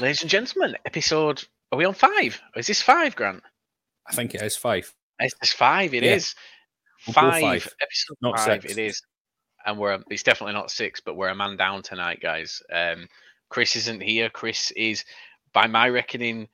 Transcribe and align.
Ladies 0.00 0.20
and 0.20 0.30
gentlemen, 0.30 0.76
episode. 0.84 1.42
Are 1.72 1.78
we 1.78 1.84
on 1.84 1.94
five? 1.94 2.40
Is 2.56 2.66
this 2.66 2.82
five, 2.82 3.16
Grant? 3.16 3.42
I 4.06 4.12
think 4.14 4.34
it 4.34 4.42
is 4.42 4.56
five. 4.56 4.92
It's, 5.18 5.34
it's 5.42 5.52
five. 5.52 5.94
It 5.94 6.02
Yeah. 6.02 6.14
is 6.14 6.34
We'll 7.06 7.14
five, 7.14 7.40
five, 7.40 7.74
Episode 7.80 8.16
not 8.20 8.38
five. 8.38 8.62
six. 8.62 8.72
It 8.72 8.78
is, 8.78 9.02
and 9.64 9.78
we're. 9.78 9.98
It's 10.10 10.22
definitely 10.22 10.54
not 10.54 10.70
six, 10.70 11.00
but 11.00 11.16
we're 11.16 11.28
a 11.28 11.34
man 11.34 11.56
down 11.56 11.82
tonight, 11.82 12.20
guys. 12.20 12.62
Um, 12.72 13.08
Chris 13.48 13.76
isn't 13.76 14.02
here. 14.02 14.28
Chris 14.30 14.70
is, 14.72 15.04
by 15.52 15.66
my 15.66 15.88
reckoning, 15.88 16.48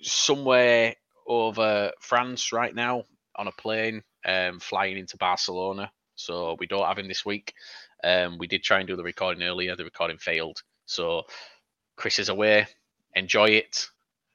somewhere 0.00 0.94
over 1.26 1.92
France 2.00 2.52
right 2.52 2.74
now 2.74 3.04
on 3.36 3.48
a 3.48 3.52
plane, 3.52 4.02
um, 4.24 4.60
flying 4.60 4.96
into 4.98 5.16
Barcelona. 5.16 5.90
So 6.14 6.56
we 6.58 6.66
don't 6.66 6.86
have 6.86 6.98
him 6.98 7.08
this 7.08 7.24
week. 7.24 7.52
Um, 8.04 8.38
we 8.38 8.46
did 8.46 8.62
try 8.62 8.78
and 8.78 8.86
do 8.88 8.96
the 8.96 9.02
recording 9.04 9.42
earlier. 9.42 9.74
The 9.76 9.84
recording 9.84 10.18
failed. 10.18 10.62
So 10.88 11.22
Chris 11.96 12.18
is 12.18 12.28
away. 12.30 12.66
Enjoy 13.14 13.50
it. 13.50 13.86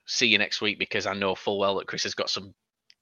See 0.05 0.27
you 0.27 0.37
next 0.37 0.61
week 0.61 0.79
because 0.79 1.05
I 1.05 1.13
know 1.13 1.35
full 1.35 1.59
well 1.59 1.75
that 1.75 1.87
Chris 1.87 2.03
has 2.03 2.13
got 2.13 2.29
some 2.29 2.53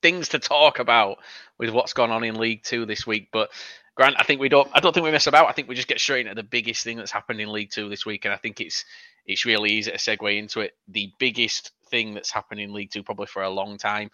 things 0.02 0.30
to 0.30 0.40
talk 0.40 0.80
about 0.80 1.18
with 1.60 1.70
what's 1.70 1.94
gone 1.94 2.12
on 2.12 2.24
in 2.24 2.36
League 2.40 2.64
Two 2.64 2.86
this 2.86 3.06
week. 3.06 3.30
But 3.34 3.50
Grant, 3.96 4.16
I 4.18 4.24
think 4.24 4.40
we 4.40 4.50
don't. 4.50 4.70
I 4.74 4.80
don't 4.80 4.94
think 4.94 5.04
we 5.04 5.12
mess 5.12 5.28
about. 5.28 5.48
I 5.50 5.52
think 5.52 5.68
we 5.68 5.76
just 5.76 5.88
get 5.88 6.00
straight 6.00 6.26
into 6.28 6.36
the 6.42 6.48
biggest 6.48 6.84
thing 6.84 6.98
that's 6.98 7.12
happened 7.12 7.42
in 7.42 7.52
League 7.52 7.72
Two 7.72 7.90
this 7.90 8.06
week, 8.06 8.24
and 8.26 8.34
I 8.34 8.38
think 8.38 8.62
it's 8.62 8.86
it's 9.26 9.46
really 9.46 9.72
easy 9.72 9.92
to 9.92 9.98
segue 9.98 10.38
into 10.38 10.62
it. 10.62 10.74
The 10.88 11.12
biggest 11.20 11.72
thing 11.90 12.14
that's 12.14 12.32
happened 12.32 12.62
in 12.62 12.74
League 12.74 12.92
Two 12.92 13.04
probably 13.04 13.28
for 13.28 13.42
a 13.44 13.50
long 13.50 13.78
time. 13.78 14.10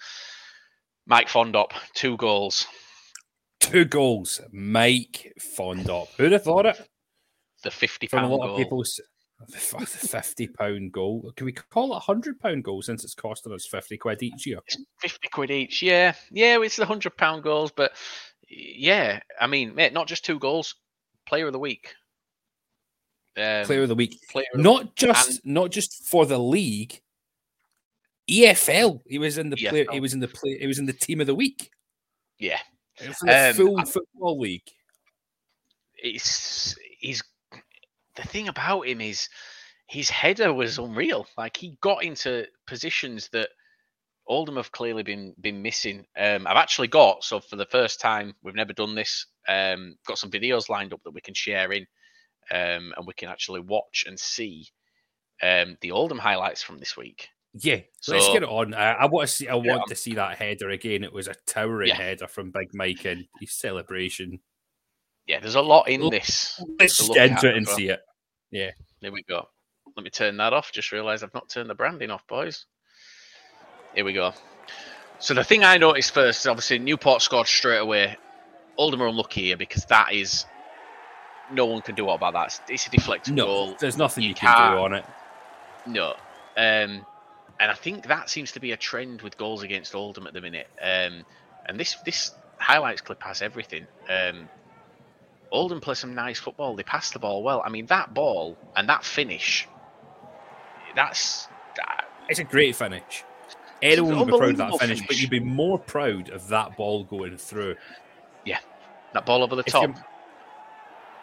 Mike 1.05 1.27
Fondop, 1.29 1.71
two 1.93 2.17
goals. 2.17 2.65
Two 3.59 3.85
goals. 3.85 4.41
Mike 4.51 5.33
Fondop. 5.57 6.07
Who'd 6.17 6.31
have 6.31 6.43
thought 6.43 6.65
it? 6.65 6.79
The 7.63 7.71
fifty 7.71 8.07
From 8.07 8.23
a 8.23 8.27
lot 8.29 8.45
goal. 8.45 8.51
of 8.55 8.57
people, 8.57 8.81
s- 8.81 8.95
the 8.97 9.03
f- 9.03 9.07
the 9.07 9.16
fifty 9.49 10.47
pound 10.47 10.91
goal. 10.91 11.31
Can 11.35 11.45
we 11.45 11.51
call 11.51 11.93
it 11.93 11.97
a 11.97 11.99
hundred 11.99 12.39
pound 12.39 12.63
goal 12.63 12.81
since 12.81 13.03
it's 13.03 13.13
costing 13.15 13.53
us 13.53 13.65
fifty 13.67 13.97
quid 13.97 14.23
each 14.23 14.45
year? 14.47 14.59
50 15.01 15.27
quid 15.29 15.51
each. 15.51 15.81
Yeah, 15.81 16.13
yeah, 16.31 16.59
it's 16.61 16.75
the 16.75 16.85
hundred 16.85 17.15
pound 17.17 17.43
goals, 17.43 17.71
but 17.75 17.93
yeah, 18.49 19.19
I 19.39 19.47
mean, 19.47 19.75
mate, 19.75 19.93
not 19.93 20.07
just 20.07 20.25
two 20.25 20.39
goals. 20.39 20.75
Player 21.27 21.47
of 21.47 21.53
the 21.53 21.59
week. 21.59 21.93
Um, 23.37 23.65
Player 23.65 23.83
of 23.83 23.89
the 23.89 23.95
week. 23.95 24.17
player 24.31 24.45
of 24.53 24.57
the 24.57 24.63
Not 24.63 24.95
just 24.95 25.45
not 25.45 25.69
just 25.71 26.07
for 26.07 26.25
the 26.25 26.39
league. 26.39 26.99
EFL. 28.29 29.01
He 29.07 29.19
was 29.19 29.37
in 29.37 29.49
the 29.49 29.55
player. 29.57 29.85
He 29.91 29.99
was 29.99 30.13
in 30.13 30.19
the 30.19 30.27
play. 30.27 30.57
He 30.59 30.67
was 30.67 30.79
in 30.79 30.85
the 30.85 30.93
team 30.93 31.21
of 31.21 31.27
the 31.27 31.35
week. 31.35 31.69
yeah, 32.39 32.59
the 32.99 33.49
Um, 33.49 33.55
full 33.55 33.79
I- 33.79 33.85
football 33.85 34.39
league. 34.39 34.67
it's 35.95 36.75
he's 36.99 37.23
the 38.17 38.27
thing 38.27 38.49
about 38.49 38.87
him 38.87 39.01
is 39.01 39.29
his 39.87 40.09
header 40.09 40.53
was 40.53 40.77
unreal. 40.79 41.27
Like 41.37 41.57
he 41.57 41.77
got 41.81 42.03
into 42.03 42.47
positions 42.67 43.29
that 43.33 43.49
Oldham 44.27 44.57
have 44.57 44.71
clearly 44.73 45.03
been 45.03 45.35
been 45.41 45.61
missing. 45.61 46.05
Um, 46.17 46.47
I've 46.47 46.57
actually 46.57 46.89
got 46.89 47.23
so 47.23 47.39
for 47.39 47.55
the 47.57 47.67
first 47.67 48.01
time 48.01 48.33
we've 48.43 48.55
never 48.55 48.73
done 48.73 48.95
this. 48.95 49.25
Um, 49.47 49.95
got 50.07 50.17
some 50.19 50.31
videos 50.31 50.69
lined 50.69 50.93
up 50.93 51.01
that 51.05 51.13
we 51.13 51.21
can 51.21 51.33
share 51.35 51.71
in, 51.73 51.83
um, 52.51 52.93
and 52.97 53.07
we 53.07 53.13
can 53.13 53.29
actually 53.29 53.61
watch 53.61 54.05
and 54.07 54.19
see 54.19 54.67
um, 55.43 55.77
the 55.81 55.91
Oldham 55.91 56.19
highlights 56.19 56.63
from 56.63 56.79
this 56.79 56.97
week. 56.97 57.29
Yeah, 57.53 57.81
so, 58.01 58.13
let's 58.13 58.27
get 58.27 58.43
it 58.43 58.49
on. 58.49 58.73
I, 58.73 58.93
I 58.93 59.05
want 59.05 59.27
to 59.29 59.35
see. 59.35 59.47
I 59.47 59.55
Yeah. 59.63 59.77
want 59.77 59.87
to 59.87 59.95
see 59.95 60.15
that 60.15 60.37
header 60.37 60.69
again. 60.69 61.03
It 61.03 61.13
was 61.13 61.27
a 61.27 61.35
towering 61.47 61.89
Yeah. 61.89 61.95
header 61.95 62.27
from 62.27 62.51
Big 62.51 62.69
Mike 62.73 63.05
and 63.05 63.25
his 63.39 63.53
celebration. 63.53 64.41
Yeah, 65.27 65.39
there's 65.41 65.55
a 65.55 65.61
lot 65.61 65.89
in 65.89 66.09
this. 66.09 66.61
Let's 66.79 66.97
to 66.97 67.05
look 67.07 67.15
get 67.15 67.29
into 67.31 67.49
it 67.49 67.57
and 67.57 67.67
see 67.67 67.89
it. 67.89 67.99
Yeah. 68.51 68.71
There 69.01 69.11
we 69.11 69.23
go. 69.23 69.47
Let 69.95 70.03
me 70.03 70.09
turn 70.09 70.37
that 70.37 70.53
off. 70.53 70.71
Just 70.71 70.91
realised 70.91 71.23
I've 71.23 71.33
not 71.33 71.49
turned 71.49 71.69
the 71.69 71.75
branding 71.75 72.11
off, 72.11 72.25
boys. 72.27 72.65
Here 73.93 74.05
we 74.05 74.13
go. 74.13 74.31
So 75.19 75.33
the 75.33 75.43
thing 75.43 75.63
I 75.63 75.77
noticed 75.77 76.13
first 76.13 76.41
is 76.41 76.47
obviously 76.47 76.79
Newport 76.79 77.21
scored 77.21 77.47
straight 77.47 77.79
away. 77.79 78.15
Oldham 78.77 79.01
are 79.01 79.07
unlucky 79.07 79.41
here 79.45 79.57
because 79.57 79.85
that 79.85 80.13
is 80.13 80.45
no 81.51 81.65
one 81.65 81.81
can 81.81 81.95
do 81.95 82.05
what 82.05 82.15
about 82.15 82.33
that. 82.33 82.45
It's, 82.45 82.61
it's 82.69 82.87
a 82.87 82.89
deflected 82.91 83.33
No, 83.33 83.45
goal. 83.45 83.75
there's 83.79 83.97
nothing 83.97 84.23
You 84.23 84.29
you, 84.29 84.35
can 84.35 84.71
do 84.73 84.77
on 84.77 84.93
it. 84.93 85.05
No. 85.87 86.11
Um, 86.55 87.05
and 87.59 87.71
I 87.71 87.73
think 87.73 88.07
that 88.07 88.29
seems 88.29 88.51
to 88.53 88.59
be 88.59 88.71
a 88.71 88.77
trend 88.77 89.21
with 89.23 89.37
goals 89.37 89.63
against 89.63 89.95
Oldham 89.95 90.27
at 90.27 90.33
the 90.33 90.41
minute. 90.41 90.67
Um, 90.81 91.25
and 91.65 91.79
this 91.79 91.95
this 92.05 92.31
highlights 92.59 93.01
clip 93.01 93.21
has 93.23 93.41
everything. 93.41 93.87
Um, 94.07 94.47
Oldham 95.51 95.79
play 95.81 95.93
some 95.95 96.13
nice 96.15 96.39
football. 96.39 96.75
They 96.75 96.83
pass 96.83 97.11
the 97.11 97.19
ball 97.19 97.43
well. 97.43 97.61
I 97.65 97.69
mean, 97.69 97.85
that 97.87 98.13
ball 98.13 98.57
and 98.75 98.89
that 98.89 99.03
finish, 99.05 99.67
that's 100.95 101.47
that- 101.75 102.09
It's 102.29 102.39
a 102.39 102.43
great 102.43 102.75
finish. 102.75 103.23
Anyone 103.81 104.17
would 104.19 104.25
be 104.27 104.31
proud 104.37 104.49
of 104.51 104.57
that 104.57 104.63
unbelievable 104.63 104.79
finish, 104.79 105.01
but 105.07 105.19
you'd 105.21 105.29
be 105.29 105.39
more 105.39 105.77
proud 105.77 106.29
of 106.29 106.47
that 106.49 106.75
ball 106.75 107.03
going 107.03 107.37
through. 107.37 107.75
Yeah, 108.43 108.59
that 109.13 109.25
ball 109.25 109.43
over 109.43 109.55
the 109.55 109.63
If 109.65 109.71
top. 109.71 109.83
you're, 109.83 110.05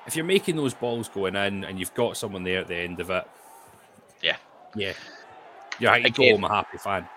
if 0.07 0.15
you're 0.17 0.25
making 0.25 0.57
those 0.57 0.73
balls 0.75 1.09
going 1.09 1.35
in 1.35 1.65
and 1.65 1.79
you've 1.81 1.95
got 1.95 2.17
someone 2.17 2.45
there 2.45 2.61
at 2.61 2.69
the 2.69 2.77
end 2.77 3.01
of 3.01 3.11
it, 3.11 3.27
Yeah. 4.23 4.37
yeah, 4.77 4.93
yeah, 5.81 5.97
you 5.97 6.03
go 6.11 6.23
Again- 6.23 6.35
home 6.37 6.45
a 6.45 6.55
happy 6.55 6.79
fan. 6.79 7.09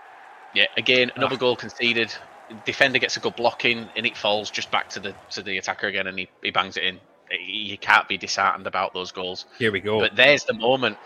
Yeah, 0.55 0.65
again, 0.75 1.11
another 1.15 1.35
Ah. 1.35 1.39
goal 1.39 1.55
conceded. 1.55 2.13
Defender 2.65 2.99
gets 2.99 3.17
a 3.17 3.19
good 3.19 3.35
block 3.35 3.65
in, 3.65 3.89
and 3.95 4.05
it 4.05 4.15
falls 4.15 4.49
just 4.49 4.71
back 4.71 4.89
to 4.91 4.99
the 4.99 5.13
to 5.31 5.41
the 5.41 5.57
attacker 5.57 5.87
again, 5.87 6.07
and 6.07 6.17
he, 6.17 6.29
he 6.41 6.51
bangs 6.51 6.77
it 6.77 6.83
in. 6.83 6.99
You 7.29 7.77
can't 7.77 8.07
be 8.07 8.17
disheartened 8.17 8.67
about 8.67 8.93
those 8.93 9.11
goals. 9.11 9.45
Here 9.59 9.71
we 9.71 9.81
go. 9.81 9.99
But 9.99 10.15
there's 10.15 10.45
the 10.45 10.53
moment. 10.53 10.97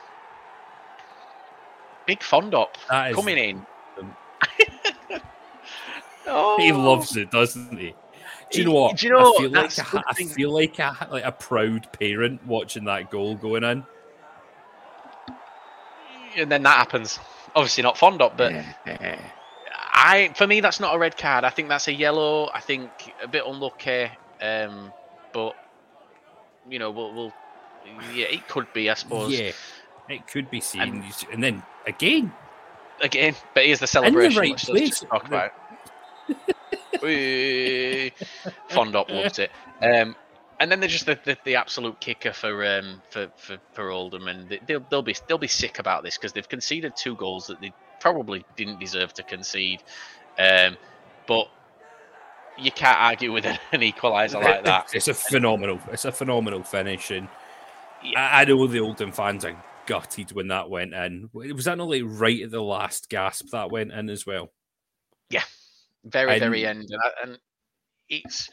Big 2.05 2.19
Fondop 2.19 2.75
coming 3.13 3.37
in. 3.37 3.65
oh, 6.27 6.57
He 6.59 6.71
loves 6.71 7.15
it, 7.17 7.31
doesn't 7.31 7.77
he? 7.77 7.95
Do 8.51 8.59
you 8.59 8.65
know 8.65 8.71
what? 8.73 8.97
do 8.97 9.07
you 9.07 9.13
know 9.13 9.33
I 9.33 9.39
feel 9.39 9.51
like 9.51 9.77
a, 9.77 10.03
I 10.07 10.13
feel 10.13 10.53
like 10.53 10.79
a, 10.79 11.07
like 11.09 11.23
a 11.23 11.31
proud 11.31 11.87
parent 11.93 12.45
watching 12.45 12.83
that 12.85 13.09
goal 13.09 13.35
going 13.35 13.63
in. 13.63 13.85
And 16.35 16.51
then 16.51 16.63
that 16.63 16.77
happens. 16.77 17.19
Obviously 17.55 17.83
not 17.83 17.95
Fondop, 17.95 18.35
but 18.37 18.53
I 19.91 20.31
for 20.35 20.47
me 20.47 20.61
that's 20.61 20.79
not 20.79 20.95
a 20.95 20.97
red 20.99 21.17
card. 21.17 21.43
I 21.43 21.49
think 21.49 21.69
that's 21.69 21.87
a 21.87 21.93
yellow. 21.93 22.49
I 22.53 22.59
think 22.59 22.89
a 23.21 23.27
bit 23.27 23.43
unlucky. 23.45 24.09
Um, 24.41 24.91
but 25.33 25.55
you 26.69 26.79
know, 26.79 26.91
we'll, 26.91 27.13
we'll 27.13 27.33
yeah, 28.13 28.25
it 28.27 28.47
could 28.47 28.71
be, 28.73 28.89
I 28.89 28.93
suppose. 28.93 29.37
yeah, 29.37 29.51
it 30.09 30.27
could 30.27 30.49
be 30.49 30.61
seen, 30.61 30.81
And- 30.81 31.03
and 31.31 31.43
then 31.43 31.63
again, 31.87 32.31
Again, 33.01 33.35
but 33.55 33.65
here's 33.65 33.79
the 33.79 33.87
celebration. 33.87 34.39
right 34.39 34.51
let's, 34.51 34.69
let's 34.69 34.89
just 34.89 35.07
place. 35.07 35.09
talk 35.09 35.27
about. 35.27 35.51
it. 36.29 37.01
Whee! 37.01 38.13
Fondop 38.69 39.09
loves 39.09 39.39
it. 39.39 39.49
Um, 39.81 40.15
and 40.61 40.71
then 40.71 40.79
there's 40.79 40.93
just 40.93 41.05
the, 41.07 41.19
the, 41.25 41.37
the 41.43 41.55
absolute 41.55 41.99
kicker 41.99 42.31
for 42.31 42.63
um 42.65 43.01
for, 43.09 43.27
for, 43.35 43.57
for 43.73 43.89
Oldham, 43.91 44.27
and 44.29 44.47
they- 44.47 44.61
they'll 44.67 44.85
they'll 44.89 45.01
be 45.01 45.15
they'll 45.27 45.37
be 45.37 45.47
sick 45.47 45.79
about 45.79 46.03
this 46.03 46.17
because 46.17 46.31
they've 46.31 46.47
conceded 46.47 46.93
two 46.95 47.15
goals 47.15 47.47
that 47.47 47.59
they 47.59 47.73
probably 47.99 48.45
didn't 48.55 48.79
deserve 48.79 49.13
to 49.15 49.23
concede. 49.23 49.83
Um, 50.39 50.77
but 51.27 51.47
you 52.57 52.71
can't 52.71 52.97
argue 52.99 53.31
with 53.33 53.45
an 53.45 53.57
equaliser 53.81 54.41
like 54.43 54.63
that. 54.65 54.91
it's 54.93 55.07
a 55.07 55.13
phenomenal, 55.13 55.79
it's 55.91 56.05
a 56.05 56.11
phenomenal 56.11 56.63
finish, 56.63 57.11
and 57.11 57.27
Yeah. 58.03 58.19
I, 58.19 58.41
I 58.41 58.45
know 58.45 58.65
the 58.67 58.79
Oldham 58.79 59.11
fans 59.11 59.43
are 59.45 59.61
gutted 59.87 60.31
when 60.31 60.47
that 60.49 60.69
went 60.69 60.93
in. 60.93 61.29
Was 61.33 61.65
that 61.65 61.77
not 61.77 61.89
like 61.89 62.03
right 62.05 62.41
at 62.43 62.51
the 62.51 62.61
last 62.61 63.09
gasp 63.09 63.47
that 63.51 63.71
went 63.71 63.91
in 63.91 64.09
as 64.09 64.25
well? 64.27 64.51
Yeah, 65.29 65.43
very 66.03 66.33
And- 66.33 66.39
very 66.39 66.65
end 66.65 66.87
and, 66.89 67.01
and 67.23 67.39
it's 68.09 68.49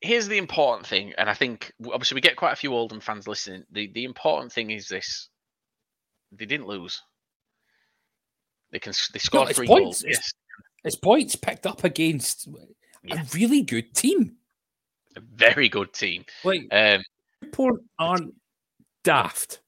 here's 0.02 0.28
the 0.28 0.38
important 0.38 0.86
thing 0.86 1.12
and 1.18 1.28
i 1.28 1.34
think 1.34 1.72
obviously 1.92 2.14
we 2.14 2.20
get 2.20 2.36
quite 2.36 2.52
a 2.52 2.56
few 2.56 2.72
oldham 2.74 3.00
fans 3.00 3.26
listening 3.26 3.64
the 3.72 3.88
the 3.92 4.04
important 4.04 4.52
thing 4.52 4.70
is 4.70 4.88
this 4.88 5.28
they 6.32 6.44
didn't 6.46 6.66
lose 6.66 7.02
they 8.70 8.78
can 8.78 8.92
they 9.12 9.18
scored 9.18 9.48
it's 9.48 9.58
three 9.58 9.66
points. 9.66 9.84
goals 9.84 10.04
It's- 10.04 10.16
yes 10.16 10.32
It's 10.84 10.96
points 10.96 11.36
picked 11.36 11.66
up 11.66 11.84
against 11.84 12.48
Yeah. 13.02 13.22
a 13.22 13.24
really 13.34 13.62
good 13.62 13.94
team. 13.94 14.36
a 15.16 15.20
very 15.20 15.68
good 15.68 15.92
team 15.92 16.24
Like 16.44 16.68
um 16.70 17.02
Newport 17.42 17.82
aren't 17.98 18.34
daft. 19.04 19.60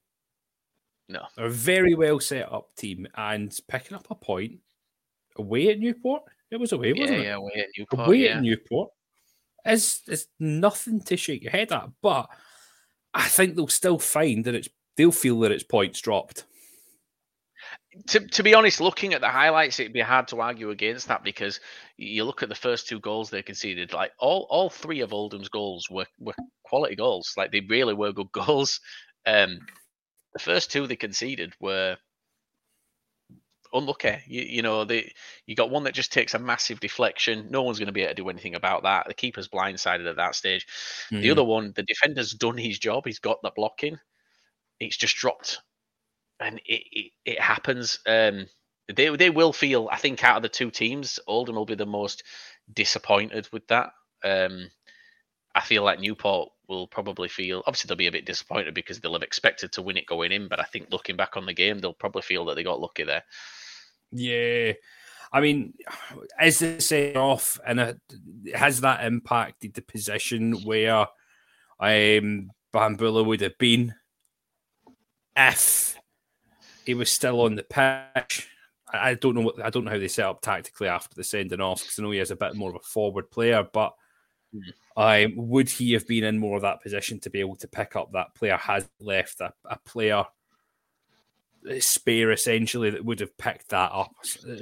No. 1.08 1.24
They're 1.36 1.46
a 1.46 1.50
very 1.50 1.94
well 1.94 2.18
set 2.20 2.52
up 2.52 2.74
team 2.76 3.06
and 3.16 3.56
picking 3.68 3.96
up 3.96 4.06
a 4.10 4.14
point 4.16 4.60
away 5.36 5.68
at 5.70 5.78
Newport. 5.78 6.22
It 6.50 6.56
was 6.58 6.72
away, 6.72 6.92
wasn't 6.92 7.20
it? 7.20 7.24
yeah 7.24 7.36
away 7.36 7.52
at 7.56 7.66
Newport, 7.78 8.06
away 8.08 8.16
yeah. 8.18 8.36
at 8.36 8.42
Newport 8.42 8.90
is 9.66 10.02
is 10.08 10.26
nothing 10.38 11.00
to 11.02 11.16
shake 11.16 11.42
your 11.42 11.52
head 11.52 11.72
at. 11.72 11.88
But 12.02 12.28
I 13.14 13.28
think 13.28 13.56
they'll 13.56 13.68
still 13.68 13.98
find 13.98 14.44
that 14.44 14.54
it's 14.54 14.68
they'll 14.96 15.12
feel 15.12 15.40
that 15.40 15.52
it's 15.52 15.64
points 15.64 16.00
dropped. 16.00 16.44
to, 18.08 18.20
to 18.20 18.42
be 18.42 18.54
honest, 18.54 18.80
looking 18.80 19.14
at 19.14 19.20
the 19.20 19.28
highlights, 19.28 19.80
it'd 19.80 19.92
be 19.92 20.00
hard 20.00 20.28
to 20.28 20.40
argue 20.40 20.70
against 20.70 21.08
that 21.08 21.24
because 21.24 21.60
you 21.96 22.24
look 22.24 22.42
at 22.42 22.48
the 22.48 22.54
first 22.54 22.88
two 22.88 23.00
goals 23.00 23.30
they 23.30 23.42
conceded. 23.42 23.92
Like 23.92 24.12
all, 24.18 24.46
all 24.50 24.70
three 24.70 25.00
of 25.00 25.12
Oldham's 25.12 25.48
goals 25.48 25.88
were, 25.90 26.06
were 26.18 26.34
quality 26.64 26.96
goals. 26.96 27.34
Like 27.36 27.52
they 27.52 27.60
really 27.60 27.94
were 27.94 28.12
good 28.12 28.32
goals. 28.32 28.80
Um, 29.26 29.58
the 30.32 30.38
first 30.38 30.70
two 30.70 30.86
they 30.86 30.96
conceded 30.96 31.52
were 31.60 31.96
unlucky. 33.72 34.18
You, 34.26 34.42
you 34.42 34.62
know, 34.62 34.84
they 34.84 35.12
you 35.46 35.54
got 35.54 35.70
one 35.70 35.84
that 35.84 35.94
just 35.94 36.12
takes 36.12 36.34
a 36.34 36.38
massive 36.38 36.80
deflection. 36.80 37.48
No 37.50 37.62
one's 37.62 37.78
going 37.78 37.86
to 37.86 37.92
be 37.92 38.02
able 38.02 38.10
to 38.10 38.22
do 38.22 38.28
anything 38.28 38.54
about 38.54 38.82
that. 38.84 39.06
The 39.06 39.14
keeper's 39.14 39.48
blindsided 39.48 40.08
at 40.08 40.16
that 40.16 40.34
stage. 40.34 40.66
Mm-hmm. 41.10 41.22
The 41.22 41.30
other 41.30 41.44
one, 41.44 41.72
the 41.74 41.82
defender's 41.82 42.32
done 42.32 42.56
his 42.56 42.78
job. 42.78 43.04
He's 43.06 43.18
got 43.18 43.42
the 43.42 43.52
blocking. 43.54 43.98
It's 44.78 44.96
just 44.96 45.16
dropped, 45.16 45.60
and 46.38 46.60
it 46.64 46.82
it, 46.90 47.12
it 47.24 47.40
happens. 47.40 48.00
Um, 48.06 48.46
they 48.94 49.14
they 49.16 49.30
will 49.30 49.52
feel. 49.52 49.88
I 49.90 49.96
think 49.96 50.24
out 50.24 50.36
of 50.36 50.42
the 50.42 50.48
two 50.48 50.70
teams, 50.70 51.20
Oldham 51.26 51.56
will 51.56 51.66
be 51.66 51.74
the 51.74 51.86
most 51.86 52.22
disappointed 52.72 53.48
with 53.52 53.66
that. 53.68 53.90
Um, 54.24 54.70
I 55.54 55.60
feel 55.60 55.82
like 55.82 56.00
Newport 56.00 56.50
will 56.68 56.86
probably 56.86 57.28
feel 57.28 57.62
obviously 57.66 57.88
they'll 57.88 57.96
be 57.96 58.06
a 58.06 58.12
bit 58.12 58.24
disappointed 58.24 58.72
because 58.72 59.00
they'll 59.00 59.12
have 59.12 59.22
expected 59.22 59.72
to 59.72 59.82
win 59.82 59.96
it 59.96 60.06
going 60.06 60.32
in, 60.32 60.48
but 60.48 60.60
I 60.60 60.64
think 60.64 60.88
looking 60.90 61.16
back 61.16 61.36
on 61.36 61.44
the 61.44 61.52
game, 61.52 61.78
they'll 61.78 61.92
probably 61.92 62.22
feel 62.22 62.44
that 62.46 62.54
they 62.54 62.62
got 62.62 62.80
lucky 62.80 63.02
there. 63.02 63.24
Yeah. 64.12 64.72
I 65.32 65.40
mean, 65.40 65.74
is 66.42 66.60
it 66.62 66.82
set 66.82 67.16
off 67.16 67.60
and 67.64 67.80
it, 67.80 68.00
has 68.54 68.80
that 68.80 69.04
impacted 69.04 69.74
the 69.74 69.82
position 69.82 70.54
where 70.64 71.06
um, 71.78 72.50
Bahamboula 72.74 73.24
would 73.24 73.40
have 73.40 73.56
been 73.58 73.94
if 75.36 75.96
he 76.84 76.94
was 76.94 77.10
still 77.10 77.42
on 77.42 77.54
the 77.54 77.62
pitch? 77.62 78.48
I 78.92 79.14
don't 79.14 79.36
know 79.36 79.42
what 79.42 79.64
I 79.64 79.70
don't 79.70 79.84
know 79.84 79.92
how 79.92 79.98
they 79.98 80.08
set 80.08 80.26
up 80.26 80.42
tactically 80.42 80.88
after 80.88 81.14
the 81.14 81.22
sending 81.22 81.60
off 81.60 81.82
because 81.82 81.96
I 81.98 82.02
know 82.02 82.10
he 82.10 82.18
has 82.18 82.32
a 82.32 82.36
bit 82.36 82.56
more 82.56 82.70
of 82.70 82.76
a 82.76 82.80
forward 82.80 83.30
player, 83.30 83.64
but 83.72 83.94
um, 84.96 85.34
would 85.36 85.68
he 85.68 85.92
have 85.92 86.08
been 86.08 86.24
in 86.24 86.40
more 86.40 86.56
of 86.56 86.62
that 86.62 86.82
position 86.82 87.20
to 87.20 87.30
be 87.30 87.38
able 87.38 87.56
to 87.56 87.68
pick 87.68 87.94
up 87.94 88.10
that 88.12 88.34
player 88.34 88.56
has 88.56 88.88
left 88.98 89.40
a, 89.40 89.52
a 89.64 89.78
player 89.78 90.24
spare 91.78 92.32
essentially 92.32 92.90
that 92.90 93.04
would 93.04 93.20
have 93.20 93.36
picked 93.36 93.68
that 93.70 93.92
up. 93.92 94.12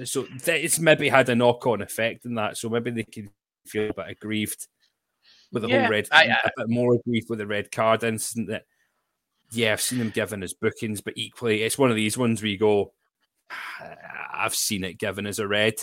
So 0.04 0.26
it's 0.46 0.78
maybe 0.78 1.08
had 1.08 1.28
a 1.28 1.34
knock 1.34 1.66
on 1.66 1.82
effect 1.82 2.24
in 2.24 2.34
that. 2.34 2.56
So 2.56 2.68
maybe 2.68 2.90
they 2.90 3.04
can 3.04 3.30
feel 3.66 3.90
a 3.90 3.94
bit 3.94 4.06
aggrieved 4.08 4.66
with 5.52 5.62
the 5.62 5.68
yeah, 5.68 5.82
whole 5.82 5.90
red, 5.90 6.08
I, 6.10 6.24
I, 6.24 6.38
a 6.44 6.50
bit 6.56 6.68
more 6.68 6.94
aggrieved 6.94 7.30
with 7.30 7.38
the 7.38 7.46
red 7.46 7.70
card 7.70 8.04
incident. 8.04 8.48
That 8.48 8.64
yeah, 9.50 9.72
I've 9.72 9.80
seen 9.80 9.98
them 9.98 10.10
given 10.10 10.42
as 10.42 10.52
bookings, 10.52 11.00
but 11.00 11.14
equally, 11.16 11.62
it's 11.62 11.78
one 11.78 11.90
of 11.90 11.96
these 11.96 12.18
ones 12.18 12.42
where 12.42 12.50
you 12.50 12.58
go, 12.58 12.92
ah, 13.50 13.94
I've 14.32 14.54
seen 14.54 14.84
it 14.84 14.98
given 14.98 15.26
as 15.26 15.38
a 15.38 15.48
red. 15.48 15.74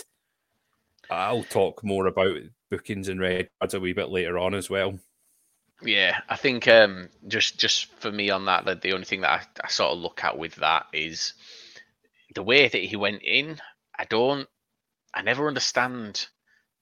I'll 1.10 1.44
talk 1.44 1.84
more 1.84 2.06
about 2.06 2.36
bookings 2.70 3.08
and 3.08 3.20
red 3.20 3.48
cards 3.60 3.74
a 3.74 3.80
wee 3.80 3.92
bit 3.92 4.08
later 4.08 4.38
on 4.38 4.54
as 4.54 4.70
well. 4.70 4.98
Yeah, 5.82 6.20
I 6.28 6.36
think 6.36 6.68
um, 6.68 7.08
just 7.28 7.58
just 7.58 7.92
for 8.00 8.10
me 8.10 8.30
on 8.30 8.46
that, 8.46 8.64
the, 8.64 8.76
the 8.76 8.92
only 8.92 9.04
thing 9.04 9.20
that 9.20 9.30
I, 9.30 9.64
I, 9.64 9.68
sort 9.68 9.92
of 9.92 9.98
look 9.98 10.24
at 10.24 10.38
with 10.38 10.54
that 10.56 10.86
is 10.92 11.34
the 12.34 12.42
way 12.42 12.66
that 12.66 12.82
he 12.82 12.96
went 12.96 13.22
in. 13.22 13.58
I 13.98 14.04
don't, 14.04 14.48
I 15.14 15.22
never 15.22 15.48
understand 15.48 16.26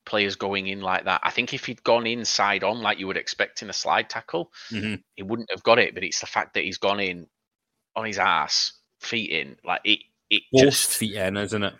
players 0.07 0.37
going 0.37 0.69
in 0.69 0.81
like 0.81 1.05
that. 1.05 1.21
I 1.25 1.31
think 1.31 1.55
if 1.55 1.65
he'd 1.65 1.83
gone 1.83 2.07
inside 2.07 2.63
on 2.63 2.83
like 2.83 2.99
you 2.99 3.07
would 3.07 3.17
expect 3.17 3.63
in 3.63 3.71
a 3.71 3.73
slide 3.73 4.09
tackle, 4.09 4.53
mm-hmm. 4.71 4.97
he 5.15 5.23
wouldn't 5.23 5.51
have 5.51 5.63
got 5.65 5.79
it. 5.79 5.95
But 5.95 6.05
it's 6.05 6.21
the 6.21 6.27
fact 6.27 6.55
that 6.55 6.65
he's 6.65 6.79
gone 6.79 7.01
in 7.01 7.27
on 7.97 8.05
his 8.05 8.19
ass, 8.19 8.73
feet 9.01 9.31
in, 9.31 9.57
like 9.65 9.81
it. 9.85 10.01
It 10.31 10.43
Both 10.53 10.63
just 10.63 10.91
feet 10.91 11.17
in, 11.17 11.37
isn't 11.37 11.63
it? 11.63 11.75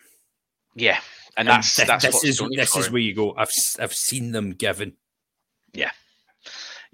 Yeah, 0.75 0.99
and, 1.37 1.49
and 1.49 1.59
that's 1.59 1.77
th- 1.77 1.89
that's 1.89 2.05
this 2.05 2.25
is 2.25 2.43
this 2.51 2.77
is 2.77 2.91
where 2.91 3.01
you 3.01 3.15
go. 3.15 3.35
I've 3.37 3.53
I've 3.81 3.95
seen 3.95 4.33
them 4.33 4.51
given. 4.51 4.95
Yeah, 5.73 5.91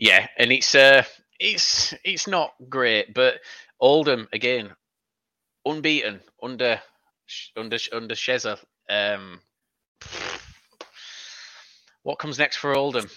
yeah, 0.01 0.29
and 0.39 0.51
it's 0.51 0.75
uh, 0.75 1.03
it's 1.39 1.93
it's 2.05 2.27
not 2.27 2.55
great, 2.71 3.13
but 3.13 3.35
Oldham 3.79 4.29
again, 4.33 4.71
unbeaten 5.67 6.21
under 6.43 6.81
under 7.55 7.77
under 7.93 8.15
Sheza. 8.15 8.59
Um, 8.89 9.41
what 12.03 12.19
comes 12.19 12.39
next 12.39 12.57
for 12.57 12.75
Oldham? 12.75 13.11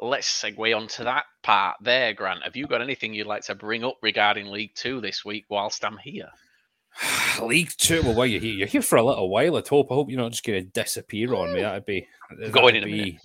Let's 0.00 0.42
segue 0.42 0.76
on 0.76 0.88
to 0.88 1.04
that 1.04 1.26
part 1.44 1.76
there, 1.80 2.12
Grant. 2.12 2.42
Have 2.42 2.56
you 2.56 2.66
got 2.66 2.82
anything 2.82 3.14
you'd 3.14 3.28
like 3.28 3.44
to 3.44 3.54
bring 3.54 3.84
up 3.84 3.96
regarding 4.02 4.46
League 4.46 4.74
Two 4.74 5.00
this 5.00 5.24
week 5.24 5.44
whilst 5.48 5.84
I'm 5.84 5.96
here? 5.96 6.28
League 7.40 7.70
Two. 7.78 8.02
Well, 8.02 8.14
while 8.14 8.26
you're 8.26 8.40
here, 8.40 8.54
you're 8.54 8.66
here 8.66 8.82
for 8.82 8.96
a 8.96 9.04
little 9.04 9.30
while. 9.30 9.56
I 9.56 9.62
hope. 9.70 9.92
I 9.92 9.94
hope 9.94 10.10
you're 10.10 10.20
not 10.20 10.32
just 10.32 10.44
going 10.44 10.60
to 10.64 10.70
disappear 10.70 11.36
on 11.36 11.52
me. 11.52 11.60
That'd 11.60 11.86
be 11.86 12.08
that'd 12.36 12.52
going 12.52 12.74
in 12.74 12.82
be, 12.82 13.20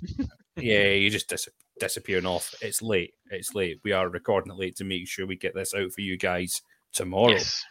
yeah, 0.55 0.89
you 0.89 1.09
just 1.09 1.27
disappear 1.27 1.57
disappearing 1.81 2.27
off. 2.27 2.53
It's 2.61 2.81
late. 2.81 3.15
It's 3.31 3.55
late. 3.55 3.81
We 3.83 3.91
are 3.91 4.07
recording 4.07 4.51
it 4.51 4.57
late 4.57 4.75
to 4.77 4.83
make 4.83 5.07
sure 5.07 5.25
we 5.25 5.35
get 5.35 5.55
this 5.55 5.73
out 5.73 5.91
for 5.91 6.01
you 6.01 6.15
guys 6.15 6.61
tomorrow. 6.93 7.31
Yes. 7.31 7.65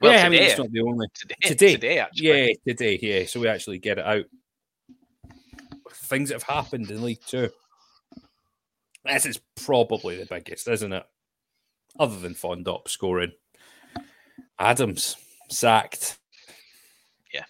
Well, 0.00 0.12
yeah, 0.12 0.24
today, 0.24 0.26
I 0.26 0.28
mean, 0.30 0.42
it's 0.48 0.58
not 0.58 0.70
the 0.70 0.80
only 0.80 1.08
today. 1.12 1.34
Today, 1.42 1.74
today 1.74 1.98
actually. 1.98 2.26
yeah, 2.28 2.54
today, 2.66 2.98
yeah. 3.02 3.26
So 3.26 3.40
we 3.40 3.48
actually 3.48 3.78
get 3.78 3.98
it 3.98 4.06
out. 4.06 4.24
Things 5.92 6.28
that 6.28 6.36
have 6.36 6.44
happened 6.44 6.88
in 6.90 7.02
League 7.02 7.20
Two. 7.26 7.50
This 9.04 9.26
is 9.26 9.40
probably 9.64 10.16
the 10.16 10.26
biggest, 10.26 10.68
isn't 10.68 10.92
it? 10.92 11.04
Other 11.98 12.18
than 12.18 12.34
Fondop 12.34 12.88
scoring, 12.88 13.32
Adams 14.58 15.16
sacked. 15.50 16.16
Yeah, 17.34 17.44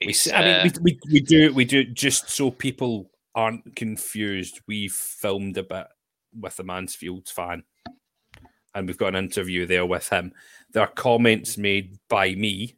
we, 0.00 0.14
I 0.32 0.42
mean, 0.42 0.54
uh, 0.54 0.62
we, 0.62 0.70
we, 0.80 1.00
we 1.12 1.20
do 1.20 1.52
we 1.52 1.64
do 1.64 1.84
just 1.84 2.30
so 2.30 2.52
people 2.52 3.10
aren't 3.34 3.76
confused, 3.76 4.60
we 4.66 4.88
filmed 4.88 5.58
a 5.58 5.62
bit 5.62 5.86
with 6.38 6.56
the 6.56 6.64
Mansfield 6.64 7.28
fan, 7.28 7.64
and 8.74 8.86
we've 8.86 8.98
got 8.98 9.14
an 9.14 9.24
interview 9.24 9.66
there 9.66 9.86
with 9.86 10.08
him. 10.08 10.32
There 10.72 10.82
are 10.82 10.88
comments 10.88 11.58
made 11.58 11.98
by 12.08 12.34
me 12.34 12.74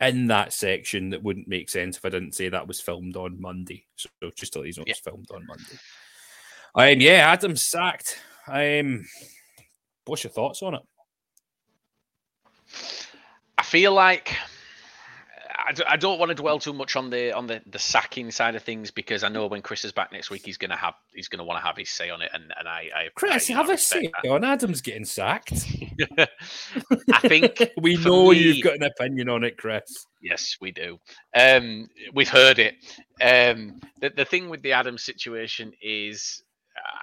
in 0.00 0.28
that 0.28 0.52
section 0.52 1.10
that 1.10 1.22
wouldn't 1.22 1.48
make 1.48 1.68
sense 1.68 1.96
if 1.96 2.04
I 2.04 2.08
didn't 2.08 2.34
say 2.34 2.48
that 2.48 2.66
was 2.66 2.80
filmed 2.80 3.16
on 3.16 3.40
Monday. 3.40 3.86
So 3.96 4.08
just 4.34 4.54
to 4.54 4.60
let 4.60 4.68
you 4.68 4.74
know, 4.78 4.84
yeah. 4.86 4.92
it's 4.92 5.00
filmed 5.00 5.28
on 5.32 5.46
Monday. 5.46 5.76
Um, 6.74 7.00
yeah, 7.00 7.30
Adam 7.30 7.56
sacked. 7.56 8.18
Um, 8.46 9.06
what's 10.06 10.24
your 10.24 10.30
thoughts 10.30 10.62
on 10.62 10.74
it? 10.74 10.82
I 13.58 13.62
feel 13.62 13.92
like 13.92 14.34
I, 15.88 15.96
don't 15.96 16.18
want 16.18 16.30
to 16.30 16.34
dwell 16.34 16.58
too 16.58 16.72
much 16.72 16.96
on 16.96 17.10
the 17.10 17.32
on 17.32 17.46
the, 17.46 17.60
the 17.66 17.78
sacking 17.78 18.30
side 18.30 18.54
of 18.54 18.62
things 18.62 18.90
because 18.90 19.24
I 19.24 19.28
know 19.28 19.46
when 19.46 19.62
Chris 19.62 19.84
is 19.84 19.92
back 19.92 20.12
next 20.12 20.30
week, 20.30 20.42
he's 20.44 20.56
gonna 20.56 20.76
have 20.76 20.94
he's 21.12 21.28
gonna 21.28 21.44
want 21.44 21.60
to 21.60 21.66
have 21.66 21.76
his 21.76 21.90
say 21.90 22.10
on 22.10 22.22
it, 22.22 22.30
and, 22.32 22.44
and 22.58 22.68
I, 22.68 22.88
I 22.94 23.08
Chris, 23.14 23.50
I, 23.50 23.54
have 23.54 23.68
a 23.68 23.76
say 23.76 24.10
that. 24.22 24.30
on 24.30 24.44
Adams 24.44 24.80
getting 24.80 25.04
sacked. 25.04 25.52
I 27.12 27.28
think 27.28 27.70
we 27.80 27.96
know 27.96 28.30
me, 28.30 28.38
you've 28.38 28.64
got 28.64 28.76
an 28.76 28.84
opinion 28.84 29.28
on 29.28 29.44
it, 29.44 29.56
Chris. 29.56 30.06
Yes, 30.22 30.56
we 30.60 30.70
do. 30.70 30.98
Um, 31.34 31.88
we've 32.14 32.28
heard 32.28 32.58
it. 32.58 32.74
Um, 33.20 33.80
the 34.00 34.10
the 34.10 34.24
thing 34.24 34.48
with 34.48 34.62
the 34.62 34.72
Adams 34.72 35.02
situation 35.02 35.72
is, 35.82 36.42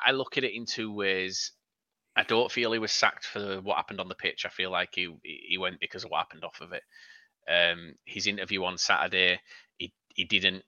I 0.05 0.11
look 0.11 0.37
at 0.37 0.43
it 0.43 0.55
in 0.55 0.65
two 0.65 0.93
ways. 0.93 1.51
I 2.15 2.23
don't 2.23 2.51
feel 2.51 2.71
he 2.71 2.79
was 2.79 2.91
sacked 2.91 3.25
for 3.25 3.61
what 3.61 3.75
happened 3.75 3.99
on 3.99 4.07
the 4.07 4.15
pitch. 4.15 4.45
I 4.45 4.49
feel 4.49 4.71
like 4.71 4.89
he 4.93 5.15
he 5.23 5.57
went 5.57 5.79
because 5.79 6.03
of 6.03 6.09
what 6.09 6.19
happened 6.19 6.43
off 6.43 6.61
of 6.61 6.73
it. 6.73 6.83
Um, 7.47 7.95
his 8.05 8.27
interview 8.27 8.63
on 8.63 8.77
Saturday, 8.77 9.39
he 9.77 9.93
he 10.13 10.25
didn't 10.25 10.63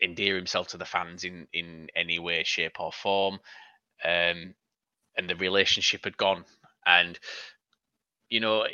endear 0.00 0.36
himself 0.36 0.68
to 0.68 0.78
the 0.78 0.84
fans 0.84 1.24
in 1.24 1.46
in 1.52 1.88
any 1.96 2.18
way, 2.18 2.42
shape, 2.44 2.80
or 2.80 2.92
form, 2.92 3.34
um, 4.04 4.54
and 5.16 5.28
the 5.28 5.36
relationship 5.36 6.04
had 6.04 6.16
gone. 6.16 6.44
And 6.86 7.18
you 8.28 8.40
know, 8.40 8.66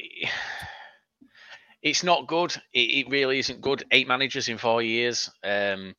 it's 1.83 2.05
not 2.05 2.27
good. 2.29 2.55
It, 2.73 3.07
it 3.07 3.11
really 3.11 3.39
isn't 3.39 3.61
good. 3.61 3.85
Eight 3.91 4.09
managers 4.09 4.49
in 4.49 4.59
four 4.59 4.83
years. 4.83 5.31
Um, 5.45 5.95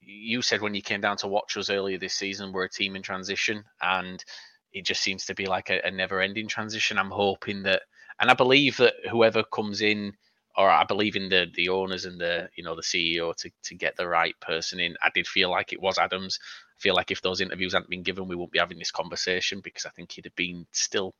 you 0.00 0.42
said 0.42 0.60
when 0.60 0.74
you 0.74 0.82
came 0.82 1.00
down 1.00 1.16
to 1.18 1.28
watch 1.28 1.56
us 1.56 1.70
earlier 1.70 1.98
this 1.98 2.14
season, 2.14 2.52
we're 2.52 2.64
a 2.64 2.70
team 2.70 2.96
in 2.96 3.02
transition, 3.02 3.64
and 3.80 4.24
it 4.72 4.84
just 4.84 5.02
seems 5.02 5.26
to 5.26 5.34
be 5.34 5.46
like 5.46 5.70
a, 5.70 5.80
a 5.86 5.90
never-ending 5.90 6.48
transition. 6.48 6.98
I'm 6.98 7.10
hoping 7.10 7.64
that, 7.64 7.82
and 8.20 8.30
I 8.30 8.34
believe 8.34 8.76
that 8.78 8.94
whoever 9.10 9.42
comes 9.42 9.82
in 9.82 10.14
or 10.58 10.68
I 10.68 10.82
believe 10.82 11.14
in 11.14 11.28
the 11.28 11.46
the 11.54 11.68
owners 11.68 12.04
and 12.04 12.20
the 12.20 12.50
you 12.56 12.64
know 12.64 12.74
the 12.74 12.82
CEO 12.82 13.34
to 13.36 13.50
to 13.62 13.74
get 13.74 13.96
the 13.96 14.08
right 14.08 14.38
person 14.40 14.80
in. 14.80 14.96
I 15.00 15.10
did 15.14 15.26
feel 15.26 15.50
like 15.50 15.72
it 15.72 15.80
was 15.80 15.98
Adams. 15.98 16.38
I 16.42 16.80
feel 16.80 16.94
like 16.94 17.12
if 17.12 17.22
those 17.22 17.40
interviews 17.40 17.72
hadn't 17.72 17.88
been 17.88 18.02
given, 18.02 18.26
we 18.26 18.34
wouldn't 18.34 18.52
be 18.52 18.58
having 18.58 18.78
this 18.78 18.90
conversation 18.90 19.60
because 19.62 19.86
I 19.86 19.90
think 19.90 20.12
he'd 20.12 20.24
have 20.24 20.34
been 20.34 20.66
still 20.72 21.14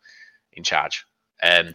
in 0.53 0.65
charge. 0.65 1.05
Um, 1.43 1.75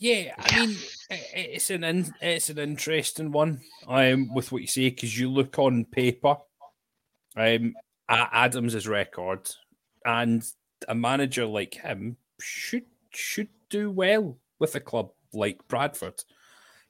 yeah, 0.00 0.34
I 0.36 0.66
mean, 0.66 0.76
it's 1.08 1.70
an 1.70 2.12
it's 2.20 2.50
an 2.50 2.58
interesting 2.58 3.30
one. 3.30 3.60
Um, 3.86 4.34
with 4.34 4.50
what 4.50 4.62
you 4.62 4.66
say, 4.66 4.90
because 4.90 5.16
you 5.16 5.30
look 5.30 5.58
on 5.60 5.84
paper, 5.84 6.36
um, 7.36 7.74
Adams's 8.08 8.88
record, 8.88 9.48
and 10.04 10.44
a 10.88 10.94
manager 10.94 11.46
like 11.46 11.74
him 11.74 12.16
should 12.40 12.86
should 13.10 13.48
do 13.70 13.92
well 13.92 14.38
with 14.58 14.74
a 14.74 14.80
club 14.80 15.12
like 15.32 15.68
Bradford. 15.68 16.24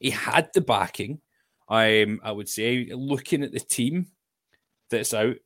He 0.05 0.11
had 0.11 0.51
the 0.53 0.61
backing. 0.61 1.23
Um, 1.67 2.21
I 2.23 2.31
would 2.31 2.51
say, 2.51 2.91
looking 2.93 3.43
at 3.43 3.53
the 3.53 3.61
team 3.61 4.09
that's 4.91 5.15
out, 5.15 5.37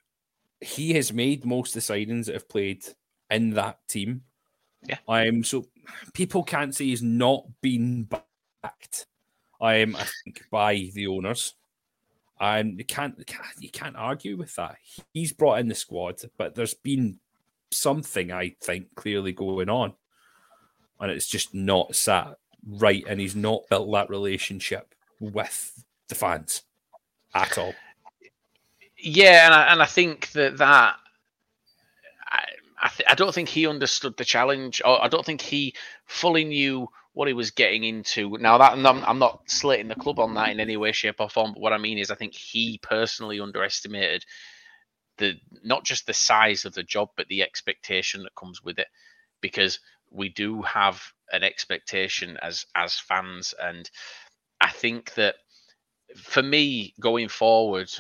he 0.61 0.95
has 0.95 1.13
made 1.13 1.45
most 1.45 1.77
of 1.77 1.87
the 1.87 1.95
signings 1.95 2.27
that 2.27 2.35
have 2.35 2.49
played 2.49 2.85
in 3.31 3.51
that 3.51 3.79
team. 3.89 4.23
Yeah. 4.85 4.99
Um, 5.07 5.45
so 5.45 5.69
people 6.13 6.43
can't 6.43 6.75
say 6.75 6.87
he's 6.87 7.05
not 7.05 7.45
been 7.61 8.09
backed. 8.63 9.07
Um, 9.61 9.95
I 9.95 10.07
think 10.25 10.43
by 10.51 10.91
the 10.93 11.07
owners. 11.07 11.55
Um, 12.41 12.75
you 12.79 12.85
can't 12.85 13.17
you 13.61 13.71
can't 13.71 13.95
argue 13.95 14.37
with 14.37 14.57
that. 14.57 14.75
He's 15.15 15.33
brought 15.33 15.61
in 15.61 15.69
the 15.69 15.77
squad, 15.77 16.21
but 16.37 16.57
there's 16.57 16.75
been 16.75 17.21
something 17.71 18.33
I 18.33 18.57
think 18.61 18.93
clearly 18.97 19.31
going 19.31 19.69
on, 19.69 19.93
and 20.99 21.13
it's 21.13 21.29
just 21.29 21.55
not 21.55 21.95
sat 21.95 22.39
right, 22.69 23.05
and 23.09 23.21
he's 23.21 23.37
not 23.37 23.63
built 23.71 23.91
that 23.93 24.11
relationship 24.11 24.95
with 25.21 25.85
the 26.09 26.15
fans 26.15 26.63
at 27.35 27.59
all. 27.59 27.75
Yeah, 28.97 29.47
and 29.47 29.55
I, 29.55 29.63
and 29.73 29.83
I 29.83 29.87
think 29.87 30.33
that 30.33 30.59
that 30.59 30.97
I 32.31 32.45
I, 32.81 32.89
th- 32.89 33.09
I 33.09 33.15
don't 33.15 33.35
think 33.35 33.49
he 33.49 33.67
understood 33.67 34.17
the 34.17 34.25
challenge, 34.25 34.83
or 34.85 35.03
I 35.03 35.09
don't 35.09 35.25
think 35.25 35.41
he 35.41 35.75
fully 36.07 36.45
knew 36.45 36.89
what 37.13 37.29
he 37.29 37.35
was 37.35 37.51
getting 37.51 37.83
into. 37.85 38.39
Now 38.39 38.59
that 38.59 38.73
I'm, 38.73 38.87
I'm 38.87 39.19
not 39.19 39.51
slating 39.51 39.89
the 39.89 39.97
club 39.97 40.21
on 40.21 40.35
that 40.35 40.51
in 40.51 40.61
any 40.61 40.77
way, 40.77 40.93
shape, 40.93 41.17
or 41.19 41.29
form, 41.29 41.53
but 41.53 41.61
what 41.61 41.73
I 41.73 41.79
mean 41.79 41.99
is 41.99 42.11
I 42.11 42.15
think 42.15 42.35
he 42.35 42.79
personally 42.81 43.41
underestimated 43.41 44.25
the 45.17 45.35
not 45.65 45.85
just 45.85 46.07
the 46.07 46.15
size 46.15 46.65
of 46.65 46.75
the 46.75 46.85
job, 46.85 47.09
but 47.17 47.27
the 47.27 47.43
expectation 47.43 48.23
that 48.23 48.35
comes 48.37 48.63
with 48.63 48.79
it, 48.79 48.87
because 49.41 49.81
we 50.11 50.29
do 50.29 50.63
have 50.63 51.03
an 51.33 51.43
expectation 51.43 52.37
as 52.43 52.67
as 52.75 52.99
fans, 52.99 53.55
and 53.61 53.91
I 54.61 54.71
think 54.71 55.15
that 55.15 55.37
for 56.17 56.43
me 56.43 56.95
going 57.01 57.29
forward, 57.29 57.91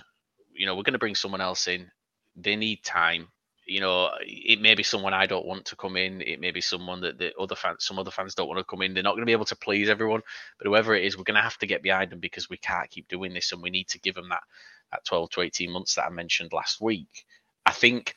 you 0.53 0.67
know, 0.67 0.75
we're 0.75 0.83
going 0.83 0.93
to 0.95 0.99
bring 0.99 1.15
someone 1.15 1.41
else 1.41 1.69
in. 1.69 1.91
They 2.37 2.57
need 2.57 2.83
time 2.85 3.29
you 3.69 3.81
know, 3.81 4.11
it 4.21 4.61
may 4.63 4.75
be 4.75 4.83
someone 4.83 5.13
I 5.13 5.27
don't 5.27 5.47
want 5.47 5.67
to 5.67 5.77
come 5.77 5.97
in. 5.97 6.23
It 6.23 6.41
may 6.41 6.51
be 6.51 6.63
someone 6.63 7.03
that 7.03 7.19
the 7.19 7.37
other 7.39 7.55
fans, 7.55 7.85
some 7.85 7.99
other 7.99 8.11
fans 8.11 8.35
don't 8.35 8.49
want 8.49 8.59
to 8.59 8.65
come 8.65 8.81
in. 8.81 8.95
They're 8.95 9.03
not 9.03 9.11
going 9.11 9.23
to 9.23 9.27
be 9.27 9.33
able 9.33 9.45
to 9.45 9.57
please 9.57 9.91
everyone, 9.91 10.23
but 10.57 10.67
whoever 10.67 10.95
it 10.95 11.05
is, 11.05 11.17
we're 11.17 11.25
going 11.25 11.37
to 11.37 11.43
have 11.43 11.59
to 11.59 11.67
get 11.67 11.83
behind 11.83 12.11
them 12.11 12.19
because 12.19 12.49
we 12.49 12.57
can't 12.57 12.91
keep 12.91 13.09
doing 13.09 13.35
this, 13.35 13.53
and 13.53 13.63
we 13.63 13.69
need 13.69 13.89
to 13.89 14.01
give 14.01 14.15
them 14.15 14.31
that 14.31 14.43
that 14.91 15.05
12 15.05 15.29
to 15.29 15.43
18 15.43 15.71
months 15.71 15.95
that 15.97 16.07
I 16.07 16.09
mentioned 16.09 16.51
last 16.55 16.81
week. 16.81 17.27
I 17.67 17.73
think 17.73 18.15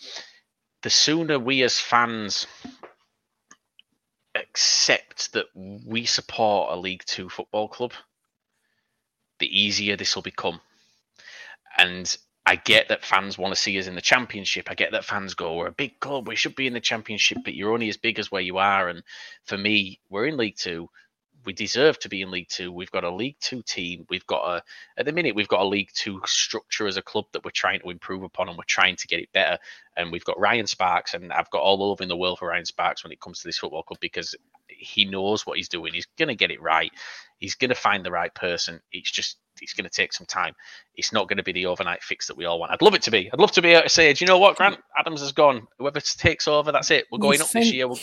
the 0.83 0.89
sooner 0.89 1.37
we 1.37 1.63
as 1.63 1.77
fans 1.77 2.47
accept 4.41 5.33
that 5.33 5.45
we 5.55 6.05
support 6.05 6.73
a 6.73 6.79
League 6.79 7.03
Two 7.05 7.29
football 7.29 7.67
club, 7.67 7.93
the 9.39 9.47
easier 9.47 9.95
this 9.95 10.15
will 10.15 10.23
become. 10.23 10.61
And 11.77 12.15
I 12.45 12.55
get 12.55 12.89
that 12.89 13.05
fans 13.05 13.37
want 13.37 13.53
to 13.53 13.59
see 13.59 13.77
us 13.79 13.87
in 13.87 13.95
the 13.95 14.01
championship. 14.01 14.69
I 14.69 14.75
get 14.75 14.91
that 14.91 15.05
fans 15.05 15.35
go, 15.35 15.55
we're 15.55 15.67
a 15.67 15.71
big 15.71 15.99
club, 15.99 16.27
we 16.27 16.35
should 16.35 16.55
be 16.55 16.67
in 16.67 16.73
the 16.73 16.79
championship, 16.79 17.39
but 17.43 17.53
you're 17.53 17.73
only 17.73 17.89
as 17.89 17.97
big 17.97 18.19
as 18.19 18.31
where 18.31 18.41
you 18.41 18.57
are. 18.57 18.89
And 18.89 19.03
for 19.45 19.57
me, 19.57 19.99
we're 20.09 20.25
in 20.25 20.37
League 20.37 20.57
Two. 20.57 20.89
We 21.45 21.53
deserve 21.53 21.97
to 21.99 22.09
be 22.09 22.21
in 22.21 22.31
League 22.31 22.49
Two. 22.49 22.71
We've 22.71 22.91
got 22.91 23.03
a 23.03 23.09
League 23.09 23.37
Two 23.39 23.61
team. 23.63 24.05
We've 24.09 24.25
got 24.27 24.43
a, 24.43 24.63
at 24.97 25.05
the 25.05 25.11
minute, 25.11 25.35
we've 25.35 25.47
got 25.47 25.61
a 25.61 25.67
League 25.67 25.91
Two 25.93 26.21
structure 26.25 26.87
as 26.87 26.97
a 26.97 27.01
club 27.01 27.25
that 27.31 27.43
we're 27.43 27.51
trying 27.51 27.79
to 27.81 27.89
improve 27.89 28.23
upon 28.23 28.49
and 28.49 28.57
we're 28.57 28.63
trying 28.65 28.95
to 28.97 29.07
get 29.07 29.19
it 29.19 29.31
better. 29.31 29.57
And 29.97 30.11
we've 30.11 30.25
got 30.25 30.39
Ryan 30.39 30.67
Sparks, 30.67 31.13
and 31.13 31.33
I've 31.33 31.49
got 31.49 31.61
all 31.61 31.77
the 31.77 31.83
love 31.83 32.01
in 32.01 32.09
the 32.09 32.17
world 32.17 32.39
for 32.39 32.47
Ryan 32.49 32.65
Sparks 32.65 33.03
when 33.03 33.11
it 33.11 33.19
comes 33.19 33.41
to 33.41 33.47
this 33.47 33.57
football 33.57 33.83
club 33.83 33.99
because 33.99 34.35
he 34.67 35.05
knows 35.05 35.45
what 35.45 35.57
he's 35.57 35.69
doing. 35.69 35.93
He's 35.93 36.07
going 36.17 36.29
to 36.29 36.35
get 36.35 36.51
it 36.51 36.61
right. 36.61 36.91
He's 37.37 37.55
going 37.55 37.69
to 37.69 37.75
find 37.75 38.05
the 38.05 38.11
right 38.11 38.33
person. 38.33 38.79
It's 38.91 39.11
just 39.11 39.37
it's 39.61 39.73
going 39.73 39.87
to 39.87 39.95
take 39.95 40.13
some 40.13 40.25
time. 40.25 40.55
It's 40.95 41.13
not 41.13 41.27
going 41.27 41.37
to 41.37 41.43
be 41.43 41.51
the 41.51 41.67
overnight 41.67 42.01
fix 42.03 42.27
that 42.27 42.37
we 42.37 42.45
all 42.45 42.59
want. 42.59 42.71
I'd 42.71 42.81
love 42.81 42.95
it 42.95 43.01
to 43.03 43.11
be. 43.11 43.29
I'd 43.31 43.39
love 43.39 43.51
to 43.53 43.61
be 43.61 43.69
able 43.69 43.83
to 43.83 43.89
say, 43.89 44.11
do 44.13 44.23
you 44.23 44.27
know 44.27 44.39
what, 44.39 44.57
Grant 44.57 44.77
Adams 44.97 45.21
has 45.21 45.31
gone. 45.31 45.67
Whoever 45.77 45.99
takes 45.99 46.47
over, 46.47 46.71
that's 46.71 46.89
it. 46.89 47.05
We're 47.11 47.19
going 47.19 47.39
you 47.39 47.43
up 47.43 47.51
this 47.51 47.71
year. 47.71 47.87
We'll... 47.87 47.99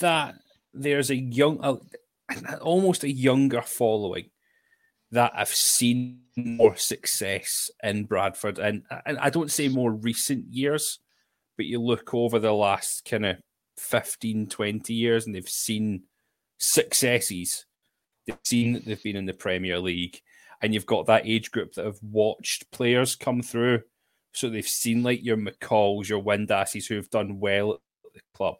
That 0.00 0.34
there's 0.74 1.10
a 1.10 1.16
young, 1.16 1.60
uh, 1.62 1.76
almost 2.60 3.04
a 3.04 3.10
younger 3.10 3.62
following 3.62 4.30
that 5.12 5.32
I've 5.34 5.48
seen 5.48 6.20
more 6.36 6.76
success 6.76 7.70
in 7.82 8.04
Bradford, 8.04 8.58
and, 8.58 8.82
and 9.06 9.18
I 9.18 9.30
don't 9.30 9.50
say 9.50 9.68
more 9.68 9.92
recent 9.92 10.46
years, 10.52 10.98
but 11.56 11.66
you 11.66 11.80
look 11.80 12.12
over 12.12 12.38
the 12.38 12.52
last 12.52 13.04
kind 13.08 13.24
of 13.24 13.36
15, 13.78 14.48
20 14.48 14.92
years, 14.92 15.26
and 15.26 15.34
they've 15.34 15.48
seen 15.48 16.02
successes. 16.58 17.66
They've 18.26 18.38
seen 18.44 18.72
that 18.72 18.84
they've 18.84 19.02
been 19.02 19.16
in 19.16 19.26
the 19.26 19.34
Premier 19.34 19.78
League, 19.78 20.20
and 20.60 20.74
you've 20.74 20.86
got 20.86 21.06
that 21.06 21.26
age 21.26 21.50
group 21.50 21.74
that 21.74 21.84
have 21.84 22.02
watched 22.02 22.70
players 22.72 23.14
come 23.16 23.42
through. 23.42 23.82
So 24.32 24.48
they've 24.48 24.66
seen 24.66 25.02
like 25.02 25.24
your 25.24 25.36
McCalls, 25.36 26.08
your 26.08 26.22
Windasses 26.22 26.88
who 26.88 26.96
have 26.96 27.10
done 27.10 27.38
well 27.38 27.74
at 27.74 27.80
the 28.14 28.20
club, 28.34 28.56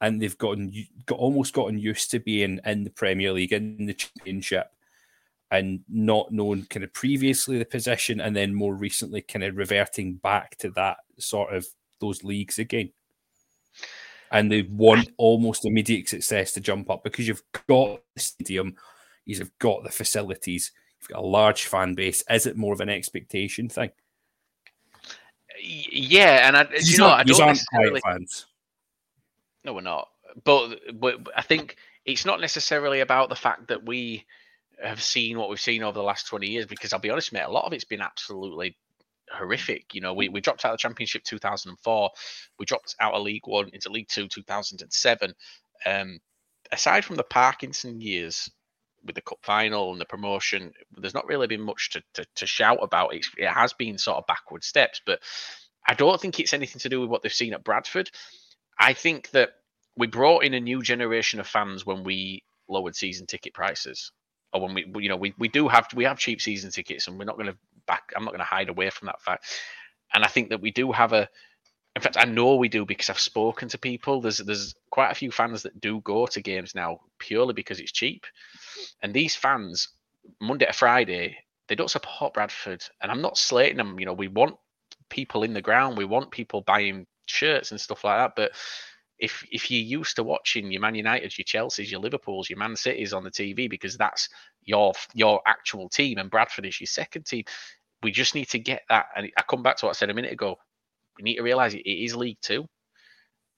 and 0.00 0.20
they've 0.20 0.38
gotten 0.38 0.72
got 1.06 1.18
almost 1.18 1.52
gotten 1.52 1.78
used 1.78 2.10
to 2.10 2.20
being 2.20 2.60
in 2.64 2.84
the 2.84 2.90
Premier 2.90 3.32
League 3.32 3.52
in 3.52 3.86
the 3.86 3.94
Championship, 3.94 4.70
and 5.50 5.80
not 5.88 6.32
known 6.32 6.66
kind 6.70 6.84
of 6.84 6.92
previously 6.92 7.58
the 7.58 7.64
position, 7.64 8.20
and 8.20 8.34
then 8.34 8.54
more 8.54 8.74
recently 8.74 9.22
kind 9.22 9.44
of 9.44 9.56
reverting 9.56 10.14
back 10.14 10.56
to 10.58 10.70
that 10.70 10.98
sort 11.18 11.54
of 11.54 11.66
those 12.00 12.22
leagues 12.24 12.58
again 12.58 12.90
and 14.32 14.50
they 14.50 14.62
want 14.62 15.08
almost 15.16 15.64
immediate 15.64 16.08
success 16.08 16.52
to 16.52 16.60
jump 16.60 16.90
up 16.90 17.04
because 17.04 17.28
you've 17.28 17.42
got 17.66 18.00
the 18.14 18.20
stadium, 18.20 18.76
you've 19.24 19.56
got 19.58 19.84
the 19.84 19.90
facilities, 19.90 20.72
you've 21.00 21.08
got 21.08 21.22
a 21.22 21.26
large 21.26 21.64
fan 21.66 21.94
base. 21.94 22.24
Is 22.28 22.46
it 22.46 22.56
more 22.56 22.72
of 22.72 22.80
an 22.80 22.88
expectation 22.88 23.68
thing? 23.68 23.90
Yeah, 25.62 26.48
and 26.48 26.56
I, 26.56 26.66
you 26.80 26.98
know, 26.98 27.08
I 27.08 27.22
don't 27.22 27.46
necessarily... 27.46 28.00
fans. 28.00 28.46
No, 29.66 29.74
we're 29.74 29.80
not. 29.80 30.08
But 30.44 30.78
but 30.94 31.16
I 31.36 31.42
think 31.42 31.76
it's 32.04 32.24
not 32.24 32.40
necessarily 32.40 33.00
about 33.00 33.28
the 33.28 33.34
fact 33.34 33.68
that 33.68 33.84
we 33.84 34.24
have 34.82 35.02
seen 35.02 35.38
what 35.38 35.48
we've 35.50 35.60
seen 35.60 35.82
over 35.82 35.98
the 35.98 36.04
last 36.04 36.28
20 36.28 36.46
years 36.46 36.66
because 36.66 36.92
I'll 36.92 37.00
be 37.00 37.10
honest, 37.10 37.32
mate, 37.32 37.42
a 37.42 37.50
lot 37.50 37.64
of 37.64 37.72
it's 37.72 37.84
been 37.84 38.00
absolutely 38.00 38.76
horrific. 39.32 39.92
You 39.92 40.02
know, 40.02 40.14
we, 40.14 40.28
we 40.28 40.40
dropped 40.40 40.64
out 40.64 40.72
of 40.72 40.78
the 40.78 40.82
championship 40.82 41.24
2004. 41.24 42.10
We 42.60 42.66
dropped 42.66 42.94
out 43.00 43.14
of 43.14 43.22
League 43.22 43.46
One 43.46 43.70
into 43.72 43.90
League 43.90 44.08
Two 44.08 44.28
2007. 44.28 45.34
Um, 45.84 46.20
aside 46.70 47.04
from 47.04 47.16
the 47.16 47.24
Parkinson 47.24 48.00
years, 48.00 48.48
with 49.04 49.16
the 49.16 49.22
cup 49.22 49.38
final 49.42 49.90
and 49.90 50.00
the 50.00 50.04
promotion, 50.04 50.72
there's 50.96 51.14
not 51.14 51.26
really 51.26 51.48
been 51.48 51.62
much 51.62 51.90
to, 51.90 52.02
to, 52.14 52.24
to 52.36 52.46
shout 52.46 52.78
about. 52.82 53.14
It's, 53.14 53.30
it 53.36 53.48
has 53.48 53.72
been 53.72 53.98
sort 53.98 54.18
of 54.18 54.26
backward 54.28 54.62
steps, 54.62 55.00
but 55.04 55.20
I 55.88 55.94
don't 55.94 56.20
think 56.20 56.38
it's 56.38 56.54
anything 56.54 56.80
to 56.80 56.88
do 56.88 57.00
with 57.00 57.10
what 57.10 57.22
they've 57.22 57.32
seen 57.32 57.54
at 57.54 57.64
Bradford. 57.64 58.10
I 58.78 58.92
think 58.92 59.30
that 59.30 59.50
we 59.96 60.06
brought 60.06 60.44
in 60.44 60.54
a 60.54 60.60
new 60.60 60.82
generation 60.82 61.40
of 61.40 61.46
fans 61.46 61.86
when 61.86 62.04
we 62.04 62.42
lowered 62.68 62.96
season 62.96 63.26
ticket 63.26 63.54
prices. 63.54 64.12
Or 64.52 64.60
when 64.60 64.74
we, 64.74 64.86
you 65.02 65.08
know, 65.08 65.16
we, 65.16 65.34
we 65.38 65.48
do 65.48 65.68
have 65.68 65.88
we 65.94 66.04
have 66.04 66.18
cheap 66.18 66.40
season 66.40 66.70
tickets, 66.70 67.08
and 67.08 67.18
we're 67.18 67.24
not 67.24 67.36
going 67.36 67.48
to 67.48 67.56
back. 67.86 68.12
I'm 68.14 68.24
not 68.24 68.30
going 68.30 68.40
to 68.40 68.44
hide 68.44 68.68
away 68.68 68.90
from 68.90 69.06
that 69.06 69.20
fact. 69.20 69.46
And 70.14 70.24
I 70.24 70.28
think 70.28 70.50
that 70.50 70.60
we 70.60 70.70
do 70.70 70.92
have 70.92 71.12
a. 71.12 71.28
In 71.94 72.02
fact, 72.02 72.16
I 72.18 72.24
know 72.24 72.56
we 72.56 72.68
do 72.68 72.84
because 72.84 73.10
I've 73.10 73.18
spoken 73.18 73.68
to 73.70 73.78
people. 73.78 74.20
There's 74.20 74.38
there's 74.38 74.74
quite 74.90 75.10
a 75.10 75.14
few 75.14 75.30
fans 75.30 75.62
that 75.62 75.80
do 75.80 76.00
go 76.02 76.26
to 76.26 76.40
games 76.40 76.74
now 76.74 77.00
purely 77.18 77.54
because 77.54 77.80
it's 77.80 77.92
cheap. 77.92 78.26
And 79.02 79.12
these 79.12 79.34
fans, 79.34 79.88
Monday 80.40 80.66
to 80.66 80.72
Friday, 80.72 81.38
they 81.68 81.74
don't 81.74 81.90
support 81.90 82.34
Bradford. 82.34 82.84
And 83.02 83.10
I'm 83.10 83.22
not 83.22 83.38
slating 83.38 83.78
them. 83.78 83.98
You 83.98 84.06
know, 84.06 84.12
we 84.12 84.28
want 84.28 84.56
people 85.08 85.42
in 85.42 85.54
the 85.54 85.62
ground. 85.62 85.96
We 85.96 86.04
want 86.04 86.30
people 86.30 86.60
buying 86.60 87.06
shirts 87.26 87.70
and 87.70 87.80
stuff 87.80 88.04
like 88.04 88.18
that. 88.18 88.32
But 88.36 88.52
if 89.18 89.44
if 89.50 89.70
you're 89.70 89.82
used 89.82 90.16
to 90.16 90.22
watching 90.24 90.70
your 90.70 90.80
Man 90.80 90.94
United, 90.94 91.36
your 91.36 91.44
Chelsea's, 91.44 91.90
your 91.90 92.00
Liverpool's, 92.00 92.50
your 92.50 92.58
Man 92.58 92.76
City's 92.76 93.12
on 93.12 93.24
the 93.24 93.30
TV 93.30 93.68
because 93.68 93.96
that's 93.96 94.28
your 94.62 94.92
your 95.14 95.40
actual 95.46 95.88
team 95.88 96.18
and 96.18 96.30
Bradford 96.30 96.66
is 96.66 96.80
your 96.80 96.86
second 96.86 97.24
team, 97.24 97.44
we 98.02 98.10
just 98.10 98.34
need 98.34 98.48
to 98.50 98.58
get 98.58 98.82
that. 98.88 99.06
And 99.16 99.30
I 99.38 99.42
come 99.42 99.62
back 99.62 99.76
to 99.78 99.86
what 99.86 99.90
I 99.90 99.98
said 99.98 100.10
a 100.10 100.14
minute 100.14 100.32
ago. 100.32 100.56
We 101.16 101.22
need 101.22 101.36
to 101.36 101.42
realise 101.42 101.74
it 101.74 101.88
is 101.88 102.14
League 102.14 102.38
Two. 102.42 102.66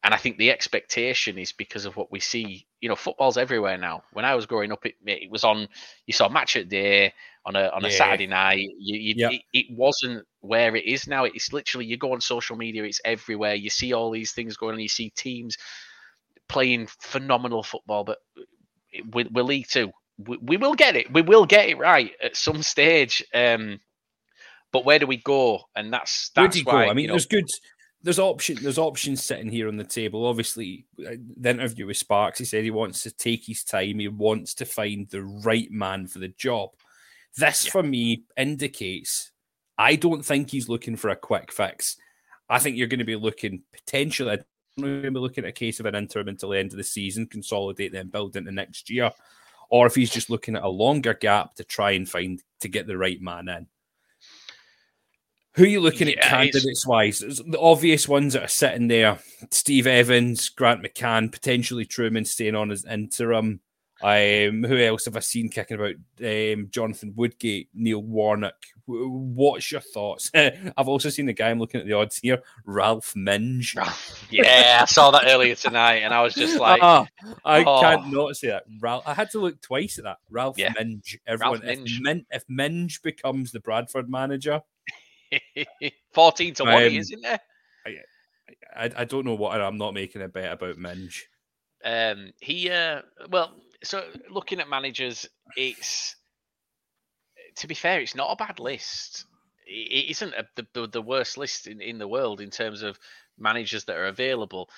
And 0.04 0.14
I 0.14 0.16
think 0.16 0.38
the 0.38 0.50
expectation 0.50 1.38
is 1.38 1.52
because 1.52 1.84
of 1.84 1.96
what 1.96 2.12
we 2.12 2.20
see. 2.20 2.66
You 2.80 2.88
know, 2.88 2.96
football's 2.96 3.36
everywhere 3.36 3.76
now. 3.76 4.04
When 4.12 4.24
I 4.24 4.36
was 4.36 4.46
growing 4.46 4.70
up, 4.70 4.86
it, 4.86 4.94
it 5.04 5.30
was 5.30 5.42
on. 5.42 5.68
You 6.06 6.12
saw 6.12 6.26
a 6.26 6.30
match 6.30 6.56
at 6.56 6.68
day 6.68 7.12
on 7.44 7.56
a 7.56 7.68
on 7.68 7.84
a 7.84 7.88
yeah. 7.88 7.96
Saturday 7.96 8.26
night. 8.28 8.60
You, 8.78 8.98
you, 8.98 9.14
yeah. 9.16 9.30
it, 9.30 9.42
it, 9.52 9.66
wasn't 9.70 10.24
where 10.40 10.76
it 10.76 10.84
is 10.84 11.08
now. 11.08 11.24
It's 11.24 11.52
literally 11.52 11.86
you 11.86 11.96
go 11.96 12.12
on 12.12 12.20
social 12.20 12.56
media. 12.56 12.84
It's 12.84 13.00
everywhere. 13.04 13.54
You 13.54 13.70
see 13.70 13.92
all 13.92 14.10
these 14.10 14.32
things 14.32 14.56
going 14.56 14.74
on. 14.74 14.80
You 14.80 14.88
see 14.88 15.10
teams 15.10 15.58
playing 16.48 16.88
phenomenal 17.00 17.62
football, 17.62 18.04
but 18.04 18.18
we're, 19.12 19.26
we're 19.32 19.42
League 19.42 19.68
Two. 19.68 19.90
We, 20.18 20.36
we, 20.38 20.56
will 20.56 20.74
get 20.74 20.96
it. 20.96 21.12
We 21.12 21.22
will 21.22 21.44
get 21.44 21.68
it 21.68 21.78
right 21.78 22.12
at 22.22 22.36
some 22.36 22.62
stage. 22.62 23.24
Um, 23.32 23.80
but 24.72 24.84
where 24.84 24.98
do 24.98 25.06
we 25.06 25.16
go? 25.16 25.60
And 25.74 25.92
that's 25.92 26.30
that's 26.34 26.44
where 26.44 26.48
do 26.48 26.58
you 26.58 26.64
why, 26.64 26.84
go? 26.84 26.90
I 26.90 26.94
mean, 26.94 27.02
you 27.04 27.08
know, 27.08 27.14
there's 27.14 27.26
good 27.26 27.48
there's 28.02 28.18
option 28.18 28.58
there's 28.62 28.78
options 28.78 29.22
sitting 29.22 29.50
here 29.50 29.68
on 29.68 29.76
the 29.76 29.84
table. 29.84 30.26
Obviously, 30.26 30.86
uh, 31.00 31.16
the 31.36 31.50
interview 31.50 31.86
with 31.86 31.96
Sparks, 31.96 32.38
he 32.38 32.44
said 32.44 32.64
he 32.64 32.70
wants 32.70 33.02
to 33.02 33.10
take 33.10 33.44
his 33.44 33.64
time. 33.64 33.98
He 33.98 34.08
wants 34.08 34.54
to 34.54 34.64
find 34.64 35.08
the 35.08 35.22
right 35.22 35.70
man 35.70 36.06
for 36.06 36.18
the 36.18 36.28
job. 36.28 36.70
This, 37.36 37.66
yeah. 37.66 37.72
for 37.72 37.82
me, 37.82 38.24
indicates 38.36 39.32
I 39.76 39.96
don't 39.96 40.24
think 40.24 40.50
he's 40.50 40.68
looking 40.68 40.96
for 40.96 41.10
a 41.10 41.16
quick 41.16 41.52
fix. 41.52 41.96
I 42.48 42.58
think 42.58 42.76
you're 42.76 42.88
going 42.88 42.98
to 42.98 43.04
be 43.04 43.16
looking 43.16 43.62
potentially. 43.72 44.32
I 44.32 44.38
going 44.80 45.02
to 45.02 45.10
be 45.10 45.18
looking 45.18 45.44
at 45.44 45.50
a 45.50 45.52
case 45.52 45.80
of 45.80 45.86
an 45.86 45.94
interim 45.94 46.28
until 46.28 46.50
the 46.50 46.58
end 46.58 46.72
of 46.72 46.76
the 46.76 46.84
season, 46.84 47.26
consolidate, 47.26 47.92
then 47.92 48.08
build 48.08 48.36
into 48.36 48.52
next 48.52 48.90
year, 48.90 49.10
or 49.70 49.86
if 49.86 49.94
he's 49.94 50.10
just 50.10 50.30
looking 50.30 50.56
at 50.56 50.62
a 50.62 50.68
longer 50.68 51.14
gap 51.14 51.54
to 51.56 51.64
try 51.64 51.92
and 51.92 52.08
find 52.08 52.42
to 52.60 52.68
get 52.68 52.86
the 52.86 52.96
right 52.96 53.20
man 53.20 53.48
in. 53.48 53.66
Who 55.54 55.64
are 55.64 55.66
you 55.66 55.80
looking 55.80 56.08
yeah, 56.08 56.14
at 56.18 56.22
candidates 56.24 56.86
wise? 56.86 57.18
The 57.18 57.58
obvious 57.60 58.06
ones 58.06 58.34
that 58.34 58.44
are 58.44 58.48
sitting 58.48 58.88
there: 58.88 59.18
Steve 59.50 59.86
Evans, 59.86 60.48
Grant 60.50 60.82
McCann, 60.82 61.32
potentially 61.32 61.84
Trueman 61.84 62.26
staying 62.26 62.54
on 62.54 62.70
as 62.70 62.84
interim. 62.84 63.60
Um, 64.00 64.62
who 64.62 64.78
else 64.78 65.06
have 65.06 65.16
I 65.16 65.20
seen 65.20 65.48
kicking 65.48 65.76
about? 65.76 65.94
Um, 66.20 66.68
Jonathan 66.70 67.14
Woodgate, 67.16 67.68
Neil 67.74 68.00
Warnock. 68.00 68.54
What's 68.86 69.72
your 69.72 69.80
thoughts? 69.80 70.30
I've 70.34 70.88
also 70.88 71.10
seen 71.10 71.26
the 71.26 71.32
guy 71.32 71.50
I'm 71.50 71.58
looking 71.58 71.80
at 71.80 71.86
the 71.86 71.94
odds 71.94 72.18
here, 72.18 72.40
Ralph 72.64 73.14
Minge. 73.16 73.74
yeah, 74.30 74.78
I 74.82 74.84
saw 74.84 75.10
that 75.10 75.24
earlier 75.26 75.56
tonight, 75.56 75.96
and 75.96 76.14
I 76.14 76.22
was 76.22 76.34
just 76.34 76.60
like, 76.60 76.80
uh, 76.82 77.06
I 77.44 77.64
oh. 77.64 77.80
can't 77.80 78.12
not 78.12 78.36
say 78.36 78.48
that. 78.48 78.64
Ralph, 78.80 79.02
I 79.06 79.14
had 79.14 79.30
to 79.32 79.40
look 79.40 79.60
twice 79.60 79.98
at 79.98 80.04
that. 80.04 80.18
Ralph 80.30 80.58
yeah. 80.58 80.72
Minge. 80.78 81.18
Everyone, 81.26 81.60
Ralph 81.60 81.64
Minge. 81.64 81.96
If, 81.96 82.00
Min, 82.00 82.26
if 82.30 82.44
Minge 82.48 83.02
becomes 83.02 83.50
the 83.50 83.60
Bradford 83.60 84.08
manager, 84.08 84.62
14 86.12 86.54
to 86.54 86.64
1, 86.64 86.74
um, 86.74 86.82
isn't 86.82 87.22
there? 87.22 87.40
I, 87.86 88.84
I, 88.84 88.90
I, 88.98 89.04
don't 89.04 89.26
know 89.26 89.34
what 89.34 89.60
I'm 89.60 89.78
not 89.78 89.94
making 89.94 90.22
a 90.22 90.28
bet 90.28 90.52
about 90.52 90.78
Minge. 90.78 91.26
Um, 91.84 92.32
he, 92.40 92.70
uh, 92.70 93.02
well, 93.30 93.54
so 93.82 94.04
looking 94.30 94.60
at 94.60 94.68
managers, 94.68 95.28
it's 95.56 96.16
to 97.56 97.66
be 97.66 97.74
fair, 97.74 98.00
it's 98.00 98.14
not 98.14 98.32
a 98.32 98.36
bad 98.36 98.58
list. 98.58 99.26
It 99.66 100.10
isn't 100.10 100.34
a, 100.34 100.46
the, 100.72 100.86
the 100.86 101.02
worst 101.02 101.36
list 101.36 101.66
in, 101.66 101.80
in 101.80 101.98
the 101.98 102.08
world 102.08 102.40
in 102.40 102.50
terms 102.50 102.82
of 102.82 102.98
managers 103.38 103.84
that 103.84 103.96
are 103.96 104.06
available. 104.06 104.70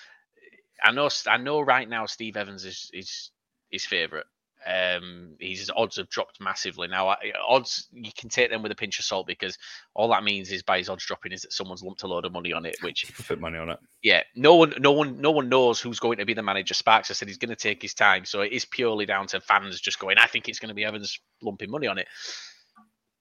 I 0.83 0.93
know 0.93 1.09
I 1.27 1.37
know 1.37 1.61
right 1.61 1.89
now 1.89 2.07
Steve 2.07 2.37
Evans 2.37 2.65
is 2.65 2.91
is 2.93 3.31
his 3.71 3.85
favourite. 3.85 4.27
Um, 4.67 5.37
his 5.41 5.71
odds 5.75 5.97
have 5.97 6.09
dropped 6.11 6.41
massively 6.41 6.89
now. 6.89 7.17
Odds 7.49 7.89
you 7.93 8.11
can 8.17 8.29
take 8.29 8.51
them 8.51 8.63
with 8.63 8.73
a 8.73 8.77
pinch 8.77 8.99
of 8.99 9.05
salt 9.05 9.27
because 9.27 9.57
all 9.95 10.09
that 10.09 10.25
means 10.25 10.51
is 10.51 10.63
by 10.63 10.79
his 10.79 10.89
odds 10.89 11.05
dropping 11.05 11.33
is 11.33 11.43
that 11.43 11.53
someone's 11.53 11.83
lumped 11.83 12.03
a 12.03 12.07
load 12.07 12.27
of 12.27 12.33
money 12.33 12.53
on 12.53 12.67
it. 12.67 12.77
Which 12.83 13.11
put 13.27 13.41
money 13.41 13.59
on 13.59 13.71
it. 13.71 13.79
Yeah, 14.03 14.23
no 14.35 14.57
one, 14.57 14.75
no 14.79 14.93
one, 14.93 15.21
no 15.21 15.31
one 15.31 15.49
knows 15.49 15.81
who's 15.81 15.99
going 15.99 16.19
to 16.19 16.27
be 16.27 16.35
the 16.35 16.43
manager. 16.43 16.75
Sparks 16.75 17.09
has 17.09 17.19
said 17.19 17.29
he's 17.29 17.39
going 17.39 17.51
to 17.51 17.57
take 17.57 17.81
his 17.81 17.95
time, 17.95 18.25
so 18.25 18.43
it 18.43 18.53
is 18.53 18.65
purely 18.65 19.07
down 19.07 19.27
to 19.29 19.41
fans 19.41 19.81
just 19.81 19.99
going. 19.99 20.19
I 20.19 20.27
think 20.27 20.49
it's 20.49 20.59
going 20.59 20.69
to 20.69 20.75
be 20.75 20.85
Evans 20.85 21.19
lumping 21.43 21.71
money 21.71 21.87
on 21.87 21.99
it. 21.99 22.09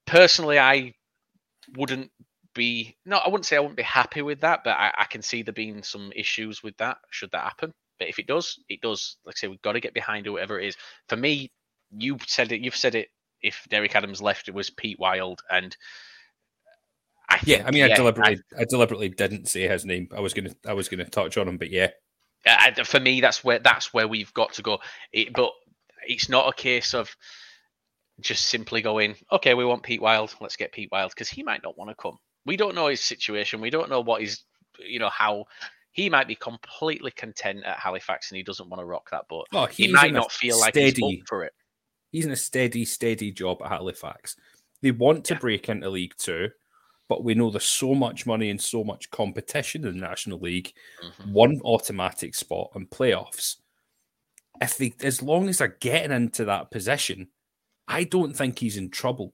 Personally, 0.05 0.59
I 0.59 0.93
wouldn't 1.77 2.11
be 2.55 2.97
no, 3.05 3.17
I 3.17 3.29
wouldn't 3.29 3.45
say 3.45 3.55
I 3.55 3.59
wouldn't 3.59 3.77
be 3.77 3.83
happy 3.83 4.21
with 4.21 4.41
that, 4.41 4.61
but 4.63 4.71
I, 4.71 4.91
I 4.97 5.05
can 5.05 5.21
see 5.21 5.43
there 5.43 5.53
being 5.53 5.83
some 5.83 6.11
issues 6.15 6.63
with 6.63 6.75
that 6.77 6.97
should 7.09 7.31
that 7.31 7.43
happen. 7.43 7.73
But 7.99 8.07
if 8.07 8.17
it 8.19 8.27
does, 8.27 8.59
it 8.69 8.81
does. 8.81 9.17
Like 9.25 9.35
I 9.35 9.39
say, 9.39 9.47
we've 9.47 9.61
got 9.61 9.73
to 9.73 9.79
get 9.79 9.93
behind 9.93 10.25
it, 10.25 10.31
whatever 10.31 10.59
it 10.59 10.67
is. 10.67 10.77
For 11.07 11.17
me, 11.17 11.51
you 11.97 12.17
said 12.25 12.51
it. 12.51 12.61
You've 12.61 12.75
said 12.75 12.95
it. 12.95 13.09
If 13.41 13.67
Derek 13.69 13.95
Adams 13.95 14.21
left, 14.21 14.47
it 14.47 14.53
was 14.53 14.69
Pete 14.69 14.99
Wild, 14.99 15.41
and 15.49 15.75
I 17.29 17.37
think, 17.37 17.59
yeah, 17.59 17.63
I 17.65 17.71
mean, 17.71 17.85
yeah, 17.85 17.93
I 17.93 17.95
deliberately, 17.95 18.41
I, 18.57 18.61
I, 18.61 18.65
deliberately 18.65 19.09
didn't 19.09 19.47
say 19.47 19.67
his 19.67 19.85
name. 19.85 20.09
I 20.15 20.19
was 20.19 20.33
gonna, 20.33 20.53
I 20.67 20.73
was 20.73 20.89
gonna 20.89 21.05
touch 21.05 21.37
on 21.37 21.47
him, 21.47 21.57
but 21.57 21.69
yeah. 21.69 21.89
Uh, 22.45 22.83
for 22.83 22.99
me, 22.99 23.21
that's 23.21 23.43
where 23.43 23.59
that's 23.59 23.93
where 23.93 24.07
we've 24.07 24.33
got 24.33 24.53
to 24.53 24.61
go. 24.61 24.79
It, 25.13 25.33
but 25.33 25.51
it's 26.07 26.27
not 26.27 26.49
a 26.49 26.53
case 26.53 26.93
of 26.93 27.15
just 28.21 28.47
simply 28.47 28.81
going, 28.81 29.15
okay, 29.31 29.53
we 29.53 29.65
want 29.65 29.83
Pete 29.83 30.01
Wild, 30.01 30.35
let's 30.41 30.55
get 30.55 30.71
Pete 30.71 30.89
Wild, 30.91 31.11
because 31.11 31.29
he 31.29 31.43
might 31.43 31.63
not 31.63 31.77
want 31.77 31.89
to 31.89 31.95
come. 31.95 32.17
We 32.45 32.57
don't 32.57 32.75
know 32.75 32.87
his 32.87 33.01
situation. 33.01 33.61
We 33.61 33.69
don't 33.69 33.89
know 33.89 34.01
what 34.01 34.21
his, 34.21 34.43
you 34.79 34.99
know, 34.99 35.09
how 35.09 35.45
he 35.91 36.09
might 36.09 36.27
be 36.27 36.35
completely 36.35 37.11
content 37.11 37.63
at 37.65 37.79
Halifax 37.79 38.31
and 38.31 38.37
he 38.37 38.43
doesn't 38.43 38.69
want 38.69 38.79
to 38.79 38.85
rock 38.85 39.09
that 39.11 39.27
boat. 39.27 39.47
Oh, 39.53 39.65
he 39.65 39.91
might 39.91 40.13
not 40.13 40.31
feel 40.31 40.57
steady, 40.57 40.85
like 40.85 40.95
he's 40.95 41.21
up 41.21 41.27
for 41.27 41.43
it. 41.43 41.53
He's 42.11 42.25
in 42.25 42.31
a 42.31 42.35
steady, 42.35 42.85
steady 42.85 43.31
job 43.31 43.61
at 43.63 43.69
Halifax. 43.69 44.35
They 44.81 44.91
want 44.91 45.25
to 45.25 45.33
yeah. 45.33 45.39
break 45.39 45.69
into 45.69 45.89
League 45.89 46.13
Two, 46.17 46.49
but 47.07 47.23
we 47.23 47.35
know 47.35 47.49
there's 47.49 47.65
so 47.65 47.93
much 47.93 48.25
money 48.25 48.49
and 48.49 48.61
so 48.61 48.83
much 48.83 49.11
competition 49.11 49.85
in 49.85 49.99
the 49.99 50.07
National 50.07 50.39
League. 50.39 50.73
Mm-hmm. 51.03 51.33
One 51.33 51.61
automatic 51.63 52.35
spot 52.35 52.71
and 52.75 52.89
playoffs. 52.89 53.57
If 54.61 54.77
they, 54.77 54.93
as 55.03 55.21
long 55.21 55.49
as 55.49 55.57
they're 55.57 55.77
getting 55.79 56.11
into 56.11 56.45
that 56.45 56.71
position, 56.71 57.27
I 57.87 58.03
don't 58.03 58.35
think 58.35 58.59
he's 58.59 58.77
in 58.77 58.89
trouble 58.89 59.33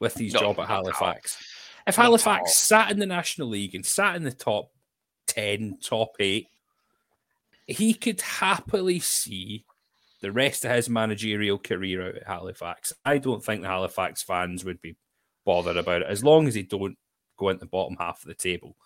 with 0.00 0.14
his 0.14 0.34
no, 0.34 0.40
job 0.40 0.58
at 0.60 0.68
Halifax. 0.68 1.38
If 1.86 1.96
Halifax 1.96 2.56
sat 2.56 2.90
in 2.90 2.98
the 2.98 3.06
National 3.06 3.48
League 3.48 3.74
and 3.74 3.84
sat 3.84 4.16
in 4.16 4.24
the 4.24 4.32
top 4.32 4.71
10, 5.26 5.78
top 5.82 6.14
eight, 6.20 6.48
he 7.66 7.94
could 7.94 8.20
happily 8.20 9.00
see 9.00 9.64
the 10.20 10.32
rest 10.32 10.64
of 10.64 10.70
his 10.70 10.88
managerial 10.88 11.58
career 11.58 12.08
out 12.08 12.16
at 12.16 12.26
Halifax. 12.26 12.92
I 13.04 13.18
don't 13.18 13.44
think 13.44 13.62
the 13.62 13.68
Halifax 13.68 14.22
fans 14.22 14.64
would 14.64 14.80
be 14.80 14.96
bothered 15.44 15.76
about 15.76 16.02
it 16.02 16.08
as 16.08 16.22
long 16.22 16.46
as 16.46 16.54
he 16.54 16.62
don't 16.62 16.96
go 17.36 17.48
into 17.48 17.60
the 17.60 17.66
bottom 17.66 17.96
half 17.98 18.22
of 18.22 18.28
the 18.28 18.34
table. 18.34 18.76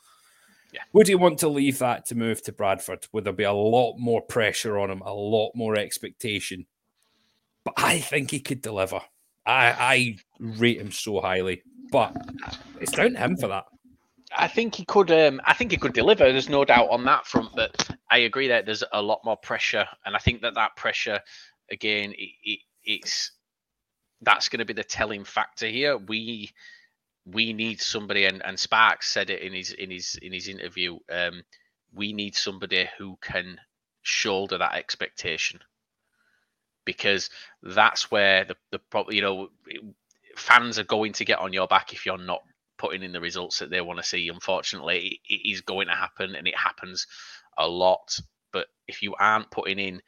Yeah. 0.73 0.81
Would 0.93 1.09
he 1.09 1.15
want 1.15 1.39
to 1.39 1.49
leave 1.49 1.79
that 1.79 2.07
to 2.07 2.15
move 2.15 2.43
to 2.43 2.53
Bradford? 2.53 3.07
Would 3.13 3.25
there 3.25 3.33
be 3.33 3.45
a 3.45 3.53
lot 3.53 3.99
more 3.99 4.23
pressure 4.23 4.79
on 4.79 4.91
him, 4.91 5.03
a 5.03 5.13
lot 5.13 5.53
more 5.55 5.77
expectation? 5.77 6.67
But 7.65 7.75
I 7.77 7.99
think 7.99 8.31
he 8.31 8.41
could 8.41 8.63
deliver. 8.63 9.01
I, 9.45 9.73
I 9.79 10.17
rate 10.39 10.81
him 10.81 10.91
so 10.91 11.21
highly, 11.21 11.63
but 11.93 12.17
it's 12.81 12.93
down 12.93 13.13
to 13.13 13.19
him 13.19 13.37
for 13.37 13.49
that. 13.49 13.65
I 14.37 14.49
think 14.49 14.75
he 14.75 14.85
could. 14.85 15.11
Um, 15.11 15.41
I 15.45 15.55
think 15.55 15.71
he 15.71 15.77
could 15.77 15.93
deliver. 15.95 16.31
There's 16.31 16.49
no 16.49 16.65
doubt 16.65 16.91
on 16.91 17.05
that 17.05 17.27
front. 17.27 17.55
But 17.57 17.89
I 18.11 18.19
agree 18.19 18.49
that 18.49 18.67
there's 18.67 18.85
a 18.93 19.03
lot 19.03 19.25
more 19.25 19.37
pressure, 19.37 19.87
and 20.05 20.15
I 20.15 20.19
think 20.19 20.43
that 20.43 20.55
that 20.55 20.77
pressure, 20.77 21.21
again, 21.71 22.13
it, 22.13 22.31
it, 22.45 22.61
it's 22.85 23.33
that's 24.23 24.49
going 24.49 24.59
to 24.59 24.65
be 24.65 24.73
the 24.73 24.85
telling 24.85 25.25
factor 25.25 25.67
here. 25.67 25.97
We 25.97 26.53
we 27.25 27.53
need 27.53 27.81
somebody, 27.81 28.27
and, 28.27 28.45
and 28.45 28.59
Sparks 28.59 29.11
said 29.11 29.31
it 29.31 29.43
in 29.43 29.53
his 29.53 29.73
in 29.73 29.91
his 29.91 30.17
in 30.23 30.33
his 30.33 30.49
interview. 30.49 30.99
Um, 31.11 31.43
we 31.95 32.13
need 32.13 32.37
somebody 32.37 32.89
who 32.99 33.19
can 33.21 33.59
shoulder 34.03 34.59
that 34.59 34.75
expectation 34.75 35.61
because 36.85 37.31
that's 37.63 38.11
where 38.11 38.45
the 38.45 38.57
the 38.71 39.05
you 39.09 39.23
know 39.23 39.49
fans 40.37 40.79
are 40.79 40.85
going 40.85 41.13
to 41.15 41.25
get 41.25 41.39
on 41.39 41.53
your 41.53 41.67
back 41.67 41.93
if 41.93 42.05
you're 42.05 42.19
not 42.19 42.43
putting 42.79 43.03
in 43.03 43.13
the 43.13 43.21
results 43.21 43.59
that 43.59 43.71
they 43.71 43.81
want 43.81 43.99
to 43.99 44.05
see. 44.05 44.29
Unfortunately, 44.29 45.21
it 45.29 45.51
is 45.51 45.61
going 45.61 45.89
to 45.89 45.95
happen, 45.95 46.35
and 46.35 46.47
it 46.47 46.57
happens 46.57 47.07
a 47.59 47.67
lot. 47.67 48.19
But 48.53 48.67
if 48.87 49.03
you 49.03 49.15
aren't 49.19 49.51
putting 49.51 49.79
in 49.79 50.03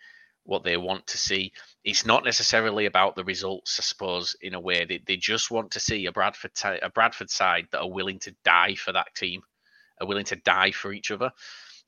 what 0.44 0.64
they 0.64 0.78
want 0.78 1.06
to 1.08 1.18
see, 1.18 1.52
it's 1.84 2.06
not 2.06 2.24
necessarily 2.24 2.86
about 2.86 3.16
the 3.16 3.24
results. 3.24 3.78
I 3.78 3.82
suppose 3.82 4.34
in 4.40 4.54
a 4.54 4.60
way, 4.60 4.84
they, 4.84 5.02
they 5.06 5.16
just 5.16 5.50
want 5.50 5.72
to 5.72 5.80
see 5.80 6.06
a 6.06 6.12
Bradford 6.12 6.54
t- 6.54 6.80
a 6.82 6.90
Bradford 6.90 7.30
side 7.30 7.68
that 7.70 7.80
are 7.80 7.90
willing 7.90 8.18
to 8.20 8.34
die 8.44 8.74
for 8.74 8.92
that 8.92 9.14
team, 9.14 9.42
are 10.00 10.06
willing 10.06 10.24
to 10.26 10.36
die 10.36 10.70
for 10.70 10.92
each 10.92 11.10
other. 11.10 11.32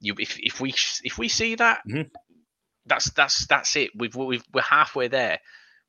You, 0.00 0.14
if 0.18 0.38
if 0.38 0.60
we 0.60 0.74
if 1.02 1.18
we 1.18 1.28
see 1.28 1.54
that, 1.54 1.80
mm-hmm. 1.88 2.08
that's 2.86 3.10
that's 3.12 3.46
that's 3.46 3.76
it. 3.76 3.90
We've, 3.96 4.14
we've 4.14 4.44
we're 4.52 4.62
halfway 4.62 5.08
there. 5.08 5.38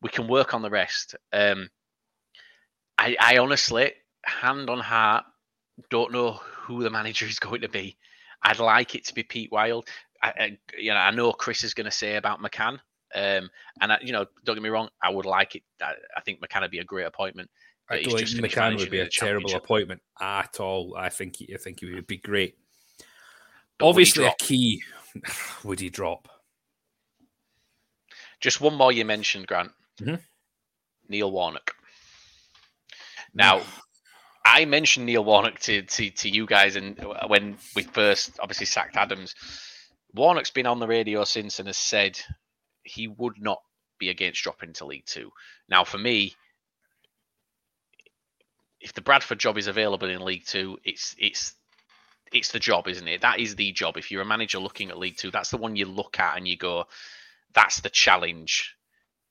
We 0.01 0.09
can 0.09 0.27
work 0.27 0.53
on 0.53 0.61
the 0.61 0.69
rest. 0.69 1.15
Um, 1.31 1.69
I, 2.97 3.15
I 3.19 3.37
honestly, 3.39 3.93
hand 4.25 4.69
on 4.69 4.79
heart, 4.79 5.25
don't 5.89 6.11
know 6.11 6.33
who 6.33 6.83
the 6.83 6.89
manager 6.89 7.25
is 7.25 7.39
going 7.39 7.61
to 7.61 7.69
be. 7.69 7.97
I'd 8.43 8.59
like 8.59 8.95
it 8.95 9.05
to 9.05 9.13
be 9.13 9.23
Pete 9.23 9.51
Wild. 9.51 9.87
I, 10.23 10.27
I 10.29 10.57
you 10.77 10.91
know, 10.91 10.97
I 10.97 11.11
know 11.11 11.31
Chris 11.31 11.63
is 11.63 11.73
going 11.73 11.85
to 11.85 11.91
say 11.91 12.15
about 12.15 12.41
McCann, 12.41 12.79
um, 13.13 13.49
and 13.81 13.91
I, 13.91 13.97
you 14.01 14.11
know, 14.11 14.25
don't 14.45 14.55
get 14.55 14.63
me 14.63 14.69
wrong, 14.69 14.89
I 15.03 15.09
would 15.09 15.25
like 15.25 15.55
it. 15.55 15.63
I, 15.81 15.93
I 16.15 16.21
think 16.21 16.41
McCann 16.41 16.61
would 16.61 16.71
be 16.71 16.79
a 16.79 16.83
great 16.83 17.05
appointment. 17.05 17.49
I 17.89 18.01
don't 18.03 18.17
think 18.17 18.29
McCann 18.29 18.77
would 18.77 18.89
be 18.89 19.01
a 19.01 19.09
terrible 19.09 19.53
appointment 19.53 20.01
at 20.21 20.59
all. 20.59 20.95
I 20.97 21.09
think 21.09 21.35
I 21.53 21.57
think 21.57 21.81
he 21.81 21.93
would 21.93 22.07
be 22.07 22.17
great. 22.17 22.55
But 23.77 23.89
Obviously, 23.89 24.25
a 24.25 24.33
key 24.39 24.81
would 25.63 25.79
he 25.79 25.89
drop? 25.89 26.29
Just 28.39 28.61
one 28.61 28.75
more 28.75 28.91
you 28.91 29.03
mentioned, 29.05 29.47
Grant. 29.47 29.71
Mm-hmm. 29.99 30.15
Neil 31.09 31.31
Warnock. 31.31 31.75
Now, 33.33 33.61
I 34.43 34.65
mentioned 34.65 35.05
Neil 35.05 35.23
Warnock 35.23 35.59
to, 35.61 35.83
to, 35.83 36.09
to 36.09 36.29
you 36.29 36.45
guys, 36.45 36.75
and 36.75 36.97
when 37.27 37.57
we 37.75 37.83
first 37.83 38.39
obviously 38.39 38.65
sacked 38.65 38.97
Adams, 38.97 39.35
Warnock's 40.13 40.51
been 40.51 40.65
on 40.65 40.79
the 40.79 40.87
radio 40.87 41.23
since 41.23 41.59
and 41.59 41.67
has 41.67 41.77
said 41.77 42.19
he 42.83 43.07
would 43.07 43.35
not 43.39 43.59
be 43.99 44.09
against 44.09 44.43
dropping 44.43 44.73
to 44.73 44.85
League 44.85 45.05
Two. 45.05 45.31
Now, 45.69 45.83
for 45.83 45.97
me, 45.97 46.33
if 48.79 48.93
the 48.93 49.01
Bradford 49.01 49.39
job 49.39 49.57
is 49.57 49.67
available 49.67 50.09
in 50.09 50.25
League 50.25 50.45
Two, 50.45 50.79
it's 50.83 51.15
it's 51.19 51.53
it's 52.33 52.51
the 52.51 52.59
job, 52.59 52.87
isn't 52.87 53.07
it? 53.07 53.21
That 53.21 53.39
is 53.39 53.55
the 53.55 53.71
job. 53.71 53.97
If 53.97 54.09
you're 54.09 54.23
a 54.23 54.25
manager 54.25 54.59
looking 54.59 54.89
at 54.89 54.97
League 54.97 55.17
Two, 55.17 55.31
that's 55.31 55.51
the 55.51 55.57
one 55.57 55.75
you 55.75 55.85
look 55.85 56.19
at 56.19 56.35
and 56.35 56.47
you 56.47 56.57
go, 56.57 56.85
that's 57.53 57.81
the 57.81 57.89
challenge. 57.89 58.75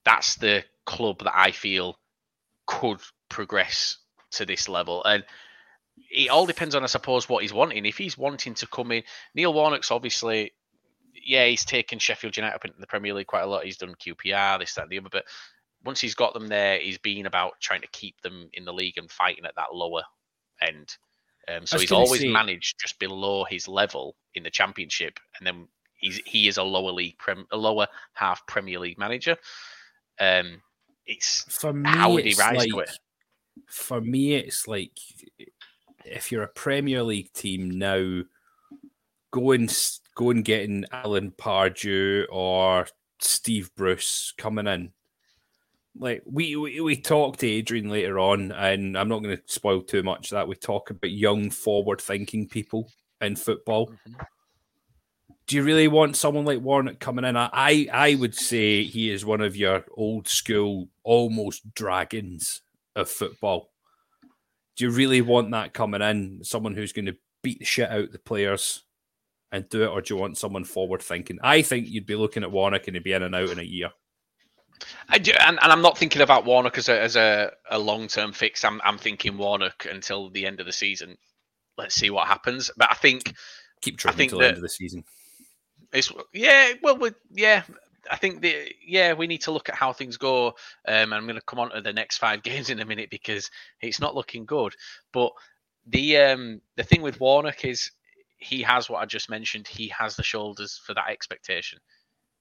That's 0.05 0.35
the 0.35 0.63
club 0.85 1.19
that 1.19 1.37
I 1.37 1.51
feel 1.51 1.99
could 2.65 3.01
progress 3.29 3.97
to 4.31 4.45
this 4.45 4.67
level. 4.67 5.03
And 5.03 5.23
it 6.09 6.29
all 6.29 6.45
depends 6.45 6.75
on, 6.75 6.83
I 6.83 6.87
suppose, 6.87 7.29
what 7.29 7.43
he's 7.43 7.53
wanting. 7.53 7.85
If 7.85 7.97
he's 7.97 8.17
wanting 8.17 8.53
to 8.55 8.67
come 8.67 8.91
in, 8.91 9.03
Neil 9.35 9.53
Warnock's 9.53 9.91
obviously 9.91 10.53
yeah, 11.25 11.45
he's 11.45 11.65
taken 11.65 11.99
Sheffield 11.99 12.37
United 12.37 12.55
up 12.55 12.65
into 12.65 12.79
the 12.79 12.87
Premier 12.87 13.13
League 13.13 13.27
quite 13.27 13.43
a 13.43 13.47
lot. 13.47 13.65
He's 13.65 13.77
done 13.77 13.95
QPR, 13.95 14.59
this, 14.59 14.73
that, 14.75 14.83
and 14.83 14.91
the 14.91 14.99
other. 14.99 15.09
But 15.11 15.25
once 15.83 15.99
he's 15.99 16.15
got 16.15 16.33
them 16.33 16.47
there, 16.47 16.79
he's 16.79 16.97
been 16.97 17.25
about 17.25 17.53
trying 17.59 17.81
to 17.81 17.87
keep 17.87 18.19
them 18.21 18.49
in 18.53 18.65
the 18.65 18.73
league 18.73 18.97
and 18.97 19.09
fighting 19.09 19.45
at 19.45 19.55
that 19.55 19.73
lower 19.73 20.03
end. 20.61 20.95
Um, 21.47 21.65
so 21.65 21.79
he's 21.79 21.91
always 21.91 22.21
say... 22.21 22.27
managed 22.27 22.79
just 22.79 22.99
below 22.99 23.45
his 23.45 23.67
level 23.67 24.15
in 24.35 24.43
the 24.43 24.49
Championship, 24.49 25.19
and 25.37 25.47
then 25.47 25.67
he's 25.95 26.21
he 26.25 26.47
is 26.47 26.57
a 26.57 26.63
lower 26.63 26.91
league, 26.91 27.17
prem, 27.17 27.47
a 27.51 27.57
lower 27.57 27.87
half 28.13 28.45
Premier 28.45 28.79
League 28.79 28.99
manager. 28.99 29.37
Um, 30.19 30.61
it's 31.07 31.43
for 31.49 31.73
me, 31.73 31.89
how 31.89 32.13
would 32.13 32.25
he 32.25 32.35
rise 32.35 32.57
like, 32.57 32.69
to 32.69 32.79
it? 32.79 32.91
For 33.67 34.01
me, 34.01 34.35
it's 34.35 34.67
like 34.67 34.97
if 36.05 36.31
you're 36.31 36.43
a 36.43 36.47
Premier 36.47 37.03
League 37.03 37.33
team 37.33 37.69
now, 37.69 38.23
go 39.31 39.51
and 39.51 39.73
go 40.15 40.29
and 40.29 40.43
getting 40.43 40.85
Alan 40.91 41.31
Pardew 41.31 42.25
or 42.31 42.87
Steve 43.19 43.71
Bruce 43.75 44.33
coming 44.37 44.67
in. 44.67 44.91
Like 45.97 46.23
we, 46.25 46.55
we 46.55 46.79
we 46.81 46.95
talked 46.95 47.41
to 47.41 47.47
Adrian 47.47 47.89
later 47.89 48.17
on, 48.19 48.51
and 48.51 48.97
I'm 48.97 49.09
not 49.09 49.23
going 49.23 49.35
to 49.35 49.43
spoil 49.45 49.81
too 49.81 50.03
much 50.03 50.29
that 50.29 50.47
we 50.47 50.55
talk 50.55 50.89
about 50.89 51.11
young, 51.11 51.49
forward-thinking 51.49 52.47
people 52.47 52.89
in 53.19 53.35
football. 53.35 53.87
Mm-hmm. 53.87 54.21
Do 55.47 55.55
you 55.57 55.63
really 55.63 55.89
want 55.89 56.15
someone 56.15 56.45
like 56.45 56.61
Warnock 56.61 56.99
coming 56.99 57.25
in? 57.25 57.35
I 57.35 57.87
I 57.91 58.15
would 58.15 58.35
say 58.35 58.83
he 58.83 59.11
is 59.11 59.25
one 59.25 59.41
of 59.41 59.57
your 59.57 59.83
old 59.97 60.29
school, 60.29 60.87
almost 61.03 61.73
dragons 61.73 62.61
of 62.95 63.09
football. 63.09 63.69
Do 64.75 64.85
you 64.85 64.91
really 64.91 65.21
want 65.21 65.51
that 65.51 65.73
coming 65.73 66.01
in? 66.01 66.43
Someone 66.43 66.75
who's 66.75 66.93
going 66.93 67.05
to 67.05 67.17
beat 67.43 67.59
the 67.59 67.65
shit 67.65 67.89
out 67.89 68.11
the 68.11 68.19
players, 68.19 68.83
and 69.51 69.67
do 69.69 69.83
it, 69.83 69.87
or 69.87 70.01
do 70.01 70.13
you 70.13 70.19
want 70.19 70.37
someone 70.37 70.63
forward 70.63 71.01
thinking? 71.01 71.39
I 71.43 71.61
think 71.61 71.87
you'd 71.87 72.05
be 72.05 72.15
looking 72.15 72.43
at 72.43 72.51
Warnock 72.51 72.87
and 72.87 72.95
he'd 72.95 73.03
be 73.03 73.13
in 73.13 73.23
and 73.23 73.35
out 73.35 73.49
in 73.49 73.59
a 73.59 73.63
year. 73.63 73.89
I 75.09 75.17
do, 75.17 75.33
and, 75.39 75.59
and 75.61 75.71
I'm 75.71 75.81
not 75.81 75.97
thinking 75.97 76.21
about 76.21 76.45
Warnock 76.45 76.77
as 76.77 76.89
a 76.89 76.99
as 76.99 77.15
a, 77.15 77.51
a 77.69 77.77
long 77.77 78.07
term 78.07 78.33
fix. 78.33 78.63
I'm 78.63 78.81
I'm 78.83 78.97
thinking 78.97 79.37
Warnock 79.37 79.85
until 79.89 80.29
the 80.29 80.45
end 80.45 80.59
of 80.59 80.65
the 80.65 80.71
season. 80.71 81.17
Let's 81.77 81.95
see 81.95 82.09
what 82.09 82.27
happens. 82.27 82.71
But 82.77 82.89
I 82.91 82.95
think 82.95 83.33
keep 83.81 83.97
trying 83.97 84.19
until 84.19 84.39
the 84.39 84.47
end 84.47 84.57
of 84.57 84.63
the 84.63 84.69
season. 84.69 85.03
It's 85.93 86.11
yeah, 86.33 86.73
well, 86.81 86.97
we, 86.97 87.11
yeah. 87.31 87.63
I 88.09 88.17
think 88.17 88.41
the 88.41 88.73
yeah 88.85 89.13
we 89.13 89.27
need 89.27 89.41
to 89.41 89.51
look 89.51 89.69
at 89.69 89.75
how 89.75 89.93
things 89.93 90.17
go. 90.17 90.55
Um, 90.87 91.13
I'm 91.13 91.25
going 91.25 91.35
to 91.35 91.45
come 91.45 91.59
on 91.59 91.71
to 91.71 91.81
the 91.81 91.93
next 91.93 92.17
five 92.17 92.43
games 92.43 92.69
in 92.69 92.79
a 92.79 92.85
minute 92.85 93.09
because 93.09 93.49
it's 93.81 93.99
not 93.99 94.15
looking 94.15 94.45
good. 94.45 94.75
But 95.11 95.31
the 95.87 96.17
um 96.17 96.61
the 96.77 96.83
thing 96.83 97.01
with 97.01 97.19
Warnock 97.19 97.65
is 97.65 97.91
he 98.37 98.63
has 98.63 98.89
what 98.89 99.01
I 99.01 99.05
just 99.05 99.29
mentioned. 99.29 99.67
He 99.67 99.87
has 99.89 100.15
the 100.15 100.23
shoulders 100.23 100.81
for 100.83 100.93
that 100.93 101.09
expectation. 101.09 101.79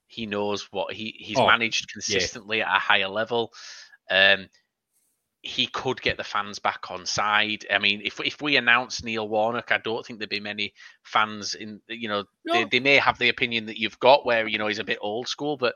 He 0.06 0.26
knows 0.26 0.68
what 0.72 0.92
he 0.92 1.14
he's 1.18 1.38
oh, 1.38 1.46
managed 1.46 1.92
consistently 1.92 2.58
yeah. 2.58 2.70
at 2.70 2.76
a 2.76 2.80
higher 2.80 3.08
level. 3.08 3.52
Um, 4.10 4.48
he 5.42 5.66
could 5.66 6.03
get 6.03 6.16
the 6.16 6.24
fans 6.24 6.59
back 6.59 6.90
on 6.90 7.07
side. 7.07 7.64
I 7.70 7.79
mean, 7.79 8.03
if 8.05 8.20
if 8.20 8.42
we 8.42 8.57
announce 8.57 9.03
Neil 9.03 9.29
Warnock, 9.29 9.72
I 9.72 9.79
don't 9.79 10.05
think 10.05 10.18
there'd 10.18 10.29
be 10.29 10.40
many 10.40 10.74
fans 11.03 11.55
in. 11.55 11.81
You 11.88 12.09
know, 12.09 12.24
no. 12.44 12.53
they, 12.53 12.64
they 12.64 12.81
may 12.81 12.96
have 12.96 13.18
the 13.18 13.31
opinion 13.31 13.66
that 13.66 13.79
you've 13.79 13.98
got, 14.00 14.26
where 14.26 14.46
you 14.46 14.59
know 14.59 14.66
he's 14.66 14.79
a 14.79 14.85
bit 14.85 14.98
old 15.00 15.29
school, 15.29 15.57
but 15.57 15.74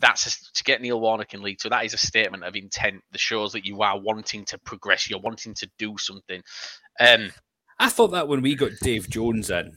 that's 0.00 0.26
a, 0.26 0.54
to 0.54 0.64
get 0.64 0.80
Neil 0.80 1.00
Warnock 1.00 1.34
in 1.34 1.42
League 1.42 1.58
Two. 1.58 1.68
That 1.68 1.84
is 1.84 1.94
a 1.94 1.98
statement 1.98 2.44
of 2.44 2.56
intent 2.56 3.02
that 3.12 3.20
shows 3.20 3.52
that 3.52 3.66
you 3.66 3.82
are 3.82 4.00
wanting 4.00 4.44
to 4.46 4.58
progress. 4.58 5.10
You're 5.10 5.20
wanting 5.20 5.54
to 5.54 5.68
do 5.78 5.96
something. 5.98 6.42
Um, 7.00 7.30
I 7.78 7.90
thought 7.90 8.12
that 8.12 8.28
when 8.28 8.40
we 8.40 8.54
got 8.54 8.72
Dave 8.80 9.10
Jones 9.10 9.50
in, 9.50 9.76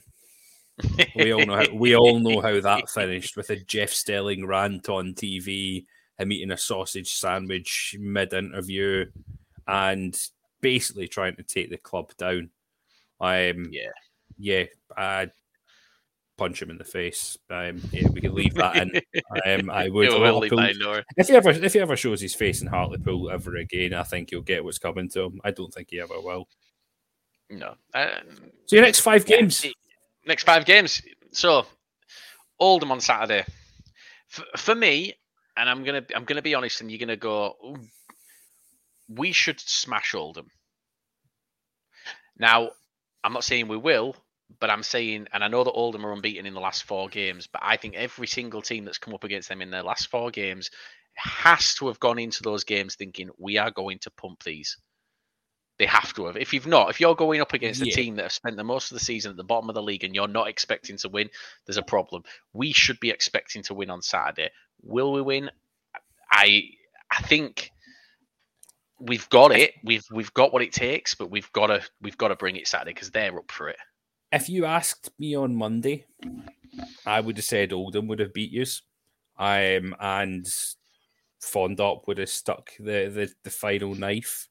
we 1.15 1.33
all 1.33 1.45
know 1.45 1.57
how 1.57 1.73
we 1.73 1.95
all 1.95 2.19
know 2.19 2.39
how 2.39 2.59
that 2.61 2.89
finished 2.93 3.35
with 3.35 3.49
a 3.49 3.57
Jeff 3.57 3.89
Stelling 3.89 4.47
rant 4.47 4.87
on 4.87 5.13
TV, 5.13 5.85
him 6.17 6.31
eating 6.31 6.51
a 6.51 6.57
sausage 6.57 7.13
sandwich 7.13 7.95
mid 7.99 8.33
interview, 8.33 9.05
and 9.67 10.17
basically 10.61 11.07
trying 11.07 11.35
to 11.35 11.43
take 11.43 11.69
the 11.69 11.77
club 11.77 12.11
down. 12.17 12.49
Um, 13.19 13.67
yeah, 13.71 13.91
yeah, 14.37 14.65
I 14.95 15.29
punch 16.37 16.61
him 16.61 16.71
in 16.71 16.77
the 16.77 16.83
face. 16.83 17.37
Um, 17.51 17.81
yeah, 17.91 18.07
we 18.09 18.21
can 18.21 18.33
leave 18.33 18.55
that 18.55 18.75
in. 18.75 19.01
Um, 19.45 19.69
I 19.69 19.89
would. 19.91 20.09
if 21.17 21.27
he 21.27 21.35
ever 21.35 21.51
if 21.51 21.73
he 21.73 21.79
ever 21.79 21.95
shows 21.95 22.19
his 22.19 22.33
face 22.33 22.61
in 22.61 22.67
Hartlepool 22.67 23.29
ever 23.29 23.57
again, 23.57 23.93
I 23.93 24.03
think 24.03 24.31
he'll 24.31 24.41
get 24.41 24.63
what's 24.63 24.79
coming 24.79 25.09
to 25.09 25.25
him. 25.25 25.41
I 25.43 25.51
don't 25.51 25.73
think 25.73 25.89
he 25.91 25.99
ever 25.99 26.19
will. 26.19 26.47
No. 27.51 27.75
Um, 27.93 28.51
so 28.65 28.75
your 28.75 28.85
next 28.85 29.01
five 29.01 29.25
games. 29.25 29.65
Next 30.25 30.43
five 30.43 30.65
games. 30.65 31.01
So 31.31 31.65
Oldham 32.59 32.91
on 32.91 33.01
Saturday. 33.01 33.45
For, 34.29 34.45
for 34.55 34.75
me, 34.75 35.13
and 35.61 35.69
I'm 35.69 35.83
gonna 35.83 36.03
I'm 36.15 36.25
gonna 36.25 36.41
be 36.41 36.55
honest, 36.55 36.81
and 36.81 36.91
you're 36.91 36.99
gonna 36.99 37.15
go. 37.15 37.77
We 39.07 39.31
should 39.31 39.59
smash 39.59 40.15
Oldham. 40.15 40.47
Now, 42.39 42.71
I'm 43.23 43.33
not 43.33 43.43
saying 43.43 43.67
we 43.67 43.77
will, 43.77 44.15
but 44.59 44.71
I'm 44.71 44.81
saying, 44.81 45.27
and 45.31 45.43
I 45.43 45.49
know 45.49 45.63
that 45.63 45.71
Oldham 45.71 46.05
are 46.05 46.13
unbeaten 46.13 46.47
in 46.47 46.55
the 46.55 46.59
last 46.59 46.85
four 46.85 47.09
games, 47.09 47.47
but 47.47 47.61
I 47.63 47.77
think 47.77 47.95
every 47.95 48.25
single 48.25 48.63
team 48.63 48.85
that's 48.85 48.97
come 48.97 49.13
up 49.13 49.23
against 49.23 49.49
them 49.49 49.61
in 49.61 49.69
their 49.69 49.83
last 49.83 50.07
four 50.07 50.31
games 50.31 50.71
has 51.15 51.75
to 51.75 51.87
have 51.87 51.99
gone 51.99 52.17
into 52.17 52.41
those 52.41 52.63
games 52.63 52.95
thinking 52.95 53.29
we 53.37 53.59
are 53.59 53.69
going 53.69 53.99
to 53.99 54.11
pump 54.11 54.43
these. 54.43 54.77
They 55.81 55.87
have 55.87 56.13
to 56.13 56.25
have. 56.25 56.37
If 56.37 56.53
you've 56.53 56.67
not, 56.67 56.91
if 56.91 57.01
you're 57.01 57.15
going 57.15 57.41
up 57.41 57.53
against 57.53 57.81
a 57.81 57.87
yeah. 57.87 57.95
team 57.95 58.15
that 58.17 58.21
have 58.21 58.31
spent 58.31 58.55
the 58.55 58.63
most 58.63 58.91
of 58.91 58.99
the 58.99 59.03
season 59.03 59.31
at 59.31 59.35
the 59.35 59.43
bottom 59.43 59.67
of 59.67 59.73
the 59.73 59.81
league 59.81 60.03
and 60.03 60.13
you're 60.13 60.27
not 60.27 60.47
expecting 60.47 60.95
to 60.97 61.09
win, 61.09 61.27
there's 61.65 61.77
a 61.77 61.81
problem. 61.81 62.21
We 62.53 62.71
should 62.71 62.99
be 62.99 63.09
expecting 63.09 63.63
to 63.63 63.73
win 63.73 63.89
on 63.89 64.03
Saturday. 64.03 64.51
Will 64.83 65.11
we 65.11 65.23
win? 65.23 65.49
I 66.31 66.65
I 67.09 67.23
think 67.23 67.71
we've 68.99 69.27
got 69.29 69.51
it. 69.53 69.73
We've 69.83 70.05
we've 70.11 70.31
got 70.35 70.53
what 70.53 70.61
it 70.61 70.71
takes, 70.71 71.15
but 71.15 71.31
we've 71.31 71.51
got 71.51 71.67
to 71.67 71.81
we've 71.99 72.19
got 72.19 72.27
to 72.27 72.35
bring 72.35 72.57
it 72.57 72.67
Saturday 72.67 72.93
because 72.93 73.09
they're 73.09 73.35
up 73.35 73.51
for 73.51 73.67
it. 73.67 73.77
If 74.31 74.49
you 74.49 74.65
asked 74.65 75.09
me 75.17 75.33
on 75.33 75.55
Monday, 75.55 76.05
I 77.07 77.21
would 77.21 77.37
have 77.37 77.45
said 77.45 77.73
Oldham 77.73 78.07
would 78.07 78.19
have 78.19 78.35
beat 78.35 78.51
you, 78.51 78.65
um, 79.39 79.95
and 79.99 80.45
Fondop 81.41 82.05
would 82.05 82.19
have 82.19 82.29
stuck 82.29 82.69
the, 82.77 83.09
the, 83.11 83.33
the 83.43 83.49
final 83.49 83.95
knife 83.95 84.47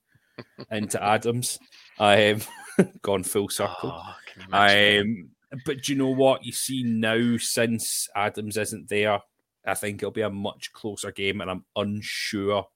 into 0.71 1.03
Adams. 1.03 1.59
I 1.99 2.17
have 2.17 2.49
gone 3.03 3.23
full 3.23 3.49
circle. 3.49 3.93
Oh, 3.93 4.15
um, 4.53 5.31
but 5.65 5.83
do 5.83 5.93
you 5.93 5.99
know 5.99 6.09
what? 6.09 6.45
You 6.45 6.53
see 6.53 6.83
now, 6.83 7.37
since 7.39 8.09
Adams 8.15 8.57
isn't 8.57 8.89
there, 8.89 9.21
I 9.67 9.75
think 9.75 10.03
it'll 10.03 10.13
be 10.13 10.23
a 10.23 10.31
much 10.31 10.73
closer 10.73 11.13
game, 11.13 11.41
and 11.41 11.51
I'm 11.51 11.65
unsure 11.77 12.67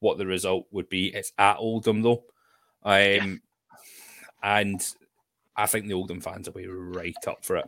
what 0.00 0.18
the 0.18 0.26
result 0.26 0.66
would 0.70 0.88
be. 0.88 1.08
It's 1.14 1.32
at 1.38 1.58
Oldham 1.58 2.02
though, 2.02 2.24
um, 2.84 2.92
yeah. 2.92 3.34
and 4.42 4.94
I 5.56 5.66
think 5.66 5.86
the 5.86 5.94
Oldham 5.94 6.20
fans 6.20 6.48
will 6.48 6.60
be 6.60 6.66
right 6.66 7.14
up 7.26 7.44
for 7.44 7.56
it. 7.56 7.66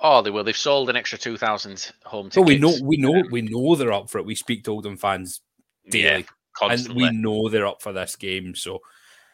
Oh, 0.00 0.22
they 0.22 0.30
will. 0.30 0.44
They've 0.44 0.56
sold 0.56 0.90
an 0.90 0.96
extra 0.96 1.18
two 1.18 1.36
thousand 1.36 1.92
home 2.04 2.30
tickets. 2.30 2.38
Oh, 2.38 2.42
we 2.42 2.58
know, 2.58 2.74
we 2.82 2.96
know, 2.96 3.22
we 3.30 3.42
know 3.42 3.74
they're 3.76 3.92
up 3.92 4.10
for 4.10 4.18
it. 4.18 4.26
We 4.26 4.34
speak 4.34 4.64
to 4.64 4.72
Oldham 4.72 4.96
fans 4.96 5.40
daily. 5.88 6.20
Yeah. 6.20 6.22
Constantly. 6.54 7.04
And 7.04 7.16
we 7.16 7.22
know 7.22 7.48
they're 7.48 7.66
up 7.66 7.82
for 7.82 7.92
this 7.92 8.16
game, 8.16 8.54
so 8.54 8.80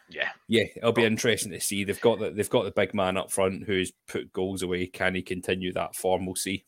yeah, 0.09 0.29
yeah, 0.47 0.63
it'll 0.75 0.93
be 0.93 1.03
interesting 1.03 1.51
to 1.51 1.59
see. 1.59 1.83
They've 1.83 1.99
got 1.99 2.19
the 2.19 2.29
they've 2.29 2.49
got 2.49 2.63
the 2.63 2.71
big 2.71 2.93
man 2.93 3.17
up 3.17 3.31
front 3.31 3.63
who's 3.63 3.91
put 4.07 4.31
goals 4.31 4.61
away. 4.61 4.87
Can 4.87 5.15
he 5.15 5.21
continue 5.21 5.73
that 5.73 5.95
form? 5.95 6.25
We'll 6.25 6.35
see. 6.35 6.65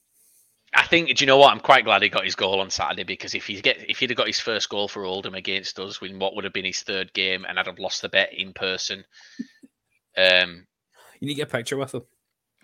I 0.73 0.85
think. 0.85 1.15
Do 1.15 1.23
you 1.23 1.27
know 1.27 1.37
what? 1.37 1.51
I'm 1.51 1.61
quite 1.61 1.85
glad 1.85 2.03
he 2.03 2.09
got 2.09 2.25
his 2.25 2.35
goal 2.35 2.59
on 2.59 2.69
Saturday 2.69 3.03
because 3.03 3.33
if 3.33 3.47
he 3.47 3.61
get 3.61 3.89
if 3.89 3.99
he'd 3.99 4.09
have 4.09 4.17
got 4.17 4.27
his 4.27 4.41
first 4.41 4.69
goal 4.69 4.87
for 4.87 5.05
Oldham 5.05 5.35
against 5.35 5.79
us, 5.79 5.99
in 6.01 6.19
what 6.19 6.35
would 6.35 6.43
have 6.43 6.53
been 6.53 6.65
his 6.65 6.81
third 6.81 7.13
game, 7.13 7.45
and 7.47 7.57
I'd 7.57 7.67
have 7.67 7.79
lost 7.79 8.01
the 8.01 8.09
bet 8.09 8.33
in 8.33 8.53
person. 8.53 9.03
Um, 10.17 10.67
you 11.19 11.27
need 11.27 11.35
to 11.35 11.41
get 11.41 11.47
a 11.47 11.51
picture 11.51 11.77
with 11.77 11.93
him. 11.93 12.03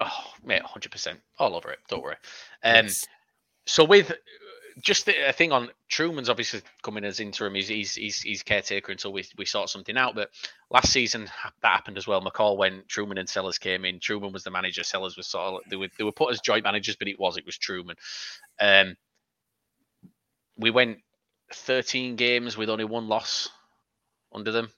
Oh, 0.02 0.34
mate, 0.44 0.62
hundred 0.62 0.92
percent, 0.92 1.20
all 1.40 1.56
over 1.56 1.72
it. 1.72 1.80
Don't 1.88 2.04
worry. 2.04 2.18
Um, 2.64 2.86
yes. 2.86 3.06
so 3.66 3.86
with 3.86 4.12
just 4.82 5.08
a 5.08 5.32
thing 5.32 5.52
on 5.52 5.70
Trueman's 5.90 6.30
obviously 6.30 6.62
coming 6.84 7.06
as 7.06 7.20
interim. 7.20 7.56
He's, 7.56 7.68
he's 7.68 7.96
he's 7.96 8.22
he's 8.22 8.44
caretaker 8.44 8.92
until 8.92 9.14
we 9.14 9.24
we 9.38 9.46
sort 9.46 9.70
something 9.70 9.98
out. 9.98 10.16
But 10.16 10.30
last 10.70 10.92
season 10.92 11.30
that 11.62 11.72
happened 11.72 11.98
as 11.98 12.08
well. 12.08 12.22
McCall 12.22 12.58
went. 12.58 12.88
Trueman 12.88 13.20
and 13.20 13.30
Sellars 13.30 13.58
came 13.58 13.86
in. 13.86 14.00
Trueman 14.00 14.34
was 14.34 14.44
the 14.44 14.52
manager. 14.52 14.84
Sellars 14.84 15.16
was 15.16 15.28
sort 15.28 15.64
of 15.64 15.70
they 15.70 15.78
were 15.78 15.88
they 15.98 16.04
were 16.04 16.12
put 16.12 16.32
as 16.32 16.42
joint 16.42 16.64
managers, 16.64 16.98
but 16.98 17.08
it 17.08 17.20
was 17.20 17.38
it 17.38 17.46
was 17.46 17.58
Truman. 17.58 17.96
Um, 18.60 18.96
we 20.58 20.72
went 20.72 21.00
13 21.54 22.16
games 22.16 22.58
with 22.58 22.70
only 22.70 22.86
one 22.86 23.08
loss 23.08 23.50
under 24.34 24.52
them. 24.52 24.70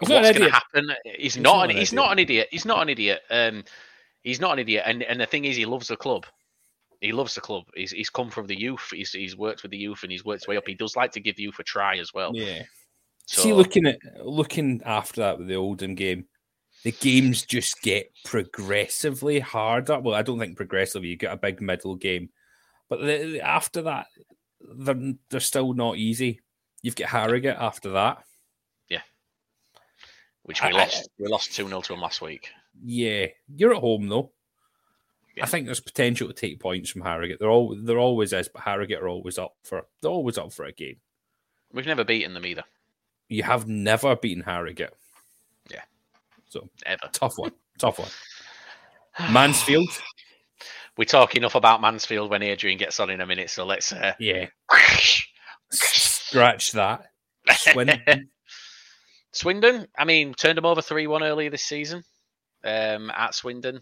He's 0.00 0.10
What's 0.10 0.30
going 0.30 0.34
to 0.34 0.50
happen? 0.50 0.90
He's, 1.04 1.34
he's 1.34 1.36
not. 1.38 1.64
An, 1.64 1.70
an 1.70 1.76
he's 1.78 1.92
not 1.92 2.12
an 2.12 2.18
idiot. 2.18 2.48
He's 2.50 2.66
not 2.66 2.82
an 2.82 2.90
idiot. 2.90 3.22
Um, 3.30 3.64
he's 4.26 4.40
not 4.40 4.54
an 4.54 4.58
idiot. 4.58 4.82
And 4.86 5.02
and 5.04 5.20
the 5.20 5.26
thing 5.26 5.46
is, 5.46 5.56
he 5.56 5.64
loves 5.64 5.88
the 5.88 5.96
club. 5.96 6.26
He 7.00 7.12
loves 7.12 7.34
the 7.34 7.40
club. 7.40 7.64
He's 7.74 7.92
he's 7.92 8.10
come 8.10 8.28
from 8.28 8.46
the 8.46 8.58
youth. 8.58 8.90
He's 8.92 9.12
he's 9.12 9.36
worked 9.36 9.62
with 9.62 9.70
the 9.70 9.78
youth 9.78 10.02
and 10.02 10.12
he's 10.12 10.24
worked 10.24 10.42
his 10.42 10.48
way 10.48 10.56
up. 10.56 10.66
He 10.66 10.74
does 10.74 10.96
like 10.96 11.12
to 11.12 11.20
give 11.20 11.36
the 11.36 11.44
youth 11.44 11.58
a 11.58 11.62
try 11.62 11.96
as 11.96 12.12
well. 12.12 12.32
Yeah. 12.34 12.64
So, 13.26 13.42
See, 13.42 13.52
looking 13.52 13.86
at 13.86 13.98
looking 14.22 14.82
after 14.84 15.22
that 15.22 15.38
with 15.38 15.48
the 15.48 15.56
Oldham 15.56 15.94
game, 15.94 16.26
the 16.84 16.92
games 16.92 17.44
just 17.44 17.80
get 17.82 18.12
progressively 18.24 19.40
harder. 19.40 19.98
Well, 19.98 20.14
I 20.14 20.22
don't 20.22 20.38
think 20.38 20.56
progressively. 20.56 21.08
You 21.08 21.16
get 21.16 21.32
a 21.32 21.36
big 21.36 21.60
middle 21.60 21.96
game, 21.96 22.30
but 22.88 23.00
the, 23.00 23.40
after 23.40 23.82
that, 23.82 24.06
they're 24.60 25.14
they're 25.30 25.40
still 25.40 25.72
not 25.72 25.96
easy. 25.96 26.40
You've 26.82 26.96
got 26.96 27.08
Harrogate 27.08 27.56
after 27.58 27.90
that. 27.90 28.22
Yeah, 28.88 29.02
which 30.44 30.62
we 30.62 30.68
I, 30.68 30.72
lost. 30.72 31.08
we 31.18 31.26
lost 31.26 31.54
two 31.54 31.66
0 31.66 31.80
to 31.80 31.92
them 31.92 32.00
last 32.00 32.22
week. 32.22 32.50
Yeah, 32.84 33.26
you're 33.54 33.74
at 33.74 33.80
home 33.80 34.08
though. 34.08 34.32
Yeah. 35.36 35.44
I 35.44 35.46
think 35.46 35.66
there's 35.66 35.80
potential 35.80 36.28
to 36.28 36.34
take 36.34 36.60
points 36.60 36.90
from 36.90 37.02
Harrogate. 37.02 37.38
They're 37.38 37.50
all 37.50 37.76
there 37.76 37.98
always 37.98 38.32
is, 38.32 38.48
but 38.48 38.62
Harrogate 38.62 39.00
are 39.00 39.08
always 39.08 39.38
up 39.38 39.54
for 39.62 39.86
they're 40.00 40.10
always 40.10 40.38
up 40.38 40.52
for 40.52 40.64
a 40.64 40.72
game. 40.72 40.96
We've 41.72 41.86
never 41.86 42.04
beaten 42.04 42.34
them 42.34 42.46
either. 42.46 42.64
You 43.28 43.42
have 43.42 43.66
never 43.66 44.16
beaten 44.16 44.42
Harrogate. 44.42 44.94
Yeah. 45.70 45.82
So 46.48 46.68
ever 46.86 47.08
tough 47.12 47.34
one. 47.36 47.52
tough 47.78 47.98
one. 47.98 49.32
Mansfield. 49.32 49.90
We 50.96 51.04
talk 51.04 51.36
enough 51.36 51.54
about 51.54 51.82
Mansfield 51.82 52.30
when 52.30 52.42
Adrian 52.42 52.78
gets 52.78 52.98
on 53.00 53.10
in 53.10 53.20
a 53.20 53.26
minute, 53.26 53.50
so 53.50 53.66
let's 53.66 53.92
uh... 53.92 54.14
yeah 54.18 54.46
scratch 55.70 56.72
that. 56.72 57.10
Swindon. 57.50 58.28
Swindon. 59.32 59.86
I 59.98 60.04
mean, 60.04 60.34
turned 60.34 60.58
them 60.58 60.64
over 60.64 60.82
three 60.82 61.06
one 61.06 61.22
earlier 61.22 61.50
this 61.50 61.64
season 61.64 62.02
um, 62.66 63.10
at 63.10 63.34
Swindon 63.34 63.80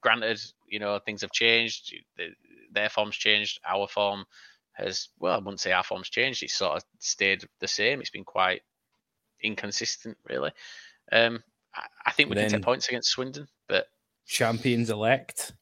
granted, 0.00 0.40
you 0.68 0.78
know, 0.78 0.98
things 0.98 1.22
have 1.22 1.32
changed. 1.32 1.94
Their 2.72 2.88
form's 2.88 3.16
changed. 3.16 3.60
Our 3.68 3.88
form 3.88 4.24
has, 4.72 5.08
well, 5.18 5.34
I 5.34 5.38
wouldn't 5.38 5.60
say 5.60 5.72
our 5.72 5.82
form's 5.82 6.08
changed. 6.08 6.42
It's 6.42 6.54
sort 6.54 6.76
of 6.76 6.84
stayed 6.98 7.44
the 7.60 7.68
same. 7.68 8.00
It's 8.00 8.10
been 8.10 8.24
quite 8.24 8.62
inconsistent, 9.42 10.16
really. 10.28 10.50
Um, 11.12 11.42
I, 11.74 11.86
I 12.06 12.10
think 12.12 12.28
we 12.28 12.36
then, 12.36 12.50
can 12.50 12.58
take 12.58 12.64
points 12.64 12.88
against 12.88 13.10
Swindon, 13.10 13.48
but 13.68 13.86
champions 14.26 14.90
elect 14.90 15.52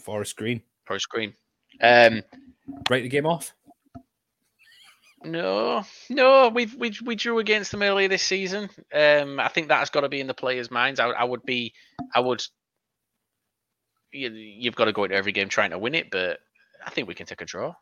Forest 0.00 0.36
Green. 0.36 0.62
Forest 0.86 1.08
Green. 1.08 1.34
Um, 1.80 2.22
Break 2.86 3.02
the 3.02 3.08
game 3.08 3.26
off. 3.26 3.54
No, 5.24 5.84
no, 6.10 6.48
we 6.48 6.66
we 6.66 6.92
we 7.04 7.14
drew 7.14 7.38
against 7.38 7.70
them 7.70 7.82
earlier 7.82 8.08
this 8.08 8.22
season. 8.22 8.68
Um, 8.92 9.40
I 9.40 9.48
think 9.48 9.68
that's 9.68 9.90
got 9.90 10.02
to 10.02 10.08
be 10.08 10.20
in 10.20 10.26
the 10.26 10.34
players' 10.34 10.70
minds. 10.70 11.00
I, 11.00 11.08
I 11.08 11.24
would 11.24 11.44
be, 11.44 11.72
I 12.14 12.20
would 12.20 12.44
you, 14.12 14.64
have 14.64 14.76
got 14.76 14.84
to 14.86 14.92
go 14.92 15.04
into 15.04 15.16
every 15.16 15.32
game 15.32 15.48
trying 15.48 15.70
to 15.70 15.78
win 15.78 15.94
it, 15.94 16.10
but 16.10 16.38
I 16.84 16.90
think 16.90 17.08
we 17.08 17.14
can 17.14 17.26
take 17.26 17.40
a 17.40 17.44
draw. 17.44 17.74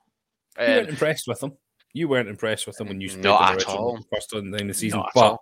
You 0.58 0.66
weren't 0.66 0.88
um, 0.88 0.88
impressed 0.88 1.26
with 1.26 1.40
them. 1.40 1.56
You 1.92 2.08
weren't 2.08 2.28
impressed 2.28 2.66
with 2.66 2.76
them 2.76 2.88
when 2.88 3.00
you 3.00 3.14
not 3.16 3.56
at 3.56 3.68
all. 3.68 3.98
First 4.12 4.32
in 4.34 4.50
the 4.50 4.74
season, 4.74 5.00
not 5.00 5.10
but 5.14 5.38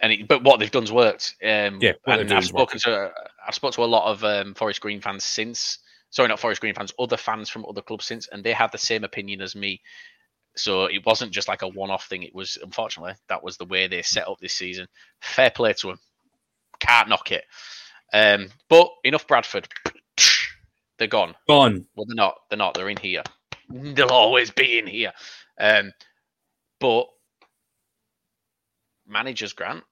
and 0.00 0.12
it, 0.12 0.28
but 0.28 0.42
what 0.42 0.58
they've 0.58 0.70
done's 0.70 0.92
worked. 0.92 1.34
Um, 1.42 1.78
yeah, 1.80 1.92
and 2.06 2.32
I've 2.32 2.44
spoken 2.44 2.76
worked. 2.76 2.84
to 2.84 3.12
I've 3.46 3.54
spoken 3.54 3.74
to 3.74 3.84
a 3.84 3.86
lot 3.86 4.10
of 4.10 4.24
um, 4.24 4.54
Forest 4.54 4.80
Green 4.80 5.00
fans 5.00 5.24
since. 5.24 5.78
Sorry, 6.10 6.28
not 6.28 6.40
Forest 6.40 6.60
Green 6.60 6.74
fans, 6.74 6.92
other 6.98 7.16
fans 7.16 7.48
from 7.48 7.64
other 7.68 7.82
clubs 7.82 8.06
since, 8.06 8.28
and 8.28 8.42
they 8.42 8.52
have 8.52 8.72
the 8.72 8.78
same 8.78 9.04
opinion 9.04 9.40
as 9.40 9.54
me. 9.54 9.80
So 10.56 10.86
it 10.86 11.04
wasn't 11.06 11.32
just 11.32 11.48
like 11.48 11.62
a 11.62 11.68
one-off 11.68 12.06
thing. 12.06 12.22
It 12.22 12.34
was 12.34 12.58
unfortunately 12.62 13.14
that 13.28 13.42
was 13.42 13.56
the 13.56 13.64
way 13.64 13.86
they 13.86 14.02
set 14.02 14.28
up 14.28 14.38
this 14.40 14.54
season. 14.54 14.86
Fair 15.20 15.50
play 15.50 15.72
to 15.74 15.88
them. 15.88 15.98
Can't 16.80 17.08
knock 17.08 17.32
it. 17.32 17.44
Um, 18.12 18.48
but 18.68 18.88
enough 19.04 19.26
Bradford. 19.26 19.68
They're 20.98 21.08
gone. 21.08 21.34
Gone. 21.48 21.86
Well, 21.94 22.06
they're 22.06 22.14
not. 22.14 22.34
They're 22.50 22.58
not. 22.58 22.74
They're 22.74 22.90
in 22.90 22.96
here. 22.98 23.22
They'll 23.70 24.08
always 24.08 24.50
be 24.50 24.78
in 24.78 24.86
here. 24.86 25.12
Um, 25.58 25.92
but 26.78 27.06
managers, 29.06 29.52
Grant. 29.52 29.84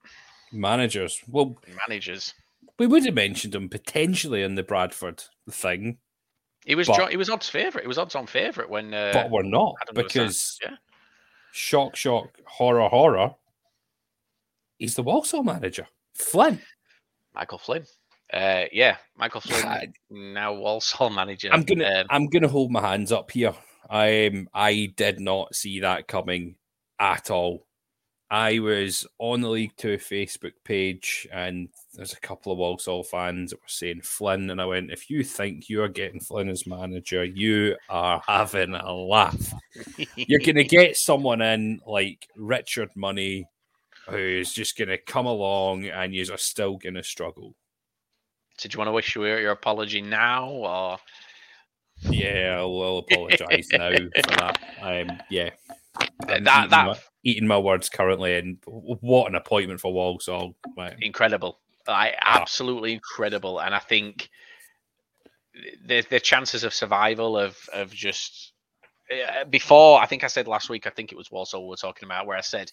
Managers. 0.53 1.21
Well, 1.29 1.57
managers. 1.89 2.35
We 2.79 2.87
would 2.87 3.05
have 3.07 3.15
mentioned 3.15 3.55
them 3.55 3.69
potentially 3.69 4.43
in 4.43 4.55
the 4.55 4.63
Bradford 4.63 5.25
thing. 5.51 5.99
He 6.69 6.75
was 6.75 6.87
but, 6.87 7.11
he 7.11 7.17
was 7.17 7.31
odds 7.31 7.49
favourite. 7.49 7.83
He 7.83 7.89
was 7.89 7.97
odds 7.97 8.15
on 8.15 8.27
favourite 8.27 8.69
when. 8.69 8.93
Uh, 8.93 9.11
but 9.15 9.31
we're 9.31 9.43
not 9.43 9.75
because. 9.95 10.59
Yeah. 10.63 10.77
Shock, 11.51 11.97
shock, 11.97 12.39
horror, 12.47 12.89
horror. 12.91 13.35
He's 14.79 14.95
the 14.95 15.03
Walsall 15.03 15.43
manager, 15.43 15.89
Flynn. 16.15 16.61
Michael 17.35 17.57
Flynn. 17.57 17.85
Uh, 18.31 18.65
yeah, 18.71 18.99
Michael 19.17 19.41
Flynn, 19.41 19.95
now 20.11 20.53
Walsall 20.53 21.09
manager. 21.09 21.49
I'm 21.51 21.65
gonna 21.65 22.01
um, 22.01 22.07
I'm 22.11 22.27
gonna 22.27 22.49
hold 22.49 22.71
my 22.71 22.83
hands 22.83 23.13
up 23.13 23.31
here. 23.31 23.55
I 23.89 24.47
I 24.53 24.93
did 24.95 25.21
not 25.21 25.55
see 25.55 25.81
that 25.81 26.07
coming 26.07 26.57
at 27.01 27.31
all. 27.31 27.67
I 28.31 28.59
was 28.59 29.07
on 29.19 29.41
the 29.41 29.49
League 29.49 29.77
Two 29.77 29.97
Facebook 29.97 30.53
page, 30.65 31.27
and 31.33 31.69
there's 31.95 32.13
a 32.13 32.21
couple 32.21 32.53
of 32.53 32.59
Walsall 32.59 33.03
fans 33.03 33.51
that 33.51 33.61
were 33.61 33.69
saying 33.69 34.03
Flynn, 34.03 34.51
and 34.51 34.61
I 34.61 34.67
went, 34.67 34.91
"If 34.91 35.09
you 35.09 35.25
think 35.25 35.71
you 35.71 35.83
are 35.83 35.89
getting 35.89 36.21
Flynn 36.21 36.51
as 36.51 36.67
manager, 36.67 37.25
you 37.25 37.77
are 37.89 38.23
having 38.27 38.75
a 38.75 38.93
laugh. 38.93 39.55
You're 40.17 40.41
gonna 40.41 40.65
get 40.65 40.97
someone 40.97 41.41
in 41.41 41.81
like 41.87 42.29
Richard 42.37 42.91
Money, 42.95 43.47
who's 44.09 44.53
just 44.53 44.77
gonna 44.77 44.99
come 44.99 45.27
along, 45.27 45.87
and 45.87 46.15
you 46.15 46.31
are 46.33 46.39
still 46.39 46.77
gonna 46.77 47.03
struggle." 47.03 47.55
Did 48.59 48.75
you 48.75 48.79
want 48.79 48.89
to 48.89 48.93
wish 48.93 49.15
your, 49.15 49.41
your 49.41 49.53
apology 49.53 50.03
now 50.03 50.49
or? 50.49 50.99
Yeah, 52.11 52.57
I'll, 52.59 52.83
I'll 52.83 52.99
apologise 52.99 53.69
now 53.73 53.91
for 53.91 54.31
that. 54.37 54.61
Um, 54.81 55.19
yeah, 55.31 55.51
that 56.27 56.41
eating, 56.41 56.45
that 56.45 56.71
my, 56.71 56.99
eating 57.25 57.47
my 57.47 57.59
words 57.59 57.89
currently, 57.89 58.37
and 58.37 58.59
what 58.67 59.29
an 59.29 59.35
appointment 59.35 59.81
for 59.81 59.93
Walsall! 59.93 60.57
Right. 60.77 60.97
Incredible, 61.01 61.59
I 61.87 62.15
ah. 62.23 62.41
absolutely 62.41 62.93
incredible, 62.93 63.61
and 63.61 63.75
I 63.75 63.81
think 63.81 64.29
the 65.87 66.05
the 66.09 66.21
chances 66.21 66.65
of 66.65 66.75
survival 66.75 67.39
of 67.39 67.57
of 67.73 67.93
just 67.93 68.53
uh, 69.11 69.45
before 69.45 70.01
I 70.01 70.07
think 70.07 70.25
I 70.25 70.29
said 70.29 70.47
last 70.47 70.71
week 70.71 70.87
I 70.87 70.91
think 70.91 71.11
it 71.11 71.19
was 71.19 71.31
Walsall 71.31 71.65
we 71.65 71.71
were 71.71 71.77
talking 71.77 72.07
about 72.07 72.27
where 72.27 72.37
I 72.37 72.43
said 72.43 72.71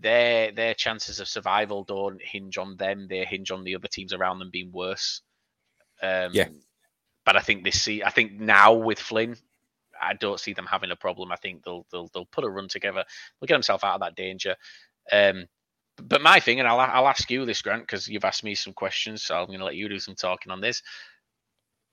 their 0.00 0.52
their 0.52 0.74
chances 0.74 1.20
of 1.20 1.28
survival 1.28 1.84
don't 1.84 2.20
hinge 2.22 2.58
on 2.58 2.76
them; 2.76 3.06
they 3.08 3.24
hinge 3.24 3.50
on 3.50 3.64
the 3.64 3.74
other 3.74 3.88
teams 3.88 4.12
around 4.12 4.38
them 4.38 4.50
being 4.50 4.72
worse. 4.72 5.20
Um, 6.02 6.30
yeah, 6.32 6.48
but 7.24 7.36
I 7.36 7.40
think 7.40 7.64
this 7.64 7.82
see, 7.82 8.02
I 8.02 8.10
think 8.10 8.32
now 8.32 8.74
with 8.74 8.98
Flynn, 8.98 9.36
I 10.00 10.14
don't 10.14 10.40
see 10.40 10.52
them 10.52 10.66
having 10.66 10.90
a 10.90 10.96
problem. 10.96 11.32
I 11.32 11.36
think 11.36 11.64
they'll 11.64 11.86
they'll 11.90 12.08
they'll 12.12 12.26
put 12.26 12.44
a 12.44 12.48
run 12.48 12.68
together. 12.68 13.04
They'll 13.40 13.46
get 13.46 13.54
themselves 13.54 13.84
out 13.84 13.94
of 13.94 14.00
that 14.00 14.16
danger. 14.16 14.56
Um, 15.12 15.46
but 15.96 16.22
my 16.22 16.40
thing, 16.40 16.58
and 16.58 16.68
I'll 16.68 16.80
I'll 16.80 17.08
ask 17.08 17.30
you 17.30 17.44
this, 17.46 17.62
Grant, 17.62 17.82
because 17.82 18.08
you've 18.08 18.24
asked 18.24 18.44
me 18.44 18.54
some 18.54 18.72
questions, 18.72 19.22
so 19.22 19.36
I'm 19.36 19.46
going 19.46 19.60
to 19.60 19.64
let 19.64 19.76
you 19.76 19.88
do 19.88 19.98
some 19.98 20.14
talking 20.14 20.52
on 20.52 20.60
this. 20.60 20.82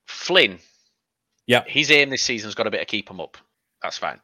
Flynn, 0.07 0.59
yeah, 1.47 1.63
his 1.67 1.91
aim 1.91 2.09
this 2.09 2.23
season's 2.23 2.55
got 2.55 2.67
a 2.67 2.71
bit 2.71 2.79
to 2.79 2.85
keep 2.85 3.09
him 3.09 3.21
up. 3.21 3.37
That's 3.81 3.97
fine. 3.97 4.19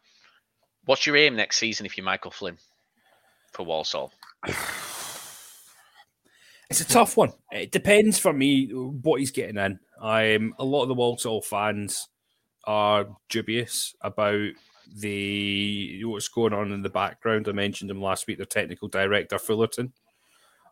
What's 0.86 1.06
your 1.06 1.18
aim 1.18 1.36
next 1.36 1.58
season 1.58 1.86
if 1.86 1.98
you're 1.98 2.06
Michael 2.06 2.32
Flynn? 2.32 2.58
for 3.58 3.66
Walsall? 3.66 4.14
It's 6.70 6.82
a 6.82 6.86
tough 6.86 7.16
one. 7.16 7.32
It 7.50 7.72
depends 7.72 8.20
for 8.20 8.34
me 8.34 8.68
what 8.68 9.22
he's 9.22 9.32
getting 9.32 9.56
in. 9.56 9.80
Um, 10.02 10.54
a 10.60 10.66
lot 10.66 10.82
of 10.82 10.90
the 10.90 10.96
Walsall 10.96 11.42
fans 11.42 12.10
are 12.68 13.08
dubious 13.30 13.96
about 14.02 14.52
the 14.96 16.04
what's 16.06 16.28
going 16.28 16.54
on 16.54 16.72
in 16.72 16.82
the 16.84 16.90
background. 16.90 17.48
I 17.48 17.54
mentioned 17.54 17.90
him 17.90 18.02
last 18.02 18.28
week. 18.28 18.38
Their 18.38 18.46
technical 18.46 18.88
director 18.88 19.40
Fullerton, 19.40 19.94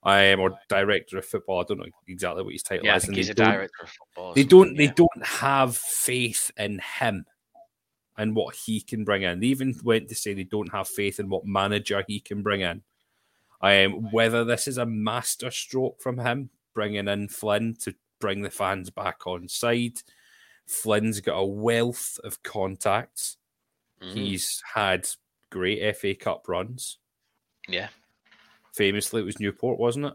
I 0.03 0.19
am 0.21 0.39
or 0.39 0.57
director 0.69 1.17
of 1.17 1.25
football. 1.25 1.61
I 1.61 1.63
don't 1.63 1.79
know 1.79 1.85
exactly 2.07 2.43
what 2.43 2.53
his 2.53 2.63
title 2.63 2.85
yeah, 2.85 2.95
is. 2.95 3.03
I 3.03 3.05
think 3.07 3.17
he's 3.17 3.29
a 3.29 3.33
director 3.33 3.83
of 3.83 3.89
football. 3.89 4.33
They 4.33 4.43
don't. 4.43 4.75
Yeah. 4.75 4.87
They 4.87 4.93
don't 4.93 5.25
have 5.25 5.75
faith 5.75 6.51
in 6.57 6.79
him 6.99 7.25
and 8.17 8.35
what 8.35 8.55
he 8.55 8.81
can 8.81 9.03
bring 9.03 9.23
in. 9.23 9.39
They 9.39 9.47
even 9.47 9.75
went 9.83 10.09
to 10.09 10.15
say 10.15 10.33
they 10.33 10.43
don't 10.43 10.71
have 10.71 10.87
faith 10.87 11.19
in 11.19 11.29
what 11.29 11.45
manager 11.45 12.03
he 12.07 12.19
can 12.19 12.43
bring 12.43 12.61
in. 12.61 12.83
Um, 13.61 14.11
whether 14.11 14.43
this 14.43 14.67
is 14.67 14.77
a 14.77 14.85
master 14.85 15.49
stroke 15.49 16.01
from 16.01 16.19
him 16.19 16.49
bringing 16.73 17.07
in 17.07 17.29
Flynn 17.29 17.75
to 17.81 17.95
bring 18.19 18.41
the 18.41 18.49
fans 18.49 18.89
back 18.89 19.25
on 19.25 19.47
side. 19.47 19.97
Flynn's 20.67 21.19
got 21.21 21.37
a 21.37 21.45
wealth 21.45 22.19
of 22.23 22.41
contacts. 22.43 23.37
Mm. 24.01 24.13
He's 24.13 24.61
had 24.73 25.07
great 25.51 25.95
FA 25.95 26.15
Cup 26.15 26.47
runs. 26.47 26.97
Yeah. 27.67 27.89
Famously, 28.73 29.21
it 29.21 29.25
was 29.25 29.39
Newport, 29.39 29.79
wasn't 29.79 30.07
it? 30.07 30.13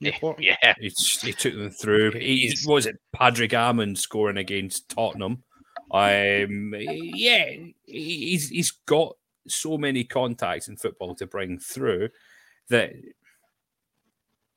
Newport. 0.00 0.40
Yeah. 0.40 0.74
He, 0.78 0.92
he 1.22 1.32
took 1.32 1.54
them 1.54 1.70
through. 1.70 2.12
He, 2.12 2.54
was 2.66 2.86
it 2.86 2.96
Padraig 3.12 3.50
Amond 3.50 3.98
scoring 3.98 4.36
against 4.36 4.88
Tottenham? 4.88 5.42
Um, 5.90 6.74
yeah, 6.76 7.46
he's 7.86 8.50
he's 8.50 8.72
got 8.86 9.16
so 9.46 9.78
many 9.78 10.04
contacts 10.04 10.68
in 10.68 10.76
football 10.76 11.14
to 11.14 11.26
bring 11.26 11.58
through 11.58 12.10
that 12.68 12.92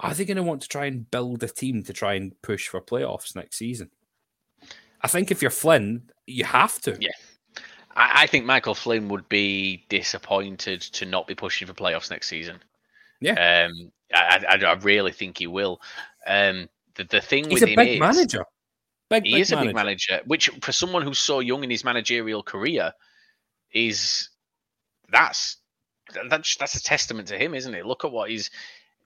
are 0.02 0.14
they 0.14 0.26
going 0.26 0.38
to 0.38 0.44
want 0.44 0.62
to 0.64 0.68
try 0.68 0.86
and 0.88 1.10
build 1.10 1.44
a 1.44 1.48
team 1.48 1.84
to 1.84 1.94
try 1.94 2.16
and 2.16 2.40
push 2.42 2.68
for 2.68 2.82
playoffs 2.82 3.36
next 3.36 3.58
season? 3.58 3.92
I 5.04 5.08
think 5.08 5.32
if 5.32 5.42
you're 5.42 5.52
Flynn, 5.52 6.10
you 6.28 6.44
have 6.44 6.80
to. 6.82 6.98
Yeah. 7.00 7.12
I, 7.96 8.24
I 8.24 8.28
think 8.28 8.46
Michael 8.46 8.76
Flynn 8.76 9.10
would 9.10 9.28
be 9.30 9.86
disappointed 9.90 10.82
to 10.82 11.06
not 11.06 11.28
be 11.28 11.36
pushing 11.36 11.68
for 11.68 11.74
playoffs 11.74 12.10
next 12.10 12.28
season. 12.28 12.60
Yeah. 13.20 13.68
Um, 13.68 13.92
I, 14.14 14.44
I, 14.48 14.66
I 14.66 14.74
really 14.74 15.12
think 15.12 15.38
he 15.38 15.48
will. 15.48 15.82
Um, 16.28 16.70
the, 16.96 17.06
the 17.06 17.22
thing 17.22 17.50
he's 17.50 17.62
with 17.62 17.70
a 17.70 17.72
him 17.72 17.76
big 17.78 17.90
is, 17.96 18.00
manager. 18.00 18.46
Big, 19.10 19.24
manager. 19.24 19.28
he 19.28 19.34
big 19.34 19.42
is 19.42 19.52
a 19.52 19.58
big 19.58 19.76
manager, 19.76 20.22
which 20.26 20.50
for 20.62 20.72
someone 20.72 21.02
who's 21.02 21.20
so 21.20 21.40
young 21.40 21.64
in 21.64 21.70
his 21.70 21.84
managerial 21.84 22.44
career 22.44 22.94
is 23.74 24.30
that's 25.10 25.58
that's 26.30 26.56
that's 26.58 26.76
a 26.76 26.84
testament 26.84 27.28
to 27.30 27.38
him, 27.38 27.54
isn't 27.54 27.74
it? 27.74 27.86
Look 27.86 28.06
at 28.06 28.12
what 28.12 28.30
he's 28.30 28.50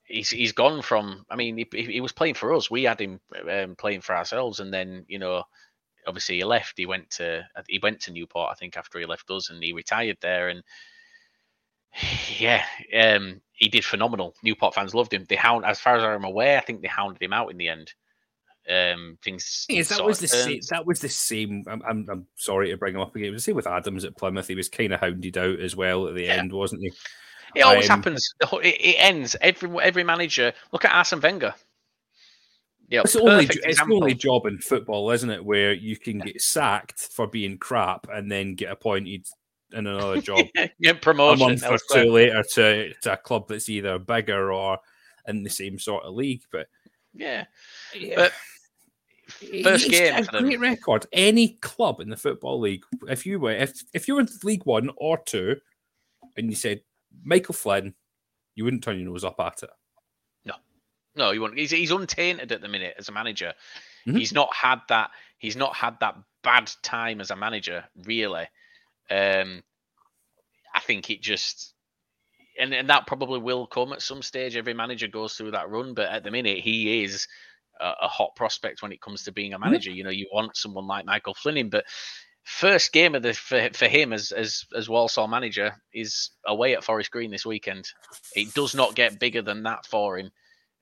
he's 0.05 0.29
he's 0.29 0.51
gone 0.51 0.81
from. 0.81 1.25
I 1.29 1.35
mean, 1.35 1.57
he, 1.57 1.67
he 1.71 2.01
was 2.01 2.11
playing 2.11 2.35
for 2.35 2.53
us. 2.53 2.71
We 2.71 2.83
had 2.83 2.99
him 2.99 3.19
um, 3.49 3.75
playing 3.75 4.01
for 4.01 4.15
ourselves, 4.15 4.59
and 4.59 4.73
then 4.73 5.05
you 5.07 5.19
know, 5.19 5.43
obviously 6.07 6.37
he 6.37 6.43
left. 6.43 6.77
He 6.77 6.85
went 6.85 7.09
to 7.11 7.47
he 7.67 7.79
went 7.79 7.99
to 8.01 8.11
Newport, 8.11 8.51
I 8.51 8.55
think, 8.55 8.77
after 8.77 8.99
he 8.99 9.05
left 9.05 9.29
us, 9.29 9.49
and 9.49 9.63
he 9.63 9.73
retired 9.73 10.17
there. 10.21 10.49
And 10.49 10.63
yeah, 12.37 12.63
um, 12.97 13.41
he 13.53 13.69
did 13.69 13.85
phenomenal. 13.85 14.35
Newport 14.43 14.75
fans 14.75 14.95
loved 14.95 15.13
him. 15.13 15.25
They 15.27 15.35
hound, 15.35 15.65
as 15.65 15.79
far 15.79 15.95
as 15.95 16.03
I'm 16.03 16.23
aware, 16.23 16.57
I 16.57 16.61
think 16.61 16.81
they 16.81 16.87
hounded 16.87 17.21
him 17.21 17.33
out 17.33 17.51
in 17.51 17.57
the 17.57 17.69
end. 17.69 17.93
Um, 18.67 19.17
things. 19.23 19.65
Yes, 19.69 19.89
that 19.89 20.03
was 20.03 20.19
the 20.19 20.27
same. 20.27 20.59
That 20.69 20.87
was 20.87 20.99
the 20.99 21.09
same. 21.09 21.63
I'm, 21.67 21.83
I'm, 21.87 22.07
I'm 22.09 22.27
sorry 22.35 22.71
to 22.71 22.77
bring 22.77 22.95
him 22.95 23.01
up 23.01 23.15
again. 23.15 23.29
It 23.29 23.31
was 23.31 23.43
the 23.43 23.51
same 23.51 23.55
with 23.55 23.67
Adams 23.67 24.05
at 24.05 24.17
Plymouth. 24.17 24.47
He 24.47 24.55
was 24.55 24.69
kind 24.69 24.91
of 24.91 24.99
hounded 24.99 25.37
out 25.37 25.59
as 25.59 25.75
well 25.75 26.07
at 26.07 26.15
the 26.15 26.23
Yeah. 26.23 26.37
end, 26.37 26.51
wasn't 26.51 26.81
he? 26.81 26.91
It 27.55 27.61
always 27.61 27.89
Um, 27.89 27.97
happens. 27.97 28.27
It, 28.41 28.75
it 28.81 28.95
ends. 28.97 29.35
Every 29.39 29.69
every 29.81 30.03
manager. 30.03 30.51
Look 30.71 30.83
at 30.83 30.93
Arsene 30.93 31.21
Wenger. 31.21 31.53
Yeah, 32.87 33.01
It's 33.01 33.13
the 33.13 33.21
only, 33.21 33.45
it's 33.45 33.79
the 33.79 33.93
only 33.93 34.13
job 34.13 34.45
in 34.45 34.59
football, 34.59 35.09
isn't 35.11 35.29
it, 35.29 35.43
where 35.43 35.73
you 35.73 35.97
can 35.97 36.19
get 36.19 36.39
sacked 36.41 36.99
for 36.99 37.25
being 37.25 37.57
crap 37.57 38.07
and 38.13 38.31
then 38.31 38.53
get 38.53 38.71
appointed 38.71 39.25
in 39.71 39.87
another 39.87 40.21
job 40.21 40.45
yeah, 40.79 40.93
a 41.03 41.13
month 41.35 41.65
or 41.65 41.77
two 41.91 42.11
later 42.11 42.43
to, 42.53 42.93
to 43.01 43.13
a 43.13 43.17
club 43.17 43.47
that's 43.47 43.69
either 43.69 43.97
bigger 43.97 44.53
or 44.53 44.77
in 45.27 45.43
the 45.43 45.49
same 45.49 45.79
sort 45.79 46.03
of 46.03 46.13
league. 46.13 46.43
But 46.51 46.67
Yeah, 47.13 47.45
yeah, 47.95 48.15
But 48.15 48.33
first 49.63 49.89
game 49.89 50.23
a 50.31 50.41
great 50.41 50.59
record. 50.59 51.07
Any 51.11 51.49
club 51.61 51.99
in 51.99 52.09
the 52.09 52.17
football 52.17 52.59
league, 52.59 52.83
if 53.07 53.25
you 53.25 53.39
were 53.39 53.51
if 53.51 53.73
if 53.93 54.07
you 54.07 54.15
were 54.15 54.21
in 54.21 54.27
League 54.43 54.65
One 54.65 54.91
or 54.97 55.17
two, 55.17 55.57
and 56.37 56.49
you 56.49 56.55
said 56.55 56.81
Michael 57.23 57.55
Flynn, 57.55 57.95
you 58.53 58.63
wouldn't 58.63 58.83
turn 58.83 58.99
your 58.99 59.09
nose 59.09 59.23
up 59.23 59.39
at 59.39 59.63
it. 59.63 59.69
No, 61.15 61.31
he 61.31 61.39
won't. 61.39 61.57
He's 61.57 61.71
he's 61.71 61.91
untainted 61.91 62.51
at 62.51 62.61
the 62.61 62.67
minute 62.67 62.95
as 62.97 63.09
a 63.09 63.11
manager. 63.11 63.53
Mhm. 64.07 64.17
He's 64.17 64.33
not 64.33 64.53
had 64.53 64.81
that. 64.89 65.11
He's 65.37 65.55
not 65.55 65.75
had 65.75 65.99
that 65.99 66.15
bad 66.43 66.71
time 66.83 67.21
as 67.21 67.31
a 67.31 67.35
manager, 67.35 67.85
really. 68.03 68.47
Um, 69.09 69.63
I 70.73 70.79
think 70.81 71.09
it 71.09 71.21
just. 71.21 71.73
And, 72.57 72.73
and 72.73 72.89
that 72.89 73.05
probably 73.05 73.39
will 73.39 73.67
come 73.67 73.91
at 73.91 74.01
some 74.01 74.21
stage. 74.21 74.55
Every 74.55 74.73
manager 74.73 75.09
goes 75.09 75.33
through 75.35 75.51
that 75.51 75.69
run, 75.69 75.93
but 75.93 76.09
at 76.09 76.23
the 76.23 76.31
minute, 76.31 76.59
he 76.59 77.03
is 77.03 77.27
a, 77.81 77.91
a 78.03 78.07
hot 78.07 78.33
prospect 78.37 78.81
when 78.81 78.93
it 78.93 79.01
comes 79.01 79.23
to 79.23 79.33
being 79.33 79.53
a 79.53 79.59
manager. 79.59 79.91
You 79.91 80.05
know, 80.05 80.09
you 80.09 80.29
want 80.31 80.55
someone 80.55 80.87
like 80.87 81.05
Michael 81.05 81.33
Flynn 81.33 81.57
in, 81.57 81.69
but 81.69 81.83
first 82.45 82.93
game 82.93 83.13
of 83.13 83.23
the 83.23 83.33
for, 83.33 83.69
for 83.73 83.87
him 83.87 84.13
as 84.13 84.31
as 84.31 84.63
as 84.73 84.87
Walsall 84.87 85.27
manager 85.27 85.75
is 85.93 86.29
away 86.45 86.75
at 86.75 86.83
Forest 86.83 87.11
Green 87.11 87.31
this 87.31 87.45
weekend. 87.45 87.89
It 88.35 88.53
does 88.53 88.73
not 88.73 88.95
get 88.95 89.19
bigger 89.19 89.41
than 89.41 89.63
that 89.63 89.85
for 89.85 90.17
him. 90.17 90.31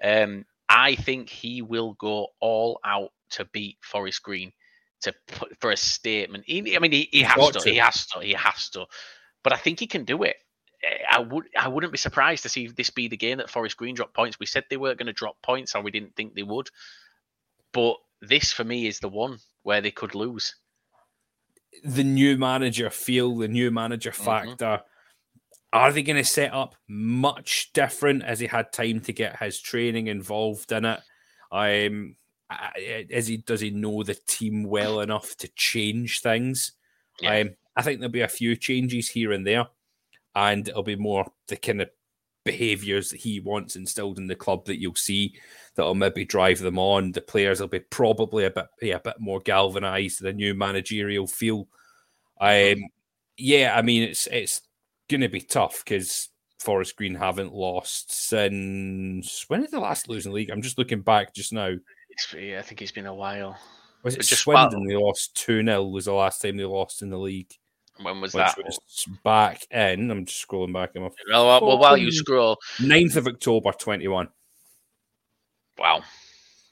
Um, 0.02 0.46
I 0.70 0.96
think 0.96 1.30
he 1.30 1.62
will 1.62 1.94
go 1.94 2.28
all 2.40 2.80
out 2.84 3.12
to 3.32 3.46
beat 3.46 3.78
Forest 3.82 4.24
Green 4.24 4.52
to 5.02 5.14
put 5.28 5.60
for 5.60 5.72
a 5.72 5.78
statement. 5.78 6.46
He, 6.48 6.76
I 6.76 6.80
mean, 6.80 6.92
he, 6.92 7.10
he 7.12 7.22
has 7.24 7.50
to, 7.52 7.60
to. 7.60 7.70
He 7.70 7.78
has 7.78 8.06
to. 8.08 8.20
He 8.20 8.34
has 8.34 8.70
to. 8.70 8.86
But 9.44 9.54
I 9.54 9.58
think 9.58 9.80
he 9.80 9.88
can 9.88 10.06
do 10.06 10.24
it. 10.24 10.38
Eh, 10.84 10.98
I 11.10 11.20
would. 11.20 11.46
I 11.58 11.68
wouldn't 11.68 11.92
be 11.92 11.98
surprised 11.98 12.44
to 12.44 12.50
see 12.50 12.68
this 12.68 12.90
be 12.90 13.08
the 13.10 13.18
game 13.18 13.38
that 13.40 13.50
Forest 13.50 13.78
Green 13.78 13.96
drop 13.96 14.14
points. 14.14 14.40
We 14.40 14.46
said 14.46 14.64
they 14.70 14.78
weren't 14.78 14.98
going 14.98 15.08
to 15.08 15.14
drop 15.14 15.36
points, 15.42 15.76
or 15.76 15.82
we 15.82 15.92
didn't 15.92 16.16
think 16.16 16.34
they 16.36 16.44
would. 16.44 16.70
But 17.74 17.98
this, 18.22 18.52
for 18.54 18.64
me, 18.64 18.88
is 18.88 19.00
the 19.00 19.10
one 19.10 19.40
where 19.64 19.82
they 19.82 19.92
could 19.92 20.16
lose. 20.16 20.56
the 21.84 22.04
new 22.04 22.38
manager 22.38 22.90
feel, 22.90 23.36
the 23.36 23.48
new 23.48 23.72
manager 23.72 24.12
Mhm. 24.12 24.24
factor. 24.26 24.84
Are 25.74 25.92
they 25.92 26.04
going 26.04 26.18
to 26.18 26.24
set 26.24 26.54
up 26.54 26.76
much 26.88 27.74
different 27.74 28.24
as 28.24 28.40
he 28.40 28.46
had 28.46 28.72
time 28.72 29.00
to 29.02 29.12
get 29.12 29.40
his 29.40 29.60
training 29.60 30.06
involved 30.06 30.72
in 30.72 30.86
it? 30.86 31.00
Um, 31.52 32.16
is 32.78 33.26
he 33.28 33.38
does 33.38 33.62
he 33.62 33.72
know 33.72 34.04
the 34.04 34.14
team 34.14 34.64
well 34.64 35.00
enough 35.00 35.36
to 35.38 35.48
change 35.56 36.22
things? 36.22 36.74
Yeah. 37.20 37.40
Um, 37.40 37.56
I 37.76 37.82
think 37.82 38.00
there'll 38.00 38.12
be 38.12 38.22
a 38.22 38.28
few 38.28 38.56
changes 38.56 39.10
here 39.10 39.32
and 39.32 39.48
there, 39.48 39.66
and 40.36 40.68
it'll 40.68 40.84
be 40.84 40.96
more 40.96 41.32
the 41.48 41.58
kind 41.58 41.82
of 41.82 41.90
behaviors 42.46 43.10
that 43.10 43.22
he 43.22 43.40
wants 43.40 43.76
instilled 43.76 44.18
in 44.18 44.28
the 44.28 44.36
club 44.36 44.66
that 44.66 44.80
you'll 44.80 44.96
see 44.96 45.34
that'll 45.76 45.96
maybe 45.96 46.26
drive 46.26 46.60
them 46.60 46.78
on. 46.78 47.14
The 47.14 47.22
players 47.22 47.62
will 47.62 47.68
be 47.68 47.80
probably 47.80 48.46
a 48.46 48.52
bit 48.52 48.68
yeah, 48.82 48.96
a 48.96 49.00
bit 49.00 49.20
more 49.20 49.40
galvanized. 49.40 50.22
The 50.22 50.34
new 50.34 50.54
managerial 50.54 51.26
feel. 51.26 51.68
Um, 52.40 52.86
yeah, 53.38 53.74
I 53.76 53.82
mean 53.82 54.04
it's 54.04 54.28
it's 54.28 54.62
going 55.14 55.22
to 55.22 55.30
be 55.30 55.42
tough 55.42 55.84
because 55.86 56.30
Forest 56.60 56.96
Green 56.96 57.14
haven't 57.16 57.54
lost 57.54 58.12
since 58.12 59.46
when 59.48 59.62
did 59.62 59.72
they 59.72 59.78
last 59.78 60.10
losing 60.10 60.32
league? 60.34 60.50
I'm 60.50 60.62
just 60.62 60.78
looking 60.78 61.02
back 61.02 61.34
just 61.34 61.54
now. 61.54 61.74
It's, 62.10 62.34
yeah, 62.34 62.60
I 62.60 62.62
think 62.64 62.82
it's 62.82 62.92
been 62.92 63.06
a 63.06 63.14
while. 63.14 63.58
Was 64.04 64.16
it 64.16 64.18
But 64.18 64.26
just 64.26 64.42
Swindon? 64.42 64.86
They 64.88 64.96
lost 64.96 65.36
two 65.36 65.64
0 65.64 65.84
Was 65.86 66.06
the 66.06 66.14
last 66.14 66.42
time 66.42 66.58
they 66.58 66.66
lost 66.66 67.02
in 67.02 67.10
the 67.10 67.18
league, 67.18 67.54
When 68.02 68.20
was 68.22 68.34
that? 68.34 68.58
was 68.58 68.80
back 69.24 69.66
in. 69.72 70.10
I'm 70.12 70.26
just 70.26 70.48
scrolling 70.48 70.74
back. 70.74 70.92
Well, 70.96 71.12
well, 71.32 71.62
well, 71.66 71.78
while 71.78 71.96
you 71.98 72.12
scroll, 72.12 72.58
9th 72.80 73.16
of 73.18 73.28
October, 73.28 73.72
21. 73.72 74.28
wow, 75.78 76.02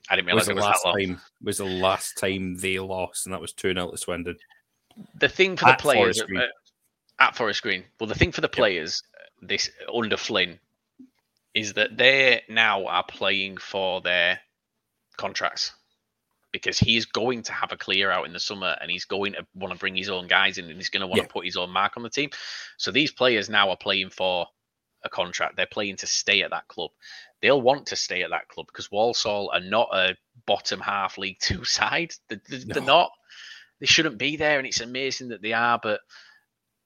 I 0.10 0.16
didn't 0.16 0.34
was 0.34 0.46
realize 0.46 0.46
the 0.48 0.52
it 0.52 0.56
was 0.56 0.64
last 0.64 0.84
that 0.84 0.90
long. 0.90 0.98
time 1.00 1.22
was 1.44 1.58
the 1.58 1.66
last 1.66 2.18
time 2.18 2.58
they 2.58 2.80
lost, 2.80 3.26
and 3.26 3.34
that 3.34 3.42
was 3.42 3.54
two 3.54 3.74
0 3.74 3.92
to 3.92 3.98
Swindon. 3.98 4.38
The 5.16 5.30
thing 5.30 5.56
for 5.56 5.66
the 5.66 5.72
At 5.72 5.80
players 5.80 6.22
uh, 6.22 6.26
at 7.22 7.36
Forest 7.36 7.62
Green, 7.62 7.84
well, 8.00 8.08
the 8.08 8.16
thing 8.16 8.32
for 8.32 8.42
the 8.42 8.50
players 8.50 9.04
uh, 9.16 9.46
this 9.48 9.70
under 9.94 10.18
Flynn 10.18 10.60
is 11.54 11.74
that 11.74 11.98
they 11.98 12.42
now 12.50 12.86
are 12.88 13.04
playing 13.04 13.58
for 13.58 14.02
their 14.02 14.40
contracts 15.18 15.74
because 16.52 16.80
he's 16.80 17.06
going 17.06 17.44
to 17.44 17.54
have 17.54 17.72
a 17.72 17.78
clear 17.78 18.12
out 18.12 18.26
in 18.26 18.34
the 18.34 18.40
summer 18.40 18.76
and 18.82 18.90
he's 18.92 19.06
going 19.06 19.34
to 19.34 19.46
want 19.56 19.74
to 19.74 19.80
bring 19.80 19.96
his 19.96 20.10
own 20.10 20.28
guys 20.28 20.58
in 20.58 20.66
and 20.66 20.76
he's 20.76 20.90
going 20.90 21.02
to 21.02 21.08
want 21.08 21.18
Yeah. 21.18 21.24
to 21.24 21.30
put 21.34 21.46
his 21.46 21.56
own 21.58 21.70
mark 21.70 21.96
on 21.98 22.04
the 22.04 22.10
team. 22.10 22.30
So 22.78 22.92
these 22.92 23.12
players 23.12 23.50
now 23.50 23.70
are 23.70 23.78
playing 23.78 24.10
for 24.10 24.48
a 25.04 25.10
contract. 25.10 25.56
They're 25.56 25.66
playing 25.66 25.98
to 25.98 26.08
stay 26.08 26.42
at 26.42 26.52
that 26.52 26.68
club. 26.68 26.92
They'll 27.42 27.62
want 27.62 27.88
to 27.88 27.96
stay 27.96 28.24
at 28.24 28.30
that 28.32 28.48
club 28.50 28.68
because 28.68 28.92
Walsall 28.92 29.50
are 29.54 29.62
not 29.62 29.90
a 29.94 30.16
bottom 30.46 30.80
half 30.80 31.18
League 31.18 31.40
Two 31.42 31.64
side. 31.64 32.14
They're, 32.30 32.42
they're- 32.50 32.60
they're 32.66 32.82
No. 32.82 32.88
not. 32.88 33.12
They 33.80 33.88
shouldn't 33.88 34.20
be 34.20 34.36
there, 34.38 34.60
and 34.60 34.68
it's 34.68 34.80
amazing 34.82 35.30
that 35.30 35.42
they 35.42 35.54
are. 35.54 35.80
But 35.82 36.02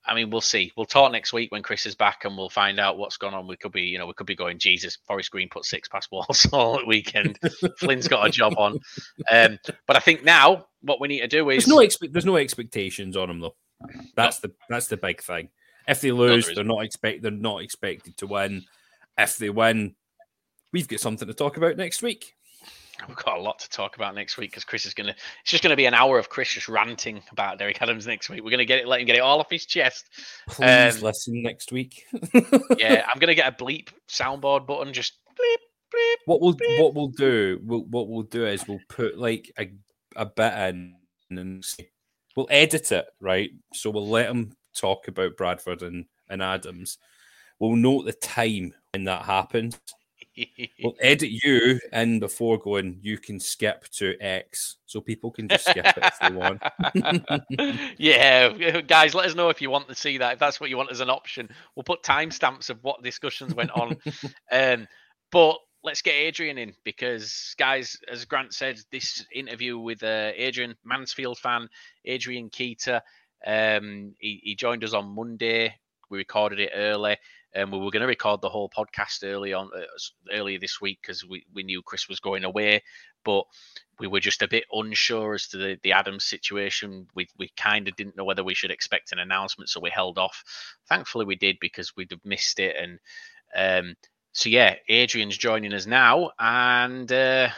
I 0.08 0.13
mean, 0.13 0.30
we'll 0.30 0.41
see. 0.41 0.72
We'll 0.78 0.86
talk 0.86 1.12
next 1.12 1.34
week 1.34 1.52
when 1.52 1.63
Chris 1.63 1.86
is 1.86 1.96
back, 1.96 2.26
and 2.26 2.38
we'll 2.38 2.50
find 2.50 2.80
out 2.80 2.98
what's 2.98 3.18
gone 3.18 3.34
on. 3.34 3.48
We 3.48 3.58
could 3.58 3.72
be, 3.72 3.82
you 3.82 3.98
know, 3.98 4.06
we 4.06 4.13
could 4.13 4.28
be 4.28 4.36
going. 4.36 4.60
Jesus, 4.60 4.98
Forest 5.08 5.32
Green 5.32 5.50
put 5.50 5.65
six 5.65 5.88
past 5.88 6.10
Walsall 6.12 6.80
at 6.80 6.88
weekend. 6.88 7.39
Flynn's 7.80 8.08
got 8.08 8.28
a 8.28 8.30
job 8.30 8.54
on. 8.58 8.80
Um, 9.32 9.58
but 9.88 9.96
I 9.96 10.00
think 10.00 10.24
now 10.24 10.68
what 10.82 11.02
we 11.02 11.08
need 11.08 11.22
to 11.22 11.28
do 11.28 11.50
is 11.50 11.65
There's 11.65 11.76
no 11.76 11.82
expe- 11.82 12.12
there's 12.12 12.26
no 12.26 12.38
expectations 12.38 13.18
on 13.18 13.28
them 13.28 13.39
though. 13.39 13.56
That's 14.15 14.39
the 14.39 14.52
that's 14.70 14.88
the 14.88 14.98
big 14.98 15.22
thing. 15.22 15.50
If 15.88 16.02
they 16.02 16.12
lose, 16.12 16.46
there 16.46 16.56
they're 16.56 16.63
not 16.63 16.86
expect 16.86 17.22
they're 17.22 17.32
not 17.32 17.62
expected 17.62 18.18
to 18.18 18.28
win. 18.28 18.63
If 19.18 19.38
they 19.38 19.50
win, 19.50 19.96
we've 20.72 20.88
got 20.88 21.00
something 21.00 21.28
to 21.28 21.34
talk 21.34 21.58
about 21.58 21.78
next 21.78 22.02
week. 22.02 22.35
We've 23.08 23.18
got 23.18 23.38
a 23.38 23.42
lot 23.42 23.60
to 23.60 23.70
talk 23.70 23.96
about 23.96 24.16
next 24.16 24.38
week 24.38 24.52
because 24.52 24.64
Chris 24.64 24.86
is 24.86 24.94
going 24.94 25.08
to. 25.08 25.14
It's 25.42 25.52
just 25.52 25.64
going 25.64 25.72
to 25.72 25.76
be 25.78 25.86
an 25.86 25.94
hour 25.94 26.18
of 26.18 26.30
Chris 26.30 26.50
just 26.54 26.70
ranting 26.70 27.22
about 27.32 27.60
Derek 27.60 27.82
Adams 27.82 28.08
next 28.08 28.30
week. 28.30 28.44
We're 28.44 28.50
going 28.52 28.60
to 28.60 28.66
get 28.66 28.80
it, 28.80 28.88
let 28.88 29.02
him 29.02 29.06
get 29.08 29.16
it 29.16 29.20
all 29.20 29.40
off 29.40 29.50
his 29.50 29.66
chest. 29.66 30.10
Please 30.48 30.98
Um, 30.98 31.02
listen 31.02 31.42
next 31.42 31.72
week. 31.72 32.06
Yeah, 32.78 33.06
I'm 33.12 33.20
going 33.20 33.28
to 33.28 33.36
get 33.36 33.48
a 33.48 33.64
bleep 33.64 33.89
soundboard 34.08 34.66
button. 34.68 34.93
Just 34.93 35.16
bleep, 35.30 35.58
bleep. 35.93 36.16
what 36.26 36.41
we'll 36.41 36.56
what 36.78 36.93
we'll 36.93 37.08
do 37.10 37.60
we'll, 37.64 37.84
what 37.86 38.08
we'll 38.08 38.24
do 38.24 38.46
is 38.46 38.68
we'll 38.68 38.80
put 38.89 39.18
like 39.18 39.52
a, 39.60 39.72
a 40.16 40.26
bit 40.26 40.54
in 40.54 40.96
and 41.30 41.66
we'll 42.36 42.48
edit 42.50 42.91
it 42.91 43.06
right 43.20 43.50
so 43.74 43.89
we'll 43.89 44.08
let 44.08 44.30
him 44.30 44.56
talk 44.76 45.08
about 45.08 45.36
bradford 45.38 45.82
and, 45.82 46.06
and 46.30 46.41
adams 46.41 46.98
we'll 47.60 47.76
note 47.76 48.06
the 48.06 48.14
time 48.14 48.74
when 48.93 49.04
that 49.06 49.24
happened 49.24 49.78
we'll 50.84 50.96
edit 51.02 51.30
you 51.30 51.80
in 51.94 52.20
before 52.20 52.58
going 52.58 53.00
you 53.02 53.18
can 53.18 53.40
skip 53.40 53.86
to 53.90 54.16
x 54.20 54.78
so 54.86 55.00
people 55.00 55.32
can 55.32 55.48
just 55.48 55.66
skip 55.66 55.86
it 55.86 55.98
if 55.98 56.20
they 56.20 56.32
want 56.32 56.62
yeah, 57.98 58.82
guys, 58.82 59.16
let 59.16 59.26
us 59.26 59.36
know 59.36 59.50
if 59.50 59.62
you 59.62 59.70
want 59.70 59.88
to 59.88 59.96
see 59.96 60.18
that. 60.18 60.34
If 60.34 60.40
that's 60.40 60.60
what 60.60 60.70
you 60.70 60.78
want 60.78 60.92
as 60.92 61.00
an 61.00 61.10
option, 61.10 61.50
we'll 61.76 61.84
put 61.84 62.04
timestamps 62.04 62.70
of 62.70 62.84
what 62.84 63.04
discussions 63.04 63.54
went 63.54 63.72
on. 63.72 63.98
um, 64.52 64.88
but 65.32 65.58
let's 65.84 66.02
get 66.02 66.16
Adrian 66.16 66.58
in 66.58 66.74
because, 66.84 67.56
guys, 67.58 67.98
as 68.12 68.26
Grant 68.26 68.54
said, 68.54 68.80
this 68.92 69.26
interview 69.34 69.78
with 69.78 70.04
uh, 70.04 70.32
Adrian 70.36 70.76
Mansfield 70.84 71.38
fan, 71.38 71.68
Adrian 72.06 72.50
Keita, 72.50 73.02
um, 73.46 74.14
he, 74.20 74.42
he 74.44 74.56
joined 74.56 74.84
us 74.84 74.94
on 74.94 75.16
Monday. 75.16 75.74
We 76.10 76.18
recorded 76.20 76.60
it 76.60 76.72
early. 76.76 77.18
And 77.56 77.72
we 77.72 77.80
were 77.80 77.89
going 77.89 78.01
to 78.01 78.08
record 78.08 78.41
the 78.41 78.49
whole 78.49 78.70
podcast 78.70 79.24
early 79.24 79.53
on 79.53 79.70
uh, 79.76 79.82
earlier 80.32 80.60
this 80.60 80.82
week 80.82 80.99
because 81.01 81.26
we, 81.26 81.45
we 81.53 81.64
knew 81.64 81.82
Chris 81.82 82.10
was 82.10 82.20
going 82.20 82.43
away, 82.43 82.84
but 83.24 83.45
we 83.97 84.08
were 84.08 84.20
just 84.20 84.41
a 84.41 84.47
bit 84.47 84.66
unsure 84.72 85.34
as 85.36 85.47
to 85.47 85.58
the, 85.58 85.80
the 85.82 85.93
Adams 85.93 86.26
situation. 86.26 87.08
We 87.16 87.28
we 87.38 87.49
kind 87.58 87.88
of 87.88 87.95
didn't 87.95 88.18
know 88.18 88.26
whether 88.26 88.43
we 88.43 88.53
should 88.53 88.72
expect 88.72 89.14
an 89.14 89.20
announcement, 89.20 89.70
so 89.70 89.80
we 89.80 89.89
held 89.89 90.18
off. 90.18 90.43
Thankfully, 90.89 91.26
we 91.26 91.36
did 91.36 91.58
because 91.62 91.95
we'd 91.95 92.12
have 92.12 92.26
missed 92.26 92.60
it. 92.60 92.76
And 92.76 92.99
um, 93.56 93.95
so 94.34 94.49
yeah, 94.49 94.76
Adrian's 94.89 95.38
joining 95.38 95.74
us 95.74 95.86
now, 95.86 96.32
and 96.38 97.10
uh, 97.12 97.49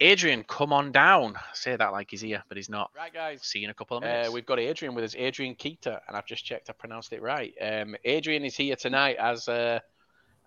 Adrian, 0.00 0.44
come 0.44 0.72
on 0.72 0.92
down. 0.92 1.36
I 1.36 1.40
say 1.52 1.76
that 1.76 1.92
like 1.92 2.10
he's 2.10 2.22
here, 2.22 2.42
but 2.48 2.56
he's 2.56 2.70
not. 2.70 2.90
Right, 2.96 3.12
guys. 3.12 3.40
See 3.42 3.58
you 3.58 3.66
in 3.66 3.70
a 3.70 3.74
couple 3.74 3.98
of 3.98 4.02
minutes. 4.02 4.28
Uh, 4.28 4.32
we've 4.32 4.46
got 4.46 4.58
Adrian 4.58 4.94
with 4.94 5.04
us, 5.04 5.14
Adrian 5.14 5.54
Keita, 5.54 6.00
and 6.08 6.16
I've 6.16 6.26
just 6.26 6.44
checked 6.44 6.70
I 6.70 6.72
pronounced 6.72 7.12
it 7.12 7.20
right. 7.20 7.52
Um, 7.60 7.96
Adrian 8.04 8.44
is 8.44 8.56
here 8.56 8.76
tonight 8.76 9.16
as 9.18 9.46
a 9.48 9.82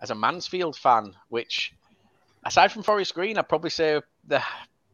as 0.01 0.10
a 0.10 0.16
Mansfield 0.16 0.76
fan, 0.76 1.14
which, 1.30 1.74
aside 2.43 2.72
from 2.72 2.82
Forest 2.82 3.14
Green, 3.14 3.38
I'd 3.38 3.47
probably 3.47 3.70
say 3.70 4.01
the 4.28 4.41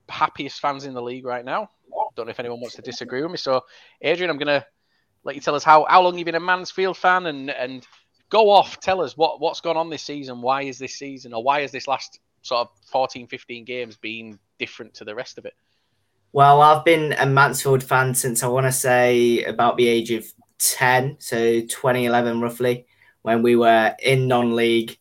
happiest 0.10 0.60
fans 0.60 0.86
in 0.86 0.94
the 0.94 1.02
league 1.02 1.26
right 1.26 1.46
now. 1.46 1.70
Don't 2.16 2.26
know 2.26 2.32
if 2.32 2.40
anyone 2.40 2.60
wants 2.60 2.76
to 2.76 2.82
disagree 2.82 3.22
with 3.22 3.32
me. 3.32 3.38
So, 3.38 3.62
Adrian, 4.02 4.30
I'm 4.30 4.38
going 4.38 4.60
to 4.60 4.66
let 5.24 5.36
you 5.36 5.42
tell 5.42 5.56
us 5.56 5.64
how 5.64 5.86
how 5.90 6.02
long 6.02 6.18
you've 6.18 6.26
been 6.26 6.36
a 6.36 6.40
Mansfield 6.40 6.98
fan, 6.98 7.28
and 7.28 7.50
and 7.50 7.88
go 8.30 8.50
off. 8.50 8.82
Tell 8.82 9.00
us 9.00 9.16
what 9.16 9.40
what's 9.40 9.62
gone 9.62 9.78
on 9.78 9.90
this 9.90 10.04
season. 10.04 10.42
Why 10.42 10.64
is 10.64 10.78
this 10.78 10.96
season, 10.96 11.34
or 11.34 11.42
why 11.42 11.62
is 11.62 11.72
this 11.72 11.88
last 11.88 12.20
sort 12.42 12.68
of 12.68 12.70
14, 12.92 13.28
15 13.28 13.66
games 13.66 13.98
been 13.98 14.40
different 14.60 14.94
to 14.96 15.06
the 15.06 15.16
rest 15.16 15.38
of 15.38 15.46
it? 15.46 15.54
Well, 16.32 16.62
I've 16.62 16.86
been 16.86 17.14
a 17.14 17.26
Mansfield 17.26 17.84
fan 17.84 18.14
since 18.14 18.44
I 18.44 18.48
want 18.48 18.68
to 18.68 18.72
say 18.72 19.44
about 19.46 19.78
the 19.78 19.88
age 19.88 20.12
of 20.12 20.26
10, 20.60 21.18
so 21.20 21.62
2011 21.62 22.40
roughly, 22.40 22.86
when 23.24 23.42
we 23.42 23.56
were 23.56 23.96
in 24.04 24.28
non-league. 24.28 24.98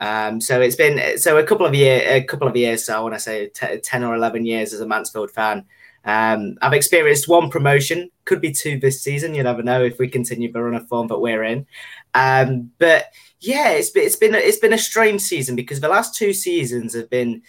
Um, 0.00 0.40
so 0.40 0.60
it's 0.60 0.74
been 0.74 1.18
so 1.18 1.38
a 1.38 1.44
couple 1.44 1.64
of 1.64 1.74
year, 1.74 2.02
a 2.04 2.24
couple 2.24 2.48
of 2.48 2.56
years. 2.56 2.84
So 2.84 2.96
I 2.96 3.00
want 3.00 3.14
to 3.14 3.20
say 3.20 3.48
t- 3.48 3.78
10 3.78 4.02
or 4.02 4.16
11 4.16 4.44
years 4.44 4.72
as 4.72 4.80
a 4.80 4.86
Mansfield 4.86 5.30
fan. 5.30 5.64
Um, 6.04 6.58
I've 6.60 6.74
experienced 6.74 7.28
one 7.28 7.48
promotion, 7.50 8.10
could 8.24 8.40
be 8.40 8.52
two 8.52 8.78
this 8.78 9.00
season. 9.00 9.34
You 9.34 9.42
never 9.42 9.62
know 9.62 9.82
if 9.82 9.98
we 9.98 10.08
continue 10.08 10.52
the 10.52 10.62
run 10.62 10.74
of 10.74 10.88
form 10.88 11.06
that 11.08 11.18
we're 11.18 11.44
in. 11.44 11.66
Um, 12.12 12.72
but 12.78 13.06
yeah, 13.40 13.70
it's 13.70 13.90
been 13.90 14.04
it's 14.04 14.16
been 14.16 14.34
it's 14.34 14.58
been 14.58 14.72
a 14.72 14.78
strange 14.78 15.22
season 15.22 15.56
because 15.56 15.80
the 15.80 15.88
last 15.88 16.14
two 16.14 16.32
seasons 16.32 16.94
have 16.94 17.08
been 17.08 17.42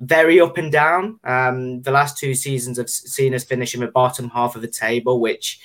very 0.00 0.40
up 0.40 0.58
and 0.58 0.70
down. 0.70 1.18
Um, 1.24 1.82
the 1.82 1.90
last 1.90 2.18
two 2.18 2.34
seasons 2.34 2.78
have 2.78 2.90
seen 2.90 3.34
us 3.34 3.44
finish 3.44 3.74
in 3.74 3.80
the 3.80 3.88
bottom 3.88 4.30
half 4.30 4.56
of 4.56 4.62
the 4.62 4.68
table, 4.68 5.20
which, 5.20 5.60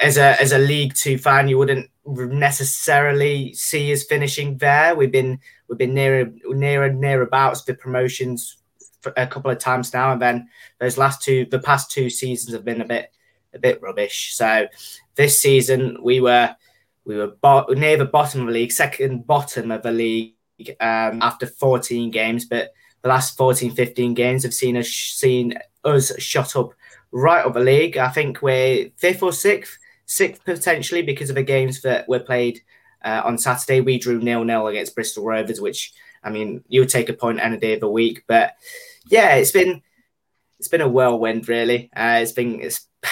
as 0.00 0.16
a 0.16 0.40
as 0.40 0.52
a 0.52 0.58
League 0.58 0.94
Two 0.94 1.18
fan, 1.18 1.48
you 1.48 1.58
wouldn't 1.58 1.90
necessarily 2.06 3.52
see 3.54 3.92
us 3.92 4.04
finishing 4.04 4.56
there. 4.58 4.94
We've 4.94 5.12
been 5.12 5.38
we've 5.68 5.78
been 5.78 5.94
near 5.94 6.32
near 6.46 6.84
and 6.84 7.00
near 7.00 7.22
abouts 7.22 7.64
the 7.64 7.74
promotions 7.74 8.58
a 9.16 9.26
couple 9.26 9.50
of 9.50 9.58
times 9.58 9.92
now, 9.92 10.12
and 10.12 10.22
then 10.22 10.48
those 10.78 10.98
last 10.98 11.22
two, 11.22 11.46
the 11.50 11.58
past 11.58 11.90
two 11.90 12.08
seasons 12.08 12.54
have 12.54 12.64
been 12.64 12.80
a 12.80 12.86
bit 12.86 13.12
a 13.54 13.58
bit 13.58 13.80
rubbish. 13.82 14.34
So 14.34 14.68
this 15.14 15.40
season 15.40 15.98
we 16.02 16.20
were 16.20 16.54
we 17.04 17.16
were 17.16 17.28
bo- 17.40 17.66
near 17.68 17.96
the 17.96 18.04
bottom 18.04 18.42
of 18.42 18.46
the 18.46 18.52
league, 18.52 18.72
second 18.72 19.26
bottom 19.26 19.70
of 19.70 19.82
the 19.82 19.90
league 19.90 20.34
um, 20.80 21.20
after 21.20 21.46
14 21.46 22.10
games, 22.10 22.44
but 22.44 22.72
the 23.02 23.08
last 23.08 23.36
14, 23.36 23.72
15 23.72 24.14
games 24.14 24.42
have 24.44 24.54
seen 24.54 24.76
us 24.76 24.88
seen 24.88 25.54
us 25.84 26.12
shot 26.20 26.56
up 26.56 26.72
right 27.10 27.44
up 27.44 27.54
the 27.54 27.60
league. 27.60 27.96
I 27.96 28.08
think 28.08 28.42
we're 28.42 28.90
fifth 28.96 29.22
or 29.22 29.32
sixth, 29.32 29.78
sixth 30.06 30.44
potentially 30.44 31.02
because 31.02 31.28
of 31.28 31.36
the 31.36 31.42
games 31.42 31.82
that 31.82 32.08
were 32.08 32.20
played 32.20 32.60
uh, 33.04 33.22
on 33.24 33.38
Saturday. 33.38 33.80
We 33.80 33.98
drew 33.98 34.20
nil 34.20 34.44
nil 34.44 34.68
against 34.68 34.94
Bristol 34.94 35.24
Rovers, 35.24 35.60
which 35.60 35.92
I 36.22 36.30
mean 36.30 36.64
you 36.68 36.80
would 36.80 36.88
take 36.88 37.08
a 37.08 37.14
point 37.14 37.40
any 37.40 37.58
day 37.58 37.74
of 37.74 37.80
the 37.80 37.90
week. 37.90 38.24
But 38.26 38.54
yeah, 39.06 39.34
it's 39.34 39.52
been 39.52 39.82
it's 40.58 40.68
been 40.68 40.80
a 40.80 40.88
whirlwind 40.88 41.48
really. 41.48 41.90
Uh, 41.94 42.20
it's 42.22 42.32
been 42.32 42.60
it's. 42.60 42.86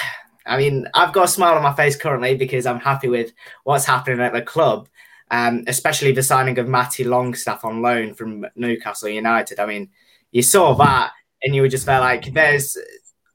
I 0.47 0.57
mean, 0.57 0.89
I've 0.95 1.13
got 1.13 1.27
a 1.27 1.29
smile 1.29 1.55
on 1.55 1.63
my 1.63 1.75
face 1.75 1.97
currently 1.97 2.35
because 2.35 2.65
I'm 2.65 2.81
happy 2.81 3.09
with 3.09 3.31
what's 3.63 3.85
happening 3.85 4.21
at 4.21 4.33
the 4.33 4.41
club 4.41 4.89
um, 5.31 5.65
especially 5.67 6.13
the 6.13 6.23
signing 6.23 6.59
of 6.59 6.69
Matty 6.69 7.05
Longstaff 7.05 7.65
on 7.65 7.83
loan 7.83 8.15
from 8.15 8.47
Newcastle 8.57 9.09
United. 9.09 9.61
I 9.61 9.67
mean, 9.67 9.91
you 10.33 10.43
saw 10.43 10.75
that 10.75 11.13
and 11.43 11.55
you 11.55 11.63
were 11.63 11.69
just 11.69 11.87
felt 11.87 12.03
like 12.03 12.33
there's 12.33 12.77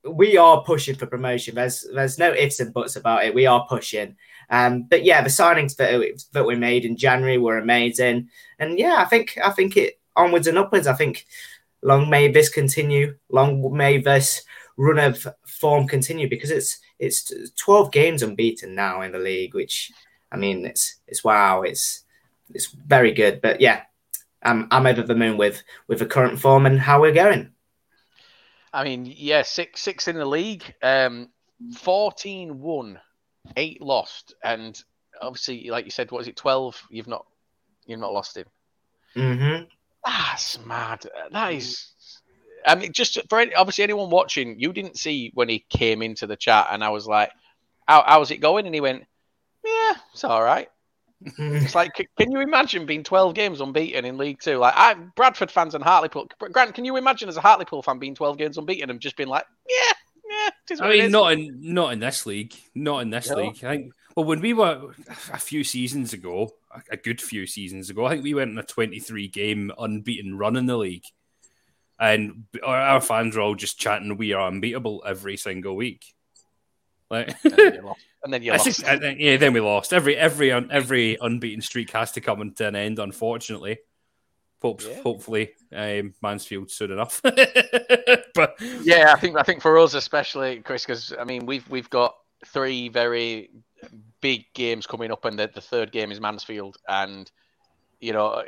we 0.08 0.38
are 0.38 0.64
pushing 0.64 0.96
for 0.96 1.08
promotion. 1.08 1.56
There's 1.56 1.86
there's 1.94 2.20
no 2.20 2.32
ifs 2.32 2.60
and 2.60 2.74
buts 2.74 2.96
about 2.96 3.26
it. 3.26 3.34
We 3.34 3.46
are 3.46 3.66
pushing. 3.68 4.16
Um, 4.50 4.84
but 4.84 5.04
yeah, 5.04 5.22
the 5.22 5.30
signings 5.30 5.76
that 5.78 6.24
that 6.34 6.46
we 6.46 6.56
made 6.56 6.86
in 6.86 6.98
January 6.98 7.38
were 7.38 7.58
amazing. 7.58 8.30
And 8.60 8.78
yeah, 8.78 8.96
I 8.98 9.06
think 9.06 9.38
I 9.44 9.52
think 9.52 9.78
it 9.78 10.00
onwards 10.16 10.48
and 10.48 10.58
upwards. 10.58 10.88
I 10.88 10.94
think 10.94 11.26
long 11.82 12.10
may 12.10 12.32
this 12.32 12.50
continue. 12.50 13.18
Long 13.30 13.76
may 13.76 13.98
this 13.98 14.44
run 14.78 15.00
of 15.00 15.26
form 15.46 15.88
continue 15.88 16.30
because 16.30 16.52
it's 16.52 16.80
it's 17.00 17.32
12 17.58 17.92
games 17.92 18.24
unbeaten 18.24 18.76
now 18.76 19.02
in 19.02 19.12
the 19.12 19.20
league, 19.20 19.54
which 19.54 19.92
I 20.36 20.38
mean, 20.38 20.66
it's 20.66 20.98
it's 21.08 21.24
wow, 21.24 21.62
it's 21.62 22.04
it's 22.54 22.68
very 22.68 23.14
good. 23.14 23.40
But 23.42 23.62
yeah, 23.62 23.84
I'm 24.44 24.68
I'm 24.70 24.86
over 24.86 25.02
the 25.02 25.16
moon 25.16 25.38
with 25.38 25.64
with 25.88 26.00
the 26.00 26.06
current 26.06 26.40
form 26.40 26.66
and 26.66 26.78
how 26.78 27.00
we're 27.00 27.14
going. 27.14 27.54
I 28.74 28.84
mean, 28.84 29.06
yeah, 29.06 29.44
six 29.44 29.80
six 29.80 30.10
in 30.10 30.18
the 30.18 30.26
league, 30.26 30.74
um, 30.84 31.30
14 31.78 32.60
won, 32.60 33.00
eight 33.56 33.82
lost, 33.82 34.36
and 34.44 34.78
obviously, 35.22 35.70
like 35.70 35.86
you 35.86 35.92
said, 35.92 36.12
what 36.12 36.20
is 36.20 36.28
it, 36.28 36.36
twelve? 36.36 36.82
You've 36.90 37.08
not 37.08 37.26
you've 37.86 38.02
not 38.02 38.12
lost 38.12 38.36
him. 38.36 38.48
Mm-hmm. 39.16 39.64
That's 40.06 40.60
mad. 40.66 41.06
That 41.32 41.54
is. 41.54 41.94
I 42.66 42.76
mean, 42.76 42.92
just 42.92 43.18
for 43.30 43.40
any, 43.40 43.54
obviously 43.54 43.86
anyone 43.86 44.10
watching, 44.10 44.60
you 44.60 44.74
didn't 44.74 44.98
see 44.98 45.32
when 45.34 45.48
he 45.48 45.66
came 45.70 46.02
into 46.02 46.28
the 46.28 46.36
chat, 46.36 46.68
and 46.72 46.84
I 46.84 46.90
was 46.90 47.08
like, 47.08 47.32
"How 47.88 48.04
how's 48.06 48.32
it 48.32 48.42
going?" 48.42 48.66
And 48.66 48.76
he 48.76 48.82
went, 48.82 49.06
yeah, 49.66 49.94
it's 50.14 50.24
all 50.24 50.44
right. 50.44 50.70
it's 51.22 51.76
like, 51.76 52.10
can 52.18 52.32
you 52.32 52.42
imagine 52.42 52.86
being 52.86 53.04
12 53.04 53.34
games 53.34 53.62
unbeaten 53.62 54.06
in 54.06 54.18
League 54.18 54.40
Two? 54.40 54.58
Like, 54.58 54.74
I 54.76 54.94
Bradford 55.16 55.50
fans 55.50 55.74
and 55.74 55.84
Hartlepool. 55.84 56.28
Grant, 56.52 56.76
can 56.76 56.86
you 56.86 56.98
imagine 56.98 57.30
as 57.30 57.38
a 57.38 57.42
Hartlepool 57.42 57.82
fan 57.82 58.00
being 58.00 58.16
12 58.16 58.38
games 58.38 58.58
unbeaten 58.58 58.90
and 58.90 59.00
just 59.00 59.18
being 59.18 59.30
like, 59.30 59.46
yeah, 59.70 59.94
yeah. 60.30 60.82
I 60.82 60.90
mean, 60.90 61.12
not 61.12 61.34
in 61.34 61.74
not 61.74 61.94
in 61.94 62.00
this 62.00 62.26
league, 62.26 62.54
not 62.74 63.00
in 63.00 63.10
this 63.10 63.30
no. 63.30 63.38
league. 63.38 63.64
I 63.64 63.78
think. 63.78 63.94
Well, 64.16 64.26
when 64.26 64.40
we 64.40 64.54
were 64.54 64.94
a 65.34 65.40
few 65.40 65.64
seasons 65.64 66.14
ago, 66.14 66.52
a 66.90 66.98
good 66.98 67.22
few 67.22 67.46
seasons 67.46 67.90
ago, 67.90 68.06
I 68.06 68.12
think 68.12 68.24
we 68.24 68.34
went 68.34 68.52
on 68.52 68.58
a 68.58 68.64
23 68.64 69.28
game 69.28 69.72
unbeaten 69.78 70.38
run 70.38 70.56
in 70.56 70.68
the 70.68 70.78
league, 70.78 71.04
and 72.00 72.46
our 72.66 73.02
fans 73.02 73.36
were 73.36 73.42
all 73.42 73.56
just 73.56 73.80
chanting, 73.80 74.16
"We 74.18 74.34
are 74.34 74.48
unbeatable" 74.48 75.04
every 75.06 75.38
single 75.38 75.76
week. 75.76 76.15
Like, 77.10 77.36
and 77.44 78.34
then 78.34 78.42
you 78.42 78.52
lost. 78.52 78.66
Just, 78.66 78.84
yeah, 79.18 79.38
then 79.38 79.54
we 79.54 79.60
lost. 79.60 79.94
Every 79.94 80.18
every 80.18 80.52
every 80.52 81.18
unbeaten 81.22 81.62
streak 81.62 81.92
has 81.92 82.12
to 82.14 82.22
come 82.22 82.52
to 82.52 82.68
an 82.68 82.76
end, 82.76 83.00
unfortunately. 83.00 83.80
Yeah. 84.64 85.02
Hopefully, 85.04 85.52
um, 85.76 86.16
Mansfield 86.24 86.72
soon 86.72 86.92
enough. 86.92 87.22
but 87.24 88.56
yeah, 88.82 89.14
I 89.16 89.20
think 89.20 89.38
I 89.38 89.44
think 89.44 89.62
for 89.62 89.78
us 89.78 89.94
especially, 89.94 90.60
Chris, 90.62 90.84
because 90.84 91.14
I 91.20 91.24
mean 91.24 91.46
we've 91.46 91.70
we've 91.70 91.90
got 91.92 92.16
three 92.48 92.90
very 92.90 93.52
big 94.22 94.46
games 94.56 94.88
coming 94.88 95.12
up, 95.12 95.24
and 95.26 95.38
the, 95.38 95.52
the 95.54 95.62
third 95.62 95.92
game 95.92 96.12
is 96.12 96.20
Mansfield, 96.20 96.78
and 96.88 97.30
you 98.00 98.14
know 98.14 98.44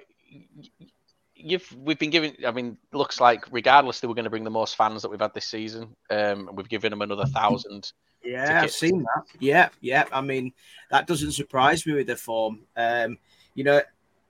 you've 1.36 1.72
we've 1.78 2.00
been 2.00 2.10
giving. 2.10 2.36
I 2.48 2.52
mean, 2.52 2.80
looks 2.94 3.22
like 3.22 3.46
regardless, 3.52 4.00
they 4.00 4.08
were 4.08 4.16
going 4.16 4.24
to 4.24 4.32
bring 4.32 4.44
the 4.44 4.50
most 4.50 4.76
fans 4.76 5.04
that 5.04 5.10
we've 5.10 5.22
had 5.22 5.36
this 5.36 5.46
season. 5.46 5.96
Um, 6.10 6.50
we've 6.54 6.70
given 6.70 6.90
them 6.90 7.04
another 7.04 7.26
thousand 7.26 7.92
yeah, 8.24 8.62
I've 8.64 8.72
seen 8.72 9.00
that. 9.04 9.24
Yeah, 9.40 9.70
yeah. 9.82 10.06
I 10.12 10.22
mean, 10.22 10.54
that 10.92 11.08
doesn't 11.08 11.34
surprise 11.34 11.86
me 11.86 11.94
with 11.94 12.08
the 12.08 12.16
form. 12.16 12.62
Um, 12.76 13.18
you 13.56 13.64
know, 13.64 13.82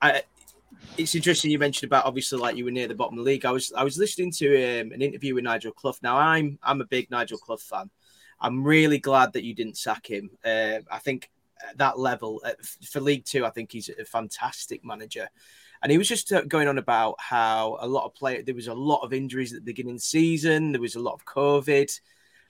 I, 0.02 0.24
it's 0.98 1.16
interesting 1.16 1.52
you 1.52 1.60
mentioned 1.60 1.90
about 1.90 2.06
obviously 2.06 2.40
like 2.40 2.56
you 2.56 2.66
were 2.66 2.72
near 2.72 2.88
the 2.88 2.96
bottom 2.96 3.18
of 3.18 3.26
the 3.26 3.32
league. 3.32 3.46
I 3.46 3.52
was 3.52 3.72
I 3.74 3.84
was 3.84 3.98
listening 3.98 4.32
to 4.34 4.82
um, 4.82 4.92
an 4.92 5.02
interview 5.02 5.36
with 5.36 5.44
Nigel 5.44 5.72
Clough. 5.72 5.96
Now 6.02 6.18
I'm 6.18 6.58
I'm 6.64 6.82
a 6.82 6.86
big 6.86 7.10
Nigel 7.12 7.38
Clough 7.38 7.58
fan. 7.58 7.90
I'm 8.40 8.64
really 8.64 9.00
glad 9.00 9.34
that 9.34 9.44
you 9.44 9.56
didn't 9.56 9.78
sack 9.78 10.08
him. 10.08 10.30
Uh, 10.46 10.80
I 10.92 11.00
think 11.00 11.30
at 11.68 11.78
that 11.78 11.98
level 11.98 12.42
uh, 12.46 12.52
for 12.84 13.00
League 13.00 13.26
Two, 13.26 13.46
I 13.46 13.50
think 13.50 13.72
he's 13.72 13.90
a 13.90 14.06
fantastic 14.06 14.86
manager. 14.86 15.30
And 15.82 15.92
he 15.92 15.98
was 15.98 16.08
just 16.08 16.32
uh, 16.34 16.42
going 16.42 16.68
on 16.68 16.80
about 16.80 17.16
how 17.20 17.78
a 17.80 17.88
lot 17.88 18.06
of 18.06 18.16
play 18.16 18.42
there 18.42 18.56
was 18.56 18.68
a 18.68 18.74
lot 18.74 19.02
of 19.02 19.14
injuries 19.14 19.54
at 19.54 19.60
the 19.60 19.72
beginning 19.72 19.94
of 19.94 19.98
the 19.98 20.02
season. 20.02 20.72
There 20.72 20.82
was 20.82 20.96
a 20.96 21.00
lot 21.00 21.14
of 21.14 21.26
COVID, 21.26 22.00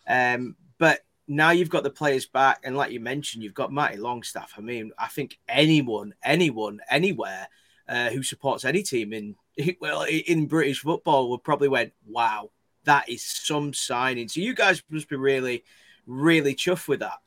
um, 0.08 0.56
but 0.78 1.02
now 1.28 1.52
you've 1.52 1.70
got 1.70 1.84
the 1.84 1.90
players 1.90 2.26
back, 2.26 2.62
and 2.64 2.76
like 2.78 2.92
you 2.92 3.00
mentioned, 3.00 3.44
you've 3.44 3.54
got 3.54 3.72
Matty 3.72 3.98
Longstaff. 3.98 4.54
I 4.58 4.62
mean, 4.62 4.92
I 4.98 5.08
think 5.08 5.38
anyone, 5.48 6.14
anyone, 6.24 6.80
anywhere 6.90 7.48
uh, 7.88 8.10
who 8.10 8.24
supports 8.24 8.66
any 8.66 8.84
team 8.84 9.14
in 9.14 9.36
well 9.82 10.04
in 10.04 10.48
British 10.48 10.82
football 10.82 11.30
would 11.30 11.44
probably 11.44 11.68
went, 11.68 11.94
"Wow, 12.08 12.52
that 12.86 13.10
is 13.10 13.24
some 13.24 13.74
signing." 13.74 14.28
So 14.28 14.40
you 14.40 14.54
guys 14.54 14.82
must 14.90 15.10
be 15.10 15.18
really, 15.18 15.64
really 16.06 16.56
chuffed 16.56 16.88
with 16.88 17.02
that. 17.02 17.20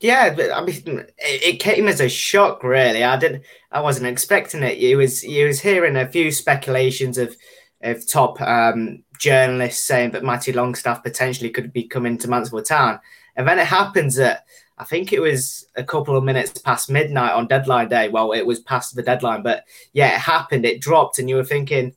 Yeah, 0.00 0.34
but 0.34 0.50
I 0.50 0.64
mean, 0.64 1.06
it 1.18 1.60
came 1.60 1.86
as 1.86 2.00
a 2.00 2.08
shock. 2.08 2.64
Really, 2.64 3.04
I 3.04 3.16
didn't. 3.16 3.44
I 3.70 3.80
wasn't 3.80 4.08
expecting 4.08 4.64
it. 4.64 4.78
You 4.78 4.98
was 4.98 5.22
you 5.22 5.46
was 5.46 5.60
hearing 5.60 5.96
a 5.96 6.08
few 6.08 6.32
speculations 6.32 7.18
of 7.18 7.36
of 7.82 8.06
top 8.08 8.40
um, 8.40 9.04
journalists 9.22 9.84
saying 9.84 10.10
that 10.10 10.24
Matty 10.24 10.52
Longstaff 10.52 11.04
potentially 11.04 11.50
could 11.50 11.72
be 11.72 11.84
coming 11.84 12.18
to 12.18 12.28
Mansfield 12.28 12.64
Town, 12.64 12.98
and 13.36 13.46
then 13.46 13.58
it 13.58 13.66
happens 13.66 14.16
that 14.16 14.44
I 14.78 14.84
think 14.84 15.12
it 15.12 15.20
was 15.20 15.66
a 15.76 15.84
couple 15.84 16.16
of 16.16 16.24
minutes 16.24 16.58
past 16.58 16.90
midnight 16.90 17.32
on 17.32 17.46
deadline 17.46 17.88
day. 17.88 18.08
Well, 18.08 18.32
it 18.32 18.44
was 18.44 18.60
past 18.60 18.96
the 18.96 19.02
deadline, 19.02 19.42
but 19.42 19.64
yeah, 19.92 20.14
it 20.14 20.20
happened. 20.20 20.64
It 20.64 20.80
dropped, 20.80 21.18
and 21.18 21.28
you 21.28 21.36
were 21.36 21.44
thinking, 21.44 21.94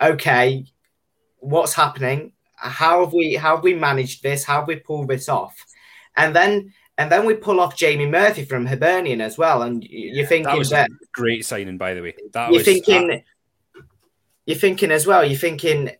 okay, 0.00 0.66
what's 1.38 1.72
happening? 1.72 2.32
How 2.56 3.04
have 3.04 3.14
we 3.14 3.34
how 3.34 3.56
have 3.56 3.64
we 3.64 3.74
managed 3.74 4.22
this? 4.22 4.44
How 4.44 4.60
have 4.60 4.68
we 4.68 4.76
pulled 4.76 5.08
this 5.08 5.28
off? 5.28 5.56
And 6.16 6.36
then 6.36 6.74
and 6.98 7.10
then 7.10 7.24
we 7.24 7.34
pull 7.34 7.60
off 7.60 7.76
Jamie 7.76 8.06
Murphy 8.06 8.44
from 8.44 8.66
Hibernian 8.66 9.22
as 9.22 9.38
well. 9.38 9.62
And 9.62 9.82
you're 9.82 10.26
thinking 10.26 10.52
that 10.52 10.58
was 10.58 10.70
that, 10.70 10.90
great 11.12 11.46
signing, 11.46 11.78
by 11.78 11.94
the 11.94 12.02
way. 12.02 12.14
That 12.34 12.50
you're 12.50 12.58
was, 12.58 12.64
thinking, 12.66 13.10
uh, 13.10 13.80
you're 14.44 14.58
thinking 14.58 14.90
as 14.90 15.06
well. 15.06 15.24
You're 15.24 15.38
thinking 15.38 15.90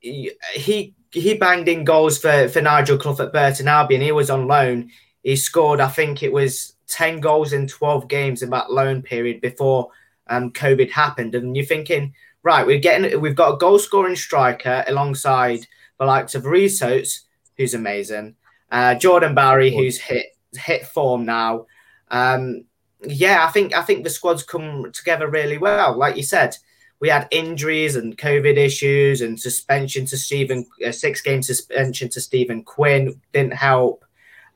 he 0.00 0.94
he 1.12 1.34
banged 1.34 1.68
in 1.68 1.84
goals 1.84 2.18
for 2.18 2.48
for 2.48 2.60
Nigel 2.60 2.98
Clough 2.98 3.20
at 3.20 3.32
Burton 3.32 3.68
Albion. 3.68 4.00
He 4.00 4.12
was 4.12 4.30
on 4.30 4.46
loan. 4.46 4.90
He 5.22 5.36
scored, 5.36 5.80
I 5.80 5.88
think 5.88 6.22
it 6.22 6.32
was 6.32 6.74
ten 6.86 7.20
goals 7.20 7.52
in 7.52 7.66
twelve 7.66 8.08
games 8.08 8.42
in 8.42 8.50
that 8.50 8.72
loan 8.72 9.02
period 9.02 9.40
before 9.40 9.90
um, 10.28 10.52
COVID 10.52 10.90
happened. 10.90 11.34
And 11.34 11.56
you're 11.56 11.66
thinking, 11.66 12.14
right, 12.42 12.66
we're 12.66 12.78
getting 12.78 13.20
we've 13.20 13.36
got 13.36 13.54
a 13.54 13.58
goal 13.58 13.78
scoring 13.78 14.16
striker 14.16 14.84
alongside 14.86 15.66
the 15.98 16.06
likes 16.06 16.34
of 16.34 16.46
Rhys 16.46 16.82
Oates, 16.82 17.26
who's 17.56 17.74
amazing 17.74 18.36
uh, 18.70 18.94
Jordan 18.94 19.34
Bowery, 19.34 19.74
who's 19.74 19.98
hit 19.98 20.26
hit 20.52 20.86
form 20.86 21.24
now. 21.24 21.66
Um, 22.10 22.64
yeah, 23.02 23.44
I 23.46 23.50
think 23.50 23.74
I 23.74 23.82
think 23.82 24.04
the 24.04 24.10
squad's 24.10 24.42
come 24.42 24.90
together 24.92 25.28
really 25.28 25.58
well. 25.58 25.96
Like 25.96 26.16
you 26.16 26.22
said, 26.22 26.56
we 27.00 27.08
had 27.08 27.28
injuries 27.30 27.96
and 27.96 28.16
COVID 28.16 28.56
issues 28.56 29.22
and 29.22 29.40
suspension 29.40 30.04
to 30.06 30.18
Stephen, 30.18 30.66
uh, 30.86 30.92
six 30.92 31.22
game 31.22 31.42
suspension 31.42 32.10
to 32.10 32.20
Stephen 32.20 32.62
Quinn 32.62 33.20
didn't 33.32 33.54
help. 33.54 34.04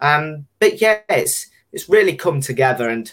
Um, 0.00 0.46
but 0.58 0.80
yeah, 0.80 1.00
it's 1.08 1.48
it's 1.72 1.88
really 1.88 2.14
come 2.14 2.40
together, 2.40 2.88
and 2.88 3.12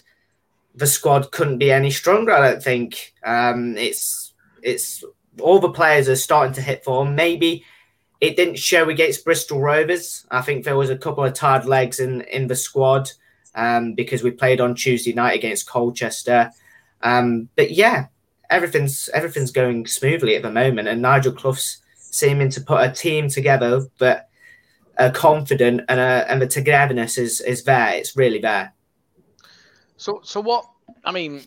the 0.75 0.85
squad 0.85 1.31
couldn't 1.31 1.57
be 1.59 1.71
any 1.71 1.91
stronger. 1.91 2.33
I 2.33 2.51
don't 2.51 2.63
think 2.63 3.13
um, 3.23 3.77
it's 3.77 4.33
it's 4.61 5.03
all 5.39 5.59
the 5.59 5.69
players 5.69 6.09
are 6.09 6.15
starting 6.17 6.53
to 6.55 6.61
hit 6.61 6.83
form. 6.83 7.15
Maybe 7.15 7.63
it 8.19 8.35
didn't 8.35 8.59
show 8.59 8.89
against 8.89 9.23
Bristol 9.23 9.61
Rovers. 9.61 10.25
I 10.29 10.41
think 10.41 10.65
there 10.65 10.77
was 10.77 10.89
a 10.89 10.97
couple 10.97 11.23
of 11.23 11.33
tired 11.33 11.65
legs 11.65 12.01
in 12.01 12.21
in 12.23 12.47
the 12.47 12.55
squad 12.55 13.09
um, 13.55 13.93
because 13.93 14.23
we 14.23 14.31
played 14.31 14.59
on 14.59 14.75
Tuesday 14.75 15.13
night 15.13 15.35
against 15.35 15.69
Colchester. 15.69 16.51
Um, 17.01 17.47
but 17.55 17.71
yeah, 17.71 18.07
everything's 18.51 19.09
everything's 19.13 19.51
going 19.51 19.87
smoothly 19.87 20.35
at 20.35 20.43
the 20.43 20.51
moment, 20.51 20.87
and 20.87 21.01
Nigel 21.01 21.33
Clough's 21.33 21.79
seeming 21.95 22.49
to 22.51 22.61
put 22.61 22.83
a 22.83 22.91
team 22.91 23.29
together 23.29 23.87
that 23.99 24.29
are 24.99 25.11
confident 25.11 25.81
and 25.89 25.99
uh, 25.99 26.25
and 26.27 26.41
the 26.41 26.47
togetherness 26.47 27.17
is 27.17 27.41
is 27.41 27.63
there. 27.63 27.95
It's 27.95 28.15
really 28.15 28.39
there. 28.39 28.73
So 29.97 30.21
so 30.23 30.41
what? 30.41 30.65
I 31.03 31.11
mean, 31.11 31.43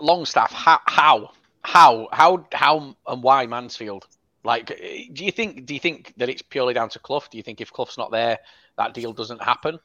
Longstaff. 0.00 0.52
How 0.52 0.80
how 0.86 1.32
how 1.62 2.08
how 2.12 2.46
how 2.52 2.96
and 3.06 3.22
why 3.22 3.46
Mansfield? 3.46 4.06
Like, 4.44 4.66
do 5.12 5.24
you 5.24 5.30
think 5.30 5.66
do 5.66 5.74
you 5.74 5.80
think 5.80 6.14
that 6.16 6.28
it's 6.28 6.42
purely 6.42 6.74
down 6.74 6.88
to 6.90 6.98
Clough? 6.98 7.24
Do 7.30 7.36
you 7.36 7.42
think 7.42 7.60
if 7.60 7.72
Clough's 7.72 7.98
not 7.98 8.10
there, 8.10 8.38
that 8.78 8.94
deal 8.94 9.12
doesn't 9.12 9.42
happen? 9.42 9.78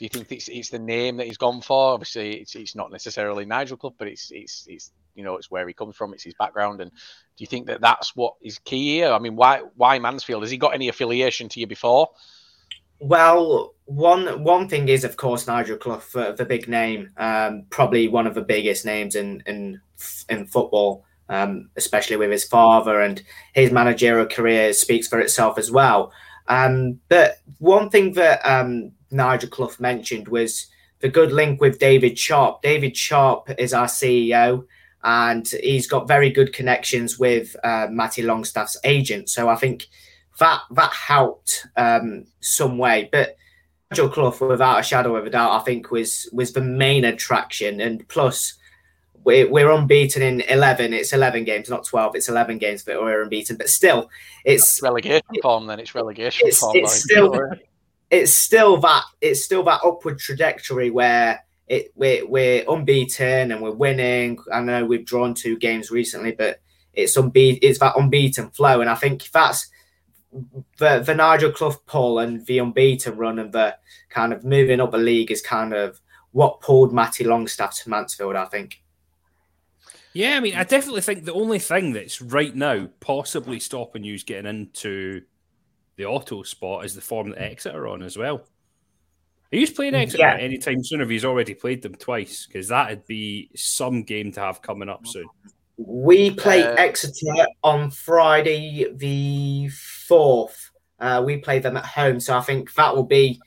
Do 0.00 0.06
you 0.06 0.08
think 0.08 0.32
it's, 0.32 0.48
it's 0.48 0.70
the 0.70 0.78
name 0.78 1.18
that 1.18 1.26
he's 1.26 1.36
gone 1.36 1.60
for? 1.60 1.92
Obviously, 1.92 2.40
it's, 2.40 2.54
it's 2.54 2.74
not 2.74 2.90
necessarily 2.90 3.44
Nigel 3.44 3.76
Clough, 3.76 3.94
but 3.98 4.08
it's 4.08 4.30
it's 4.30 4.66
it's 4.66 4.92
you 5.14 5.22
know 5.22 5.36
it's 5.36 5.50
where 5.50 5.68
he 5.68 5.74
comes 5.74 5.94
from, 5.94 6.14
it's 6.14 6.24
his 6.24 6.34
background, 6.38 6.80
and 6.80 6.90
do 6.90 6.96
you 7.36 7.46
think 7.46 7.66
that 7.66 7.82
that's 7.82 8.16
what 8.16 8.34
is 8.40 8.58
key 8.60 8.96
here? 8.96 9.12
I 9.12 9.18
mean, 9.18 9.36
why 9.36 9.60
why 9.76 9.98
Mansfield? 9.98 10.42
Has 10.42 10.50
he 10.50 10.56
got 10.56 10.74
any 10.74 10.88
affiliation 10.88 11.50
to 11.50 11.60
you 11.60 11.66
before? 11.66 12.08
Well, 12.98 13.74
one 13.84 14.42
one 14.42 14.68
thing 14.70 14.88
is, 14.88 15.04
of 15.04 15.18
course, 15.18 15.46
Nigel 15.46 15.76
Clough, 15.76 16.02
uh, 16.14 16.32
the 16.32 16.46
big 16.46 16.66
name, 16.66 17.10
um, 17.18 17.66
probably 17.68 18.08
one 18.08 18.26
of 18.26 18.34
the 18.34 18.42
biggest 18.42 18.86
names 18.86 19.14
in 19.14 19.42
in 19.44 19.80
in 20.30 20.46
football 20.46 21.04
um, 21.30 21.70
especially 21.76 22.16
with 22.16 22.30
his 22.30 22.44
father 22.44 23.00
and 23.00 23.22
his 23.54 23.70
managerial 23.70 24.26
career 24.26 24.72
speaks 24.72 25.06
for 25.06 25.20
itself 25.20 25.58
as 25.58 25.70
well. 25.70 26.12
Um, 26.48 27.00
but 27.08 27.36
one 27.58 27.88
thing 27.88 28.12
that 28.14 28.40
um, 28.44 28.90
Nigel 29.10 29.48
Clough 29.48 29.76
mentioned 29.78 30.28
was 30.28 30.66
the 31.00 31.08
good 31.08 31.32
link 31.32 31.60
with 31.60 31.78
David 31.78 32.18
Sharp. 32.18 32.62
David 32.62 32.96
Sharp 32.96 33.50
is 33.58 33.72
our 33.72 33.86
CEO, 33.86 34.66
and 35.02 35.46
he's 35.48 35.86
got 35.86 36.08
very 36.08 36.30
good 36.30 36.52
connections 36.52 37.18
with 37.18 37.56
uh, 37.64 37.88
Matty 37.90 38.22
Longstaff's 38.22 38.76
agent. 38.84 39.28
So 39.28 39.48
I 39.48 39.56
think 39.56 39.86
that 40.38 40.60
that 40.72 40.92
helped 40.92 41.66
um, 41.76 42.26
some 42.40 42.78
way. 42.78 43.08
But 43.10 43.36
Nigel 43.90 44.08
Clough, 44.08 44.46
without 44.46 44.80
a 44.80 44.82
shadow 44.82 45.16
of 45.16 45.26
a 45.26 45.30
doubt, 45.30 45.60
I 45.60 45.64
think 45.64 45.90
was 45.90 46.28
was 46.32 46.52
the 46.52 46.60
main 46.60 47.04
attraction, 47.04 47.80
and 47.80 48.06
plus 48.08 48.54
we're, 49.24 49.50
we're 49.50 49.70
unbeaten 49.70 50.22
in 50.22 50.40
11 50.42 50.94
it's 50.94 51.12
11 51.12 51.44
games 51.44 51.68
not 51.68 51.84
12 51.84 52.16
it's 52.16 52.30
11 52.30 52.56
games 52.56 52.84
that 52.84 52.98
we're 52.98 53.22
unbeaten 53.22 53.56
but 53.56 53.68
still 53.68 54.08
it's, 54.46 54.62
it's 54.62 54.82
relegation 54.82 55.22
form 55.42 55.66
then 55.66 55.78
it's 55.78 55.94
relegation 55.94 56.48
it's, 56.48 56.58
form 56.58 56.76
it's 56.76 57.02
still 57.02 57.34
it's 58.10 58.32
still 58.32 58.76
that 58.78 59.04
it's 59.20 59.44
still 59.44 59.62
that 59.62 59.80
upward 59.84 60.18
trajectory 60.18 60.90
where 60.90 61.44
it 61.68 61.92
we're, 61.94 62.26
we're 62.26 62.64
unbeaten 62.68 63.52
and 63.52 63.62
we're 63.62 63.70
winning 63.70 64.38
i 64.52 64.60
know 64.60 64.84
we've 64.84 65.06
drawn 65.06 65.34
two 65.34 65.56
games 65.56 65.90
recently 65.90 66.32
but 66.32 66.60
it's 66.92 67.16
unbeaten 67.16 67.60
it's 67.62 67.78
that 67.78 67.96
unbeaten 67.96 68.50
flow 68.50 68.80
and 68.80 68.90
i 68.90 68.94
think 68.94 69.30
that's 69.30 69.70
the 70.78 71.00
the 71.00 71.14
Nigel 71.14 71.50
Clough 71.50 71.82
pull 71.86 72.18
and 72.20 72.44
the 72.46 72.58
unbeaten 72.58 73.16
run 73.16 73.38
and 73.38 73.52
the 73.52 73.76
kind 74.08 74.32
of 74.32 74.44
moving 74.44 74.80
up 74.80 74.94
a 74.94 74.96
league 74.96 75.30
is 75.30 75.42
kind 75.42 75.74
of 75.74 76.00
what 76.32 76.60
pulled 76.60 76.92
Matty 76.92 77.24
Longstaff 77.24 77.76
to 77.82 77.90
Mansfield, 77.90 78.36
I 78.36 78.44
think. 78.44 78.82
Yeah, 80.12 80.36
I 80.36 80.40
mean, 80.40 80.56
I 80.56 80.64
definitely 80.64 81.02
think 81.02 81.24
the 81.24 81.32
only 81.32 81.58
thing 81.58 81.92
that's 81.92 82.20
right 82.20 82.54
now 82.54 82.88
possibly 83.00 83.60
stopping 83.60 84.04
you 84.04 84.14
is 84.14 84.24
getting 84.24 84.48
into 84.48 85.22
the 86.00 86.06
auto 86.06 86.42
spot 86.42 86.86
is 86.86 86.94
the 86.94 87.00
form 87.02 87.28
that 87.28 87.42
Exeter 87.42 87.84
are 87.84 87.88
on 87.88 88.02
as 88.02 88.16
well. 88.16 88.42
Are 89.52 89.56
you 89.56 89.70
playing 89.70 89.94
Exeter 89.94 90.22
yeah. 90.22 90.36
anytime 90.36 90.82
soon? 90.82 91.02
If 91.02 91.10
he's 91.10 91.26
already 91.26 91.52
played 91.52 91.82
them 91.82 91.94
twice, 91.94 92.46
because 92.46 92.68
that'd 92.68 93.06
be 93.06 93.50
some 93.54 94.02
game 94.04 94.32
to 94.32 94.40
have 94.40 94.62
coming 94.62 94.88
up 94.88 95.06
soon. 95.06 95.26
We 95.76 96.30
play 96.30 96.64
uh, 96.64 96.74
Exeter 96.76 97.46
on 97.62 97.90
Friday 97.90 98.90
the 98.94 99.68
fourth. 99.68 100.70
Uh, 100.98 101.22
we 101.24 101.36
play 101.36 101.58
them 101.58 101.76
at 101.76 101.84
home, 101.84 102.18
so 102.18 102.38
I 102.38 102.40
think 102.40 102.72
that 102.74 102.96
will 102.96 103.04
be 103.04 103.38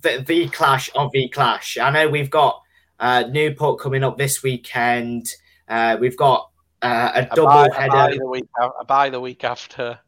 the, 0.00 0.24
the 0.26 0.48
clash 0.48 0.88
of 0.94 1.12
the 1.12 1.28
clash. 1.28 1.76
I 1.76 1.90
know 1.90 2.08
we've 2.08 2.30
got 2.30 2.62
uh, 2.98 3.24
Newport 3.30 3.80
coming 3.80 4.02
up 4.02 4.16
this 4.16 4.42
weekend. 4.42 5.28
Uh, 5.68 5.98
we've 6.00 6.16
got 6.16 6.50
uh, 6.80 7.10
a, 7.14 7.20
a 7.20 7.34
double 7.34 7.46
buy, 7.46 7.68
header. 7.74 7.86
A 7.86 8.08
buy, 8.08 8.16
the 8.16 8.26
week, 8.26 8.44
a 8.80 8.84
buy 8.86 9.10
the 9.10 9.20
week 9.20 9.44
after. 9.44 9.98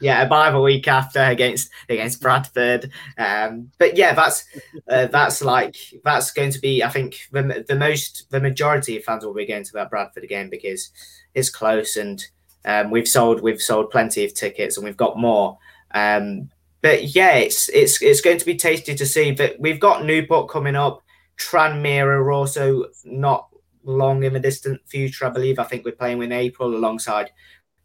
Yeah, 0.00 0.22
a 0.22 0.28
buy 0.28 0.50
the 0.50 0.60
week 0.60 0.88
after 0.88 1.20
against 1.20 1.70
against 1.88 2.20
Bradford. 2.20 2.90
Um, 3.18 3.70
but 3.78 3.96
yeah, 3.96 4.14
that's 4.14 4.44
uh, 4.88 5.06
that's 5.06 5.42
like 5.42 5.76
that's 6.04 6.30
going 6.30 6.52
to 6.52 6.58
be. 6.58 6.82
I 6.82 6.88
think 6.88 7.28
the, 7.32 7.64
the 7.68 7.76
most 7.76 8.30
the 8.30 8.40
majority 8.40 8.96
of 8.96 9.04
fans 9.04 9.24
will 9.24 9.34
be 9.34 9.46
going 9.46 9.64
to 9.64 9.72
that 9.74 9.90
Bradford 9.90 10.28
game 10.28 10.48
because 10.48 10.90
it's 11.34 11.50
close 11.50 11.96
and 11.96 12.24
um, 12.64 12.90
we've 12.90 13.08
sold 13.08 13.40
we've 13.40 13.62
sold 13.62 13.90
plenty 13.90 14.24
of 14.24 14.34
tickets 14.34 14.76
and 14.76 14.84
we've 14.84 14.96
got 14.96 15.18
more. 15.18 15.58
Um, 15.92 16.50
but 16.82 17.14
yeah, 17.14 17.36
it's 17.36 17.68
it's 17.70 18.00
it's 18.02 18.20
going 18.20 18.38
to 18.38 18.46
be 18.46 18.56
tasty 18.56 18.94
to 18.94 19.06
see. 19.06 19.32
But 19.32 19.56
we've 19.58 19.80
got 19.80 20.04
Newport 20.04 20.48
coming 20.48 20.76
up. 20.76 21.02
Tranmere 21.38 22.06
are 22.06 22.32
also 22.32 22.86
not 23.04 23.48
long 23.84 24.24
in 24.24 24.32
the 24.32 24.40
distant 24.40 24.80
future, 24.86 25.26
I 25.26 25.30
believe. 25.30 25.58
I 25.58 25.64
think 25.64 25.84
we're 25.84 25.92
playing 25.92 26.22
in 26.22 26.32
April 26.32 26.74
alongside 26.74 27.30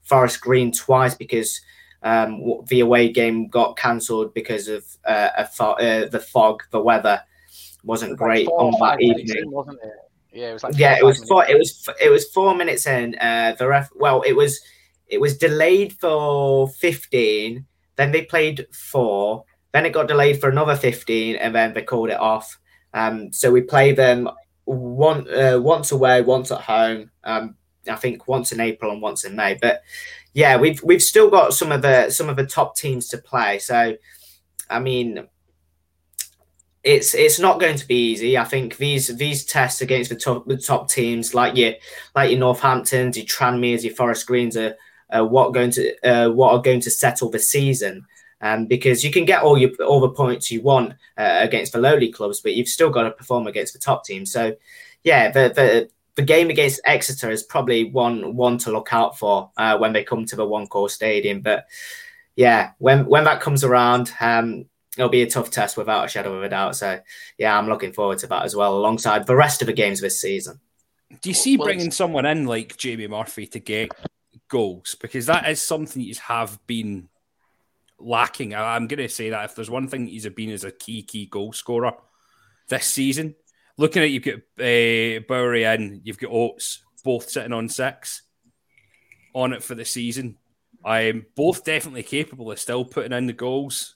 Forest 0.04 0.42
Green 0.42 0.72
twice 0.72 1.16
because 1.16 1.62
um, 2.06 2.62
the 2.68 2.82
away 2.82 3.12
game 3.12 3.48
got 3.48 3.76
cancelled 3.78 4.34
because 4.34 4.68
of 4.68 4.86
uh, 5.06 5.44
fo- 5.46 5.74
uh, 5.74 6.08
the 6.08 6.20
fog. 6.20 6.64
The 6.70 6.80
weather 6.80 7.22
wasn't 7.84 8.12
was 8.12 8.20
great 8.20 8.46
like 8.46 8.54
on 8.54 8.72
that 8.80 9.02
evening, 9.02 9.38
in, 9.38 9.52
wasn't 9.52 9.80
it? 9.84 9.92
Yeah, 10.32 10.52
it 10.52 10.54
was 10.54 10.64
like 10.64 10.78
yeah, 10.78 10.98
it 11.00 11.04
was 11.04 11.24
four. 11.28 11.46
It 11.50 11.58
was 11.58 11.90
it 12.00 12.10
was 12.10 12.30
four 12.30 12.56
minutes 12.56 12.86
in. 12.86 13.16
Uh, 13.20 13.56
the 13.58 13.68
ref. 13.68 13.90
Well, 13.96 14.22
it 14.22 14.34
was 14.34 14.62
it 15.08 15.20
was 15.20 15.38
delayed 15.38 15.94
for 15.94 16.70
fifteen. 16.70 17.66
Then 17.96 18.12
they 18.12 18.24
played 18.24 18.68
four. 18.72 19.46
Then 19.72 19.88
it 19.88 19.94
got 19.94 20.08
delayed 20.08 20.40
for 20.40 20.50
another 20.50 20.76
fifteen, 20.76 21.38
and 21.38 21.56
then 21.56 21.74
they 21.74 21.82
called 21.82 22.10
it 22.10 22.20
off. 22.20 22.60
Um, 22.94 23.34
so 23.34 23.52
we 23.52 23.62
play 23.62 23.94
them 23.94 24.30
one 24.66 25.28
uh, 25.34 25.60
once 25.60 25.92
away, 25.92 26.22
once 26.22 26.52
at 26.52 26.62
home. 26.62 27.10
Um, 27.24 27.56
I 27.90 27.96
think 27.96 28.28
once 28.28 28.52
in 28.52 28.60
April 28.60 28.92
and 28.92 29.02
once 29.02 29.26
in 29.26 29.36
May. 29.36 29.58
But 29.60 29.82
yeah, 30.36 30.58
we've 30.58 30.84
we've 30.84 31.02
still 31.02 31.30
got 31.30 31.54
some 31.54 31.72
of 31.72 31.82
the 31.82 32.10
some 32.10 32.28
of 32.28 32.36
the 32.36 32.46
top 32.46 32.76
teams 32.76 33.08
to 33.08 33.18
play. 33.18 33.58
So 33.58 33.96
I 34.70 34.80
mean, 34.80 35.28
it's 36.84 37.16
it's 37.16 37.40
not 37.40 37.62
going 37.62 37.78
to 37.78 37.88
be 37.88 38.12
easy. 38.12 38.38
I 38.38 38.44
think 38.44 38.76
these 38.76 39.08
these 39.16 39.46
tests 39.46 39.80
against 39.80 40.10
the 40.10 40.18
top 40.18 40.46
the 40.46 40.58
top 40.58 40.90
teams 40.90 41.34
like 41.34 41.56
your 41.56 41.76
like 42.16 42.32
your 42.32 42.40
Northamptons, 42.42 43.16
your 43.16 43.26
Tranmeres, 43.26 43.84
your 43.84 43.96
Forest 43.96 44.28
Greens 44.28 44.58
are 44.58 44.76
uh, 45.10 45.24
what 45.24 45.54
going 45.54 45.72
to 45.72 45.96
uh, 46.06 46.30
what 46.30 46.52
are 46.52 46.62
going 46.62 46.82
to 46.82 46.92
settle 46.92 47.30
the 47.30 47.40
season. 47.40 48.06
Um, 48.42 48.66
because 48.66 49.06
you 49.06 49.12
can 49.12 49.24
get 49.24 49.42
all 49.42 49.58
your 49.58 49.72
all 49.86 50.02
the 50.02 50.10
points 50.10 50.52
you 50.52 50.62
want 50.62 50.96
uh, 51.18 51.38
against 51.40 51.72
the 51.72 51.80
lowly 51.80 52.12
clubs, 52.12 52.42
but 52.42 52.56
you've 52.56 52.68
still 52.68 52.90
got 52.90 53.04
to 53.04 53.12
perform 53.12 53.48
against 53.48 53.72
the 53.72 53.80
top 53.80 54.04
teams. 54.04 54.34
So, 54.34 54.54
yeah, 55.02 55.32
the 55.32 55.50
the, 55.56 55.90
the 56.16 56.24
game 56.24 56.50
against 56.50 56.82
Exeter 56.86 57.30
is 57.30 57.44
probably 57.44 57.86
one 57.86 58.36
one 58.36 58.58
to 58.60 58.72
look 58.72 58.94
out 58.94 59.18
for 59.18 59.52
uh, 59.58 59.78
when 59.78 59.94
they 59.94 60.04
come 60.04 60.26
to 60.26 60.36
the 60.36 60.46
one 60.46 60.68
call 60.68 60.90
stadium. 60.90 61.42
But 61.42 61.66
yeah, 62.36 62.72
when 62.78 63.06
when 63.06 63.26
that 63.26 63.42
comes 63.42 63.64
around, 63.64 64.12
um, 64.20 64.66
it'll 64.98 65.10
be 65.10 65.24
a 65.24 65.30
tough 65.30 65.52
test 65.52 65.78
without 65.78 66.06
a 66.06 66.10
shadow 66.10 66.36
of 66.36 66.44
a 66.44 66.50
doubt. 66.50 66.76
So 66.76 67.00
yeah, 67.38 67.58
I'm 67.58 67.68
looking 67.68 67.94
forward 67.94 68.20
to 68.20 68.28
that 68.28 68.44
as 68.44 68.56
well, 68.56 68.78
alongside 68.78 69.28
the 69.28 69.36
rest 69.36 69.62
of 69.62 69.68
the 69.68 69.74
games 69.74 70.02
this 70.02 70.20
season. 70.20 70.60
Do 71.22 71.30
you 71.30 71.36
see 71.36 71.58
bringing 71.58 71.92
someone 71.92 72.26
in 72.26 72.46
like 72.46 72.78
Jamie 72.78 73.08
Murphy 73.08 73.48
to 73.48 73.60
get 73.60 73.92
goals 74.48 74.96
because 75.02 75.26
that 75.26 75.48
is 75.50 75.62
something 75.62 76.02
he's 76.02 76.20
have 76.20 76.60
been 76.68 77.10
lacking. 78.00 78.56
I'm 78.56 78.88
going 78.88 79.00
to 79.00 79.10
say 79.10 79.30
that 79.30 79.46
if 79.46 79.56
there's 79.56 79.70
one 79.70 79.88
thing 79.88 80.08
he's 80.08 80.28
been 80.30 80.52
as 80.52 80.64
a 80.64 80.72
key 80.72 81.04
key 81.04 81.26
goal 81.26 81.54
scorer 81.54 81.94
this 82.68 82.86
season, 82.86 83.36
looking 83.78 84.04
at 84.04 84.10
you've 84.10 84.24
got 84.24 84.36
uh, 84.36 85.20
Bowery 85.28 85.64
in, 85.64 86.02
you've 86.04 86.20
got 86.20 86.32
Oates 86.32 86.84
both 87.04 87.30
sitting 87.30 87.54
on 87.54 87.70
six 87.70 88.24
on 89.34 89.54
it 89.54 89.64
for 89.64 89.76
the 89.76 89.86
season. 89.86 90.38
I'm 90.84 91.26
both 91.36 91.64
definitely 91.64 92.04
capable 92.04 92.52
of 92.52 92.60
still 92.60 92.86
putting 92.86 93.12
in 93.12 93.28
the 93.28 93.34
goals. 93.34 93.96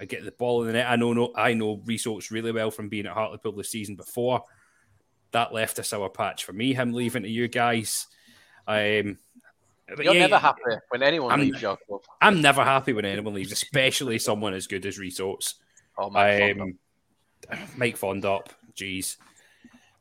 I 0.00 0.06
get 0.06 0.24
the 0.24 0.32
ball 0.32 0.62
in 0.62 0.68
the 0.68 0.72
net. 0.72 0.90
I 0.90 0.96
know, 0.96 1.12
no, 1.12 1.32
I 1.36 1.52
know 1.52 1.82
Rhys 1.84 2.06
Oates 2.06 2.30
really 2.30 2.52
well 2.52 2.70
from 2.70 2.88
being 2.88 3.06
at 3.06 3.12
Hartlepool 3.12 3.52
the 3.52 3.64
season 3.64 3.96
before. 3.96 4.42
That 5.32 5.52
left 5.52 5.78
a 5.78 5.84
sour 5.84 6.08
patch 6.08 6.44
for 6.44 6.54
me. 6.54 6.72
Him 6.72 6.92
leaving 6.92 7.22
to 7.22 7.28
you 7.28 7.46
guys. 7.48 8.06
Um, 8.66 9.18
You're 9.98 10.14
yeah, 10.14 10.20
never 10.20 10.38
happy 10.38 10.62
when 10.88 11.02
anyone 11.02 11.32
I'm, 11.32 11.40
leaves 11.40 11.60
your 11.60 11.76
club. 11.76 12.00
I'm 12.20 12.40
never 12.40 12.64
happy 12.64 12.94
when 12.94 13.04
anyone 13.04 13.34
leaves, 13.34 13.52
especially 13.52 14.18
someone 14.18 14.54
as 14.54 14.66
good 14.66 14.86
as 14.86 14.98
Rhys 14.98 15.20
Oates. 15.20 15.56
Oh, 15.98 16.08
Mike 16.08 16.58
um, 16.58 16.78
Mike 17.76 17.98
Fondop, 17.98 18.46
jeez. 18.74 19.16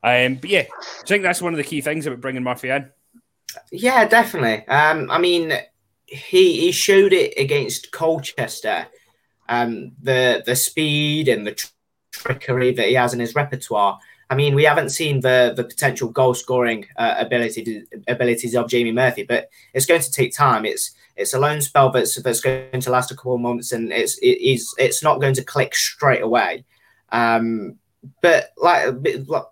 Um, 0.03 0.35
but 0.35 0.49
yeah, 0.49 0.65
I 0.79 1.05
think 1.05 1.23
that's 1.23 1.41
one 1.41 1.53
of 1.53 1.57
the 1.57 1.63
key 1.63 1.81
things 1.81 2.05
about 2.05 2.21
bringing 2.21 2.43
Murphy 2.43 2.69
in. 2.69 2.89
Yeah, 3.71 4.07
definitely. 4.07 4.67
Um, 4.67 5.09
I 5.11 5.17
mean, 5.17 5.53
he 6.05 6.61
he 6.61 6.71
showed 6.71 7.13
it 7.13 7.33
against 7.37 7.91
Colchester 7.91 8.87
um, 9.49 9.91
the 10.01 10.43
the 10.45 10.55
speed 10.55 11.27
and 11.27 11.45
the 11.45 11.53
tr- 11.53 11.67
trickery 12.11 12.71
that 12.73 12.87
he 12.87 12.93
has 12.93 13.13
in 13.13 13.19
his 13.19 13.35
repertoire. 13.35 13.99
I 14.29 14.35
mean, 14.35 14.53
we 14.53 14.63
haven't 14.63 14.89
seen 14.89 15.19
the 15.19 15.53
the 15.55 15.63
potential 15.63 16.09
goal 16.09 16.35
scoring 16.35 16.85
uh, 16.95 17.15
ability 17.17 17.63
to, 17.63 17.85
abilities 18.07 18.55
of 18.55 18.69
Jamie 18.69 18.91
Murphy, 18.91 19.23
but 19.23 19.49
it's 19.73 19.87
going 19.87 20.01
to 20.01 20.11
take 20.11 20.33
time. 20.33 20.65
It's 20.65 20.91
it's 21.15 21.33
a 21.33 21.39
loan 21.39 21.61
spell 21.61 21.91
that's 21.91 22.21
that's 22.21 22.41
going 22.41 22.79
to 22.79 22.91
last 22.91 23.11
a 23.11 23.15
couple 23.15 23.35
of 23.35 23.41
months, 23.41 23.71
and 23.71 23.91
it's 23.91 24.17
it 24.19 24.39
is 24.39 24.73
it's 24.77 25.03
not 25.03 25.19
going 25.19 25.33
to 25.33 25.43
click 25.43 25.75
straight 25.75 26.21
away. 26.21 26.63
Um, 27.11 27.79
but 28.21 28.51
like 28.57 28.87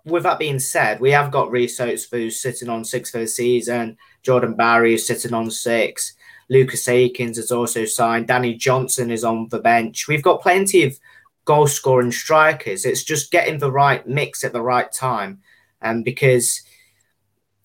with 0.04 0.22
that 0.22 0.38
being 0.38 0.58
said, 0.58 1.00
we 1.00 1.10
have 1.10 1.30
got 1.30 1.50
Rhys 1.50 1.78
Oates 1.80 2.04
who's 2.10 2.40
sitting 2.40 2.68
on 2.68 2.84
six 2.84 3.10
for 3.10 3.18
the 3.18 3.26
season, 3.26 3.96
Jordan 4.22 4.54
Bowery 4.54 4.94
is 4.94 5.06
sitting 5.06 5.34
on 5.34 5.50
six. 5.50 6.14
Lucas 6.50 6.88
Akins 6.88 7.36
has 7.36 7.52
also 7.52 7.84
signed. 7.84 8.26
Danny 8.26 8.54
Johnson 8.54 9.10
is 9.10 9.22
on 9.22 9.48
the 9.48 9.58
bench. 9.58 10.08
We've 10.08 10.22
got 10.22 10.40
plenty 10.40 10.82
of 10.82 10.98
goal 11.44 11.66
scoring 11.66 12.12
strikers. 12.12 12.84
It's 12.84 13.04
just 13.04 13.30
getting 13.30 13.58
the 13.58 13.72
right 13.72 14.06
mix 14.06 14.44
at 14.44 14.52
the 14.52 14.62
right 14.62 14.90
time. 14.90 15.40
And 15.80 15.98
um, 15.98 16.02
because 16.02 16.62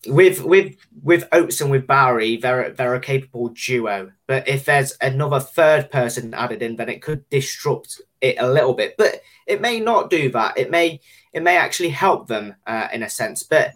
with 0.08 0.44
with 0.44 0.76
with 1.02 1.28
Oates 1.32 1.62
and 1.62 1.72
with 1.72 1.88
Bowery, 1.88 2.38
they're 2.38 2.72
they're 2.72 2.96
a 2.96 3.00
capable 3.00 3.50
duo. 3.50 4.12
But 4.28 4.48
if 4.48 4.66
there's 4.66 4.98
another 5.02 5.40
third 5.40 5.90
person 5.92 6.34
added 6.34 6.62
in, 6.62 6.76
then 6.76 6.90
it 6.90 7.02
could 7.02 7.28
disrupt 7.30 8.02
it 8.24 8.38
a 8.40 8.50
little 8.52 8.74
bit. 8.74 8.96
But 8.98 9.22
it 9.46 9.62
may 9.62 9.80
not 9.80 10.10
do 10.10 10.32
that. 10.32 10.58
It 10.58 10.72
may 10.72 11.00
it 11.34 11.44
may 11.44 11.58
actually 11.58 11.90
help 11.90 12.28
them 12.28 12.56
uh, 12.66 12.88
in 12.92 13.04
a 13.04 13.10
sense. 13.10 13.44
But 13.44 13.74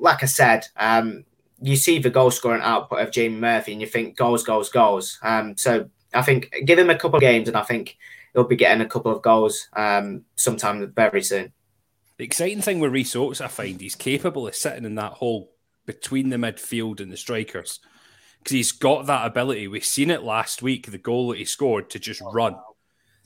like 0.00 0.22
I 0.22 0.26
said, 0.26 0.66
um, 0.76 1.24
you 1.60 1.76
see 1.76 1.98
the 1.98 2.10
goal 2.10 2.30
scoring 2.30 2.62
output 2.62 3.00
of 3.00 3.12
Jamie 3.12 3.38
Murphy 3.38 3.72
and 3.72 3.80
you 3.80 3.86
think 3.86 4.16
goals, 4.16 4.42
goals, 4.42 4.68
goals. 4.68 5.18
Um, 5.22 5.56
so 5.56 5.88
I 6.14 6.22
think 6.22 6.52
give 6.64 6.78
him 6.78 6.90
a 6.90 6.98
couple 6.98 7.16
of 7.16 7.20
games 7.20 7.48
and 7.48 7.56
I 7.56 7.62
think 7.62 7.96
he'll 8.32 8.44
be 8.44 8.56
getting 8.56 8.80
a 8.80 8.88
couple 8.88 9.14
of 9.14 9.22
goals 9.22 9.68
um, 9.74 10.24
sometime 10.34 10.92
very 10.94 11.22
soon. 11.22 11.52
The 12.18 12.24
exciting 12.24 12.62
thing 12.62 12.80
with 12.80 13.16
Oates, 13.16 13.40
I 13.40 13.48
find 13.48 13.80
he's 13.80 13.94
capable 13.94 14.46
of 14.46 14.54
sitting 14.54 14.84
in 14.84 14.94
that 14.96 15.14
hole 15.14 15.52
between 15.86 16.30
the 16.30 16.36
midfield 16.36 17.00
and 17.00 17.12
the 17.12 17.16
strikers 17.16 17.80
because 18.38 18.52
he's 18.52 18.72
got 18.72 19.06
that 19.06 19.26
ability. 19.26 19.68
We've 19.68 19.84
seen 19.84 20.10
it 20.10 20.22
last 20.22 20.62
week, 20.62 20.90
the 20.90 20.98
goal 20.98 21.30
that 21.30 21.38
he 21.38 21.44
scored 21.44 21.90
to 21.90 21.98
just 21.98 22.22
run. 22.32 22.56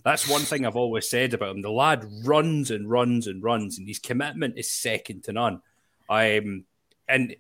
That's 0.06 0.28
one 0.28 0.42
thing 0.42 0.64
I've 0.64 0.76
always 0.76 1.10
said 1.10 1.34
about 1.34 1.56
him. 1.56 1.62
The 1.62 1.70
lad 1.72 2.06
runs 2.22 2.70
and 2.70 2.88
runs 2.88 3.26
and 3.26 3.42
runs, 3.42 3.76
and 3.76 3.88
his 3.88 3.98
commitment 3.98 4.56
is 4.56 4.70
second 4.70 5.24
to 5.24 5.32
none. 5.32 5.62
Um, 6.08 6.64
and 7.08 7.34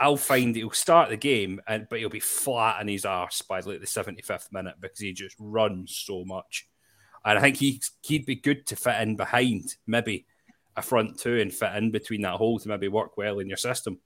I'll 0.00 0.16
find 0.16 0.56
he'll 0.56 0.70
start 0.70 1.10
the 1.10 1.18
game, 1.18 1.60
and 1.68 1.86
but 1.90 1.98
he'll 1.98 2.08
be 2.08 2.20
flat 2.20 2.80
in 2.80 2.88
his 2.88 3.04
arse 3.04 3.42
by 3.42 3.60
like 3.60 3.80
the 3.80 3.86
75th 3.86 4.50
minute 4.50 4.76
because 4.80 4.98
he 4.98 5.12
just 5.12 5.36
runs 5.38 5.94
so 5.94 6.24
much. 6.24 6.66
And 7.22 7.36
I 7.36 7.42
think 7.42 7.58
he 7.58 7.82
he'd 8.00 8.24
be 8.24 8.36
good 8.36 8.64
to 8.68 8.76
fit 8.76 8.98
in 9.02 9.16
behind 9.16 9.76
maybe 9.86 10.24
a 10.74 10.80
front 10.80 11.20
two 11.20 11.38
and 11.38 11.52
fit 11.52 11.74
in 11.74 11.90
between 11.90 12.22
that 12.22 12.36
hole 12.36 12.58
to 12.60 12.68
maybe 12.68 12.88
work 12.88 13.18
well 13.18 13.40
in 13.40 13.48
your 13.48 13.58
system. 13.58 13.98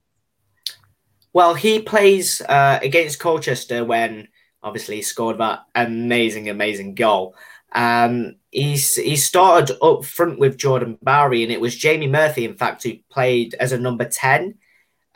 Well, 1.33 1.55
he 1.55 1.81
plays 1.81 2.41
uh, 2.41 2.81
against 2.83 3.21
Colchester 3.21 3.85
when 3.85 4.27
obviously 4.65 4.97
he 4.97 5.03
scored 5.03 5.39
that 5.39 5.61
amazing, 5.77 6.49
amazing 6.49 6.97
goal. 6.97 7.37
Um, 7.73 8.37
he's 8.51 8.97
he 8.97 9.17
started 9.17 9.77
up 9.83 10.05
front 10.05 10.39
with 10.39 10.59
Jordan 10.59 10.99
Bowery, 11.03 11.43
and 11.43 11.53
it 11.53 11.61
was 11.61 11.77
Jamie 11.77 12.09
Murphy, 12.09 12.45
in 12.45 12.57
fact, 12.57 12.83
who 12.83 12.95
played 13.11 13.55
as 13.55 13.73
a 13.73 13.79
number 13.79 14.05
ten 14.05 14.59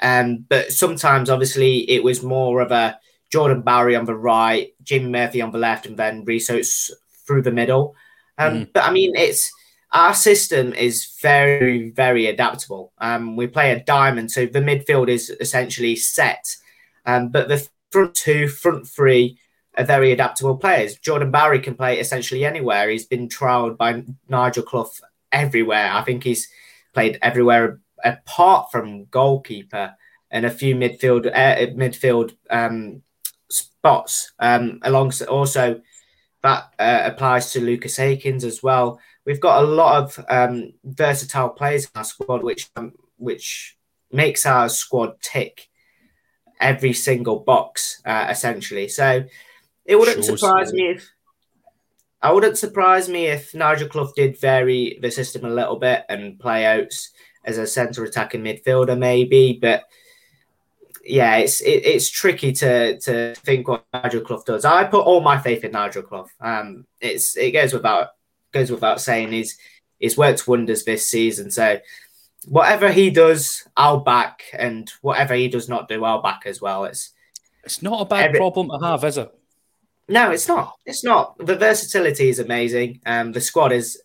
um, 0.00 0.44
but 0.48 0.72
sometimes, 0.72 1.30
obviously, 1.30 1.88
it 1.90 2.02
was 2.02 2.22
more 2.22 2.61
of 2.61 2.72
a 2.72 2.98
Jordan 3.32 3.62
Bowery 3.62 3.96
on 3.96 4.05
the 4.05 4.14
right, 4.14 4.72
Jimmy 4.82 5.09
Murphy 5.09 5.40
on 5.40 5.50
the 5.50 5.59
left, 5.59 5.86
and 5.86 5.96
then 5.96 6.24
Rhys 6.24 6.90
through 7.26 7.42
the 7.42 7.52
middle. 7.52 7.94
Um, 8.38 8.52
mm. 8.52 8.72
But 8.72 8.84
I 8.84 8.90
mean, 8.90 9.14
it's 9.16 9.50
our 9.92 10.14
system 10.14 10.74
is 10.74 11.16
very, 11.22 11.90
very 11.90 12.26
adaptable. 12.26 12.92
Um, 12.98 13.36
we 13.36 13.46
play 13.46 13.72
a 13.72 13.82
diamond, 13.82 14.30
so 14.30 14.46
the 14.46 14.61
midfield 14.61 15.09
is 15.09 15.30
essentially 15.40 15.96
set. 15.96 16.57
Um, 17.07 17.28
but 17.28 17.48
the 17.48 17.66
front 17.90 18.14
two, 18.14 18.48
front 18.48 18.88
three 18.88 19.38
are 19.77 19.85
very 19.85 20.12
adaptable 20.12 20.57
players. 20.57 20.97
Jordan 20.97 21.31
Bowery 21.31 21.61
can 21.61 21.75
play 21.75 21.99
essentially 21.99 22.45
anywhere. 22.45 22.89
He's 22.89 23.07
been 23.07 23.29
trialled 23.29 23.77
by 23.77 24.05
Nigel 24.29 24.62
Clough 24.62 24.91
everywhere. 25.33 25.91
I 25.93 26.03
think 26.03 26.25
he's 26.25 26.49
played 26.93 27.18
everywhere 27.22 27.81
apart 28.05 28.70
from 28.70 29.07
goalkeeper 29.07 29.95
and 30.31 30.47
a 30.47 30.51
few 30.51 30.75
midfield 30.75 31.27
uh, 31.27 31.72
midfield 31.75 32.37
um, 32.51 33.03
spots. 33.51 34.33
Um, 34.39 34.81
alongside 34.83 35.29
also 35.29 35.81
that 36.43 36.75
uh, 36.79 37.03
applies 37.05 37.53
to 37.53 37.61
Lucas 37.61 37.99
Akins 37.99 38.45
as 38.45 38.62
well. 38.62 39.01
We've 39.25 39.41
got 39.41 39.62
a 39.62 39.66
lot 39.66 40.03
of 40.03 40.25
um, 40.29 40.75
versatile 40.85 41.49
players 41.49 41.85
in 41.85 41.91
our 41.95 42.05
squad, 42.05 42.43
which 42.43 42.70
um, 42.77 42.93
which 43.16 43.77
makes 44.12 44.47
our 44.47 44.68
squad 44.68 45.20
tick 45.20 45.68
every 46.61 46.93
single 46.93 47.41
box 47.41 48.01
uh, 48.05 48.27
essentially. 48.31 48.89
So 48.89 49.25
it 49.85 49.97
wouldn't 49.97 50.24
sure, 50.24 50.37
surprise 50.37 50.70
so. 50.70 50.74
me 50.74 50.89
if 50.91 51.11
I 52.22 52.32
wouldn't 52.32 52.57
surprise 52.57 53.09
me 53.09 53.26
if 53.26 53.55
Nigel 53.55 53.89
Clough 53.89 54.12
did 54.16 54.41
vary 54.41 54.99
the 55.03 55.11
system 55.11 55.45
a 55.45 55.51
little 55.51 55.76
bit 55.76 56.05
and 56.09 56.39
play 56.39 56.66
Oates 56.66 57.11
as 57.45 57.59
a 57.59 57.66
centre 57.66 58.03
attacking 58.03 58.41
midfielder, 58.41 58.97
maybe. 58.99 59.59
But 59.61 59.85
yeah, 61.05 61.37
it's 61.37 61.61
it, 61.61 61.85
it's 61.85 62.09
tricky 62.09 62.53
to 62.53 62.99
to 63.01 63.35
think 63.35 63.68
what 63.68 63.85
Nigel 63.93 64.22
Clough 64.22 64.45
does. 64.47 64.64
I 64.64 64.85
put 64.85 65.05
all 65.05 65.20
my 65.20 65.39
faith 65.39 65.64
in 65.64 65.72
Nigel 65.72 66.03
Clough. 66.03 66.30
Um, 66.41 66.87
it's 67.01 67.37
it 67.37 67.53
goes 67.53 67.74
without 67.74 68.12
goes 68.53 68.70
without 68.70 69.03
saying 69.03 69.32
he's 69.32 69.59
he's 69.99 70.16
worked 70.16 70.49
wonders 70.49 70.85
this 70.85 71.07
season. 71.07 71.51
So 71.51 71.78
whatever 72.47 72.91
he 72.91 73.11
does, 73.11 73.68
I'll 73.76 74.01
back, 74.01 74.45
and 74.55 74.91
whatever 75.03 75.35
he 75.35 75.49
does 75.49 75.68
not 75.68 75.89
do, 75.89 76.05
I'll 76.05 76.22
back 76.22 76.45
as 76.47 76.61
well. 76.61 76.85
It's 76.85 77.12
it's 77.64 77.82
not 77.82 78.01
a 78.01 78.05
bad 78.07 78.28
every, 78.28 78.39
problem 78.39 78.70
to 78.70 78.87
have, 78.87 79.05
is 79.05 79.18
it? 79.18 79.35
No, 80.09 80.30
it's 80.30 80.48
not. 80.48 80.74
It's 80.84 81.02
not. 81.05 81.36
The 81.38 81.57
versatility 81.57 82.28
is 82.28 82.38
amazing. 82.38 83.00
Um, 83.07 83.32
the 83.32 83.40
squad 83.40 83.72
is 83.72 84.00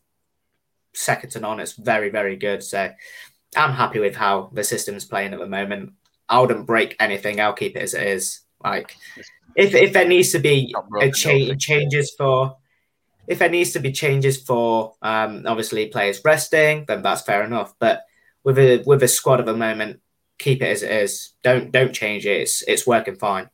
second 0.93 1.31
to 1.31 1.39
none. 1.39 1.59
It's 1.59 1.73
very, 1.73 2.09
very 2.09 2.35
good. 2.37 2.63
So 2.63 2.89
I'm 3.55 3.73
happy 3.73 3.99
with 3.99 4.15
how 4.15 4.49
the 4.53 4.63
system's 4.63 5.05
playing 5.05 5.33
at 5.33 5.39
the 5.39 5.47
moment. 5.47 5.93
I 6.27 6.39
wouldn't 6.39 6.67
break 6.67 6.95
anything. 6.99 7.41
I'll 7.41 7.53
keep 7.53 7.75
it 7.75 7.81
as 7.81 7.93
it 7.93 8.07
is. 8.07 8.41
Like, 8.63 8.95
if 9.55 9.73
if 9.73 9.93
there 9.93 10.07
needs 10.07 10.31
to 10.33 10.39
be 10.39 10.73
a 11.01 11.11
change 11.11 11.59
changes 11.61 12.13
for, 12.17 12.57
if 13.27 13.39
there 13.39 13.49
needs 13.49 13.71
to 13.73 13.79
be 13.79 13.91
changes 13.91 14.41
for 14.41 14.93
um, 15.01 15.43
obviously 15.47 15.87
players 15.87 16.21
resting, 16.23 16.85
then 16.87 17.01
that's 17.01 17.23
fair 17.23 17.43
enough. 17.43 17.73
But 17.79 18.03
with 18.43 18.57
a 18.59 18.83
with 18.85 19.01
a 19.03 19.07
squad 19.07 19.39
at 19.39 19.45
the 19.45 19.55
moment, 19.55 20.01
keep 20.37 20.61
it 20.61 20.67
as 20.67 20.83
it 20.83 20.91
is. 20.91 21.33
Don't 21.43 21.71
don't 21.71 21.93
change 21.93 22.25
it. 22.25 22.41
It's 22.41 22.61
it's 22.67 22.85
working 22.85 23.15
fine. 23.15 23.49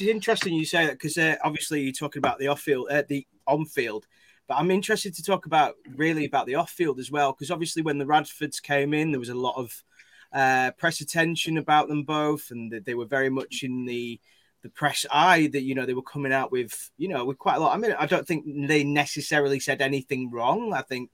It's 0.00 0.08
interesting 0.08 0.54
you 0.54 0.64
say 0.64 0.86
that 0.86 0.92
because 0.92 1.18
uh, 1.18 1.36
obviously 1.44 1.82
you're 1.82 1.92
talking 1.92 2.20
about 2.20 2.38
the 2.38 2.48
off 2.48 2.60
field, 2.60 2.88
uh, 2.90 3.02
the 3.06 3.26
on 3.46 3.66
field, 3.66 4.06
but 4.48 4.54
I'm 4.54 4.70
interested 4.70 5.14
to 5.14 5.22
talk 5.22 5.44
about 5.44 5.74
really 5.96 6.24
about 6.24 6.46
the 6.46 6.54
off 6.54 6.70
field 6.70 6.98
as 6.98 7.10
well 7.10 7.32
because 7.32 7.50
obviously 7.50 7.82
when 7.82 7.98
the 7.98 8.06
Radfords 8.06 8.62
came 8.62 8.94
in, 8.94 9.10
there 9.10 9.20
was 9.20 9.28
a 9.28 9.34
lot 9.34 9.56
of 9.56 9.84
uh, 10.32 10.70
press 10.78 11.02
attention 11.02 11.58
about 11.58 11.88
them 11.88 12.04
both, 12.04 12.50
and 12.50 12.72
they 12.72 12.94
were 12.94 13.04
very 13.04 13.28
much 13.28 13.62
in 13.62 13.84
the 13.84 14.18
the 14.62 14.70
press 14.70 15.04
eye 15.10 15.48
that 15.52 15.62
you 15.62 15.74
know 15.74 15.84
they 15.84 15.94
were 15.94 16.02
coming 16.02 16.32
out 16.32 16.50
with 16.50 16.90
you 16.96 17.08
know 17.08 17.26
with 17.26 17.38
quite 17.38 17.56
a 17.56 17.60
lot. 17.60 17.74
I 17.74 17.78
mean, 17.78 17.94
I 17.98 18.06
don't 18.06 18.26
think 18.26 18.46
they 18.66 18.84
necessarily 18.84 19.60
said 19.60 19.82
anything 19.82 20.30
wrong. 20.30 20.72
I 20.72 20.82
think 20.82 21.10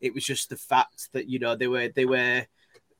it 0.00 0.14
was 0.14 0.24
just 0.24 0.50
the 0.50 0.56
fact 0.56 1.08
that 1.14 1.28
you 1.28 1.40
know 1.40 1.56
they 1.56 1.66
were 1.66 1.88
they 1.88 2.04
were 2.04 2.46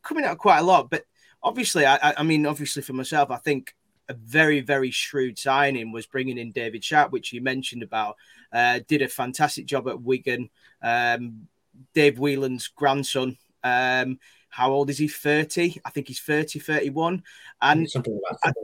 coming 0.02 0.24
out 0.24 0.38
quite 0.38 0.58
a 0.58 0.64
lot. 0.64 0.90
But 0.90 1.04
obviously, 1.40 1.86
I, 1.86 2.14
I 2.16 2.22
mean, 2.24 2.46
obviously 2.46 2.82
for 2.82 2.94
myself, 2.94 3.30
I 3.30 3.36
think 3.36 3.74
a 4.10 4.14
very 4.14 4.60
very 4.60 4.90
shrewd 4.90 5.38
signing 5.38 5.92
was 5.92 6.06
bringing 6.06 6.36
in 6.36 6.50
David 6.50 6.82
Sharp, 6.82 7.12
which 7.12 7.32
you 7.32 7.40
mentioned 7.40 7.84
about. 7.84 8.16
Uh, 8.52 8.80
did 8.88 9.02
a 9.02 9.08
fantastic 9.08 9.66
job 9.66 9.88
at 9.88 10.02
Wigan. 10.02 10.50
Um, 10.82 11.46
Dave 11.94 12.18
Whelan's 12.18 12.66
grandson. 12.68 13.38
Um, 13.62 14.18
how 14.48 14.72
old 14.72 14.90
is 14.90 14.98
he? 14.98 15.06
30. 15.06 15.80
I 15.84 15.90
think 15.90 16.08
he's 16.08 16.20
30, 16.20 16.58
31. 16.58 17.22
And 17.62 17.88
like. 17.94 18.54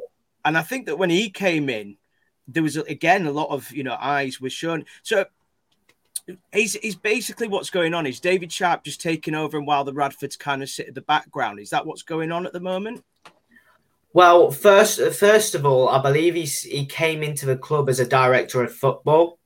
And 0.44 0.56
I 0.56 0.62
think 0.62 0.86
that 0.86 0.98
when 0.98 1.10
he 1.10 1.30
came 1.30 1.68
in, 1.68 1.96
there 2.48 2.62
was 2.62 2.76
again 2.76 3.26
a 3.26 3.32
lot 3.32 3.50
of 3.50 3.70
you 3.72 3.84
know 3.84 3.96
eyes 3.98 4.40
were 4.40 4.50
shown. 4.50 4.84
So 5.02 5.26
he's, 6.52 6.74
he's 6.74 6.96
basically 6.96 7.48
what's 7.48 7.70
going 7.70 7.94
on 7.94 8.06
is 8.06 8.20
David 8.20 8.52
Sharp 8.52 8.84
just 8.84 9.00
taking 9.00 9.34
over, 9.34 9.56
and 9.56 9.66
while 9.66 9.84
the 9.84 9.92
Radfords 9.92 10.38
kind 10.38 10.62
of 10.62 10.68
sit 10.68 10.88
at 10.88 10.94
the 10.94 11.02
background. 11.02 11.60
Is 11.60 11.70
that 11.70 11.86
what's 11.86 12.02
going 12.02 12.32
on 12.32 12.46
at 12.46 12.52
the 12.52 12.60
moment? 12.60 13.04
Well, 14.16 14.50
first 14.50 14.98
first 15.12 15.54
of 15.54 15.66
all, 15.66 15.90
I 15.90 16.00
believe 16.00 16.36
he's 16.36 16.62
he 16.62 16.86
came 16.86 17.22
into 17.22 17.44
the 17.44 17.54
club 17.54 17.90
as 17.90 18.00
a 18.00 18.08
director 18.08 18.64
of 18.64 18.74
football. 18.74 19.38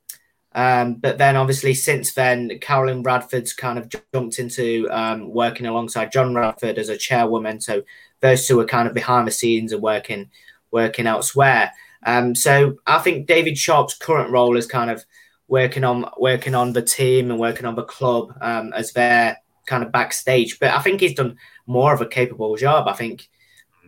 Um, 0.52 0.94
but 0.94 1.18
then, 1.18 1.34
obviously, 1.34 1.74
since 1.74 2.14
then, 2.14 2.56
Carolyn 2.60 3.02
Radford's 3.02 3.52
kind 3.52 3.80
of 3.80 3.88
jumped 4.14 4.38
into 4.38 4.86
um, 4.92 5.32
working 5.32 5.66
alongside 5.66 6.12
John 6.12 6.36
Radford 6.36 6.78
as 6.78 6.88
a 6.88 6.96
chairwoman. 6.96 7.60
So 7.60 7.82
those 8.20 8.46
two 8.46 8.60
are 8.60 8.64
kind 8.64 8.86
of 8.86 8.94
behind 8.94 9.26
the 9.26 9.32
scenes 9.32 9.72
and 9.72 9.82
working 9.82 10.30
working 10.70 11.08
elsewhere. 11.08 11.72
Um, 12.06 12.36
so 12.36 12.76
I 12.86 12.98
think 12.98 13.26
David 13.26 13.58
Sharp's 13.58 13.98
current 13.98 14.30
role 14.30 14.56
is 14.56 14.68
kind 14.68 14.92
of 14.92 15.04
working 15.48 15.82
on 15.82 16.08
working 16.16 16.54
on 16.54 16.74
the 16.74 16.82
team 16.82 17.32
and 17.32 17.40
working 17.40 17.66
on 17.66 17.74
the 17.74 17.82
club 17.82 18.38
um, 18.40 18.72
as 18.72 18.92
their 18.92 19.36
kind 19.66 19.82
of 19.82 19.90
backstage. 19.90 20.60
But 20.60 20.74
I 20.74 20.78
think 20.78 21.00
he's 21.00 21.14
done 21.14 21.38
more 21.66 21.92
of 21.92 22.00
a 22.00 22.06
capable 22.06 22.56
job. 22.56 22.86
I 22.86 22.92
think, 22.92 23.28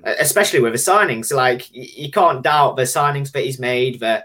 especially 0.04 0.60
with 0.60 0.72
the 0.72 0.78
signings, 0.78 1.32
like 1.32 1.68
you 1.72 2.10
can't 2.10 2.42
doubt 2.42 2.76
the 2.76 2.82
signings 2.82 3.32
that 3.32 3.44
he's 3.44 3.58
made. 3.58 4.00
The 4.00 4.24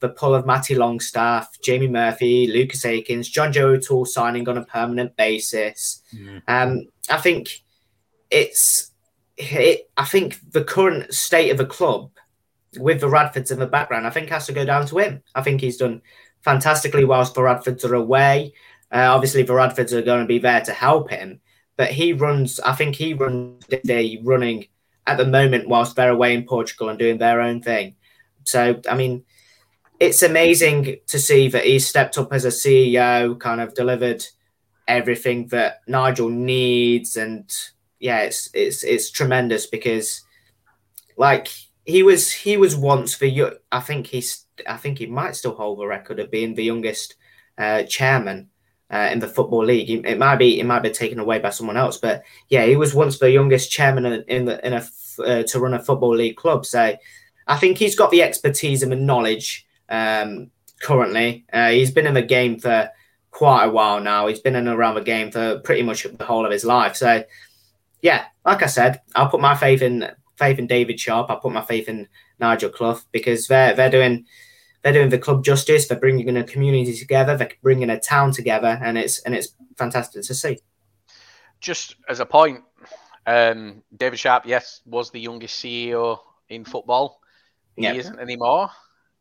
the 0.00 0.08
pull 0.08 0.34
of 0.34 0.46
Matty 0.46 0.74
Longstaff, 0.74 1.60
Jamie 1.62 1.86
Murphy, 1.86 2.46
Lucas 2.46 2.84
Akins, 2.84 3.28
John 3.28 3.52
Joe 3.52 3.68
O'Toole 3.68 4.06
signing 4.06 4.48
on 4.48 4.56
a 4.56 4.64
permanent 4.64 5.14
basis. 5.16 6.02
Mm-hmm. 6.14 6.38
Um, 6.48 6.86
I 7.10 7.18
think 7.18 7.60
it's 8.30 8.90
it, 9.36 9.90
I 9.96 10.04
think 10.04 10.38
the 10.52 10.64
current 10.64 11.12
state 11.14 11.50
of 11.50 11.58
the 11.58 11.66
club 11.66 12.10
with 12.78 13.00
the 13.00 13.08
Radfords 13.08 13.50
in 13.50 13.58
the 13.58 13.66
background, 13.66 14.06
I 14.06 14.10
think 14.10 14.28
has 14.28 14.46
to 14.46 14.52
go 14.52 14.64
down 14.64 14.86
to 14.86 14.98
him. 14.98 15.22
I 15.34 15.42
think 15.42 15.60
he's 15.60 15.76
done 15.76 16.02
fantastically 16.42 17.04
whilst 17.04 17.34
the 17.34 17.40
Radfords 17.40 17.84
are 17.84 17.94
away. 17.94 18.54
Uh, 18.92 19.08
obviously, 19.10 19.42
the 19.42 19.52
Radfords 19.52 19.92
are 19.92 20.02
going 20.02 20.20
to 20.20 20.26
be 20.26 20.38
there 20.38 20.60
to 20.62 20.72
help 20.72 21.10
him, 21.10 21.40
but 21.76 21.90
he 21.90 22.12
runs. 22.12 22.58
I 22.60 22.72
think 22.72 22.96
he 22.96 23.14
runs 23.14 23.64
the 23.66 24.20
running 24.24 24.66
at 25.06 25.16
the 25.16 25.26
moment 25.26 25.68
whilst 25.68 25.96
they're 25.96 26.10
away 26.10 26.34
in 26.34 26.44
Portugal 26.44 26.88
and 26.88 26.98
doing 26.98 27.18
their 27.18 27.40
own 27.40 27.62
thing. 27.62 27.96
So, 28.44 28.80
I 28.88 28.94
mean, 28.94 29.24
it's 29.98 30.22
amazing 30.22 30.98
to 31.08 31.18
see 31.18 31.48
that 31.48 31.64
he's 31.64 31.86
stepped 31.86 32.16
up 32.16 32.32
as 32.32 32.44
a 32.44 32.48
CEO, 32.48 33.38
kind 33.38 33.60
of 33.60 33.74
delivered 33.74 34.24
everything 34.88 35.46
that 35.48 35.80
Nigel 35.86 36.28
needs 36.28 37.16
and 37.16 37.50
yeah, 38.00 38.20
it's 38.20 38.48
it's 38.54 38.82
it's 38.82 39.10
tremendous 39.10 39.66
because 39.66 40.22
like 41.16 41.48
he 41.84 42.02
was 42.02 42.32
he 42.32 42.56
was 42.56 42.74
once 42.74 43.18
the 43.18 43.58
I 43.70 43.80
think 43.80 44.06
he's 44.06 44.46
I 44.66 44.78
think 44.78 44.98
he 44.98 45.06
might 45.06 45.36
still 45.36 45.54
hold 45.54 45.78
the 45.78 45.86
record 45.86 46.18
of 46.18 46.30
being 46.30 46.54
the 46.54 46.64
youngest 46.64 47.16
uh, 47.58 47.82
chairman 47.82 48.48
uh, 48.92 49.08
in 49.12 49.20
the 49.20 49.28
football 49.28 49.64
league. 49.64 49.90
It 49.90 50.18
might 50.18 50.36
be 50.36 50.60
it 50.60 50.64
might 50.64 50.82
be 50.82 50.90
taken 50.90 51.18
away 51.18 51.38
by 51.38 51.50
someone 51.50 51.76
else, 51.76 51.96
but 51.96 52.22
yeah, 52.48 52.64
he 52.66 52.76
was 52.76 52.94
once 52.94 53.18
the 53.18 53.30
youngest 53.30 53.70
chairman 53.70 54.24
in 54.28 54.44
the 54.44 54.66
in 54.66 54.72
a 54.72 54.84
uh, 55.24 55.42
to 55.44 55.60
run 55.60 55.74
a 55.74 55.82
football 55.82 56.14
league 56.14 56.36
club. 56.36 56.66
So 56.66 56.96
I 57.46 57.56
think 57.56 57.78
he's 57.78 57.96
got 57.96 58.10
the 58.10 58.22
expertise 58.22 58.82
and 58.82 58.92
the 58.92 58.96
knowledge 58.96 59.66
um, 59.88 60.50
currently. 60.82 61.44
Uh, 61.52 61.70
he's 61.70 61.90
been 61.90 62.06
in 62.06 62.14
the 62.14 62.22
game 62.22 62.58
for 62.58 62.90
quite 63.30 63.64
a 63.64 63.70
while 63.70 64.00
now. 64.00 64.26
He's 64.26 64.40
been 64.40 64.56
in 64.56 64.68
around 64.68 64.94
the 64.94 65.02
game 65.02 65.30
for 65.30 65.60
pretty 65.60 65.82
much 65.82 66.04
the 66.04 66.24
whole 66.24 66.44
of 66.44 66.52
his 66.52 66.64
life. 66.64 66.96
So 66.96 67.24
yeah, 68.02 68.24
like 68.44 68.62
I 68.62 68.66
said, 68.66 69.00
I'll 69.14 69.28
put 69.28 69.40
my 69.40 69.54
faith 69.54 69.82
in 69.82 70.10
faith 70.36 70.58
in 70.58 70.66
David 70.66 70.98
Sharp. 70.98 71.30
I'll 71.30 71.40
put 71.40 71.52
my 71.52 71.62
faith 71.62 71.88
in 71.88 72.08
Nigel 72.38 72.70
Clough 72.70 73.02
because 73.12 73.46
they're 73.46 73.74
they're 73.74 73.90
doing 73.90 74.26
they're 74.82 74.92
doing 74.92 75.10
the 75.10 75.18
club 75.18 75.44
justice. 75.44 75.88
They're 75.88 75.98
bringing 75.98 76.36
a 76.36 76.44
community 76.44 76.96
together. 76.96 77.36
They're 77.36 77.52
bringing 77.62 77.90
a 77.90 78.00
town 78.00 78.32
together, 78.32 78.78
and 78.82 78.96
it's 78.96 79.20
and 79.20 79.34
it's 79.34 79.54
fantastic 79.76 80.22
to 80.24 80.34
see. 80.34 80.58
Just 81.60 81.96
as 82.08 82.20
a 82.20 82.26
point, 82.26 82.62
um, 83.26 83.82
David 83.96 84.18
Sharp, 84.18 84.44
yes, 84.46 84.80
was 84.86 85.10
the 85.10 85.20
youngest 85.20 85.62
CEO 85.62 86.18
in 86.48 86.64
football. 86.64 87.20
He 87.76 87.82
yep. 87.82 87.96
isn't 87.96 88.18
anymore. 88.18 88.70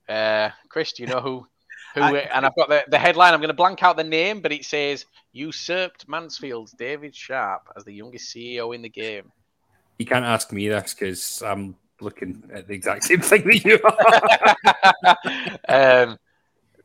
Uh, 0.07 0.49
Chris, 0.69 0.93
do 0.93 1.03
you 1.03 1.09
know 1.09 1.21
who? 1.21 1.45
Who? 1.95 2.01
I, 2.01 2.19
and 2.19 2.45
I've 2.45 2.55
got 2.55 2.69
the, 2.69 2.83
the 2.87 2.99
headline. 2.99 3.33
I'm 3.33 3.39
going 3.39 3.47
to 3.47 3.55
blank 3.55 3.81
out 3.81 3.97
the 3.97 4.03
name, 4.03 4.41
but 4.41 4.51
it 4.51 4.63
says 4.63 5.07
usurped 5.31 6.07
Mansfield's 6.07 6.71
David 6.73 7.15
Sharp 7.15 7.63
as 7.75 7.83
the 7.83 7.91
youngest 7.91 8.31
CEO 8.31 8.75
in 8.75 8.83
the 8.83 8.89
game. 8.89 9.31
You 9.97 10.05
can't 10.05 10.23
ask 10.23 10.51
me 10.53 10.69
this 10.69 10.93
because 10.93 11.41
I'm 11.41 11.75
looking 12.01 12.43
at 12.53 12.67
the 12.67 12.73
exact 12.73 13.03
same 13.05 13.21
thing 13.21 13.43
that 13.45 13.65
you 13.65 13.79
are. 15.69 16.03
um, 16.09 16.17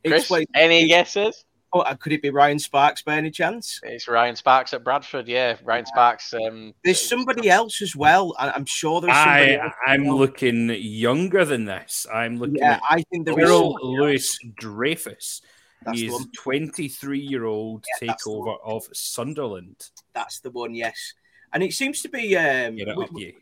Chris, 0.04 0.32
any 0.54 0.88
guesses? 0.88 1.44
Oh, 1.72 1.80
uh, 1.80 1.94
could 1.96 2.12
it 2.12 2.22
be 2.22 2.30
Ryan 2.30 2.60
Sparks 2.60 3.02
by 3.02 3.16
any 3.16 3.32
chance? 3.32 3.80
It's 3.82 4.06
Ryan 4.06 4.36
Sparks 4.36 4.72
at 4.74 4.84
Bradford. 4.84 5.26
Yeah, 5.26 5.56
Ryan 5.64 5.86
Sparks. 5.86 6.32
Um, 6.32 6.72
there's 6.84 7.02
somebody 7.02 7.50
else 7.50 7.82
as 7.82 7.96
well. 7.96 8.32
I'm 8.38 8.64
sure 8.64 9.00
there's. 9.00 9.16
Somebody 9.16 9.56
I 9.56 9.72
I'm 9.84 10.06
well. 10.06 10.18
looking 10.18 10.70
younger 10.70 11.44
than 11.44 11.64
this. 11.64 12.06
I'm 12.12 12.38
looking. 12.38 12.58
Yeah, 12.58 12.78
I 12.88 13.02
think 13.10 13.26
there 13.26 13.40
is 13.40 13.50
Lewis 13.50 14.38
Dreyfus. 14.56 15.42
That's 15.84 15.98
he 15.98 16.06
is 16.06 16.26
23 16.36 17.18
year 17.18 17.44
old 17.44 17.84
yeah, 18.00 18.14
takeover 18.14 18.56
of 18.64 18.84
Sunderland. 18.92 19.90
That's 20.14 20.38
the 20.40 20.50
one, 20.50 20.74
yes. 20.74 21.14
And 21.52 21.62
it 21.62 21.72
seems 21.72 22.02
to 22.02 22.08
be. 22.08 22.36
Um, 22.36 22.76
Get 22.76 22.88
it 22.88 22.98
up, 22.98 23.10
you. 23.16 23.34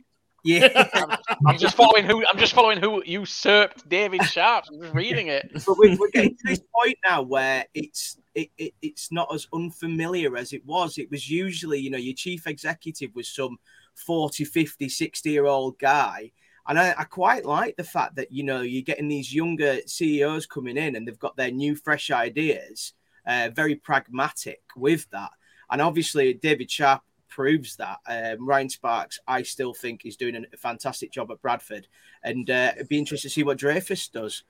Yeah, 0.44 0.88
I'm, 1.46 1.58
just 1.58 1.76
following 1.76 2.04
who 2.04 2.24
I'm 2.26 2.38
just 2.38 2.52
following 2.52 2.80
who 2.80 3.02
usurped 3.04 3.88
David 3.88 4.24
Sharp. 4.24 4.64
I'm 4.68 4.80
just 4.80 4.94
reading 4.94 5.28
it. 5.28 5.50
But 5.66 5.78
we're, 5.78 5.96
we're 5.96 6.10
getting 6.10 6.36
to 6.36 6.44
this 6.44 6.60
point 6.74 6.98
now 7.06 7.22
where 7.22 7.64
it's 7.74 8.18
it, 8.34 8.48
it, 8.58 8.74
it's 8.82 9.12
not 9.12 9.32
as 9.32 9.46
unfamiliar 9.52 10.36
as 10.36 10.52
it 10.52 10.66
was. 10.66 10.98
It 10.98 11.10
was 11.10 11.30
usually, 11.30 11.78
you 11.78 11.90
know, 11.90 11.98
your 11.98 12.14
chief 12.14 12.46
executive 12.46 13.14
was 13.14 13.28
some 13.28 13.58
40, 13.94 14.44
50, 14.44 14.88
60 14.88 15.30
year 15.30 15.46
old 15.46 15.78
guy 15.78 16.32
and 16.66 16.78
I, 16.78 16.94
I, 16.96 17.04
quite 17.04 17.44
like 17.44 17.76
the 17.76 17.84
fact 17.84 18.16
that 18.16 18.30
you 18.30 18.44
know 18.44 18.60
you're 18.60 18.82
getting 18.82 19.08
these 19.08 19.34
younger 19.34 19.78
CEOs 19.86 20.46
coming 20.46 20.76
in 20.76 20.94
and 20.94 21.06
they've 21.06 21.18
got 21.18 21.36
their 21.36 21.50
new 21.50 21.74
fresh 21.74 22.10
ideas, 22.10 22.92
uh, 23.26 23.50
very 23.52 23.74
pragmatic 23.74 24.60
with 24.76 25.08
that. 25.10 25.30
And 25.70 25.82
obviously 25.82 26.34
David 26.34 26.70
Sharp 26.70 27.02
proves 27.34 27.76
that. 27.76 27.98
Um, 28.06 28.46
Ryan 28.46 28.68
Sparks, 28.68 29.18
I 29.26 29.42
still 29.42 29.72
think 29.72 30.04
is 30.04 30.16
doing 30.16 30.36
a 30.36 30.56
fantastic 30.56 31.10
job 31.10 31.30
at 31.30 31.40
Bradford, 31.40 31.86
and 32.22 32.48
uh, 32.50 32.72
it'd 32.76 32.88
be 32.88 32.98
interesting 32.98 33.30
to 33.30 33.32
see 33.32 33.42
what 33.42 33.58
Dreyfus 33.58 34.08
does. 34.08 34.44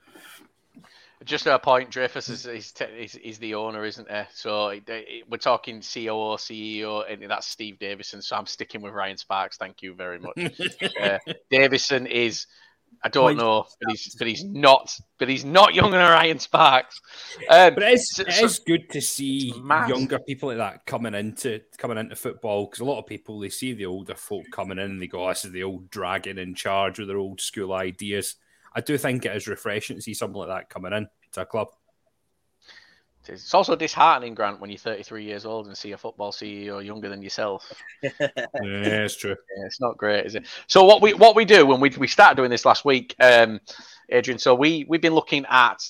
Just 1.23 1.45
to 1.45 1.55
a 1.55 1.59
point, 1.59 1.89
Dreyfus 1.89 2.27
is, 2.27 2.45
is, 2.45 2.73
is, 2.97 3.15
is 3.15 3.37
the 3.37 3.55
owner, 3.55 3.85
isn't 3.85 4.09
there? 4.09 4.27
So 4.33 4.69
it, 4.69 4.83
it, 4.89 5.23
we're 5.29 5.37
talking 5.37 5.75
COO, 5.75 6.35
CEO, 6.35 7.09
and 7.09 7.31
that's 7.31 7.47
Steve 7.47 7.79
Davison. 7.79 8.21
So 8.21 8.35
I'm 8.35 8.45
sticking 8.45 8.81
with 8.81 8.93
Ryan 8.93 9.15
Sparks. 9.15 9.55
Thank 9.55 9.81
you 9.81 9.93
very 9.93 10.19
much. 10.19 10.37
uh, 11.01 11.19
Davison 11.49 12.07
is, 12.07 12.47
I 13.01 13.09
don't 13.09 13.37
know, 13.37 13.65
but 13.81 13.91
he's 13.91 14.15
but 14.15 14.27
he's 14.27 14.43
not, 14.43 14.95
but 15.17 15.29
he's 15.29 15.45
not 15.45 15.73
younger 15.73 15.97
than 15.97 16.09
Ryan 16.09 16.39
Sparks. 16.39 17.01
Um, 17.49 17.73
but 17.73 17.83
it's 17.83 18.15
so, 18.15 18.23
it 18.23 18.41
is 18.41 18.59
good 18.59 18.89
to 18.91 19.01
see 19.01 19.53
younger 19.87 20.19
people 20.19 20.49
like 20.49 20.57
that 20.57 20.85
coming 20.85 21.13
into 21.13 21.61
coming 21.77 21.97
into 21.97 22.15
football 22.15 22.65
because 22.65 22.79
a 22.79 22.85
lot 22.85 22.99
of 22.99 23.05
people 23.05 23.39
they 23.39 23.49
see 23.49 23.73
the 23.73 23.85
older 23.85 24.15
folk 24.15 24.45
coming 24.51 24.77
in 24.77 24.91
and 24.91 25.01
they 25.01 25.07
go, 25.07 25.27
"This 25.29 25.45
is 25.45 25.51
the 25.51 25.63
old 25.63 25.89
dragon 25.89 26.37
in 26.37 26.55
charge 26.55 26.99
with 26.99 27.07
their 27.07 27.17
old 27.17 27.41
school 27.41 27.73
ideas." 27.73 28.35
I 28.75 28.81
do 28.81 28.97
think 28.97 29.25
it 29.25 29.35
is 29.35 29.47
refreshing 29.47 29.97
to 29.97 30.01
see 30.01 30.13
something 30.13 30.39
like 30.39 30.49
that 30.49 30.69
coming 30.69 30.93
in 30.93 31.07
to 31.33 31.41
a 31.41 31.45
club. 31.45 31.69
It's 33.29 33.53
also 33.53 33.75
disheartening, 33.75 34.33
Grant, 34.33 34.59
when 34.59 34.69
you're 34.69 34.77
33 34.77 35.23
years 35.23 35.45
old 35.45 35.67
and 35.67 35.77
see 35.77 35.91
a 35.91 35.97
football 35.97 36.31
CEO 36.31 36.83
younger 36.83 37.09
than 37.09 37.21
yourself. 37.21 37.71
yeah, 38.03 38.11
it's 38.61 39.15
true. 39.15 39.31
Yeah, 39.31 39.65
it's 39.65 39.79
not 39.79 39.97
great, 39.97 40.25
is 40.25 40.35
it? 40.35 40.45
So 40.67 40.83
what 40.83 41.01
we 41.01 41.13
what 41.13 41.35
we 41.35 41.45
do 41.45 41.65
when 41.65 41.79
we 41.79 41.89
we 41.97 42.07
started 42.07 42.35
doing 42.35 42.49
this 42.49 42.65
last 42.65 42.85
week, 42.85 43.15
um, 43.19 43.59
Adrian. 44.09 44.39
So 44.39 44.55
we 44.55 44.85
we've 44.87 45.01
been 45.01 45.15
looking 45.15 45.45
at 45.49 45.83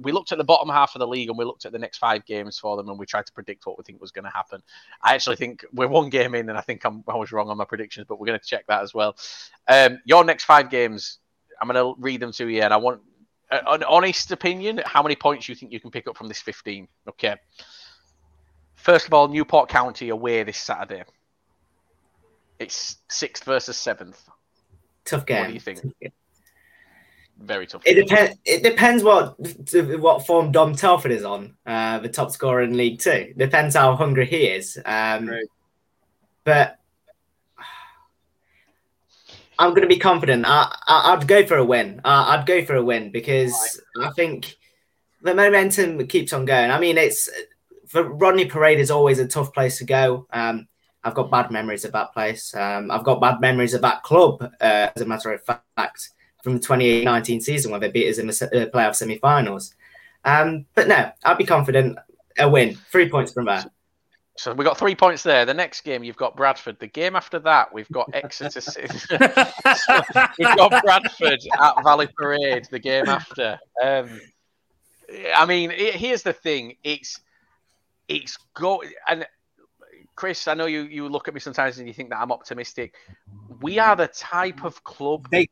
we 0.00 0.12
looked 0.12 0.32
at 0.32 0.38
the 0.38 0.44
bottom 0.44 0.68
half 0.68 0.94
of 0.94 1.00
the 1.00 1.06
league 1.06 1.28
and 1.28 1.38
we 1.38 1.44
looked 1.44 1.64
at 1.64 1.72
the 1.72 1.78
next 1.78 1.98
five 1.98 2.24
games 2.26 2.58
for 2.58 2.76
them 2.76 2.88
and 2.88 2.98
we 2.98 3.06
tried 3.06 3.26
to 3.26 3.32
predict 3.32 3.66
what 3.66 3.78
we 3.78 3.84
think 3.84 4.00
was 4.00 4.12
going 4.12 4.24
to 4.24 4.30
happen. 4.30 4.62
I 5.02 5.14
actually 5.14 5.36
think 5.36 5.64
we're 5.72 5.88
one 5.88 6.10
game 6.10 6.34
in 6.34 6.48
and 6.48 6.58
I 6.58 6.60
think 6.60 6.84
I'm, 6.84 7.02
I 7.08 7.16
was 7.16 7.32
wrong 7.32 7.48
on 7.48 7.56
my 7.56 7.64
predictions, 7.64 8.06
but 8.08 8.18
we're 8.18 8.26
going 8.26 8.38
to 8.38 8.44
check 8.44 8.66
that 8.66 8.82
as 8.82 8.92
well. 8.92 9.16
Um, 9.68 9.98
your 10.04 10.24
next 10.24 10.44
five 10.44 10.70
games, 10.70 11.18
I'm 11.60 11.68
going 11.68 11.82
to 11.82 12.00
read 12.00 12.20
them 12.20 12.32
to 12.32 12.48
you 12.48 12.62
and 12.62 12.72
I 12.74 12.76
want 12.76 13.00
an 13.50 13.82
honest 13.84 14.32
opinion, 14.32 14.80
how 14.84 15.02
many 15.02 15.16
points 15.16 15.48
you 15.48 15.54
think 15.54 15.72
you 15.72 15.80
can 15.80 15.90
pick 15.90 16.08
up 16.08 16.16
from 16.16 16.28
this 16.28 16.40
15? 16.40 16.88
Okay. 17.08 17.36
First 18.74 19.06
of 19.06 19.14
all, 19.14 19.28
Newport 19.28 19.68
County 19.68 20.10
away 20.10 20.42
this 20.42 20.58
Saturday. 20.58 21.04
It's 22.58 22.96
sixth 23.08 23.44
versus 23.44 23.76
seventh. 23.76 24.20
Tough 25.04 25.26
game. 25.26 25.40
What 25.40 25.48
do 25.48 25.54
you 25.54 25.60
think? 25.60 25.80
Very 27.38 27.66
tough. 27.66 27.82
It 27.84 27.94
depends. 27.94 28.38
It 28.44 28.62
depends 28.62 29.02
what 29.02 29.36
what 30.00 30.26
form 30.26 30.52
Dom 30.52 30.74
Telford 30.74 31.12
is 31.12 31.24
on. 31.24 31.54
Uh, 31.66 31.98
the 31.98 32.08
top 32.08 32.30
scorer 32.30 32.62
in 32.62 32.76
League 32.76 32.98
Two. 32.98 33.34
Depends 33.36 33.76
how 33.76 33.94
hungry 33.94 34.26
he 34.26 34.46
is. 34.46 34.78
Um, 34.84 35.28
right. 35.28 35.44
But 36.44 36.78
I'm 39.58 39.70
going 39.70 39.82
to 39.82 39.88
be 39.88 39.98
confident. 39.98 40.44
I, 40.46 40.74
I 40.86 41.14
would 41.14 41.28
go 41.28 41.46
for 41.46 41.56
a 41.56 41.64
win. 41.64 42.00
I, 42.04 42.36
would 42.36 42.46
go 42.46 42.64
for 42.64 42.74
a 42.74 42.82
win 42.82 43.10
because 43.10 43.80
I 44.00 44.10
think 44.10 44.56
the 45.22 45.34
momentum 45.34 46.06
keeps 46.06 46.32
on 46.32 46.44
going. 46.44 46.70
I 46.70 46.78
mean, 46.78 46.98
it's 46.98 47.28
for 47.86 48.02
Rodney 48.02 48.46
Parade 48.46 48.80
is 48.80 48.90
always 48.90 49.18
a 49.18 49.26
tough 49.26 49.52
place 49.52 49.78
to 49.78 49.84
go. 49.84 50.26
Um, 50.32 50.68
I've 51.04 51.14
got 51.14 51.30
bad 51.30 51.50
memories 51.50 51.84
of 51.84 51.92
that 51.92 52.12
place. 52.12 52.54
Um, 52.54 52.90
I've 52.90 53.04
got 53.04 53.20
bad 53.20 53.40
memories 53.40 53.74
of 53.74 53.82
that 53.82 54.02
club, 54.02 54.42
uh, 54.42 54.88
as 54.94 55.02
a 55.02 55.06
matter 55.06 55.32
of 55.32 55.42
fact, 55.44 56.10
from 56.42 56.54
the 56.54 56.60
2019 56.60 57.40
season 57.40 57.70
when 57.70 57.80
they 57.80 57.90
beat 57.90 58.10
us 58.10 58.18
in 58.18 58.26
the 58.26 58.32
uh, 58.32 58.76
playoff 58.76 58.96
semi-finals. 58.96 59.74
Um, 60.24 60.66
but 60.74 60.88
no, 60.88 61.12
I'd 61.24 61.38
be 61.38 61.44
confident 61.44 61.96
a 62.38 62.48
win, 62.48 62.74
three 62.90 63.08
points 63.08 63.32
from 63.32 63.46
there. 63.46 63.64
So 64.38 64.52
we 64.52 64.64
got 64.64 64.78
three 64.78 64.94
points 64.94 65.22
there. 65.22 65.44
The 65.44 65.54
next 65.54 65.82
game 65.82 66.04
you've 66.04 66.16
got 66.16 66.36
Bradford. 66.36 66.78
The 66.78 66.86
game 66.86 67.16
after 67.16 67.38
that 67.40 67.72
we've 67.72 67.88
got 67.90 68.10
Exeter. 68.12 68.60
we've 70.38 70.56
got 70.56 70.82
Bradford 70.84 71.40
at 71.60 71.82
Valley 71.82 72.08
Parade. 72.16 72.68
The 72.70 72.78
game 72.78 73.08
after. 73.08 73.58
Um, 73.82 74.20
I 75.34 75.46
mean, 75.46 75.70
it, 75.70 75.94
here's 75.94 76.22
the 76.22 76.32
thing. 76.32 76.76
It's 76.82 77.20
it's 78.08 78.38
go 78.54 78.82
and 79.08 79.26
Chris. 80.14 80.48
I 80.48 80.54
know 80.54 80.66
you 80.66 80.82
you 80.82 81.08
look 81.08 81.28
at 81.28 81.34
me 81.34 81.40
sometimes 81.40 81.78
and 81.78 81.86
you 81.86 81.94
think 81.94 82.10
that 82.10 82.18
I'm 82.18 82.32
optimistic. 82.32 82.94
We 83.62 83.78
are 83.78 83.96
the 83.96 84.08
type 84.08 84.64
of 84.64 84.82
club. 84.84 85.28
Think, 85.30 85.50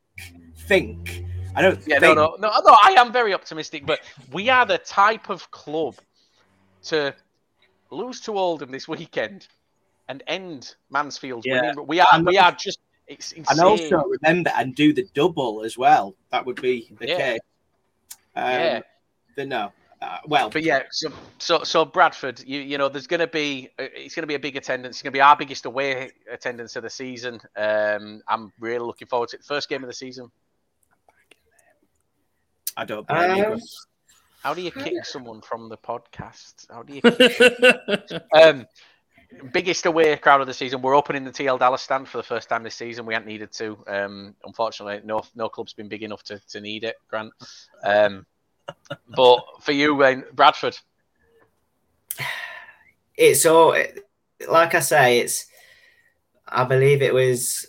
think. 0.66 1.24
I 1.56 1.62
don't. 1.62 1.80
Yeah, 1.86 2.00
think. 2.00 2.16
no, 2.16 2.36
no, 2.38 2.48
no, 2.48 2.48
no. 2.48 2.76
I 2.82 2.96
am 2.98 3.12
very 3.12 3.32
optimistic, 3.32 3.86
but 3.86 4.00
we 4.32 4.50
are 4.50 4.66
the 4.66 4.78
type 4.78 5.30
of 5.30 5.50
club 5.50 5.96
to 6.84 7.14
lose 7.94 8.20
to 8.22 8.36
Oldham 8.36 8.70
this 8.70 8.88
weekend 8.88 9.48
and 10.08 10.22
end 10.26 10.74
Mansfield. 10.90 11.44
Yeah. 11.46 11.72
We 11.74 12.00
are 12.00 12.08
and 12.12 12.26
we 12.26 12.38
are 12.38 12.52
just 12.52 12.78
it's 13.06 13.32
insane. 13.32 13.58
And 13.58 13.66
also 13.66 14.02
remember 14.04 14.50
and 14.56 14.74
do 14.74 14.92
the 14.92 15.06
double 15.14 15.62
as 15.62 15.76
well. 15.76 16.14
That 16.30 16.46
would 16.46 16.60
be 16.60 16.92
the 16.98 17.08
yeah. 17.08 17.16
case. 17.16 17.40
Um, 18.36 18.44
yeah. 18.44 18.80
But 19.36 19.48
no. 19.48 19.72
Uh, 20.02 20.18
well, 20.26 20.50
but 20.50 20.62
yeah, 20.62 20.82
so 20.90 21.10
so, 21.38 21.64
so 21.64 21.84
Bradford, 21.84 22.42
you 22.44 22.60
you 22.60 22.76
know, 22.76 22.90
there's 22.90 23.06
going 23.06 23.20
to 23.20 23.26
be 23.26 23.70
uh, 23.78 23.86
it's 23.94 24.14
going 24.14 24.22
to 24.22 24.26
be 24.26 24.34
a 24.34 24.38
big 24.38 24.54
attendance. 24.54 24.96
It's 24.96 25.02
going 25.02 25.12
to 25.12 25.16
be 25.16 25.22
our 25.22 25.34
biggest 25.34 25.64
away 25.64 26.10
attendance 26.30 26.76
of 26.76 26.82
the 26.82 26.90
season. 26.90 27.40
Um, 27.56 28.20
I'm 28.28 28.52
really 28.60 28.84
looking 28.84 29.08
forward 29.08 29.30
to 29.30 29.36
it. 29.36 29.44
First 29.44 29.70
game 29.70 29.82
of 29.82 29.88
the 29.88 29.94
season. 29.94 30.30
I 32.76 32.84
don't 32.84 33.06
blame 33.06 33.30
um, 33.30 33.36
you. 33.38 33.60
How 34.44 34.52
do 34.52 34.60
you 34.60 34.70
kick 34.70 35.06
someone 35.06 35.40
from 35.40 35.70
the 35.70 35.78
podcast? 35.78 36.70
How 36.70 36.82
do 36.82 36.92
you? 36.92 38.38
um, 38.42 38.66
biggest 39.54 39.86
away 39.86 40.14
crowd 40.18 40.42
of 40.42 40.46
the 40.46 40.52
season. 40.52 40.82
We're 40.82 40.94
opening 40.94 41.24
the 41.24 41.30
TL 41.30 41.58
Dallas 41.58 41.80
stand 41.80 42.06
for 42.06 42.18
the 42.18 42.22
first 42.22 42.50
time 42.50 42.62
this 42.62 42.74
season. 42.74 43.06
We 43.06 43.14
hadn't 43.14 43.26
needed 43.26 43.52
to. 43.52 43.78
Um, 43.86 44.34
unfortunately, 44.44 45.00
no 45.02 45.22
no 45.34 45.48
club's 45.48 45.72
been 45.72 45.88
big 45.88 46.02
enough 46.02 46.22
to, 46.24 46.38
to 46.50 46.60
need 46.60 46.84
it, 46.84 46.96
Grant. 47.08 47.32
Um, 47.82 48.26
but 49.16 49.44
for 49.62 49.72
you, 49.72 49.94
Wayne, 49.94 50.24
Bradford. 50.34 50.76
It's 53.16 53.46
all 53.46 53.74
like 54.46 54.74
I 54.74 54.80
say. 54.80 55.20
It's 55.20 55.46
I 56.46 56.64
believe 56.64 57.00
it 57.00 57.14
was 57.14 57.66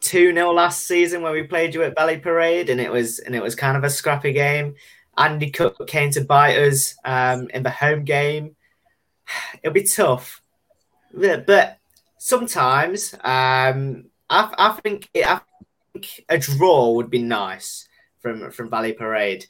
two 0.00 0.34
0 0.34 0.52
last 0.52 0.86
season 0.86 1.22
when 1.22 1.32
we 1.32 1.44
played 1.44 1.74
you 1.74 1.84
at 1.84 1.96
Valley 1.96 2.18
Parade, 2.18 2.68
and 2.68 2.82
it 2.82 2.92
was 2.92 3.18
and 3.18 3.34
it 3.34 3.42
was 3.42 3.54
kind 3.54 3.78
of 3.78 3.84
a 3.84 3.88
scrappy 3.88 4.34
game. 4.34 4.74
Andy 5.16 5.50
Cook 5.50 5.86
came 5.86 6.10
to 6.12 6.24
bite 6.24 6.56
us 6.56 6.94
um, 7.04 7.48
in 7.50 7.62
the 7.62 7.70
home 7.70 8.04
game. 8.04 8.56
It'll 9.62 9.74
be 9.74 9.84
tough, 9.84 10.42
but 11.12 11.78
sometimes 12.18 13.14
um, 13.22 14.06
I, 14.30 14.54
I, 14.58 14.78
think 14.82 15.08
it, 15.12 15.26
I 15.26 15.40
think 15.92 16.24
a 16.28 16.38
draw 16.38 16.92
would 16.92 17.10
be 17.10 17.22
nice 17.22 17.88
from 18.20 18.50
from 18.50 18.70
Valley 18.70 18.92
Parade. 18.92 19.46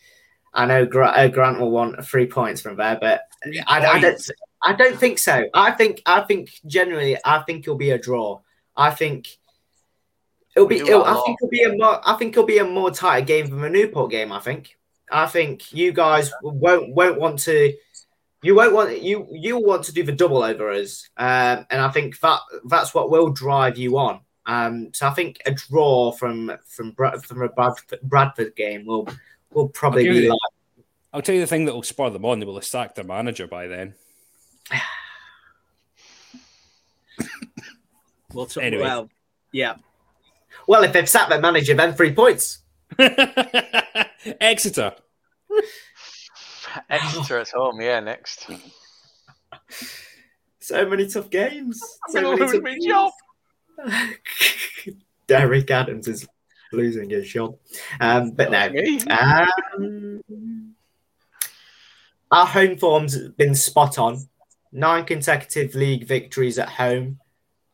I 0.54 0.66
know 0.66 0.82
uh, 0.82 1.28
Grant 1.28 1.60
will 1.60 1.70
want 1.70 2.04
three 2.04 2.26
points 2.26 2.60
from 2.60 2.76
there, 2.76 2.98
but 3.00 3.22
I, 3.66 3.86
I, 3.86 4.00
don't. 4.00 4.30
I 4.62 4.72
don't 4.74 4.98
think 4.98 5.18
so. 5.18 5.48
I 5.54 5.70
think. 5.70 6.02
I 6.04 6.22
think 6.22 6.50
generally, 6.66 7.16
I 7.24 7.40
think 7.40 7.64
it'll 7.64 7.76
be 7.76 7.90
a 7.90 7.98
draw. 7.98 8.40
I 8.76 8.90
think 8.90 9.28
it'll 10.54 10.68
be. 10.68 10.78
It'll, 10.78 11.04
I 11.04 11.20
think 11.24 11.38
it'll 11.40 11.50
be 11.50 11.62
a 11.62 11.72
more. 11.72 12.00
I 12.06 12.16
think 12.16 12.32
it'll 12.32 12.44
be 12.44 12.58
a 12.58 12.64
more 12.64 12.90
tighter 12.90 13.24
game 13.24 13.48
than 13.48 13.62
the 13.62 13.70
Newport 13.70 14.10
game. 14.10 14.32
I 14.32 14.40
think. 14.40 14.76
I 15.12 15.26
think 15.26 15.72
you 15.72 15.92
guys 15.92 16.32
won't 16.42 16.94
won't 16.94 17.20
want 17.20 17.38
to. 17.40 17.74
You 18.42 18.54
won't 18.56 18.72
want 18.72 19.00
you 19.00 19.28
you 19.30 19.58
want 19.58 19.84
to 19.84 19.92
do 19.92 20.02
the 20.02 20.12
double 20.12 20.42
over 20.42 20.70
us, 20.70 21.08
um, 21.16 21.66
and 21.70 21.80
I 21.80 21.90
think 21.90 22.18
that 22.20 22.40
that's 22.68 22.92
what 22.94 23.10
will 23.10 23.30
drive 23.30 23.78
you 23.78 23.98
on. 23.98 24.20
Um, 24.46 24.92
so 24.92 25.06
I 25.06 25.10
think 25.10 25.40
a 25.46 25.52
draw 25.52 26.10
from 26.12 26.52
from 26.66 26.96
from 27.22 27.42
a 27.42 27.48
Bradford, 27.48 28.00
Bradford 28.02 28.56
game 28.56 28.86
will 28.86 29.08
will 29.52 29.68
probably 29.68 30.08
be. 30.08 30.28
like, 30.28 30.38
I'll 31.12 31.22
tell 31.22 31.34
you 31.34 31.40
the 31.42 31.46
thing 31.46 31.66
that 31.66 31.74
will 31.74 31.82
spur 31.82 32.10
them 32.10 32.24
on. 32.24 32.40
They 32.40 32.46
will 32.46 32.54
have 32.54 32.64
sacked 32.64 32.96
their 32.96 33.04
manager 33.04 33.46
by 33.46 33.68
then. 33.68 33.94
well, 38.32 38.48
anyway. 38.60 38.82
well, 38.82 39.10
yeah. 39.52 39.74
Well, 40.66 40.82
if 40.84 40.92
they've 40.92 41.08
sacked 41.08 41.30
their 41.30 41.40
manager, 41.40 41.74
then 41.74 41.92
three 41.92 42.12
points. 42.14 42.58
Exeter. 44.40 44.94
Exeter 46.90 47.38
at 47.38 47.48
home, 47.50 47.80
yeah, 47.80 48.00
next. 48.00 48.48
So 50.62 50.88
many 50.88 51.08
tough 51.08 51.28
games. 51.28 51.82
I'm 52.06 52.12
so 52.12 52.34
lose 52.34 52.62
my 52.62 52.78
job. 52.86 53.12
Derek 55.26 55.68
Adams 55.72 56.06
is 56.06 56.28
losing 56.70 57.10
his 57.10 57.28
job. 57.28 57.58
Um, 58.00 58.30
but 58.30 58.52
no. 58.52 58.70
Um, 59.10 60.74
our 62.30 62.46
home 62.46 62.78
form's 62.78 63.18
been 63.30 63.56
spot 63.56 63.98
on. 63.98 64.28
Nine 64.70 65.04
consecutive 65.04 65.74
league 65.74 66.06
victories 66.06 66.60
at 66.60 66.68
home. 66.68 67.18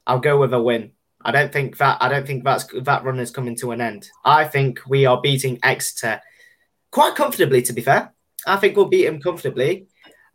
I'll 0.07 0.18
go 0.18 0.40
with 0.40 0.55
a 0.55 0.62
win. 0.62 0.92
I 1.22 1.30
don't 1.30 1.53
think 1.53 1.76
that 1.76 1.99
I 2.01 2.09
don't 2.09 2.26
think 2.26 2.42
that's 2.42 2.64
that 2.84 3.05
run 3.05 3.20
is 3.20 3.30
coming 3.30 3.57
to 3.57 3.72
an 3.72 3.82
end. 3.82 4.09
I 4.24 4.46
think 4.46 4.80
we 4.88 5.05
are 5.05 5.20
beating 5.20 5.59
Exeter 5.62 6.22
quite 6.91 7.14
comfortably. 7.14 7.62
To 7.62 7.72
be 7.72 7.82
fair, 7.82 8.12
I 8.47 8.57
think 8.57 8.76
we'll 8.76 8.86
beat 8.86 9.07
him 9.07 9.20
comfortably. 9.20 9.86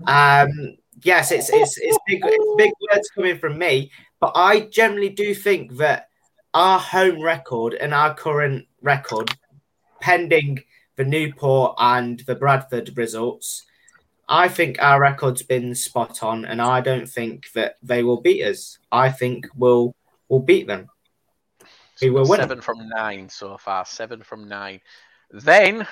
Um, 0.07 0.77
yes, 1.03 1.31
it's 1.31 1.49
it's 1.49 1.77
it's 1.77 1.97
big, 2.07 2.21
it's 2.23 2.55
big 2.57 2.71
words 2.91 3.09
coming 3.15 3.37
from 3.37 3.57
me, 3.57 3.91
but 4.19 4.33
I 4.35 4.61
generally 4.61 5.09
do 5.09 5.33
think 5.33 5.77
that 5.77 6.09
our 6.53 6.79
home 6.79 7.21
record 7.21 7.73
and 7.73 7.93
our 7.93 8.13
current 8.13 8.67
record, 8.81 9.31
pending 10.01 10.63
the 10.95 11.05
Newport 11.05 11.75
and 11.79 12.19
the 12.21 12.35
Bradford 12.35 12.95
results, 12.97 13.65
I 14.29 14.47
think 14.47 14.81
our 14.81 15.01
record's 15.01 15.41
been 15.41 15.75
spot 15.75 16.23
on, 16.23 16.45
and 16.45 16.61
I 16.61 16.81
don't 16.81 17.09
think 17.09 17.51
that 17.53 17.77
they 17.81 18.03
will 18.03 18.21
beat 18.21 18.43
us. 18.43 18.77
I 18.91 19.11
think 19.11 19.47
we'll 19.55 19.95
we'll 20.29 20.39
beat 20.39 20.67
them. 20.67 20.87
We 22.01 22.09
will 22.09 22.27
win. 22.27 22.39
Seven 22.39 22.61
from 22.61 22.89
nine 22.89 23.29
so 23.29 23.57
far. 23.57 23.85
Seven 23.85 24.21
from 24.23 24.47
nine. 24.47 24.81
Then 25.31 25.87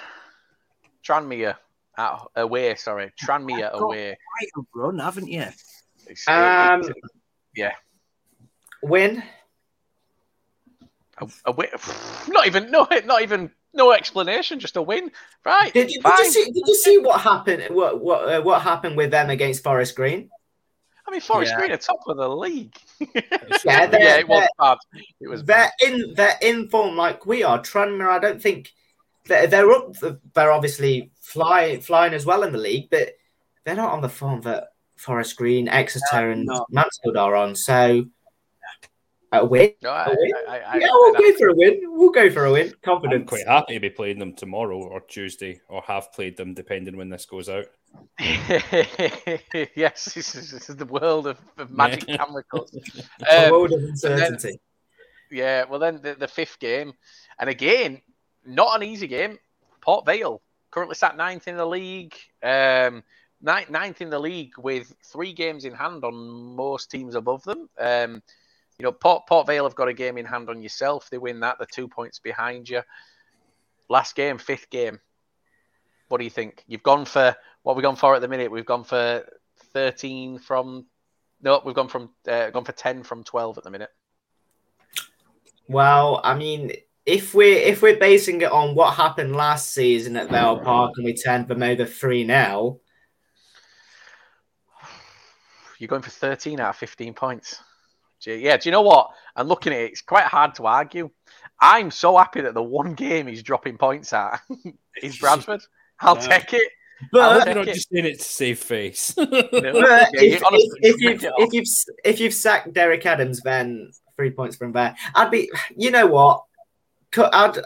Tranmere 1.05 1.55
at, 1.97 2.19
away. 2.35 2.75
Sorry, 2.75 3.11
Tranmere 3.21 3.71
away. 3.71 4.17
Quite 4.53 4.63
a 4.63 4.79
run, 4.79 4.99
haven't 4.99 5.27
you? 5.27 5.45
It's, 6.07 6.27
um, 6.27 6.81
it, 6.81 6.95
yeah. 7.55 7.73
Win. 8.81 9.23
A, 11.19 11.27
a 11.45 11.51
win. 11.51 11.69
Not 12.27 12.47
even. 12.47 12.71
No. 12.71 12.87
Not 13.05 13.21
even 13.21 13.51
no 13.73 13.91
explanation, 13.91 14.59
just 14.59 14.77
a 14.77 14.81
win. 14.81 15.11
Right. 15.45 15.73
Did, 15.73 15.91
you, 15.91 16.01
did 16.01 16.19
you 16.19 16.31
see? 16.31 16.45
Did 16.45 16.63
you 16.67 16.75
see 16.75 16.97
what 16.97 17.21
happened? 17.21 17.73
What 17.73 18.01
what 18.01 18.27
uh, 18.27 18.41
what 18.41 18.61
happened 18.61 18.97
with 18.97 19.11
them 19.11 19.29
against 19.29 19.63
Forest 19.63 19.95
Green? 19.95 20.29
I 21.07 21.11
mean, 21.11 21.21
Forest 21.21 21.53
yeah. 21.53 21.59
Green 21.59 21.71
are 21.71 21.77
top 21.77 22.01
of 22.07 22.17
the 22.17 22.29
league. 22.29 22.75
yeah, 22.99 23.89
yeah, 23.91 24.17
it 24.17 24.27
was 24.27 24.47
bad. 24.59 24.77
It 25.19 25.27
was. 25.27 25.43
They're 25.43 25.71
bad. 25.79 25.93
in 25.93 26.13
they're 26.15 26.37
in 26.41 26.69
form 26.69 26.95
like 26.95 27.25
we 27.25 27.43
are. 27.43 27.59
Tranmere, 27.59 28.09
I 28.09 28.19
don't 28.19 28.41
think 28.41 28.71
they're, 29.31 29.47
they're 29.47 29.71
up. 29.71 29.95
They're 30.33 30.51
obviously 30.51 31.11
flying 31.19 31.81
flying 31.81 32.13
as 32.13 32.25
well 32.25 32.43
in 32.43 32.51
the 32.51 32.59
league, 32.59 32.89
but 32.89 33.13
they're 33.65 33.75
not 33.75 33.93
on 33.93 34.01
the 34.01 34.09
form 34.09 34.41
that 34.41 34.69
Forest 34.97 35.37
Green, 35.37 35.67
Exeter, 35.67 36.31
and 36.31 36.49
Mansfield 36.69 37.17
are 37.17 37.35
on. 37.35 37.55
So 37.55 38.05
a 39.31 39.45
win. 39.45 39.71
No, 39.81 39.91
I, 39.91 40.05
a 40.05 40.09
win. 40.09 40.31
I, 40.47 40.59
I, 40.59 40.77
yeah, 40.77 40.87
we'll 40.91 41.13
go 41.13 41.37
for 41.37 41.47
a 41.47 41.55
win. 41.55 41.79
We'll 41.85 42.11
go 42.11 42.29
for 42.29 42.45
a 42.45 42.51
win. 42.51 42.73
Confidence. 42.83 43.21
I'm 43.21 43.27
quite 43.27 43.47
happy 43.47 43.75
to 43.75 43.79
be 43.79 43.89
playing 43.89 44.19
them 44.19 44.33
tomorrow 44.33 44.77
or 44.77 45.01
Tuesday, 45.01 45.61
or 45.69 45.81
have 45.83 46.11
played 46.11 46.35
them 46.35 46.53
depending 46.53 46.97
when 46.97 47.09
this 47.09 47.25
goes 47.25 47.47
out. 47.47 47.65
yes, 48.19 50.13
this 50.13 50.35
is, 50.35 50.51
this 50.51 50.69
is, 50.69 50.75
the 50.77 50.85
world 50.85 51.27
of, 51.27 51.37
of 51.57 51.71
magic 51.71 52.05
yeah. 52.07 52.17
camera 52.17 52.43
cuts. 52.43 52.73
Um, 53.29 53.51
world 53.51 53.71
of 53.71 53.81
uncertainty. 53.81 54.59
Then, 55.29 55.37
yeah, 55.39 55.63
well, 55.63 55.79
then 55.79 56.01
the, 56.01 56.15
the 56.15 56.27
fifth 56.27 56.59
game, 56.59 56.93
and 57.39 57.49
again, 57.49 58.01
not 58.45 58.75
an 58.75 58.87
easy 58.87 59.07
game. 59.07 59.37
Port 59.81 60.05
Vale 60.05 60.41
currently 60.69 60.95
sat 60.95 61.17
ninth 61.17 61.47
in 61.47 61.57
the 61.57 61.65
league. 61.65 62.15
Um, 62.43 63.03
ninth 63.41 64.01
in 64.01 64.09
the 64.09 64.19
league 64.19 64.53
with 64.57 64.93
three 65.03 65.33
games 65.33 65.65
in 65.65 65.73
hand 65.73 66.03
on 66.03 66.55
most 66.55 66.91
teams 66.91 67.15
above 67.15 67.43
them. 67.43 67.69
Um, 67.79 68.21
you 68.77 68.83
know, 68.83 68.91
Port, 68.91 69.27
Port 69.27 69.47
Vale 69.47 69.63
have 69.63 69.75
got 69.75 69.87
a 69.87 69.93
game 69.93 70.17
in 70.17 70.25
hand 70.25 70.49
on 70.49 70.61
yourself. 70.61 71.09
They 71.09 71.17
win 71.17 71.39
that, 71.41 71.57
they're 71.57 71.67
two 71.71 71.87
points 71.87 72.19
behind 72.19 72.69
you. 72.69 72.81
Last 73.89 74.15
game, 74.15 74.37
fifth 74.37 74.69
game. 74.69 74.99
What 76.07 76.17
do 76.17 76.23
you 76.23 76.29
think? 76.29 76.63
You've 76.67 76.83
gone 76.83 77.05
for 77.05 77.35
what 77.63 77.75
we've 77.75 77.83
gone 77.83 77.95
for 77.95 78.15
at 78.15 78.21
the 78.21 78.27
minute. 78.27 78.51
We've 78.51 78.65
gone 78.65 78.83
for 78.83 79.23
13 79.73 80.39
from 80.39 80.85
no, 81.43 81.61
we've 81.65 81.75
gone 81.75 81.87
from 81.87 82.09
uh, 82.27 82.49
gone 82.51 82.65
for 82.65 82.71
10 82.71 83.03
from 83.03 83.23
12 83.23 83.57
at 83.57 83.63
the 83.63 83.71
minute. 83.71 83.89
Well, 85.67 86.21
I 86.23 86.35
mean, 86.35 86.71
if 87.05 87.33
we're 87.33 87.57
if 87.57 87.81
we're 87.81 87.97
basing 87.97 88.41
it 88.41 88.51
on 88.51 88.75
what 88.75 88.93
happened 88.93 89.35
last 89.35 89.73
season 89.73 90.15
at 90.17 90.29
Vale 90.29 90.59
mm. 90.59 90.63
Park 90.63 90.93
and 90.97 91.05
we 91.05 91.13
turned 91.13 91.47
them 91.47 91.63
over 91.63 91.85
three 91.85 92.23
now, 92.23 92.77
you're 95.79 95.87
going 95.87 96.03
for 96.03 96.11
13 96.11 96.59
out 96.59 96.69
of 96.69 96.75
15 96.75 97.13
points. 97.13 97.59
Yeah, 98.23 98.57
do 98.57 98.69
you 98.69 98.71
know 98.71 98.83
what? 98.83 99.09
And 99.35 99.49
looking 99.49 99.73
at 99.73 99.79
it, 99.79 99.91
it's 99.91 100.01
quite 100.01 100.25
hard 100.25 100.53
to 100.55 100.67
argue. 100.67 101.09
I'm 101.59 101.89
so 101.89 102.17
happy 102.17 102.41
that 102.41 102.53
the 102.53 102.61
one 102.61 102.93
game 102.93 103.25
he's 103.25 103.41
dropping 103.41 103.79
points 103.79 104.13
at 104.13 104.41
is 105.01 105.17
Bradford. 105.19 105.61
I'll 105.99 106.15
yeah. 106.17 106.37
take 106.37 106.53
it. 106.53 106.71
But 107.11 107.47
you're 107.47 107.55
not 107.55 107.67
it. 107.67 107.73
just 107.73 107.91
in 107.91 108.05
it 108.05 108.19
to 108.19 108.23
save 108.23 108.59
face. 108.59 109.17
no, 109.17 109.25
if, 109.31 110.09
if, 110.13 110.43
if, 110.81 111.01
you've, 111.01 111.23
if 111.23 111.53
you've 111.53 111.67
if 112.03 112.19
you've 112.19 112.33
sacked 112.33 112.73
Derek 112.73 113.07
Adams, 113.07 113.41
then 113.41 113.91
three 114.15 114.29
points 114.29 114.55
from 114.55 114.71
there. 114.71 114.95
I'd 115.15 115.31
be, 115.31 115.49
you 115.75 115.89
know 115.89 116.05
what? 116.05 116.43
I'd 117.17 117.57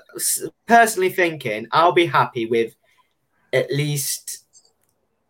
personally 0.65 1.09
thinking 1.09 1.67
I'll 1.71 1.91
be 1.91 2.05
happy 2.05 2.45
with 2.45 2.75
at 3.53 3.71
least 3.71 4.45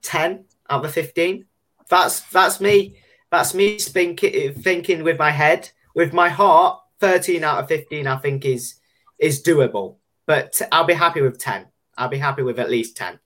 ten 0.01 0.45
out 0.70 0.86
of 0.86 0.93
fifteen. 0.93 1.45
That's 1.89 2.22
that's 2.32 2.61
me. 2.61 2.97
That's 3.32 3.53
me 3.53 3.78
thinking, 3.78 4.53
thinking 4.53 5.03
with 5.03 5.20
my 5.20 5.32
head, 5.32 5.70
with 5.95 6.13
my 6.13 6.30
heart. 6.30 6.80
Thirteen 6.99 7.43
out 7.43 7.59
of 7.59 7.68
fifteen, 7.68 8.07
I 8.07 8.18
think 8.18 8.45
is 8.45 8.76
is 9.20 9.43
doable. 9.43 9.97
But 10.26 10.61
I'll 10.72 10.86
be 10.86 10.93
happy 10.93 11.22
with 11.22 11.38
ten. 11.38 11.68
I'll 11.97 12.09
be 12.09 12.18
happy 12.18 12.41
with 12.41 12.59
at 12.59 12.70
least 12.70 12.95
ten. 12.95 13.20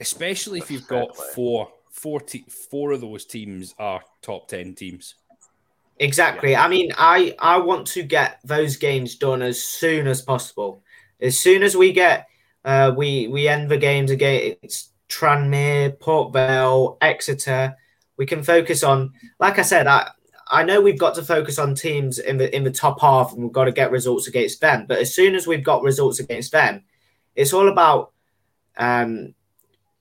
Especially 0.00 0.58
if 0.58 0.70
you've 0.70 0.86
got 0.86 1.16
four, 1.16 1.68
four, 1.90 2.20
te- 2.20 2.44
four 2.70 2.92
of 2.92 3.00
those 3.00 3.24
teams 3.24 3.74
are 3.78 4.02
top 4.22 4.48
ten 4.48 4.74
teams. 4.74 5.14
Exactly. 6.00 6.52
Yeah. 6.52 6.64
I 6.64 6.68
mean, 6.68 6.92
I 6.96 7.34
I 7.38 7.58
want 7.58 7.86
to 7.88 8.02
get 8.02 8.40
those 8.44 8.76
games 8.76 9.16
done 9.16 9.42
as 9.42 9.62
soon 9.62 10.06
as 10.06 10.22
possible. 10.22 10.82
As 11.20 11.38
soon 11.38 11.62
as 11.62 11.76
we 11.76 11.92
get 11.92 12.28
uh, 12.64 12.92
we 12.96 13.28
we 13.28 13.48
end 13.48 13.70
the 13.70 13.76
games 13.76 14.10
against 14.10 14.92
Tranmere, 15.08 15.98
Port 15.98 16.32
Vale, 16.32 16.98
Exeter 17.00 17.76
we 18.18 18.26
can 18.26 18.42
focus 18.42 18.82
on, 18.82 19.12
like 19.40 19.58
I 19.58 19.62
said, 19.62 19.86
I 19.86 20.10
I 20.50 20.64
know 20.64 20.80
we've 20.80 20.98
got 20.98 21.14
to 21.14 21.22
focus 21.22 21.58
on 21.58 21.74
teams 21.74 22.18
in 22.18 22.36
the 22.36 22.54
in 22.54 22.64
the 22.64 22.70
top 22.70 23.00
half, 23.00 23.32
and 23.32 23.42
we've 23.42 23.52
got 23.52 23.64
to 23.64 23.72
get 23.72 23.90
results 23.90 24.28
against 24.28 24.60
them. 24.60 24.84
But 24.86 24.98
as 24.98 25.14
soon 25.14 25.34
as 25.34 25.46
we've 25.46 25.64
got 25.64 25.82
results 25.82 26.20
against 26.20 26.52
them, 26.52 26.84
it's 27.34 27.52
all 27.52 27.68
about 27.68 28.12
um, 28.76 29.34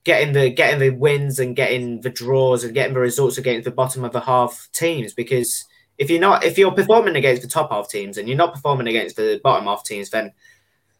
getting 0.04 0.34
the 0.34 0.50
getting 0.50 0.80
the 0.80 0.90
wins 0.90 1.40
and 1.40 1.56
getting 1.56 2.02
the 2.02 2.10
draws 2.10 2.64
and 2.64 2.74
getting 2.74 2.94
the 2.94 3.00
results 3.00 3.38
against 3.38 3.66
the 3.66 3.72
bottom 3.72 4.04
of 4.04 4.12
the 4.12 4.22
half 4.22 4.68
teams. 4.74 5.14
Because 5.14 5.66
if 5.98 6.10
you're 6.10 6.20
not 6.20 6.44
if 6.44 6.58
you're 6.58 6.72
performing 6.72 7.16
against 7.16 7.42
the 7.42 7.48
top 7.48 7.72
half 7.72 7.90
teams 7.90 8.18
and 8.18 8.28
you're 8.28 8.38
not 8.38 8.54
performing 8.54 8.88
against 8.88 9.16
the 9.16 9.40
bottom 9.44 9.66
half 9.66 9.84
teams, 9.84 10.10
then 10.10 10.32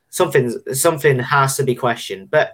something 0.10 0.50
something 0.74 1.20
has 1.20 1.58
to 1.58 1.64
be 1.64 1.76
questioned. 1.76 2.30
But 2.30 2.54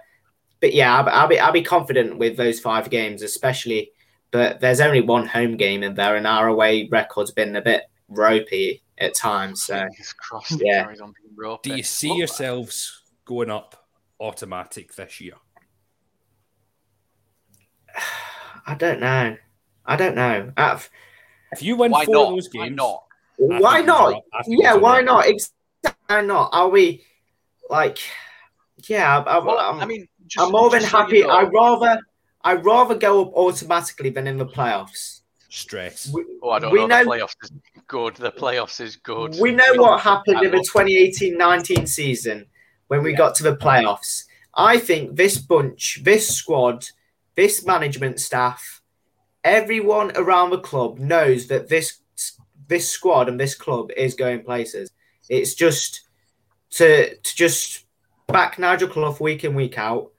but 0.60 0.74
yeah, 0.74 0.98
I'll, 0.98 1.08
I'll 1.08 1.28
be 1.28 1.38
I'll 1.38 1.52
be 1.52 1.62
confident 1.62 2.18
with 2.18 2.36
those 2.36 2.60
five 2.60 2.90
games, 2.90 3.22
especially 3.22 3.92
but 4.34 4.58
there's 4.58 4.80
only 4.80 5.00
one 5.00 5.26
home 5.26 5.56
game 5.56 5.84
in 5.84 5.94
there, 5.94 6.16
and 6.16 6.26
our 6.26 6.48
away 6.48 6.88
record's 6.90 7.30
been 7.30 7.54
a 7.54 7.62
bit 7.62 7.84
ropey 8.08 8.82
at 8.98 9.14
times. 9.14 9.62
So, 9.62 9.86
crossed, 10.18 10.60
yeah. 10.60 10.92
Do 11.62 11.76
you 11.76 11.84
see 11.84 12.12
yourselves 12.16 13.02
going 13.24 13.48
up 13.48 13.86
automatic 14.18 14.92
this 14.96 15.20
year? 15.20 15.34
I 18.66 18.74
don't 18.74 18.98
know. 18.98 19.36
I 19.86 19.94
don't 19.94 20.16
know. 20.16 20.52
I've, 20.56 20.90
if 21.54 21.62
you 21.62 21.76
win 21.76 21.90
why 21.90 22.04
four 22.04 22.14
not? 22.14 22.28
of 22.28 22.34
those 22.34 22.48
games, 22.48 22.62
why 22.62 22.68
not? 22.68 23.04
Why 23.36 23.80
not? 23.80 24.22
Yeah, 24.46 24.74
why 24.74 25.00
not? 25.00 25.26
Exactly. 25.26 25.92
Why 26.06 26.20
not? 26.20 26.50
Are 26.52 26.68
we 26.68 27.04
like? 27.68 27.98
Yeah, 28.88 29.18
I, 29.18 29.22
I, 29.22 29.38
well, 29.38 29.58
I 29.58 29.84
mean, 29.86 30.06
just, 30.26 30.44
I'm 30.44 30.52
more 30.52 30.70
than 30.70 30.82
happy. 30.82 31.24
I 31.24 31.42
rather 31.42 31.98
I'd 32.44 32.64
rather 32.64 32.94
go 32.94 33.22
up 33.22 33.32
automatically 33.34 34.10
than 34.10 34.26
in 34.26 34.36
the 34.36 34.46
playoffs. 34.46 35.22
Stress. 35.48 36.10
We, 36.12 36.24
oh, 36.42 36.50
I 36.50 36.58
don't 36.58 36.72
we 36.72 36.80
know. 36.80 36.86
know. 36.86 37.04
The 37.04 37.10
playoffs 37.10 37.36
is 37.42 37.52
good. 37.86 38.16
The 38.16 38.32
playoffs 38.32 38.80
is 38.80 38.96
good. 38.96 39.36
We 39.40 39.52
know 39.52 39.72
what 39.76 40.00
happened 40.00 40.42
in 40.42 40.50
the 40.50 40.68
2018-19 40.74 41.88
season 41.88 42.46
when 42.88 43.02
we 43.02 43.12
yeah. 43.12 43.18
got 43.18 43.34
to 43.36 43.44
the 43.44 43.56
playoffs. 43.56 44.24
I 44.54 44.78
think 44.78 45.16
this 45.16 45.38
bunch, 45.38 46.00
this 46.02 46.28
squad, 46.28 46.86
this 47.34 47.64
management 47.64 48.20
staff, 48.20 48.82
everyone 49.44 50.12
around 50.16 50.50
the 50.50 50.58
club 50.58 50.98
knows 50.98 51.46
that 51.48 51.68
this 51.68 51.98
this 52.66 52.88
squad 52.88 53.28
and 53.28 53.38
this 53.38 53.54
club 53.54 53.90
is 53.96 54.14
going 54.14 54.42
places. 54.42 54.90
It's 55.28 55.54
just 55.54 56.02
to 56.70 57.14
to 57.14 57.36
just 57.36 57.84
back 58.26 58.58
Nigel 58.58 58.88
Clough 58.88 59.18
week 59.20 59.44
in 59.44 59.54
week 59.54 59.78
out 59.78 60.10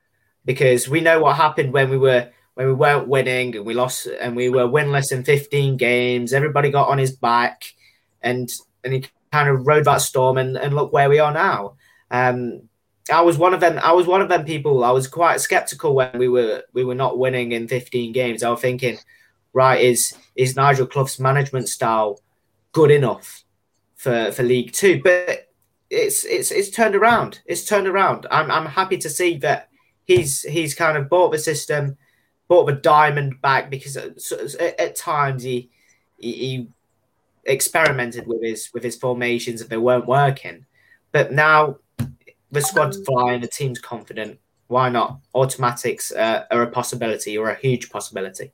because 0.46 0.88
we 0.88 1.02
know 1.02 1.20
what 1.20 1.36
happened 1.36 1.74
when 1.74 1.90
we 1.90 1.98
were 1.98 2.30
when 2.54 2.68
we 2.68 2.74
weren't 2.74 3.08
winning 3.08 3.56
and 3.56 3.66
we 3.66 3.74
lost 3.74 4.08
and 4.08 4.36
we 4.36 4.50
were 4.50 4.68
winless 4.68 5.12
in 5.12 5.24
15 5.24 5.76
games. 5.76 6.32
Everybody 6.32 6.70
got 6.70 6.90
on 6.90 6.98
his 6.98 7.12
back, 7.12 7.74
and 8.22 8.50
and 8.84 8.94
he 8.94 9.06
kind 9.32 9.50
of 9.50 9.66
rode 9.68 9.86
that 9.86 10.02
storm. 10.02 10.38
And, 10.38 10.56
and 10.56 10.76
look 10.76 10.94
where 10.94 11.10
we 11.10 11.20
are 11.20 11.34
now. 11.34 11.76
Um, 12.12 12.70
I 13.12 13.22
was 13.22 13.38
one 13.38 13.54
of 13.54 13.60
them. 13.60 13.80
I 13.84 13.92
was 13.92 14.08
one 14.08 14.22
of 14.22 14.30
them 14.30 14.46
people. 14.46 14.84
I 14.84 14.92
was 14.92 15.08
quite 15.08 15.40
skeptical 15.40 15.94
when 15.94 16.18
we 16.18 16.28
were 16.28 16.64
we 16.74 16.84
were 16.84 16.96
not 16.96 17.20
winning 17.20 17.52
in 17.52 17.68
15 17.68 18.12
games. 18.12 18.42
I 18.42 18.50
was 18.50 18.62
thinking, 18.62 18.98
right, 19.54 19.80
is 19.80 20.16
is 20.36 20.56
Nigel 20.56 20.88
Clough's 20.88 21.20
management 21.20 21.70
style 21.70 22.20
good 22.72 22.92
enough 22.92 23.44
for 23.96 24.32
for 24.32 24.44
League 24.44 24.72
Two? 24.72 25.02
But 25.04 25.50
it's 25.90 26.26
it's 26.26 26.52
it's 26.52 26.70
turned 26.70 26.96
around. 26.96 27.42
It's 27.46 27.66
turned 27.66 27.88
around. 27.88 28.26
I'm 28.32 28.50
I'm 28.50 28.66
happy 28.66 28.98
to 28.98 29.10
see 29.10 29.38
that 29.38 29.70
he's 30.06 30.42
he's 30.42 30.74
kind 30.74 30.98
of 30.98 31.10
bought 31.10 31.32
the 31.32 31.38
system, 31.38 31.98
bought 32.48 32.66
the 32.66 32.74
diamond 32.74 33.40
back 33.42 33.70
because 33.70 33.98
at, 33.98 34.80
at 34.80 34.96
times 34.96 35.44
he, 35.44 35.70
he, 36.18 36.34
he 36.34 36.68
experimented 37.46 38.26
with 38.26 38.42
his 38.42 38.72
with 38.74 38.84
his 38.84 38.96
formations 38.96 39.62
and 39.62 39.70
they 39.70 39.78
weren't 39.78 40.08
working. 40.08 40.66
But 41.12 41.32
now 41.32 41.78
the 42.52 42.62
squad's 42.62 43.04
flying, 43.04 43.42
the 43.42 43.48
team's 43.48 43.80
confident. 43.80 44.40
Why 44.68 44.90
not? 44.90 45.20
Automatics 45.34 46.12
uh, 46.12 46.46
are 46.52 46.64
a 46.64 46.68
possibility 46.68 47.38
or 47.38 47.50
a 47.50 47.56
huge 47.56 47.90
possibility. 47.90 48.52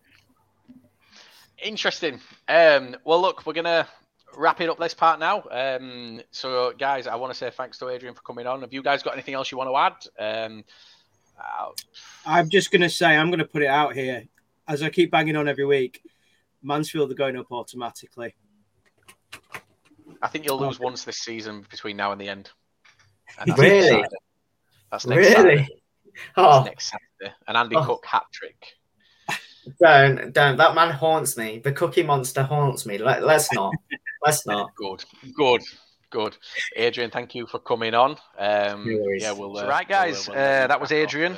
Interesting. 1.63 2.19
Um, 2.47 2.95
well, 3.05 3.21
look, 3.21 3.45
we're 3.45 3.53
gonna 3.53 3.87
wrapping 4.35 4.69
up 4.69 4.79
this 4.79 4.93
part 4.93 5.19
now. 5.19 5.43
Um, 5.51 6.21
so, 6.31 6.73
guys, 6.77 7.07
I 7.07 7.15
want 7.15 7.31
to 7.31 7.37
say 7.37 7.49
thanks 7.49 7.77
to 7.79 7.89
Adrian 7.89 8.15
for 8.15 8.21
coming 8.21 8.47
on. 8.47 8.61
Have 8.61 8.73
you 8.73 8.81
guys 8.81 9.03
got 9.03 9.13
anything 9.13 9.33
else 9.33 9.51
you 9.51 9.57
want 9.57 9.69
to 9.69 10.23
add? 10.23 10.43
Um, 10.45 10.63
I'm 12.25 12.49
just 12.49 12.71
going 12.71 12.81
to 12.81 12.89
say, 12.89 13.15
I'm 13.17 13.27
going 13.27 13.39
to 13.39 13.45
put 13.45 13.63
it 13.63 13.67
out 13.67 13.95
here. 13.95 14.23
As 14.67 14.83
I 14.83 14.89
keep 14.89 15.11
banging 15.11 15.35
on 15.35 15.47
every 15.47 15.65
week, 15.65 16.01
Mansfield 16.61 17.11
are 17.11 17.15
going 17.15 17.37
up 17.37 17.51
automatically. 17.51 18.35
I 20.21 20.27
think 20.27 20.45
you'll 20.45 20.59
lose 20.59 20.79
once 20.79 21.03
this 21.03 21.17
season 21.17 21.65
between 21.69 21.97
now 21.97 22.11
and 22.11 22.21
the 22.21 22.29
end. 22.29 22.51
And 23.39 23.57
really? 23.57 24.03
That's 24.91 25.05
next 25.05 25.17
really. 25.17 25.33
Saturday. 25.33 25.67
Oh, 26.37 26.63
next 26.63 26.91
Saturday, 26.91 27.35
an 27.47 27.55
Andy 27.55 27.75
oh. 27.75 27.85
Cook 27.85 28.05
hat 28.05 28.23
trick. 28.31 28.75
Don't, 29.79 30.33
don't. 30.33 30.57
That 30.57 30.75
man 30.75 30.91
haunts 30.91 31.37
me. 31.37 31.59
The 31.63 31.71
Cookie 31.71 32.03
Monster 32.03 32.43
haunts 32.43 32.85
me. 32.85 32.97
Let, 32.97 33.23
let's 33.23 33.51
not. 33.53 33.73
let's 34.25 34.45
not. 34.45 34.71
Good, 34.75 35.03
good, 35.37 35.61
good. 36.09 36.37
Adrian, 36.75 37.11
thank 37.11 37.35
you 37.35 37.45
for 37.45 37.59
coming 37.59 37.93
on. 37.93 38.17
Um, 38.37 38.85
yeah, 39.19 39.31
we'll. 39.31 39.57
Uh, 39.57 39.67
right, 39.67 39.87
guys. 39.87 40.27
We'll, 40.27 40.37
uh, 40.37 40.41
uh, 40.41 40.67
that 40.67 40.81
was 40.81 40.91
Adrian. 40.91 41.37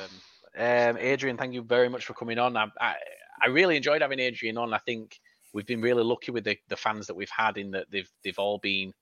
Um, 0.56 0.96
Adrian, 0.98 1.36
thank 1.36 1.52
you 1.52 1.62
very 1.62 1.88
much 1.88 2.06
for 2.06 2.14
coming 2.14 2.38
on. 2.38 2.56
I, 2.56 2.66
I, 2.80 2.94
I 3.42 3.48
really 3.48 3.76
enjoyed 3.76 4.02
having 4.02 4.20
Adrian 4.20 4.56
on. 4.56 4.72
I 4.72 4.78
think 4.78 5.20
we've 5.52 5.66
been 5.66 5.82
really 5.82 6.02
lucky 6.02 6.32
with 6.32 6.44
the, 6.44 6.56
the 6.68 6.76
fans 6.76 7.06
that 7.06 7.14
we've 7.14 7.30
had 7.30 7.58
in 7.58 7.72
that 7.72 7.90
they've 7.90 8.10
they've 8.22 8.38
all 8.38 8.58
been 8.58 8.92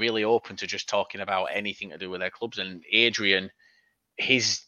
really 0.00 0.24
open 0.24 0.56
to 0.56 0.66
just 0.66 0.88
talking 0.88 1.20
about 1.20 1.48
anything 1.52 1.90
to 1.90 1.98
do 1.98 2.10
with 2.10 2.20
their 2.20 2.30
clubs. 2.30 2.58
And 2.58 2.82
Adrian, 2.90 3.50
his 4.16 4.62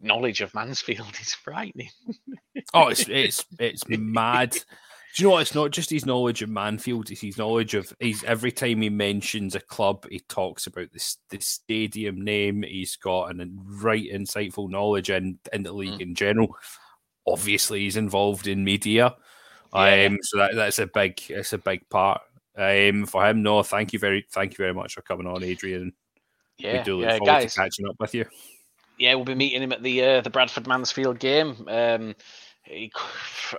knowledge 0.00 0.40
of 0.40 0.54
Mansfield 0.54 1.14
is 1.20 1.34
frightening. 1.34 1.90
oh, 2.72 2.88
it's 2.88 3.08
it's 3.08 3.44
it's 3.58 3.82
mad. 3.88 4.52
Do 5.16 5.22
you 5.22 5.28
know 5.28 5.34
what? 5.34 5.42
It's 5.42 5.54
not 5.54 5.70
just 5.70 5.90
his 5.90 6.06
knowledge 6.06 6.42
of 6.42 6.48
Mansfield; 6.48 7.08
it's 7.08 7.20
his 7.20 7.38
knowledge 7.38 7.74
of. 7.74 7.92
He's 8.00 8.24
every 8.24 8.50
time 8.50 8.82
he 8.82 8.90
mentions 8.90 9.54
a 9.54 9.60
club, 9.60 10.06
he 10.10 10.18
talks 10.18 10.66
about 10.66 10.92
this 10.92 11.18
the 11.30 11.38
stadium 11.40 12.20
name. 12.22 12.64
He's 12.64 12.96
got 12.96 13.30
an 13.30 13.56
right 13.80 14.08
insightful 14.12 14.68
knowledge 14.68 15.10
in 15.10 15.38
in 15.52 15.62
the 15.62 15.72
league 15.72 15.92
mm. 15.92 16.00
in 16.00 16.14
general. 16.16 16.56
Obviously, 17.28 17.80
he's 17.80 17.96
involved 17.96 18.48
in 18.48 18.64
media, 18.64 19.14
yeah. 19.72 20.06
um, 20.06 20.18
so 20.20 20.38
that, 20.38 20.56
that's 20.56 20.80
a 20.80 20.88
big 20.88 21.20
it's 21.28 21.52
a 21.52 21.58
big 21.58 21.88
part 21.90 22.20
um, 22.56 23.06
for 23.06 23.26
him. 23.26 23.42
No, 23.42 23.62
thank 23.62 23.92
you 23.92 23.98
very 23.98 24.26
thank 24.30 24.52
you 24.52 24.62
very 24.62 24.74
much 24.74 24.94
for 24.94 25.02
coming 25.02 25.26
on, 25.26 25.42
Adrian. 25.42 25.92
Yeah, 26.58 26.78
we 26.78 26.82
do 26.84 26.96
look 26.96 27.06
yeah, 27.06 27.18
forward 27.18 27.26
guys. 27.26 27.54
to 27.54 27.60
catching 27.60 27.88
up 27.88 27.96
with 27.98 28.14
you 28.14 28.26
yeah, 28.98 29.14
we'll 29.14 29.24
be 29.24 29.34
meeting 29.34 29.62
him 29.62 29.72
at 29.72 29.82
the 29.82 30.02
uh, 30.02 30.20
the 30.20 30.30
Bradford 30.30 30.66
Mansfield 30.66 31.18
game. 31.18 31.66
Um, 31.68 32.14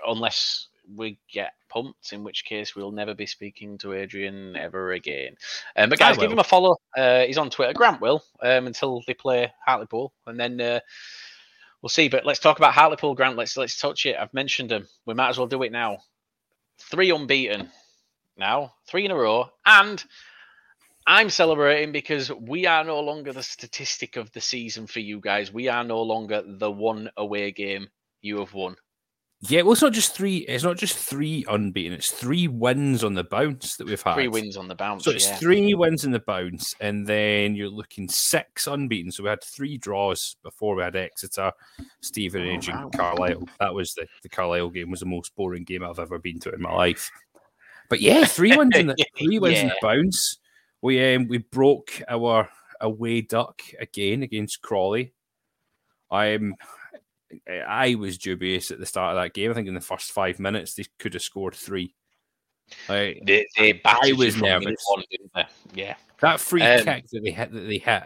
unless 0.07 0.67
we 0.95 1.17
get 1.31 1.53
pumped, 1.69 2.13
in 2.13 2.23
which 2.23 2.45
case 2.45 2.75
we'll 2.75 2.91
never 2.91 3.13
be 3.13 3.25
speaking 3.25 3.77
to 3.79 3.93
Adrian 3.93 4.55
ever 4.55 4.93
again. 4.93 5.35
Um, 5.75 5.89
but 5.89 5.99
guys, 5.99 6.17
give 6.17 6.31
him 6.31 6.39
a 6.39 6.43
follow. 6.43 6.77
Uh, 6.97 7.21
he's 7.21 7.37
on 7.37 7.49
Twitter. 7.49 7.73
Grant 7.73 8.01
will 8.01 8.23
um, 8.41 8.67
until 8.67 9.01
they 9.07 9.13
play 9.13 9.51
Hartlepool, 9.65 10.13
and 10.27 10.39
then 10.39 10.59
uh, 10.61 10.79
we'll 11.81 11.89
see. 11.89 12.07
But 12.07 12.25
let's 12.25 12.39
talk 12.39 12.57
about 12.57 12.73
Hartlepool, 12.73 13.15
Grant. 13.15 13.37
Let's 13.37 13.57
let's 13.57 13.79
touch 13.79 14.05
it. 14.05 14.15
I've 14.17 14.33
mentioned 14.33 14.69
them. 14.69 14.87
We 15.05 15.13
might 15.13 15.29
as 15.29 15.37
well 15.37 15.47
do 15.47 15.63
it 15.63 15.71
now. 15.71 15.97
Three 16.79 17.11
unbeaten 17.11 17.69
now, 18.37 18.73
three 18.87 19.05
in 19.05 19.11
a 19.11 19.15
row, 19.15 19.49
and 19.65 20.03
I'm 21.07 21.29
celebrating 21.29 21.91
because 21.91 22.31
we 22.31 22.65
are 22.65 22.83
no 22.83 22.99
longer 22.99 23.31
the 23.31 23.43
statistic 23.43 24.15
of 24.15 24.31
the 24.31 24.41
season 24.41 24.87
for 24.87 24.99
you 24.99 25.19
guys. 25.19 25.53
We 25.53 25.67
are 25.67 25.83
no 25.83 26.01
longer 26.01 26.43
the 26.45 26.71
one 26.71 27.09
away 27.17 27.51
game 27.51 27.87
you 28.21 28.39
have 28.39 28.53
won. 28.53 28.75
Yeah, 29.41 29.61
well, 29.61 29.73
it's 29.73 29.81
not 29.81 29.93
just 29.93 30.15
three. 30.15 30.37
It's 30.37 30.63
not 30.63 30.77
just 30.77 30.97
three 30.97 31.45
unbeaten. 31.47 31.93
It's 31.93 32.09
three 32.09 32.47
wins 32.47 33.03
on 33.03 33.13
the 33.13 33.23
bounce 33.23 33.75
that 33.75 33.85
we've 33.85 34.01
had. 34.01 34.15
Three 34.15 34.27
wins 34.27 34.57
on 34.57 34.67
the 34.67 34.75
bounce. 34.75 35.03
So 35.03 35.11
it's 35.11 35.27
yeah. 35.27 35.35
three 35.35 35.73
wins 35.75 36.03
in 36.03 36.11
the 36.11 36.19
bounce, 36.19 36.73
and 36.79 37.05
then 37.05 37.53
you're 37.53 37.69
looking 37.69 38.07
six 38.07 38.65
unbeaten. 38.65 39.11
So 39.11 39.23
we 39.23 39.29
had 39.29 39.43
three 39.43 39.77
draws 39.77 40.37
before 40.41 40.75
we 40.75 40.83
had 40.83 40.95
Exeter, 40.95 41.51
Stephen 42.01 42.47
oh, 42.47 42.49
and. 42.49 42.93
Carlisle. 42.93 43.47
That 43.59 43.73
was 43.73 43.93
the 43.93 44.07
the 44.23 44.29
Carlisle 44.29 44.69
game 44.71 44.89
was 44.89 45.01
the 45.01 45.05
most 45.05 45.35
boring 45.35 45.63
game 45.63 45.83
I've 45.83 45.99
ever 45.99 46.17
been 46.17 46.39
to 46.39 46.51
in 46.51 46.61
my 46.61 46.73
life. 46.73 47.11
But 47.89 48.01
yeah, 48.01 48.25
three 48.25 48.55
wins 48.57 48.75
in 48.75 48.87
the 48.87 48.95
three 49.17 49.39
wins 49.39 49.55
yeah. 49.55 49.61
in 49.63 49.67
the 49.69 49.75
bounce. 49.81 50.37
We 50.81 51.15
um, 51.15 51.27
we 51.27 51.39
broke 51.39 52.01
our 52.07 52.49
away 52.81 53.21
duck 53.21 53.61
again 53.79 54.23
against 54.23 54.61
Crawley. 54.61 55.13
I'm 56.11 56.55
I 57.67 57.95
was 57.95 58.17
dubious 58.17 58.71
at 58.71 58.79
the 58.79 58.85
start 58.85 59.15
of 59.15 59.23
that 59.23 59.33
game. 59.33 59.51
I 59.51 59.53
think 59.53 59.67
in 59.67 59.73
the 59.73 59.81
first 59.81 60.11
five 60.11 60.39
minutes 60.39 60.73
they 60.73 60.85
could 60.99 61.13
have 61.13 61.23
scored 61.23 61.55
three. 61.55 61.95
I, 62.89 63.19
they, 63.23 63.45
they 63.57 63.81
I 63.85 64.13
was 64.17 64.37
nervous. 64.37 64.75
One, 64.87 65.45
yeah, 65.73 65.95
that 66.21 66.39
free 66.39 66.63
um, 66.63 66.83
kick 66.83 67.07
that 67.09 67.21
they 67.23 67.31
hit 67.31 67.51
that 67.51 67.67
they 67.67 67.77
hit, 67.77 68.03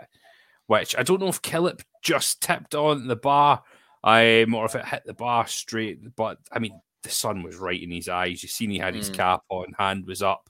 which 0.67 0.97
I 0.97 1.03
don't 1.03 1.21
know 1.21 1.27
if 1.27 1.41
Killip 1.41 1.81
just 2.03 2.41
tipped 2.41 2.75
on 2.75 3.07
the 3.07 3.15
bar, 3.15 3.63
um, 4.03 4.53
or 4.53 4.65
if 4.65 4.75
it 4.75 4.85
hit 4.85 5.03
the 5.05 5.13
bar 5.13 5.47
straight. 5.47 6.15
But 6.15 6.39
I 6.51 6.59
mean, 6.59 6.79
the 7.03 7.09
sun 7.09 7.43
was 7.43 7.55
right 7.57 7.81
in 7.81 7.91
his 7.91 8.09
eyes. 8.09 8.43
You 8.43 8.49
seen 8.49 8.69
he 8.69 8.77
had 8.77 8.95
his 8.95 9.09
mm. 9.09 9.15
cap 9.15 9.41
on, 9.49 9.73
hand 9.77 10.05
was 10.05 10.21
up. 10.21 10.49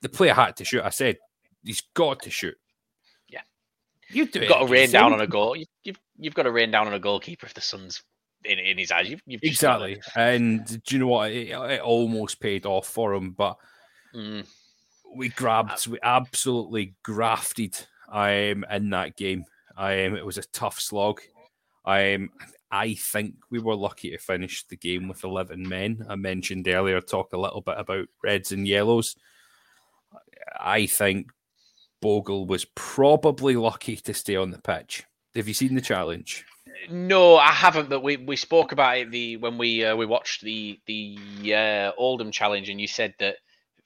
The 0.00 0.08
player 0.08 0.34
had 0.34 0.56
to 0.56 0.64
shoot. 0.64 0.82
I 0.82 0.90
said 0.90 1.18
he's 1.62 1.82
got 1.94 2.22
to 2.22 2.30
shoot. 2.30 2.56
Yeah, 3.28 3.40
you 4.10 4.26
do. 4.26 4.40
You've 4.40 4.48
got 4.48 4.60
to 4.60 4.66
rain 4.66 4.90
down 4.90 5.12
on 5.12 5.20
a 5.20 5.26
goal. 5.26 5.56
You, 5.56 5.66
you've 5.82 6.00
you've 6.18 6.34
got 6.34 6.42
to 6.44 6.52
rain 6.52 6.70
down 6.70 6.86
on 6.86 6.94
a 6.94 6.98
goalkeeper 6.98 7.46
if 7.46 7.54
the 7.54 7.60
sun's 7.60 8.02
in, 8.44 8.58
in 8.58 8.78
his 8.78 8.90
eyes. 8.90 9.08
You've, 9.08 9.22
you've 9.26 9.42
exactly. 9.42 10.00
And 10.14 10.66
do 10.84 10.94
you 10.94 10.98
know 10.98 11.08
what? 11.08 11.30
It, 11.30 11.50
it 11.50 11.80
almost 11.80 12.40
paid 12.40 12.66
off 12.66 12.86
for 12.86 13.14
him, 13.14 13.30
but 13.30 13.56
mm. 14.14 14.46
we 15.14 15.30
grabbed, 15.30 15.86
we 15.86 15.98
absolutely 16.02 16.94
grafted 17.02 17.76
I 18.08 18.50
um, 18.50 18.64
in 18.70 18.90
that 18.90 19.16
game. 19.16 19.44
I 19.76 20.04
Um, 20.04 20.16
it 20.16 20.24
was 20.24 20.38
a 20.38 20.46
tough 20.52 20.80
slog. 20.80 21.20
I 21.84 22.14
Um, 22.14 22.30
I 22.74 22.94
think 22.94 23.36
we 23.50 23.60
were 23.60 23.76
lucky 23.76 24.10
to 24.10 24.18
finish 24.18 24.66
the 24.66 24.76
game 24.76 25.06
with 25.06 25.22
11 25.22 25.68
men. 25.68 26.04
I 26.08 26.16
mentioned 26.16 26.66
earlier, 26.66 27.00
talk 27.00 27.32
a 27.32 27.38
little 27.38 27.60
bit 27.60 27.76
about 27.78 28.08
reds 28.20 28.50
and 28.50 28.66
yellows. 28.66 29.14
I 30.58 30.86
think 30.86 31.30
Bogle 32.02 32.46
was 32.46 32.64
probably 32.74 33.54
lucky 33.54 33.94
to 33.94 34.12
stay 34.12 34.34
on 34.34 34.50
the 34.50 34.58
pitch. 34.58 35.04
Have 35.36 35.46
you 35.46 35.54
seen 35.54 35.76
the 35.76 35.80
challenge? 35.80 36.44
No, 36.90 37.36
I 37.36 37.52
haven't. 37.52 37.90
But 37.90 38.02
we, 38.02 38.16
we 38.16 38.34
spoke 38.34 38.72
about 38.72 38.98
it 38.98 39.10
the 39.12 39.36
when 39.36 39.56
we 39.56 39.84
uh, 39.84 39.94
we 39.94 40.04
watched 40.04 40.42
the 40.42 40.80
the 40.86 41.16
uh, 41.54 41.92
Oldham 41.96 42.32
challenge, 42.32 42.70
and 42.70 42.80
you 42.80 42.88
said 42.88 43.14
that 43.20 43.36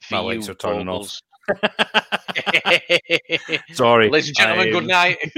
for 0.00 0.14
My 0.14 0.32
you, 0.32 0.40
are 0.40 0.54
turning 0.54 0.86
Bogle's... 0.86 1.16
off. 1.16 1.27
Sorry, 3.72 4.10
ladies 4.10 4.28
and 4.28 4.36
gentlemen. 4.36 4.70
Good 4.70 4.86
night. 4.86 5.16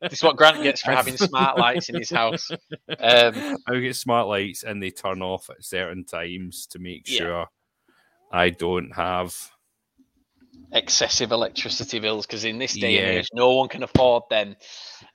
this 0.00 0.12
is 0.12 0.22
what 0.22 0.36
Grant 0.36 0.62
gets 0.62 0.82
for 0.82 0.92
having 0.92 1.16
smart 1.16 1.58
lights 1.58 1.88
in 1.88 1.96
his 1.96 2.10
house. 2.10 2.50
Um, 3.00 3.56
I 3.66 3.78
get 3.80 3.96
smart 3.96 4.28
lights, 4.28 4.62
and 4.62 4.82
they 4.82 4.90
turn 4.90 5.22
off 5.22 5.48
at 5.50 5.64
certain 5.64 6.04
times 6.04 6.66
to 6.68 6.78
make 6.78 7.02
yeah. 7.06 7.18
sure 7.18 7.46
I 8.32 8.50
don't 8.50 8.94
have 8.94 9.34
excessive 10.72 11.32
electricity 11.32 11.98
bills 11.98 12.26
because 12.26 12.44
in 12.44 12.58
this 12.58 12.74
day 12.74 12.94
yeah. 12.94 13.00
and 13.00 13.18
age, 13.18 13.28
no 13.32 13.54
one 13.54 13.68
can 13.68 13.82
afford 13.82 14.24
them. 14.30 14.56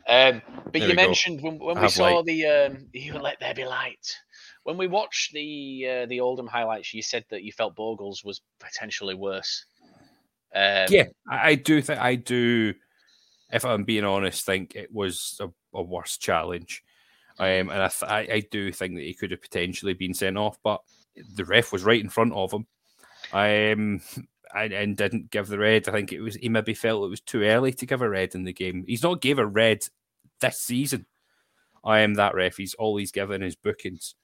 Um, 0.08 0.42
but 0.66 0.74
there 0.74 0.90
you 0.90 0.96
mentioned 0.96 1.42
go. 1.42 1.50
when, 1.50 1.60
when 1.60 1.82
we 1.82 1.90
saw 1.90 2.18
light. 2.18 2.26
the 2.26 2.46
um, 2.46 2.88
you 2.94 3.14
let 3.14 3.40
there 3.40 3.54
be 3.54 3.66
light. 3.66 4.16
When 4.64 4.78
we 4.78 4.88
watched 4.88 5.34
the 5.34 5.88
uh, 5.90 6.06
the 6.06 6.20
Oldham 6.20 6.48
highlights, 6.48 6.94
you 6.94 7.02
said 7.02 7.26
that 7.30 7.44
you 7.44 7.52
felt 7.52 7.76
Bogles 7.76 8.24
was 8.24 8.42
potentially 8.60 9.16
worse. 9.16 9.66
Um, 10.54 10.88
yeah, 10.90 11.06
I, 11.30 11.50
I, 11.50 11.56
do 11.56 11.82
think 11.82 12.00
I 12.00 12.16
do. 12.16 12.74
If 13.52 13.66
I'm 13.66 13.84
being 13.84 14.04
honest, 14.04 14.46
think 14.46 14.76
it 14.76 14.92
was 14.92 15.40
a, 15.40 15.50
a 15.78 15.82
worse 15.82 16.18
challenge, 16.18 16.84
um, 17.40 17.70
and 17.70 17.72
I, 17.72 17.88
th- 17.88 18.12
I, 18.12 18.20
I 18.32 18.44
do 18.52 18.72
think 18.72 18.96
that 18.96 19.04
he 19.06 19.14
could 19.14 19.32
have 19.32 19.42
potentially 19.42 19.94
been 19.94 20.14
sent 20.14 20.38
off, 20.38 20.58
but 20.64 20.82
the 21.36 21.46
ref 21.46 21.72
was 21.72 21.84
right 21.84 22.02
in 22.02 22.10
front 22.10 22.34
of 22.34 22.52
him. 22.52 22.68
Um, 23.32 24.02
and, 24.54 24.74
and 24.74 24.98
didn't 24.98 25.32
give 25.32 25.48
the 25.48 25.60
red. 25.60 25.88
I 25.88 25.92
think 25.92 26.12
it 26.12 26.22
was 26.22 26.36
he 26.36 26.50
maybe 26.50 26.74
felt 26.74 27.06
it 27.06 27.10
was 27.10 27.22
too 27.22 27.44
early 27.44 27.72
to 27.74 27.86
give 27.86 28.02
a 28.02 28.10
red 28.10 28.36
in 28.36 28.44
the 28.44 28.54
game. 28.54 28.84
He's 28.88 29.04
not 29.04 29.22
gave 29.22 29.40
a 29.40 29.46
red 29.46 29.84
this 30.40 30.60
season. 30.60 31.06
I 31.84 32.00
am 32.00 32.16
that 32.16 32.36
ref. 32.36 32.58
He's 32.58 32.74
all 32.74 32.98
he's 32.98 33.12
given 33.12 33.44
is 33.44 33.56
bookings. 33.56 34.16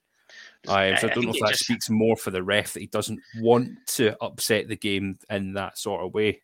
I 0.68 0.96
so 0.96 1.08
I 1.08 1.14
don't 1.14 1.24
know 1.24 1.30
if 1.30 1.40
that 1.40 1.50
just... 1.50 1.64
speaks 1.64 1.90
more 1.90 2.16
for 2.16 2.30
the 2.30 2.42
ref 2.42 2.72
that 2.72 2.80
he 2.80 2.86
doesn't 2.86 3.20
want 3.38 3.70
to 3.88 4.16
upset 4.22 4.68
the 4.68 4.76
game 4.76 5.18
in 5.30 5.54
that 5.54 5.78
sort 5.78 6.04
of 6.04 6.14
way. 6.14 6.42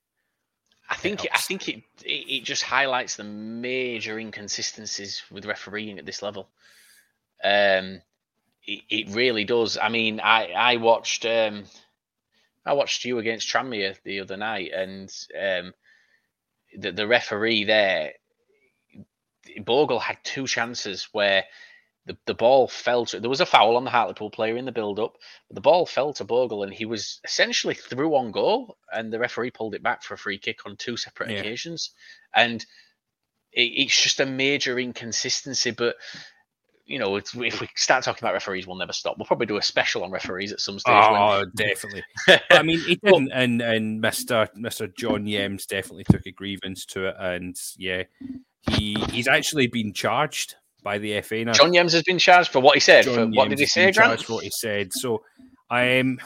I 0.89 0.97
think 0.97 1.27
I 1.33 1.39
think 1.39 1.69
it, 1.69 1.83
it, 2.05 2.27
it 2.29 2.45
just 2.45 2.63
highlights 2.63 3.17
the 3.17 3.25
major 3.25 4.19
inconsistencies 4.19 5.23
with 5.31 5.47
refereeing 5.47 5.99
at 5.99 6.07
this 6.07 6.23
level. 6.23 6.51
Um, 7.43 8.03
it, 8.65 8.83
it 8.91 9.09
really 9.09 9.45
does. 9.45 9.79
I 9.79 9.89
mean, 9.89 10.21
I 10.21 10.53
I 10.53 10.77
watched 10.77 11.25
um, 11.25 11.65
I 12.67 12.75
watched 12.75 13.05
you 13.05 13.19
against 13.19 13.49
Tranmere 13.49 13.97
the 14.05 14.21
other 14.21 14.37
night, 14.37 14.73
and 14.73 15.11
um, 15.41 15.73
the 16.79 16.93
the 16.93 17.07
referee 17.07 17.65
there, 17.65 18.13
Bogle 19.65 19.99
had 19.99 20.19
two 20.23 20.47
chances 20.47 21.09
where 21.13 21.45
the, 22.07 22.17
the 22.27 22.35
ball 22.35 22.67
fell 22.67 23.07
to 23.07 23.21
there 23.21 23.31
was 23.31 23.41
a 23.41 23.47
foul 23.47 23.77
on 23.77 23.85
the 23.85 23.91
Hartlepool 23.91 24.31
player 24.31 24.57
in 24.57 24.65
the 24.65 24.73
build 24.73 24.99
up, 24.99 25.17
but 25.49 25.55
the 25.55 25.61
ball 25.61 25.87
fell 25.87 26.13
to 26.15 26.25
Bogle 26.25 26.65
and 26.65 26.75
he 26.75 26.85
was 26.85 27.21
essentially 27.25 27.75
through 27.75 28.15
on 28.17 28.33
goal, 28.33 28.77
and 28.93 29.13
the 29.13 29.19
referee 29.19 29.53
pulled 29.53 29.75
it 29.75 29.83
back 29.83 30.03
for 30.03 30.15
a 30.15 30.19
free 30.19 30.39
kick 30.39 30.67
on 30.67 30.77
two 30.77 30.97
separate 30.97 31.31
yeah. 31.31 31.39
occasions, 31.39 31.91
and 32.35 32.63
it, 33.53 33.63
it's 33.63 34.01
just 34.01 34.21
a 34.21 34.27
major 34.27 34.79
inconsistency. 34.79 35.71
But 35.71 35.95
you 36.85 36.99
know, 36.99 37.17
if 37.17 37.35
we 37.35 37.69
start 37.77 38.03
talking 38.03 38.25
about 38.25 38.35
referees, 38.35 38.67
we'll 38.67 38.77
never 38.77 38.93
stop. 38.93 39.17
We'll 39.17 39.27
probably 39.27 39.47
do 39.47 39.57
a 39.57 39.63
special 39.63 40.03
on 40.03 40.11
referees 40.11 40.53
at 40.53 40.61
some 40.61 40.81
stage. 40.81 40.93
Oh, 40.95 41.39
when... 41.39 41.53
definitely. 41.55 42.03
I 42.51 42.65
mean, 42.65 42.81
he 42.81 42.97
didn't, 42.97 43.31
and 43.33 43.63
and 43.63 44.01
Mister 44.01 44.49
Mister 44.57 44.89
John 44.89 45.27
Yems 45.27 45.67
definitely 45.67 46.05
took 46.11 46.27
a 46.27 46.33
grievance 46.33 46.85
to 46.87 47.07
it, 47.07 47.15
and 47.21 47.57
yeah, 47.77 48.03
he 48.69 48.97
he's 49.11 49.29
actually 49.29 49.69
been 49.69 49.93
charged 49.93 50.57
by 50.83 50.99
the 50.99 51.21
FA 51.23 51.45
now. 51.45 51.53
John 51.53 51.73
Yems 51.73 51.93
has 51.93 52.03
been 52.03 52.19
charged 52.19 52.51
for 52.51 52.61
what 52.61 52.75
he 52.75 52.81
said. 52.81 53.05
For, 53.05 53.27
what 53.27 53.49
did 53.49 53.59
he 53.59 53.67
say, 53.67 53.93
Grant? 53.93 54.23
For 54.23 54.35
what 54.35 54.45
he 54.45 54.51
said. 54.51 54.93
So 54.93 55.23
I'm 55.71 56.21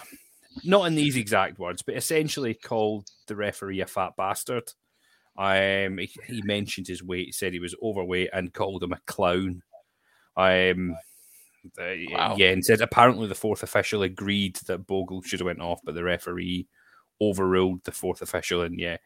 not 0.64 0.86
in 0.86 0.94
these 0.94 1.16
exact 1.16 1.58
words, 1.58 1.82
but 1.82 1.96
essentially 1.96 2.54
called 2.54 3.08
the 3.26 3.36
referee 3.36 3.80
a 3.80 3.86
fat 3.86 4.12
bastard. 4.16 4.72
Um, 5.38 5.98
he, 5.98 6.10
he 6.26 6.42
mentioned 6.42 6.86
his 6.86 7.02
weight, 7.02 7.34
said 7.34 7.52
he 7.52 7.58
was 7.58 7.74
overweight, 7.82 8.30
and 8.32 8.54
called 8.54 8.82
him 8.82 8.92
a 8.92 9.00
clown. 9.06 9.62
Um, 10.36 10.96
wow. 11.78 12.36
yeah, 12.36 12.50
and 12.50 12.64
said 12.64 12.80
apparently 12.80 13.26
the 13.26 13.34
fourth 13.34 13.62
official 13.62 14.02
agreed 14.02 14.56
that 14.66 14.86
Bogle 14.86 15.22
should 15.22 15.40
have 15.40 15.46
went 15.46 15.60
off, 15.60 15.80
but 15.84 15.94
the 15.94 16.04
referee 16.04 16.66
overruled 17.20 17.84
the 17.84 17.92
fourth 17.92 18.22
official, 18.22 18.62
and 18.62 18.78
yeah, 18.78 18.96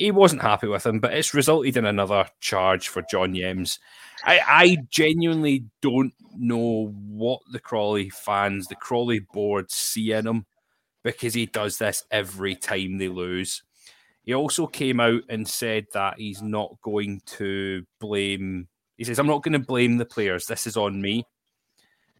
he 0.00 0.10
wasn't 0.10 0.40
happy 0.40 0.66
with 0.66 0.86
him. 0.86 0.98
But 0.98 1.12
it's 1.12 1.34
resulted 1.34 1.76
in 1.76 1.84
another 1.84 2.26
charge 2.40 2.88
for 2.88 3.02
John 3.10 3.34
Yems. 3.34 3.78
I, 4.24 4.40
I 4.46 4.76
genuinely 4.90 5.66
don't 5.82 6.14
know 6.34 6.94
what 7.06 7.40
the 7.52 7.60
Crawley 7.60 8.08
fans, 8.08 8.66
the 8.66 8.76
Crawley 8.76 9.20
board, 9.20 9.70
see 9.70 10.12
in 10.12 10.26
him 10.26 10.46
because 11.04 11.34
he 11.34 11.44
does 11.44 11.76
this 11.76 12.02
every 12.10 12.56
time 12.56 12.96
they 12.96 13.08
lose. 13.08 13.62
He 14.22 14.34
also 14.34 14.66
came 14.66 15.00
out 15.00 15.22
and 15.28 15.46
said 15.46 15.86
that 15.92 16.18
he's 16.18 16.40
not 16.40 16.80
going 16.82 17.20
to 17.26 17.84
blame. 18.00 18.68
He 18.96 19.04
says, 19.04 19.18
"I'm 19.18 19.26
not 19.26 19.42
going 19.42 19.52
to 19.52 19.58
blame 19.58 19.98
the 19.98 20.06
players. 20.06 20.46
This 20.46 20.66
is 20.66 20.78
on 20.78 21.02
me." 21.02 21.24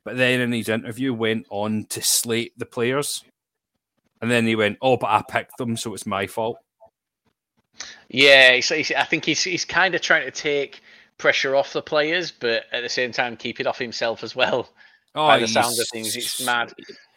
But 0.05 0.19
then 0.19 0.41
in 0.41 0.53
his 0.53 0.69
interview, 0.69 1.15
went 1.15 1.47
on 1.51 1.87
to 1.91 2.03
slate 2.03 2.53
the 2.59 2.67
players, 2.67 3.25
and 4.21 4.31
then 4.31 4.47
he 4.47 4.55
went, 4.57 4.79
"Oh, 4.83 4.99
but 4.99 5.11
I 5.11 5.23
picked 5.27 5.57
them, 5.57 5.79
so 5.79 5.95
it's 5.95 6.07
my 6.07 6.27
fault." 6.27 6.59
Yeah, 8.09 8.53
he's, 8.53 8.69
he's, 8.69 8.93
I 8.93 9.05
think 9.05 9.25
he's 9.25 9.43
he's 9.43 9.65
kind 9.65 9.95
of 9.95 10.01
trying 10.01 10.25
to 10.25 10.31
take 10.31 10.81
pressure 11.19 11.55
off 11.55 11.73
the 11.73 11.83
players, 11.83 12.31
but 12.31 12.65
at 12.73 12.83
the 12.83 12.89
same 12.89 13.13
time 13.13 13.37
keep 13.37 13.61
it 13.61 13.67
off 13.67 13.79
himself 13.79 14.25
as 14.25 14.35
well. 14.35 14.69
Oh, 15.15 15.27
by 15.27 15.39
the 15.39 15.49
sound 15.49 15.79
of 15.79 15.87
things, 15.93 16.17
it's 16.17 16.45
mad. 16.45 16.73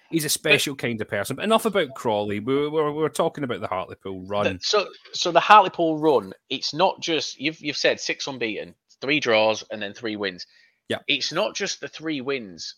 He's 0.10 0.26
a 0.26 0.30
special 0.30 0.76
but, 0.76 0.82
kind 0.82 1.02
of 1.02 1.08
person. 1.08 1.36
But 1.36 1.46
enough 1.46 1.66
about 1.66 1.96
Crawley. 1.96 2.40
We 2.40 2.68
were, 2.68 2.92
we 2.92 3.02
were 3.02 3.10
talking 3.10 3.44
about 3.44 3.62
the 3.62 3.68
Hartlepool 3.68 4.28
run. 4.28 4.60
So, 4.62 4.88
so 5.14 5.32
the 5.32 5.40
Hartlepool 5.40 5.98
run. 5.98 6.34
It's 6.52 6.74
not 6.74 7.02
just 7.02 7.40
you've 7.40 7.60
you've 7.60 7.78
said 7.78 8.00
six 8.00 8.28
unbeaten, 8.28 8.76
three 9.02 9.20
draws, 9.20 9.64
and 9.72 9.82
then 9.82 9.94
three 9.94 10.16
wins. 10.16 10.46
Yeah, 10.88 11.00
it's 11.08 11.32
not 11.32 11.56
just 11.56 11.82
the 11.82 11.88
three 11.88 12.22
wins. 12.22 12.76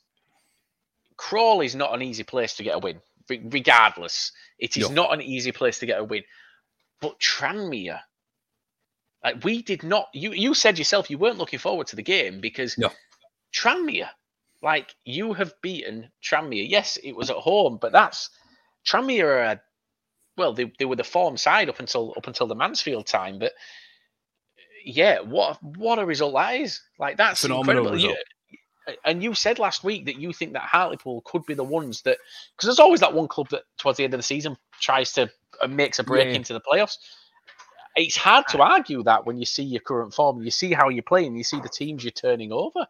Crawley's 1.18 1.76
not 1.76 1.94
an 1.94 2.02
easy 2.02 2.24
place 2.24 2.56
to 2.56 2.64
get 2.64 2.76
a 2.76 2.80
win, 2.80 3.02
regardless. 3.30 4.32
It 4.60 4.78
is 4.78 4.90
no. 4.90 5.03
not 5.03 5.14
an 5.14 5.22
easy 5.22 5.52
place 5.52 5.80
to 5.80 5.86
get 5.86 5.99
a 5.99 6.03
win. 6.03 6.24
But 7.02 7.20
Tranmere, 7.20 8.00
like 9.24 9.44
we 9.44 9.62
did 9.62 9.84
not. 9.84 10.08
You 10.14 10.32
you 10.32 10.54
said 10.54 10.78
yourself 10.78 11.10
you 11.10 11.18
weren't 11.18 11.38
looking 11.38 11.60
forward 11.60 11.88
to 11.88 11.96
the 11.96 12.04
game 12.04 12.40
because 12.42 12.78
no. 12.78 12.92
Tranmere, 13.54 14.10
like 14.62 14.96
you 15.04 15.34
have 15.34 15.54
beaten 15.62 16.12
Tranmere. 16.24 16.68
Yes, 16.68 16.98
it 16.98 17.16
was 17.16 17.30
at 17.30 17.38
home, 17.38 17.78
but 17.80 17.92
that's 17.92 18.30
Tranmere 18.88 19.52
are 19.52 19.62
well, 20.38 20.54
they, 20.54 20.72
they 20.78 20.86
were 20.86 20.96
the 20.96 21.04
form 21.04 21.38
side 21.38 21.70
up 21.70 21.80
until 21.80 22.14
up 22.18 22.28
until 22.28 22.48
the 22.48 22.56
Mansfield 22.56 23.08
time, 23.08 23.40
but 23.40 23.54
yeah, 24.86 25.20
what 25.22 25.62
what 25.64 26.00
a 26.00 26.06
result 26.06 26.36
that 26.36 26.56
is! 26.56 26.82
Like 27.00 27.18
that's 27.18 27.42
Phenomenal 27.42 27.88
incredible. 27.88 28.12
You, 28.12 28.16
and 29.03 29.24
you 29.24 29.34
said 29.34 29.60
last 29.60 29.84
week 29.84 30.06
that 30.06 30.18
you 30.18 30.34
think 30.34 30.53
that 30.53 30.64
Hartlepool 30.64 31.22
could 31.26 31.45
be 31.45 31.53
the 31.53 31.64
ones 31.64 32.02
that 32.03 32.18
because 32.56 32.68
there's 32.68 32.80
always 32.80 32.99
that 32.99 33.14
one 33.14 33.28
club 33.28 33.49
that 33.49 33.64
towards 33.78 33.98
the 33.98 34.03
end 34.03 34.14
of 34.14 34.20
the 34.20 34.24
season 34.24 34.57
tries 34.80 35.12
to 35.14 35.30
uh, 35.62 35.68
makes 35.68 35.99
a 35.99 36.03
break 36.03 36.28
yeah. 36.28 36.34
into 36.34 36.53
the 36.53 36.62
playoffs. 36.62 36.98
It's 37.95 38.18
hard 38.18 38.45
to 38.49 38.62
argue 38.62 39.03
that 39.03 39.26
when 39.26 39.38
you 39.38 39.45
see 39.45 39.64
your 39.64 39.82
current 39.82 40.14
form, 40.14 40.41
you 40.41 40.52
see 40.52 40.74
how 40.74 40.90
you're 40.90 41.03
playing, 41.03 41.36
you 41.36 41.45
see 41.45 41.60
the 41.62 41.70
teams 41.70 42.03
you're 42.03 42.12
turning 42.12 42.52
over. 42.52 42.88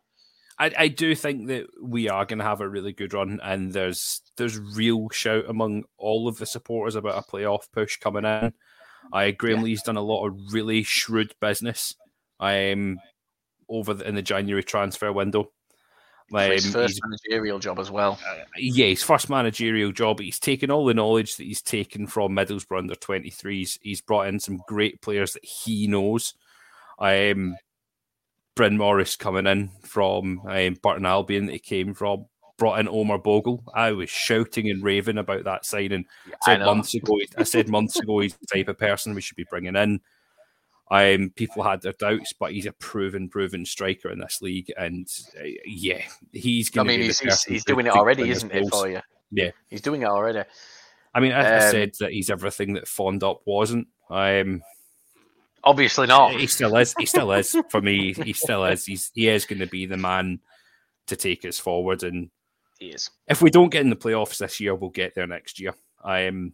I, 0.58 0.72
I 0.78 0.88
do 0.88 1.14
think 1.16 1.48
that 1.48 1.68
we 1.82 2.10
are 2.10 2.26
going 2.26 2.40
to 2.40 2.46
have 2.46 2.62
a 2.62 2.70
really 2.70 2.94
good 2.94 3.14
run, 3.14 3.40
and 3.44 3.74
there's 3.74 4.22
there's 4.38 4.58
real 4.58 5.10
shout 5.10 5.46
among 5.48 5.84
all 5.98 6.28
of 6.28 6.38
the 6.38 6.46
supporters 6.46 6.96
about 6.96 7.18
a 7.18 7.30
playoff 7.30 7.72
push 7.72 7.98
coming 7.98 8.26
in. 8.26 8.54
I 9.12 9.32
Graeme 9.32 9.58
yeah. 9.58 9.64
Lee's 9.64 9.84
done 9.84 9.98
a 9.98 10.02
lot 10.02 10.26
of 10.26 10.40
really 10.52 10.84
shrewd 10.84 11.36
business. 11.40 11.94
I'm 12.40 13.00
over 13.70 13.94
the, 13.94 14.08
in 14.08 14.16
the 14.16 14.22
January 14.22 14.64
transfer 14.64 15.12
window. 15.12 15.52
Um, 16.34 16.52
his 16.52 16.72
first 16.72 17.00
managerial 17.04 17.60
job 17.60 17.80
as 17.80 17.92
well. 17.92 18.20
Uh, 18.28 18.42
yeah, 18.58 18.88
his 18.88 19.04
first 19.04 19.30
managerial 19.30 19.92
job. 19.92 20.20
He's 20.20 20.40
taken 20.40 20.72
all 20.72 20.86
the 20.86 20.94
knowledge 20.94 21.36
that 21.38 21.44
he's 21.44 21.62
taken 21.62 22.08
from 22.08 22.36
Middlesbrough 22.36 22.80
under 22.80 22.96
23s. 22.96 23.78
He's 23.82 24.02
brought 24.02 24.28
in 24.28 24.40
some 24.40 24.62
great 24.68 25.02
players 25.02 25.34
that 25.34 25.46
he 25.46 25.88
knows. 25.88 26.34
Um, 27.00 27.56
Bryn 28.56 28.78
Morris 28.78 29.16
coming 29.16 29.48
in 29.48 29.70
from 29.84 30.42
um, 30.48 30.78
Burton 30.82 31.06
Albion 31.06 31.46
that 31.46 31.54
he 31.54 31.60
came 31.60 31.94
from, 31.94 32.26
brought 32.58 32.80
in 32.80 32.88
Omar 32.88 33.20
Bogle. 33.20 33.64
I 33.74 33.92
was 33.92 34.10
shouting 34.10 34.70
and 34.70 34.84
raving 34.84 35.18
about 35.18 35.44
that 35.44 35.66
signing. 35.66 36.06
Yeah, 36.28 36.36
I 36.48 36.58
said 36.58 36.66
months 36.66 36.94
ago. 36.96 37.20
I 37.38 37.44
said 37.44 37.70
months 37.70 38.00
ago 38.00 38.20
he's 38.20 38.36
the 38.36 38.48
type 38.48 38.70
of 38.70 38.80
person 38.80 39.14
we 39.14 39.22
should 39.22 39.36
be 39.36 39.46
bringing 39.50 39.76
in. 39.76 40.00
Um, 40.92 41.32
people 41.36 41.64
had 41.64 41.82
their 41.82 41.94
doubts, 41.94 42.34
but 42.34 42.52
he's 42.52 42.68
a 42.68 42.72
proven, 42.74 43.28
proven 43.28 43.66
striker 43.66 44.12
in 44.12 44.20
this 44.20 44.42
league, 44.42 44.72
and 44.78 45.08
uh, 45.40 45.44
yeah, 45.66 46.02
he's 46.32 46.70
going. 46.70 46.88
I 46.88 46.92
mean, 46.92 47.02
he's, 47.02 47.20
he's, 47.20 47.44
he's 47.44 47.66
doing 47.66 47.88
it 47.88 47.94
already, 47.94 48.30
isn't 48.30 48.52
it, 48.52 48.70
for 48.70 48.88
you? 48.88 49.02
Yeah, 49.32 49.52
he's 49.68 49.82
doing 49.82 50.04
it 50.04 50.08
already. 50.08 50.44
I 51.14 51.20
mean, 51.20 51.32
I, 51.32 51.40
um, 51.40 51.56
I 51.56 51.72
said 51.72 51.94
that 52.00 52.12
he's 52.12 52.30
everything 52.30 52.74
that 52.74 52.86
Fondop 52.86 53.40
wasn't. 53.46 53.88
Um, 54.12 54.62
obviously 55.64 56.06
not. 56.06 56.34
He 56.34 56.46
still 56.46 56.76
is. 56.78 56.94
He 56.98 57.08
still 57.08 57.32
is 57.32 57.58
for 57.70 57.82
me. 57.82 58.14
He 58.14 58.34
still 58.34 58.64
is. 58.66 58.86
He's 58.86 59.12
he 59.16 59.28
is 59.28 59.46
going 59.46 59.60
to 59.60 59.68
be 59.68 59.88
the 59.88 59.98
man 59.98 60.40
to 61.08 61.16
take 61.16 61.46
us 61.46 61.58
forward, 61.58 62.04
and 62.04 62.30
he 62.80 62.88
is. 62.88 63.10
If 63.28 63.42
we 63.42 63.50
don't 63.50 63.72
get 63.72 63.82
in 63.82 63.90
the 63.90 63.96
playoffs 63.96 64.38
this 64.38 64.60
year, 64.60 64.76
we'll 64.76 64.92
get 64.92 65.16
there 65.16 65.28
next 65.28 65.60
year. 65.60 65.74
I 66.04 66.22
am 66.22 66.54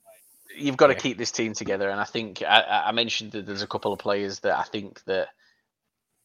you've 0.58 0.78
got 0.78 0.88
to 0.88 0.96
keep 0.96 1.18
this 1.18 1.32
team 1.32 1.54
together. 1.54 1.90
And 1.90 2.00
I 2.00 2.06
think 2.06 2.42
I, 2.42 2.84
I, 2.88 2.92
mentioned 2.92 3.32
that 3.34 3.46
there's 3.46 3.62
a 3.62 3.68
couple 3.68 3.94
of 3.94 4.00
players 4.00 4.40
that 4.42 4.58
I 4.58 4.64
think 4.64 5.04
that 5.06 5.30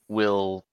will 0.08 0.64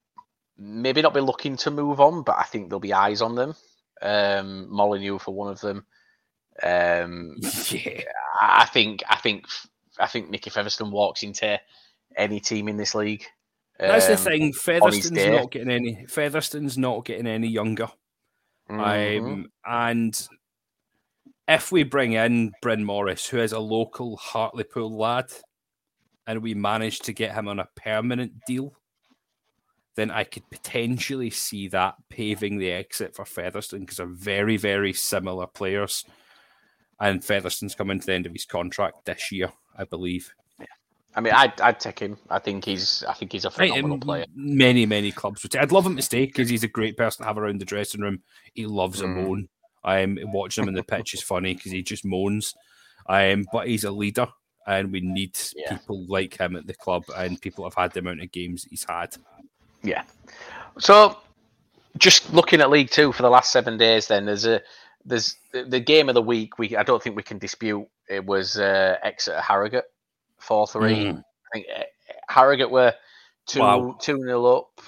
maybe 0.58 1.02
not 1.02 1.14
be 1.14 1.20
looking 1.22 1.58
to 1.58 1.72
move 1.72 2.00
on, 2.00 2.24
but 2.24 2.38
I 2.38 2.44
think 2.44 2.70
there'll 2.70 2.80
be 2.80 2.94
eyes 2.94 3.22
on 3.22 3.36
them. 3.36 3.56
Um, 4.02 4.68
Molyneux 4.70 5.20
for 5.20 5.34
one 5.34 5.52
of 5.52 5.62
them. 5.62 5.86
Um, 6.62 7.38
yeah, 7.72 8.04
I 8.42 8.66
think 8.66 9.04
I 9.08 9.16
think 9.16 9.46
I 10.00 10.08
think 10.08 10.30
Nicky 10.30 10.50
Featherstone 10.50 10.92
walks 10.92 11.24
into 11.24 11.60
any 12.16 12.40
team 12.40 12.68
in 12.68 12.78
this 12.78 12.96
league. 12.96 13.26
That's 13.80 14.06
um, 14.06 14.12
the 14.12 14.18
thing. 14.18 14.54
Featherstone's 14.54 15.26
not 15.26 15.52
getting 15.52 15.72
any. 15.72 16.06
Featherstone's 16.08 16.78
not 16.78 17.06
getting 17.06 17.28
any 17.28 17.48
younger. 17.48 17.90
Mm-hmm. 18.70 19.26
Um, 19.26 19.52
and 19.66 20.28
if 21.48 21.72
we 21.72 21.84
bring 21.84 22.14
in 22.14 22.52
Bryn 22.61 22.84
Morris, 22.84 23.28
who 23.28 23.40
is 23.40 23.52
a 23.52 23.60
local 23.60 24.18
Hartlepool 24.18 24.98
lad, 24.98 25.26
and 26.26 26.41
we 26.41 26.53
manage 26.53 26.99
to 26.99 27.14
get 27.14 27.34
him 27.34 27.48
on 27.48 27.60
a 27.60 27.68
permanent 27.76 28.32
deal, 28.48 28.74
then 29.95 30.10
I 30.10 30.24
could 30.24 30.49
potentially 30.49 31.30
see 31.30 31.68
that 31.70 31.95
paving 32.10 32.57
the 32.57 32.72
exit 32.72 33.15
for 33.15 33.26
Featherstone 33.26 33.82
because 33.82 33.98
they're 33.98 34.07
very, 34.07 34.57
very 34.57 34.94
similar 34.94 35.45
players. 35.45 36.06
And 36.99 37.24
Featherstone's 37.24 37.76
coming 37.76 37.99
to 37.99 38.06
the 38.06 38.14
end 38.14 38.26
of 38.26 38.32
his 38.32 38.45
contract 38.45 39.06
this 39.06 39.32
year, 39.32 39.52
I 39.78 39.84
believe. 39.84 40.34
Yeah. 40.60 40.65
I 41.15 41.22
mean, 41.22 41.34
I'd, 41.34 41.60
I'd 41.60 41.80
take 41.80 41.99
him. 41.99 42.18
I 42.30 42.40
think 42.40 42.65
he's, 42.65 43.03
I 43.07 43.14
think 43.14 43.34
he's 43.34 43.45
a 43.45 43.52
phenomenal 43.52 43.99
player. 43.99 44.26
Many, 44.34 44.86
many 44.86 45.11
clubs 45.11 45.44
would. 45.44 45.56
I'd 45.56 45.72
love 45.72 45.86
him 45.86 45.98
to 45.98 46.02
stay 46.02 46.26
because 46.26 46.49
he's 46.49 46.64
a 46.64 46.70
great 46.70 46.98
person 46.98 47.24
to 47.24 47.28
have 47.28 47.38
around 47.38 47.60
the 47.60 47.65
dressing 47.65 48.02
room. 48.02 48.22
He 48.53 48.65
loves 48.65 49.02
mm. 49.02 49.06
a 49.06 49.07
moan. 49.07 49.49
Um, 49.85 50.18
watching 50.26 50.64
him 50.64 50.69
in 50.69 50.76
the 50.76 50.84
pitch 50.84 51.14
is 51.14 51.22
funny 51.22 51.55
because 51.55 51.72
he 51.72 51.81
just 51.81 52.05
moans. 52.05 52.55
Um, 53.07 53.45
but 53.51 53.68
he's 53.68 53.84
a 53.84 53.91
leader, 53.91 54.27
and 54.65 54.91
we 54.91 55.01
need 55.01 55.38
yeah. 55.55 55.77
people 55.77 56.05
like 56.07 56.38
him 56.38 56.55
at 56.55 56.68
the 56.68 56.73
club, 56.73 57.03
and 57.18 57.41
people 57.41 57.64
have 57.65 57.76
had 57.76 57.91
the 57.91 57.99
amount 57.99 58.22
of 58.22 58.31
games 58.31 58.64
he's 58.64 58.85
had. 58.85 59.15
Yeah. 59.84 60.03
So, 60.80 61.18
just 61.97 62.34
looking 62.34 62.61
at 62.61 62.69
League 62.69 62.89
Two 62.89 63.11
for 63.11 63.23
the 63.23 63.30
last 63.30 63.51
seven 63.51 63.77
days, 63.77 64.07
then 64.07 64.26
there's 64.26 64.45
a 64.45 64.61
there's 65.05 65.35
the 65.51 65.80
game 65.80 66.10
of 66.10 66.15
the 66.15 66.22
week. 66.22 66.57
We 66.57 66.76
I 66.77 66.84
don't 66.84 67.03
think 67.03 67.15
we 67.15 67.23
can 67.23 67.38
dispute. 67.38 67.85
It 68.10 68.26
was 68.26 68.57
uh, 68.57 68.97
Exeter 69.03 69.41
Harrogate 69.41 69.85
four 70.38 70.68
three. 70.68 71.05
Mm. 71.05 71.19
I 71.19 71.49
think 71.53 71.68
uh, 71.77 71.84
Harrogate 72.30 72.72
were 72.72 72.93
two 73.45 73.60
wow. 73.60 73.97
two 73.99 74.18
nil 74.18 74.45
up. 74.45 74.81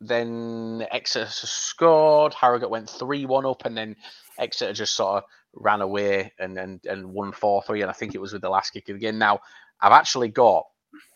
Then 0.00 0.86
Exeter 0.90 1.30
scored. 1.30 2.34
Harrogate 2.34 2.70
went 2.70 2.90
three 2.90 3.26
one 3.26 3.46
up, 3.46 3.64
and 3.64 3.76
then 3.76 3.96
Exeter 4.38 4.72
just 4.72 4.94
sort 4.94 5.22
of 5.22 5.30
ran 5.54 5.80
away 5.80 6.32
and 6.38 6.58
and, 6.58 6.84
and 6.86 7.12
won 7.12 7.32
4 7.32 7.62
3. 7.62 7.82
And 7.82 7.90
I 7.90 7.94
think 7.94 8.14
it 8.14 8.20
was 8.20 8.32
with 8.32 8.42
the 8.42 8.50
last 8.50 8.70
kick 8.70 8.88
of 8.88 8.94
the 8.94 9.00
game. 9.00 9.18
Now, 9.18 9.40
I've 9.80 9.92
actually 9.92 10.28
got 10.28 10.66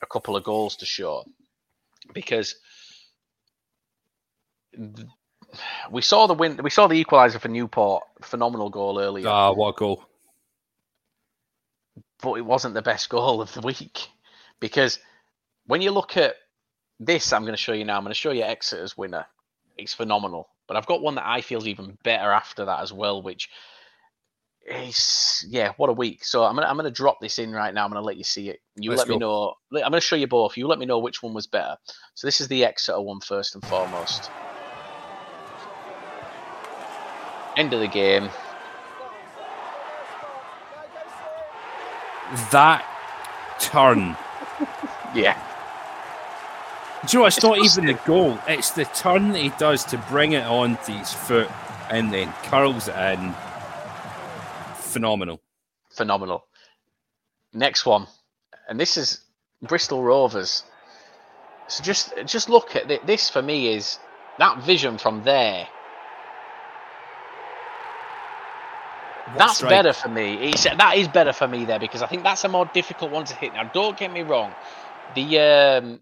a 0.02 0.06
couple 0.06 0.36
of 0.36 0.44
goals 0.44 0.76
to 0.76 0.86
show 0.86 1.24
because 2.12 2.56
we 5.90 6.02
saw 6.02 6.26
the 6.26 6.34
win. 6.34 6.60
We 6.62 6.70
saw 6.70 6.86
the 6.86 7.02
equaliser 7.02 7.40
for 7.40 7.48
Newport. 7.48 8.04
Phenomenal 8.22 8.70
goal 8.70 9.00
earlier. 9.00 9.28
Ah, 9.28 9.52
what 9.52 9.70
a 9.70 9.78
goal! 9.78 10.04
But 12.22 12.34
it 12.34 12.44
wasn't 12.44 12.74
the 12.74 12.82
best 12.82 13.08
goal 13.08 13.40
of 13.40 13.52
the 13.52 13.60
week 13.60 14.08
because 14.60 14.98
when 15.66 15.82
you 15.82 15.90
look 15.90 16.16
at 16.16 16.34
this 17.00 17.32
I'm 17.32 17.42
going 17.42 17.54
to 17.54 17.56
show 17.56 17.72
you 17.72 17.84
now. 17.84 17.96
I'm 17.96 18.02
going 18.02 18.10
to 18.10 18.14
show 18.14 18.32
you 18.32 18.42
Exeter's 18.42 18.96
winner. 18.96 19.26
It's 19.78 19.94
phenomenal. 19.94 20.48
But 20.66 20.76
I've 20.76 20.86
got 20.86 21.00
one 21.00 21.14
that 21.14 21.26
I 21.26 21.40
feel 21.40 21.58
is 21.60 21.68
even 21.68 21.96
better 22.04 22.30
after 22.30 22.66
that 22.66 22.80
as 22.80 22.92
well, 22.92 23.22
which 23.22 23.48
is 24.66 25.46
yeah, 25.48 25.72
what 25.76 25.88
a 25.88 25.92
week. 25.94 26.24
So 26.24 26.44
I'm 26.44 26.54
gonna 26.54 26.66
I'm 26.66 26.76
gonna 26.76 26.90
drop 26.90 27.18
this 27.20 27.38
in 27.38 27.52
right 27.52 27.72
now. 27.72 27.84
I'm 27.84 27.90
gonna 27.90 28.04
let 28.04 28.16
you 28.18 28.24
see 28.24 28.50
it. 28.50 28.60
You 28.76 28.90
Let's 28.90 29.00
let 29.00 29.08
me 29.08 29.16
know. 29.16 29.54
I'm 29.72 29.80
gonna 29.80 30.00
show 30.00 30.16
you 30.16 30.26
both. 30.26 30.56
You 30.56 30.66
let 30.66 30.78
me 30.78 30.86
know 30.86 30.98
which 30.98 31.22
one 31.22 31.32
was 31.32 31.46
better. 31.46 31.76
So 32.14 32.26
this 32.26 32.40
is 32.40 32.48
the 32.48 32.64
Exeter 32.64 33.00
one 33.00 33.20
first 33.20 33.54
and 33.54 33.64
foremost. 33.64 34.30
End 37.56 37.72
of 37.72 37.80
the 37.80 37.88
game. 37.88 38.28
That 42.50 42.84
turn. 43.58 44.16
Yeah. 45.14 45.47
Do 47.06 47.16
you 47.16 47.18
know 47.18 47.22
what? 47.22 47.28
It's, 47.28 47.36
It's 47.38 47.44
not 47.44 47.58
even 47.58 47.86
the 47.86 48.00
goal. 48.04 48.38
It's 48.48 48.70
the 48.72 48.84
turn 48.86 49.32
that 49.32 49.38
he 49.40 49.50
does 49.50 49.84
to 49.86 49.98
bring 50.10 50.32
it 50.32 50.44
onto 50.44 50.92
his 50.92 51.12
foot 51.12 51.48
and 51.90 52.12
then 52.12 52.32
curls 52.44 52.88
it 52.88 52.96
in. 52.96 53.34
Phenomenal. 54.74 55.40
phenomenal. 55.90 56.44
Next 57.52 57.86
one, 57.86 58.06
and 58.68 58.78
this 58.80 58.96
is 58.96 59.20
Bristol 59.62 60.02
Rovers. 60.02 60.64
So 61.68 61.82
just 61.84 62.12
just 62.26 62.48
look 62.48 62.76
at 62.76 62.88
thi- 62.88 63.00
this 63.06 63.30
for 63.30 63.42
me 63.42 63.74
is 63.74 63.98
that 64.38 64.62
vision 64.62 64.98
from 64.98 65.22
there. 65.24 65.68
That's 69.36 69.56
strike. 69.58 69.70
better 69.70 69.92
for 69.92 70.08
me. 70.08 70.34
It's, 70.50 70.64
that 70.64 70.94
is 70.96 71.08
better 71.08 71.32
for 71.32 71.46
me 71.46 71.64
there 71.66 71.78
because 71.78 72.02
I 72.02 72.06
think 72.06 72.22
that's 72.22 72.44
a 72.44 72.48
more 72.48 72.66
difficult 72.66 73.10
one 73.10 73.24
to 73.26 73.34
hit. 73.34 73.52
Now, 73.52 73.64
don't 73.64 73.96
get 73.98 74.12
me 74.12 74.22
wrong, 74.22 74.54
the 75.14 75.38
um, 75.40 76.00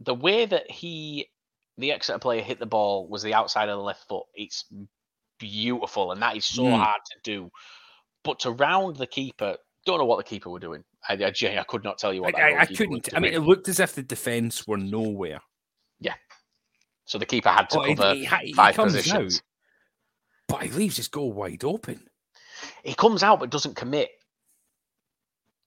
the 0.00 0.14
way 0.14 0.46
that 0.46 0.70
he, 0.70 1.28
the 1.76 1.92
Exeter 1.92 2.18
player, 2.18 2.42
hit 2.42 2.58
the 2.58 2.66
ball 2.66 3.08
was 3.08 3.22
the 3.22 3.34
outside 3.34 3.68
of 3.68 3.76
the 3.78 3.82
left 3.82 4.06
foot. 4.08 4.24
It's 4.34 4.64
beautiful, 5.38 6.12
and 6.12 6.22
that 6.22 6.36
is 6.36 6.44
so 6.44 6.64
Mm. 6.64 6.76
hard 6.76 7.00
to 7.12 7.18
do. 7.22 7.50
But 8.24 8.40
to 8.40 8.50
round 8.52 8.96
the 8.96 9.06
keeper, 9.06 9.56
don't 9.86 9.98
know 9.98 10.04
what 10.04 10.18
the 10.18 10.24
keeper 10.24 10.50
were 10.50 10.58
doing. 10.58 10.84
I, 11.08 11.14
I, 11.14 11.32
I 11.58 11.64
could 11.66 11.84
not 11.84 11.98
tell 11.98 12.12
you 12.12 12.24
I, 12.24 12.26
what. 12.26 12.34
I, 12.40 12.60
I 12.60 12.66
couldn't. 12.66 13.08
I 13.14 13.20
mean, 13.20 13.32
it 13.32 13.40
looked 13.40 13.68
as 13.68 13.80
if 13.80 13.94
the 13.94 14.02
defence 14.02 14.66
were 14.66 14.76
nowhere. 14.76 15.40
Yeah. 16.00 16.14
So 17.04 17.18
the 17.18 17.26
keeper 17.26 17.48
had 17.48 17.70
to 17.70 17.80
he- 17.82 17.94
cover 17.94 18.14
he 18.14 18.26
he 18.26 18.52
five 18.52 18.74
comes 18.76 18.92
positions. 18.94 19.36
out. 19.38 19.42
But 20.48 20.62
he 20.64 20.70
leaves 20.70 20.96
his 20.96 21.08
goal 21.08 21.32
wide 21.32 21.64
open. 21.64 22.08
He 22.84 22.94
comes 22.94 23.22
out 23.22 23.40
but 23.40 23.50
doesn't 23.50 23.76
commit. 23.76 24.10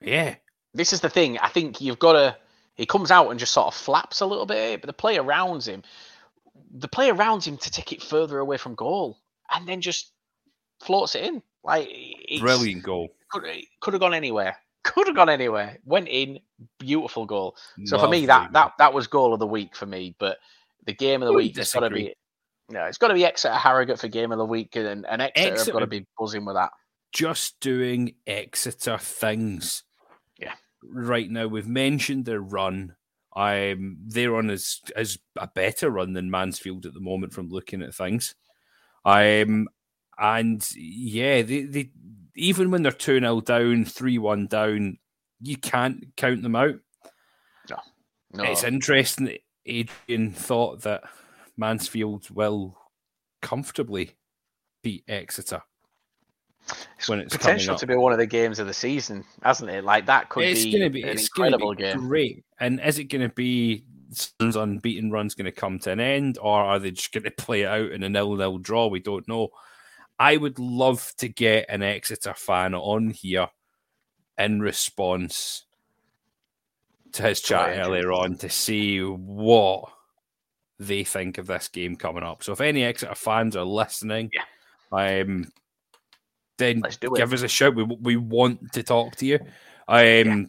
Yeah. 0.02 0.36
this 0.74 0.94
is 0.94 1.02
the 1.02 1.10
thing. 1.10 1.38
I 1.40 1.50
think 1.50 1.82
you've 1.82 2.00
got 2.00 2.14
to. 2.14 2.36
He 2.82 2.88
comes 2.88 3.12
out 3.12 3.30
and 3.30 3.40
just 3.40 3.54
sort 3.54 3.68
of 3.68 3.76
flaps 3.76 4.22
a 4.22 4.26
little 4.26 4.48
bit, 4.48 4.82
but 4.82 4.88
the 4.88 4.94
player 4.94 5.22
around 5.22 5.64
him, 5.64 5.84
the 6.74 6.88
player 6.88 7.14
around 7.14 7.44
him 7.44 7.56
to 7.58 7.70
take 7.70 7.94
it 7.94 8.02
further 8.02 8.40
away 8.40 8.58
from 8.58 8.74
goal, 8.74 9.20
and 9.52 9.68
then 9.68 9.82
just 9.82 10.14
floats 10.84 11.14
it 11.14 11.26
in. 11.26 11.44
Like 11.64 11.88
it's, 11.92 12.42
Brilliant 12.42 12.82
goal. 12.82 13.10
Could, 13.30 13.44
could 13.82 13.94
have 13.94 14.02
gone 14.02 14.16
anywhere. 14.16 14.58
Could 14.84 15.06
have 15.06 15.16
gone 15.16 15.30
anywhere. 15.30 15.78
Went 15.86 16.08
in. 16.08 16.40
Beautiful 16.80 17.28
goal. 17.28 17.56
So 17.86 18.00
for 18.00 18.08
me, 18.08 18.26
that 18.26 18.52
that 18.54 18.72
that 18.80 18.92
was 18.92 19.06
goal 19.06 19.32
of 19.32 19.40
the 19.40 19.46
week 19.46 19.76
for 19.76 19.86
me. 19.86 20.16
But 20.18 20.40
the 20.88 20.94
game 20.94 21.22
of 21.22 21.28
the 21.28 21.34
week 21.34 21.56
has 21.58 21.72
got 21.72 21.82
to 21.82 21.92
be. 21.92 22.16
No, 22.68 22.86
it's 22.86 22.98
got 22.98 23.10
to 23.10 23.14
be 23.14 23.24
Exeter 23.24 23.54
Harrogate 23.54 24.00
for 24.00 24.08
game 24.08 24.32
of 24.32 24.40
the 24.40 24.46
week, 24.46 24.76
and, 24.76 25.06
and 25.06 25.22
Exeter, 25.22 25.66
have 25.66 25.74
got 25.74 25.80
to 25.82 25.88
be 25.88 26.08
buzzing 26.18 26.46
with 26.46 26.56
that. 26.56 26.72
just 27.14 27.60
doing 27.60 28.16
Exeter 28.26 28.98
things. 28.98 29.84
Right 30.84 31.30
now, 31.30 31.48
we've 31.48 31.68
mentioned 31.68 32.26
their 32.26 32.42
run. 32.42 32.96
Um, 33.36 33.98
they're 34.06 34.36
on 34.36 34.50
as 34.50 34.82
as 34.96 35.18
a 35.38 35.48
better 35.48 35.90
run 35.90 36.14
than 36.14 36.32
Mansfield 36.32 36.86
at 36.86 36.94
the 36.94 37.00
moment 37.00 37.34
from 37.34 37.50
looking 37.50 37.82
at 37.82 37.96
things. 37.96 38.36
Um, 39.06 39.70
and 40.18 40.68
yeah, 40.76 41.42
they, 41.42 41.64
they 41.64 41.92
even 42.36 42.72
when 42.72 42.84
they're 42.84 42.92
two 42.92 43.20
0 43.20 43.42
down, 43.42 43.86
three 43.86 44.18
one 44.18 44.48
down, 44.48 44.98
you 45.42 45.58
can't 45.58 46.16
count 46.18 46.44
them 46.44 46.56
out. 46.56 46.76
No, 48.34 48.44
It's 48.44 48.64
interesting 48.64 49.26
that 49.26 49.42
Adrian 49.66 50.32
thought 50.32 50.82
that 50.82 51.04
Mansfield 51.58 52.30
will 52.30 52.78
comfortably 53.42 54.16
beat 54.84 55.04
Exeter. 55.08 55.64
It's 56.98 57.10
when 57.10 57.20
it's 57.20 57.36
potential 57.36 57.76
to 57.76 57.88
be 57.88 57.96
one 57.96 58.12
of 58.12 58.20
the 58.20 58.26
games 58.26 58.60
of 58.60 58.68
the 58.68 58.74
season, 58.74 59.24
hasn't 59.44 59.70
it? 59.70 59.84
Like 59.84 60.06
that 60.06 60.30
could 60.30 60.44
it's 60.44 60.64
be, 60.64 60.72
gonna 60.72 60.90
be 60.90 61.04
an 61.04 61.10
it's 61.10 61.30
gonna 61.30 61.48
incredible 61.48 61.76
be 61.76 61.84
game. 61.84 62.08
great. 62.08 62.46
And 62.60 62.80
is 62.80 63.00
it 63.00 63.06
going 63.06 63.28
to 63.28 63.34
be 63.34 63.84
Sun's 64.12 64.56
unbeaten 64.56 65.10
run's 65.10 65.36
going 65.36 65.46
to 65.46 65.52
come 65.52 65.80
to 65.80 65.92
an 65.92 66.00
end, 66.00 66.38
or 66.40 66.60
are 66.60 66.80
they 66.80 66.92
just 66.92 67.12
going 67.12 67.24
to 67.26 67.32
play 67.32 67.64
it 67.64 67.68
out 67.68 67.92
in 67.92 68.04
a 68.04 68.10
nil-nil 68.10 68.60
draw? 68.60 68.88
We 68.88 69.00
don't 69.00 69.28
know. 69.28 69.50
I 70.20 70.38
would 70.38 70.60
love 70.60 71.14
to 71.18 71.28
get 71.28 71.66
an 71.70 71.82
Exeter 71.82 72.36
fan 72.36 72.76
on 72.76 73.10
here 73.10 73.48
in 74.38 74.60
response 74.60 75.66
to 77.14 77.24
his 77.24 77.42
chat 77.42 77.78
earlier 77.78 78.12
on 78.12 78.38
to 78.38 78.50
see 78.50 79.00
what 79.00 79.92
they 80.80 81.04
think 81.04 81.38
of 81.38 81.48
this 81.48 81.68
game 81.68 81.96
coming 81.96 82.24
up. 82.24 82.44
So 82.44 82.54
if 82.54 82.62
any 82.62 82.84
Exeter 82.84 83.16
fans 83.16 83.56
are 83.56 83.66
listening, 83.66 84.30
um, 84.92 85.52
then 86.62 86.80
Let's 86.82 86.98
do 86.98 87.14
it. 87.14 87.18
give 87.18 87.34
us 87.34 87.42
a 87.42 87.48
shout. 87.48 87.76
We 87.76 87.84
we 87.84 88.16
want 88.16 88.74
to 88.74 88.84
talk 88.84 89.16
to 89.18 89.26
you. 89.26 89.40
Um, 89.88 90.48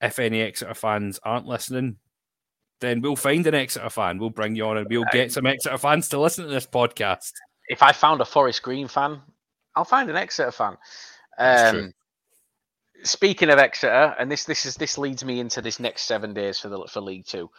if 0.00 0.18
any 0.18 0.40
Exeter 0.42 0.74
fans 0.74 1.18
aren't 1.22 1.46
listening, 1.46 1.96
then 2.80 3.00
we'll 3.00 3.16
find 3.16 3.46
an 3.46 3.54
Exeter 3.54 3.88
fan. 3.88 4.18
We'll 4.18 4.30
bring 4.30 4.54
you 4.54 4.66
on 4.66 4.76
and 4.76 4.86
we'll 4.88 5.04
get 5.12 5.32
some 5.32 5.46
Exeter 5.46 5.78
fans 5.78 6.08
to 6.10 6.20
listen 6.20 6.44
to 6.44 6.50
this 6.50 6.66
podcast. 6.66 7.32
If 7.68 7.82
I 7.82 7.92
found 7.92 8.20
a 8.20 8.24
Forest 8.24 8.62
Green 8.62 8.88
fan, 8.88 9.20
I'll 9.74 9.84
find 9.84 10.10
an 10.10 10.16
Exeter 10.16 10.52
fan. 10.52 10.76
Um, 11.38 11.92
speaking 13.02 13.50
of 13.50 13.58
Exeter, 13.58 14.14
and 14.18 14.30
this 14.30 14.44
this 14.44 14.66
is 14.66 14.76
this 14.76 14.98
leads 14.98 15.24
me 15.24 15.40
into 15.40 15.62
this 15.62 15.80
next 15.80 16.02
seven 16.02 16.34
days 16.34 16.58
for 16.58 16.68
the 16.68 16.86
for 16.90 17.00
League 17.00 17.26
Two. 17.26 17.50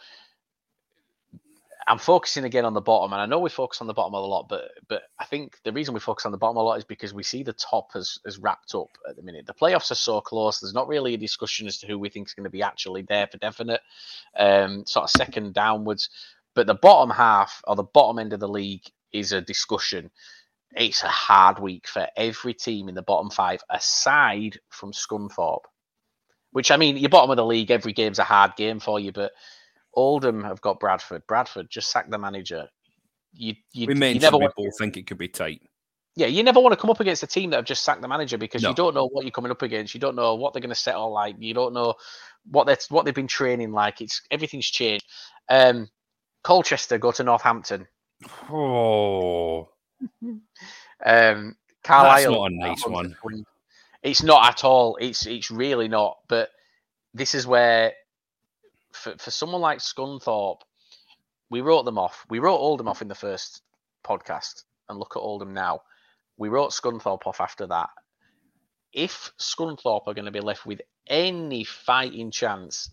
I'm 1.88 1.98
focusing 1.98 2.44
again 2.44 2.66
on 2.66 2.74
the 2.74 2.82
bottom, 2.82 3.14
and 3.14 3.22
I 3.22 3.24
know 3.24 3.38
we 3.38 3.48
focus 3.48 3.80
on 3.80 3.86
the 3.86 3.94
bottom 3.94 4.12
a 4.12 4.20
lot, 4.20 4.46
but 4.48 4.72
but 4.88 5.04
I 5.18 5.24
think 5.24 5.56
the 5.64 5.72
reason 5.72 5.94
we 5.94 6.00
focus 6.00 6.26
on 6.26 6.32
the 6.32 6.38
bottom 6.38 6.58
a 6.58 6.62
lot 6.62 6.76
is 6.76 6.84
because 6.84 7.14
we 7.14 7.22
see 7.22 7.42
the 7.42 7.54
top 7.54 7.92
has, 7.94 8.18
has 8.26 8.38
wrapped 8.38 8.74
up 8.74 8.90
at 9.08 9.16
the 9.16 9.22
minute. 9.22 9.46
The 9.46 9.54
playoffs 9.54 9.90
are 9.90 9.96
so 9.96 10.20
close. 10.20 10.60
There's 10.60 10.74
not 10.74 10.86
really 10.86 11.14
a 11.14 11.18
discussion 11.18 11.66
as 11.66 11.78
to 11.78 11.86
who 11.86 11.98
we 11.98 12.10
think 12.10 12.28
is 12.28 12.34
going 12.34 12.44
to 12.44 12.50
be 12.50 12.62
actually 12.62 13.02
there 13.02 13.26
for 13.26 13.38
definite, 13.38 13.80
um, 14.36 14.84
sort 14.86 15.04
of 15.04 15.10
second 15.10 15.54
downwards. 15.54 16.10
But 16.54 16.66
the 16.66 16.74
bottom 16.74 17.08
half 17.08 17.62
or 17.66 17.74
the 17.74 17.84
bottom 17.84 18.18
end 18.18 18.34
of 18.34 18.40
the 18.40 18.48
league 18.48 18.84
is 19.12 19.32
a 19.32 19.40
discussion. 19.40 20.10
It's 20.76 21.02
a 21.02 21.08
hard 21.08 21.58
week 21.58 21.88
for 21.88 22.06
every 22.16 22.52
team 22.52 22.90
in 22.90 22.94
the 22.94 23.02
bottom 23.02 23.30
five, 23.30 23.62
aside 23.70 24.58
from 24.68 24.92
Scunthorpe. 24.92 25.64
Which 26.52 26.70
I 26.70 26.76
mean, 26.76 26.98
you're 26.98 27.08
bottom 27.08 27.30
of 27.30 27.38
the 27.38 27.46
league. 27.46 27.70
Every 27.70 27.94
game's 27.94 28.18
a 28.18 28.24
hard 28.24 28.56
game 28.56 28.78
for 28.78 29.00
you, 29.00 29.12
but 29.12 29.32
Oldham 29.94 30.42
have 30.44 30.60
got 30.60 30.80
Bradford. 30.80 31.22
Bradford 31.26 31.68
just 31.70 31.90
sacked 31.90 32.10
the 32.10 32.18
manager. 32.18 32.68
You, 33.32 33.54
you, 33.72 33.86
We 33.86 33.94
you 33.94 34.20
never 34.20 34.36
we 34.38 34.44
want, 34.44 34.54
both 34.56 34.78
think 34.78 34.96
it 34.96 35.06
could 35.06 35.18
be 35.18 35.28
tight. 35.28 35.62
yeah, 36.16 36.26
you 36.26 36.42
never 36.42 36.60
want 36.60 36.72
to 36.72 36.76
come 36.80 36.90
up 36.90 37.00
against 37.00 37.22
a 37.22 37.26
team 37.26 37.50
that 37.50 37.56
have 37.56 37.64
just 37.64 37.84
sacked 37.84 38.00
the 38.02 38.08
manager 38.08 38.38
because 38.38 38.62
No. 38.62 38.70
you 38.70 38.74
don't 38.74 38.94
know 38.94 39.08
what 39.08 39.24
you're 39.24 39.30
coming 39.32 39.50
up 39.50 39.62
against. 39.62 39.94
You 39.94 40.00
don't 40.00 40.16
know 40.16 40.34
what 40.34 40.52
they're 40.52 40.60
going 40.62 40.70
to 40.70 40.74
settle 40.74 41.12
like. 41.12 41.36
You 41.38 41.54
don't 41.54 41.72
know 41.74 41.94
what 42.50 42.66
they 42.66 42.76
what 42.88 43.04
they've 43.04 43.14
been 43.14 43.26
training 43.26 43.72
like. 43.72 44.00
It's 44.00 44.22
everything's 44.30 44.66
changed. 44.70 45.04
Um, 45.48 45.88
Colchester 46.42 46.98
go 46.98 47.12
to 47.12 47.22
Northampton. 47.24 47.86
Oh, 48.50 49.68
Um, 51.04 51.56
Carlisle. 51.84 52.32
not 52.32 52.50
a 52.50 52.54
nice 52.54 52.86
one. 52.86 53.16
It's 54.02 54.22
not 54.22 54.48
at 54.48 54.64
all. 54.64 54.96
It's 55.00 55.26
it's 55.26 55.50
really 55.50 55.88
not. 55.88 56.18
But 56.28 56.50
this 57.14 57.34
is 57.34 57.46
where, 57.46 57.92
for 58.98 59.16
for 59.18 59.30
someone 59.30 59.60
like 59.60 59.78
Scunthorpe, 59.78 60.60
we 61.50 61.60
wrote 61.60 61.84
them 61.84 61.98
off. 61.98 62.26
We 62.28 62.38
wrote 62.38 62.58
Oldham 62.58 62.88
off 62.88 63.02
in 63.02 63.08
the 63.08 63.14
first 63.14 63.62
podcast, 64.04 64.64
and 64.88 64.98
look 64.98 65.16
at 65.16 65.20
Oldham 65.20 65.54
now. 65.54 65.82
We 66.36 66.48
wrote 66.48 66.70
Scunthorpe 66.70 67.26
off 67.26 67.40
after 67.40 67.66
that. 67.66 67.90
If 68.92 69.32
Scunthorpe 69.38 70.06
are 70.06 70.14
going 70.14 70.24
to 70.24 70.30
be 70.30 70.40
left 70.40 70.66
with 70.66 70.80
any 71.06 71.64
fighting 71.64 72.30
chance, 72.30 72.90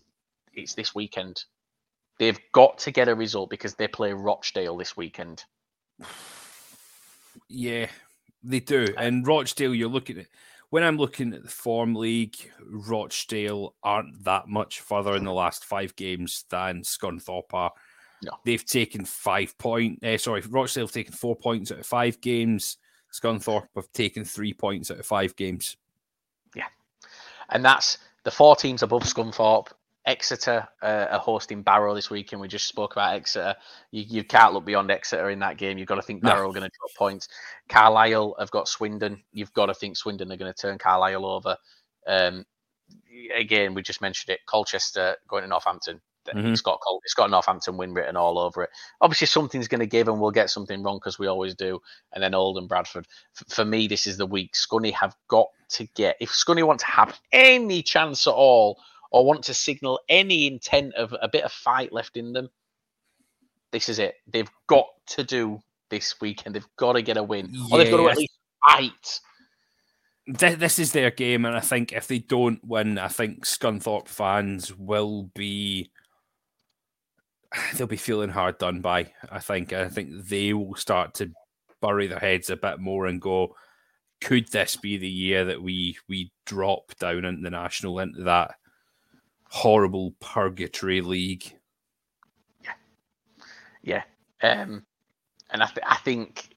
it's 0.52 0.74
this 0.74 0.94
weekend. 0.94 1.44
They've 2.18 2.38
got 2.52 2.78
to 2.78 2.90
get 2.90 3.08
a 3.08 3.14
result 3.14 3.50
because 3.50 3.74
they 3.74 3.88
play 3.88 4.12
Rochdale 4.12 4.76
this 4.76 4.96
weekend. 4.96 5.44
yeah, 7.48 7.88
they 8.42 8.60
do. 8.60 8.86
And 8.96 9.26
Rochdale, 9.26 9.74
you're 9.74 9.88
looking 9.88 10.18
at 10.18 10.26
when 10.70 10.82
I'm 10.82 10.96
looking 10.96 11.32
at 11.32 11.42
the 11.42 11.48
form 11.48 11.94
league, 11.94 12.36
Rochdale 12.60 13.74
aren't 13.82 14.24
that 14.24 14.48
much 14.48 14.80
further 14.80 15.16
in 15.16 15.24
the 15.24 15.32
last 15.32 15.64
five 15.64 15.94
games 15.96 16.44
than 16.50 16.82
Scunthorpe 16.82 17.52
are. 17.52 17.72
No. 18.22 18.32
They've 18.44 18.64
taken 18.64 19.04
five 19.04 19.56
point. 19.58 20.02
Uh, 20.02 20.18
sorry, 20.18 20.42
Rochdale 20.48 20.84
have 20.84 20.92
taken 20.92 21.12
four 21.12 21.36
points 21.36 21.70
out 21.70 21.78
of 21.78 21.86
five 21.86 22.20
games. 22.20 22.78
Scunthorpe 23.12 23.68
have 23.76 23.92
taken 23.92 24.24
three 24.24 24.52
points 24.52 24.90
out 24.90 24.98
of 24.98 25.06
five 25.06 25.36
games. 25.36 25.76
Yeah, 26.54 26.68
and 27.50 27.64
that's 27.64 27.98
the 28.24 28.30
four 28.30 28.56
teams 28.56 28.82
above 28.82 29.02
Scunthorpe. 29.02 29.68
Exeter 30.06 30.68
uh, 30.82 31.06
are 31.10 31.18
hosting 31.18 31.62
Barrow 31.62 31.94
this 31.94 32.10
weekend. 32.10 32.40
We 32.40 32.48
just 32.48 32.68
spoke 32.68 32.92
about 32.92 33.14
Exeter. 33.14 33.56
You, 33.90 34.04
you 34.06 34.24
can't 34.24 34.54
look 34.54 34.64
beyond 34.64 34.90
Exeter 34.90 35.30
in 35.30 35.40
that 35.40 35.58
game. 35.58 35.78
You've 35.78 35.88
got 35.88 35.96
to 35.96 36.02
think 36.02 36.22
Barrow 36.22 36.44
no. 36.44 36.50
are 36.50 36.54
going 36.54 36.70
to 36.70 36.76
drop 36.78 36.94
points. 36.96 37.28
Carlisle 37.68 38.36
have 38.38 38.50
got 38.52 38.68
Swindon. 38.68 39.22
You've 39.32 39.52
got 39.52 39.66
to 39.66 39.74
think 39.74 39.96
Swindon 39.96 40.30
are 40.30 40.36
going 40.36 40.52
to 40.52 40.60
turn 40.60 40.78
Carlisle 40.78 41.26
over. 41.26 41.56
Um, 42.06 42.44
again, 43.34 43.74
we 43.74 43.82
just 43.82 44.00
mentioned 44.00 44.32
it. 44.32 44.40
Colchester 44.46 45.16
going 45.28 45.42
to 45.42 45.48
Northampton. 45.48 46.00
Mm-hmm. 46.28 46.52
It's 46.52 46.60
got 46.60 46.80
it's 47.04 47.14
got 47.14 47.30
Northampton 47.30 47.76
win 47.76 47.94
written 47.94 48.16
all 48.16 48.38
over 48.38 48.64
it. 48.64 48.70
Obviously, 49.00 49.28
something's 49.28 49.68
going 49.68 49.80
to 49.80 49.86
give, 49.86 50.08
and 50.08 50.20
we'll 50.20 50.32
get 50.32 50.50
something 50.50 50.82
wrong 50.82 50.96
because 50.96 51.18
we 51.18 51.26
always 51.26 51.54
do. 51.54 51.80
And 52.12 52.22
then 52.22 52.34
Oldham 52.34 52.66
Bradford. 52.66 53.06
F- 53.36 53.54
for 53.54 53.64
me, 53.64 53.86
this 53.86 54.06
is 54.06 54.16
the 54.16 54.26
week. 54.26 54.54
Scunny 54.54 54.92
have 54.92 55.14
got 55.28 55.46
to 55.70 55.86
get. 55.94 56.16
If 56.20 56.30
Scunny 56.30 56.64
want 56.64 56.80
to 56.80 56.86
have 56.86 57.18
any 57.32 57.82
chance 57.82 58.26
at 58.26 58.32
all, 58.32 58.80
or 59.10 59.24
want 59.24 59.42
to 59.44 59.54
signal 59.54 60.00
any 60.08 60.46
intent 60.46 60.94
of 60.94 61.14
a 61.20 61.28
bit 61.28 61.44
of 61.44 61.52
fight 61.52 61.92
left 61.92 62.16
in 62.16 62.32
them, 62.32 62.48
this 63.72 63.88
is 63.88 63.98
it. 63.98 64.14
They've 64.26 64.50
got 64.66 64.86
to 65.08 65.24
do 65.24 65.60
this 65.90 66.20
weekend. 66.20 66.54
They've 66.54 66.76
got 66.76 66.94
to 66.94 67.02
get 67.02 67.16
a 67.16 67.22
win, 67.22 67.48
yeah, 67.50 67.66
or 67.70 67.78
they've 67.78 67.90
got 67.90 67.98
to 67.98 68.08
at 68.08 68.18
least 68.18 68.38
fight 68.66 69.20
this 70.26 70.78
is 70.78 70.92
their 70.92 71.10
game, 71.10 71.44
and 71.44 71.56
I 71.56 71.60
think 71.60 71.92
if 71.92 72.08
they 72.08 72.18
don't 72.18 72.64
win, 72.64 72.98
I 72.98 73.08
think 73.08 73.44
Scunthorpe 73.44 74.08
fans 74.08 74.76
will 74.76 75.30
be 75.34 75.90
they'll 77.76 77.86
be 77.86 77.96
feeling 77.96 78.30
hard 78.30 78.58
done 78.58 78.80
by. 78.80 79.12
I 79.30 79.38
think. 79.38 79.72
I 79.72 79.88
think 79.88 80.26
they 80.26 80.52
will 80.52 80.74
start 80.74 81.14
to 81.14 81.30
bury 81.80 82.06
their 82.08 82.18
heads 82.18 82.50
a 82.50 82.56
bit 82.56 82.80
more 82.80 83.06
and 83.06 83.20
go, 83.20 83.54
could 84.20 84.50
this 84.50 84.76
be 84.76 84.96
the 84.96 85.08
year 85.08 85.44
that 85.44 85.62
we 85.62 85.96
we 86.08 86.32
drop 86.44 86.96
down 86.98 87.24
into 87.24 87.42
the 87.42 87.50
national 87.50 88.00
into 88.00 88.24
that 88.24 88.56
horrible 89.56 90.14
purgatory 90.20 91.00
league? 91.00 91.50
Yeah, 92.62 92.74
yeah, 93.82 94.02
um, 94.42 94.84
and 95.50 95.62
I, 95.62 95.66
th- 95.66 95.86
I 95.86 95.96
think 95.96 96.50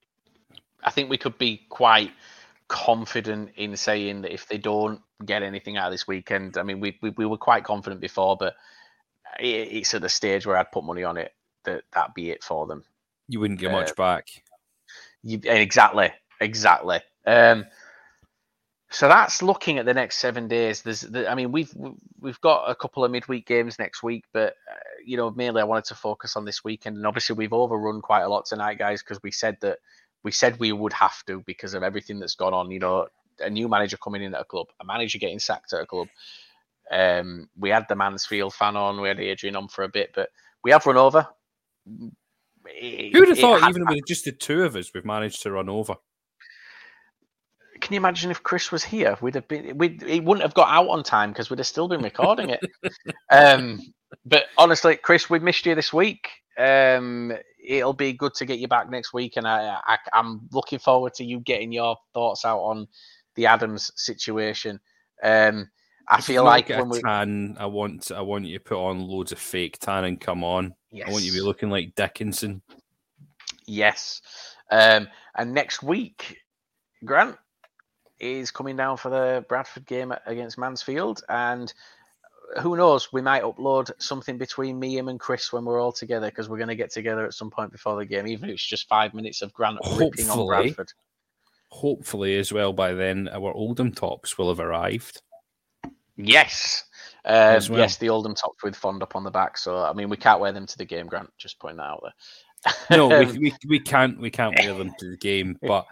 I 0.83 0.91
think 0.91 1.09
we 1.09 1.17
could 1.17 1.37
be 1.37 1.65
quite 1.69 2.11
confident 2.67 3.51
in 3.55 3.77
saying 3.77 4.21
that 4.23 4.33
if 4.33 4.47
they 4.47 4.57
don't 4.57 5.01
get 5.25 5.43
anything 5.43 5.77
out 5.77 5.87
of 5.87 5.93
this 5.93 6.07
weekend, 6.07 6.57
I 6.57 6.63
mean, 6.63 6.81
we 6.81 6.97
we, 7.01 7.11
we 7.11 7.25
were 7.25 7.37
quite 7.37 7.63
confident 7.63 8.01
before, 8.01 8.35
but 8.37 8.55
it's 9.39 9.93
at 9.93 10.01
the 10.01 10.09
stage 10.09 10.45
where 10.45 10.57
I'd 10.57 10.71
put 10.71 10.83
money 10.83 11.03
on 11.03 11.15
it 11.15 11.31
that 11.63 11.83
that 11.93 12.13
be 12.13 12.31
it 12.31 12.43
for 12.43 12.67
them. 12.67 12.83
You 13.29 13.39
wouldn't 13.39 13.61
get 13.61 13.69
uh, 13.69 13.79
much 13.79 13.95
back. 13.95 14.27
You, 15.23 15.39
exactly, 15.45 16.11
exactly. 16.41 16.99
Um, 17.25 17.65
so 18.89 19.07
that's 19.07 19.41
looking 19.41 19.77
at 19.77 19.85
the 19.85 19.93
next 19.93 20.17
seven 20.17 20.47
days. 20.47 20.81
There's, 20.81 21.01
the, 21.01 21.29
I 21.29 21.35
mean, 21.35 21.51
we've 21.51 21.73
we've 22.19 22.41
got 22.41 22.69
a 22.69 22.75
couple 22.75 23.03
of 23.03 23.11
midweek 23.11 23.45
games 23.47 23.79
next 23.79 24.03
week, 24.03 24.25
but 24.33 24.55
uh, 24.69 24.75
you 25.05 25.17
know, 25.17 25.31
mainly 25.31 25.61
I 25.61 25.65
wanted 25.65 25.85
to 25.85 25.95
focus 25.95 26.35
on 26.35 26.45
this 26.45 26.63
weekend, 26.63 26.97
and 26.97 27.05
obviously 27.05 27.35
we've 27.35 27.53
overrun 27.53 28.01
quite 28.01 28.23
a 28.23 28.29
lot 28.29 28.45
tonight, 28.45 28.79
guys, 28.79 29.01
because 29.01 29.21
we 29.23 29.31
said 29.31 29.57
that 29.61 29.79
we 30.23 30.31
said 30.31 30.59
we 30.59 30.71
would 30.71 30.93
have 30.93 31.23
to 31.27 31.41
because 31.45 31.73
of 31.73 31.83
everything 31.83 32.19
that's 32.19 32.35
gone 32.35 32.53
on. 32.53 32.71
You 32.71 32.79
know, 32.79 33.07
a 33.39 33.49
new 33.49 33.67
manager 33.67 33.97
coming 33.97 34.23
in 34.23 34.33
at 34.33 34.41
a 34.41 34.45
club, 34.45 34.67
a 34.81 34.85
manager 34.85 35.19
getting 35.19 35.39
sacked 35.39 35.73
at 35.73 35.81
a 35.81 35.85
club, 35.85 36.07
um, 36.91 37.49
we 37.57 37.69
had 37.69 37.85
the 37.87 37.95
Mansfield 37.95 38.53
fan 38.53 38.75
on, 38.75 39.01
we 39.01 39.07
had 39.07 39.19
Adrian 39.19 39.55
on 39.55 39.67
for 39.67 39.83
a 39.83 39.89
bit, 39.89 40.11
but 40.15 40.29
we 40.63 40.71
have 40.71 40.85
run 40.85 40.97
over. 40.97 41.27
It, 42.65 43.13
Who 43.13 43.19
would 43.19 43.29
have 43.29 43.39
thought, 43.39 43.69
even 43.69 43.85
with 43.87 44.05
just 44.07 44.25
the 44.25 44.31
two 44.31 44.63
of 44.63 44.75
us, 44.75 44.91
we've 44.93 45.05
managed 45.05 45.41
to 45.43 45.51
run 45.51 45.69
over? 45.69 45.95
Can 47.89 47.95
you 47.95 48.01
imagine 48.01 48.29
if 48.29 48.43
Chris 48.43 48.71
was 48.71 48.83
here? 48.83 49.17
We'd 49.19 49.33
have 49.33 49.47
been, 49.47 49.75
we 49.79 49.97
he 50.05 50.19
wouldn't 50.19 50.43
have 50.43 50.53
got 50.53 50.69
out 50.69 50.89
on 50.89 51.01
time 51.01 51.31
because 51.31 51.49
we'd 51.49 51.57
have 51.57 51.65
still 51.65 51.87
been 51.87 52.03
recording 52.03 52.51
it. 52.51 52.59
um, 53.31 53.81
but 54.23 54.43
honestly, 54.59 54.95
Chris, 54.95 55.27
we 55.27 55.39
missed 55.39 55.65
you 55.65 55.73
this 55.73 55.91
week. 55.91 56.29
Um, 56.59 57.33
it'll 57.67 57.93
be 57.93 58.13
good 58.13 58.35
to 58.35 58.45
get 58.45 58.59
you 58.59 58.67
back 58.67 58.91
next 58.91 59.11
week, 59.11 59.37
and 59.37 59.47
I, 59.47 59.79
I, 59.83 59.97
I'm 60.13 60.47
looking 60.51 60.77
forward 60.77 61.15
to 61.15 61.23
you 61.23 61.39
getting 61.39 61.71
your 61.71 61.97
thoughts 62.13 62.45
out 62.45 62.59
on 62.59 62.87
the 63.33 63.47
Adams 63.47 63.89
situation. 63.95 64.79
Um, 65.23 65.67
I 66.07 66.21
feel 66.21 66.43
like 66.43 66.69
when 66.69 66.89
we 66.89 67.01
tan, 67.01 67.57
I 67.59 67.65
want 67.65 68.11
I 68.11 68.21
want 68.21 68.45
you 68.45 68.59
to 68.59 68.63
put 68.63 68.77
on 68.77 68.99
loads 68.99 69.31
of 69.31 69.39
fake 69.39 69.79
tan 69.79 70.03
and 70.03 70.21
come 70.21 70.43
on. 70.43 70.75
Yes. 70.91 71.07
I 71.07 71.11
want 71.11 71.23
you 71.23 71.31
to 71.31 71.37
be 71.37 71.41
looking 71.41 71.71
like 71.71 71.95
Dickinson. 71.95 72.61
Yes. 73.65 74.21
Um, 74.69 75.07
and 75.35 75.55
next 75.55 75.81
week, 75.81 76.37
Grant 77.03 77.35
is 78.19 78.51
coming 78.51 78.75
down 78.75 78.97
for 78.97 79.09
the 79.09 79.45
Bradford 79.47 79.85
game 79.85 80.13
against 80.25 80.57
Mansfield, 80.57 81.23
and 81.29 81.73
who 82.61 82.75
knows, 82.75 83.13
we 83.13 83.21
might 83.21 83.43
upload 83.43 83.91
something 83.99 84.37
between 84.37 84.79
me, 84.79 84.97
him, 84.97 85.07
and 85.07 85.19
Chris 85.19 85.53
when 85.53 85.65
we're 85.65 85.81
all 85.81 85.91
together 85.91 86.27
because 86.29 86.49
we're 86.49 86.57
going 86.57 86.69
to 86.69 86.75
get 86.75 86.91
together 86.91 87.25
at 87.25 87.33
some 87.33 87.49
point 87.49 87.71
before 87.71 87.95
the 87.95 88.05
game, 88.05 88.27
even 88.27 88.49
if 88.49 88.55
it's 88.55 88.65
just 88.65 88.87
five 88.87 89.13
minutes 89.13 89.41
of 89.41 89.53
Grant 89.53 89.77
ripping 89.95 90.29
on 90.29 90.47
Bradford. 90.47 90.91
Hopefully, 91.69 92.37
as 92.37 92.51
well, 92.51 92.73
by 92.73 92.93
then 92.93 93.27
our 93.27 93.53
Oldham 93.53 93.91
tops 93.91 94.37
will 94.37 94.49
have 94.49 94.59
arrived. 94.59 95.21
Yes. 96.17 96.85
Um, 97.25 97.59
well. 97.69 97.79
Yes, 97.79 97.97
the 97.97 98.09
Oldham 98.09 98.33
tops 98.33 98.63
with 98.63 98.75
Fondop 98.75 99.15
on 99.15 99.23
the 99.23 99.31
back. 99.31 99.57
So 99.57 99.77
I 99.83 99.93
mean, 99.93 100.09
we 100.09 100.17
can't 100.17 100.41
wear 100.41 100.51
them 100.51 100.65
to 100.65 100.77
the 100.77 100.85
game, 100.85 101.07
Grant. 101.07 101.29
Just 101.37 101.59
point 101.59 101.77
that 101.77 101.83
out 101.83 102.03
there. 102.03 102.97
no, 102.97 103.07
we, 103.07 103.25
we, 103.37 103.53
we 103.67 103.79
can't 103.79 104.19
we 104.19 104.31
can't 104.31 104.57
wear 104.57 104.73
them 104.73 104.91
to 104.99 105.11
the 105.11 105.17
game, 105.17 105.57
but 105.61 105.85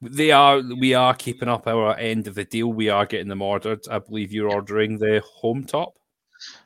they 0.00 0.30
are 0.30 0.60
we 0.60 0.94
are 0.94 1.14
keeping 1.14 1.48
up 1.48 1.66
our 1.66 1.96
end 1.96 2.26
of 2.26 2.34
the 2.34 2.44
deal. 2.44 2.72
We 2.72 2.88
are 2.88 3.06
getting 3.06 3.28
them 3.28 3.42
ordered. 3.42 3.80
I 3.90 3.98
believe 3.98 4.32
you're 4.32 4.50
ordering 4.50 4.98
the 4.98 5.22
home 5.24 5.64
top. 5.64 5.94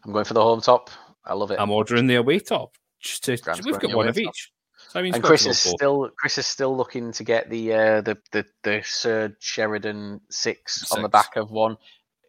I'm 0.05 0.13
going 0.13 0.25
for 0.25 0.35
the 0.35 0.43
home 0.43 0.61
top. 0.61 0.91
I 1.25 1.35
love 1.35 1.51
it. 1.51 1.61
I'm 1.61 1.71
ordering 1.71 2.07
the 2.07 2.17
away 2.17 2.39
top. 2.41 2.77
Just 3.01 3.25
to, 3.25 3.39
we've 3.65 3.79
got 3.79 3.95
one 3.95 4.09
of 4.09 4.15
top. 4.17 4.25
each. 4.25 4.53
So, 4.89 4.99
I 4.99 5.03
mean, 5.03 5.15
and 5.15 5.23
Chris 5.23 5.45
is 5.47 5.61
still 5.61 6.11
Chris 6.17 6.39
is 6.39 6.47
still 6.47 6.75
looking 6.77 7.13
to 7.13 7.23
get 7.23 7.51
the 7.51 7.73
uh, 7.73 8.01
the 8.01 8.17
the 8.33 8.47
the 8.63 8.83
Sir 8.85 9.37
Sheridan 9.39 10.21
six, 10.31 10.81
six, 10.81 10.93
on 10.93 11.03
the 11.03 11.09
back 11.09 11.37
of 11.37 11.51
one 11.51 11.77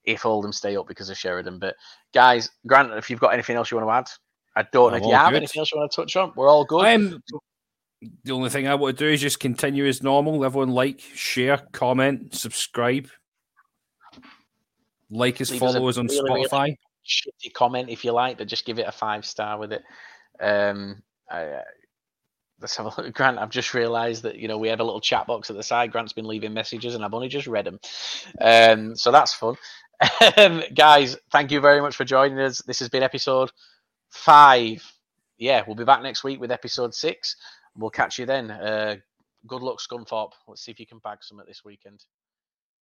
if 0.04 0.26
Oldham 0.26 0.52
stay 0.52 0.76
up 0.76 0.88
because 0.88 1.10
of 1.10 1.18
Sheridan. 1.18 1.60
But 1.60 1.76
guys, 2.14 2.52
Grant, 2.68 2.92
if 2.94 3.10
you've 3.10 3.20
got 3.20 3.34
anything 3.34 3.56
else 3.56 3.72
you 3.72 3.78
want 3.78 3.88
to 3.88 3.94
add, 3.94 4.10
I 4.56 4.68
don't 4.74 4.92
know 4.92 4.98
if 4.98 5.04
you 5.04 5.14
have 5.14 5.32
good. 5.32 5.38
anything 5.38 5.60
else 5.60 5.72
you 5.72 5.80
want 5.80 5.92
to 5.92 5.96
touch 6.02 6.16
on. 6.18 6.34
We're 6.36 6.50
all 6.50 6.66
good. 6.66 6.86
Um, 6.86 7.24
the 8.24 8.32
only 8.32 8.50
thing 8.50 8.68
I 8.68 8.76
want 8.76 8.98
to 8.98 9.06
do 9.06 9.12
is 9.12 9.22
just 9.22 9.40
continue 9.40 9.86
as 9.86 10.02
normal. 10.02 10.46
Everyone 10.46 10.70
like, 10.70 11.00
share, 11.00 11.58
comment, 11.72 12.34
subscribe, 12.34 13.10
like 15.10 15.42
us, 15.42 15.52
Leave 15.52 15.60
follow 15.60 15.88
us, 15.88 15.98
us 15.98 16.00
on 16.00 16.08
really, 16.08 16.46
Spotify. 16.46 16.64
Really 16.64 16.80
shitty 17.06 17.54
comment 17.54 17.90
if 17.90 18.06
you 18.06 18.12
like, 18.12 18.38
but 18.38 18.48
just 18.48 18.66
give 18.66 18.80
it 18.80 18.88
a 18.88 18.92
five 18.92 19.26
star 19.26 19.58
with 19.58 19.74
it. 19.74 19.84
Um, 20.40 21.02
I, 21.30 21.62
let's 22.62 22.76
have 22.78 22.86
a 22.86 23.02
look. 23.02 23.14
Grant, 23.14 23.40
I've 23.40 23.50
just 23.50 23.74
realised 23.74 24.24
that 24.24 24.38
you 24.38 24.48
know 24.48 24.58
we 24.58 24.70
have 24.70 24.80
a 24.80 24.84
little 24.84 25.02
chat 25.02 25.28
box 25.28 25.50
at 25.50 25.56
the 25.56 25.64
side. 25.64 25.92
Grant's 25.92 26.14
been 26.14 26.28
leaving 26.28 26.54
messages, 26.54 26.96
and 26.96 27.04
I've 27.04 27.14
only 27.14 27.30
just 27.30 27.48
read 27.48 27.66
them, 27.66 27.80
um, 28.42 28.96
so 28.96 29.12
that's 29.12 29.34
fun. 29.34 29.56
Um, 30.38 30.64
guys, 30.74 31.18
thank 31.30 31.52
you 31.52 31.60
very 31.60 31.82
much 31.82 31.94
for 31.94 32.06
joining 32.06 32.40
us. 32.40 32.62
This 32.62 32.80
has 32.80 32.88
been 32.88 33.04
episode 33.04 33.52
five. 34.12 34.82
Yeah, 35.38 35.64
we'll 35.68 35.76
be 35.76 35.84
back 35.84 36.02
next 36.02 36.24
week 36.24 36.40
with 36.40 36.52
episode 36.52 36.94
six. 36.94 37.36
We'll 37.80 37.90
catch 37.90 38.20
you 38.20 38.26
then. 38.26 38.52
Uh, 38.52 38.98
good 39.48 39.62
luck, 39.62 39.80
Scunthorpe. 39.80 40.34
Let's 40.48 40.64
see 40.64 40.72
if 40.72 40.80
you 40.80 40.86
can 40.86 41.00
bag 41.00 41.20
some 41.22 41.40
at 41.40 41.48
this 41.48 41.64
weekend. 41.64 42.04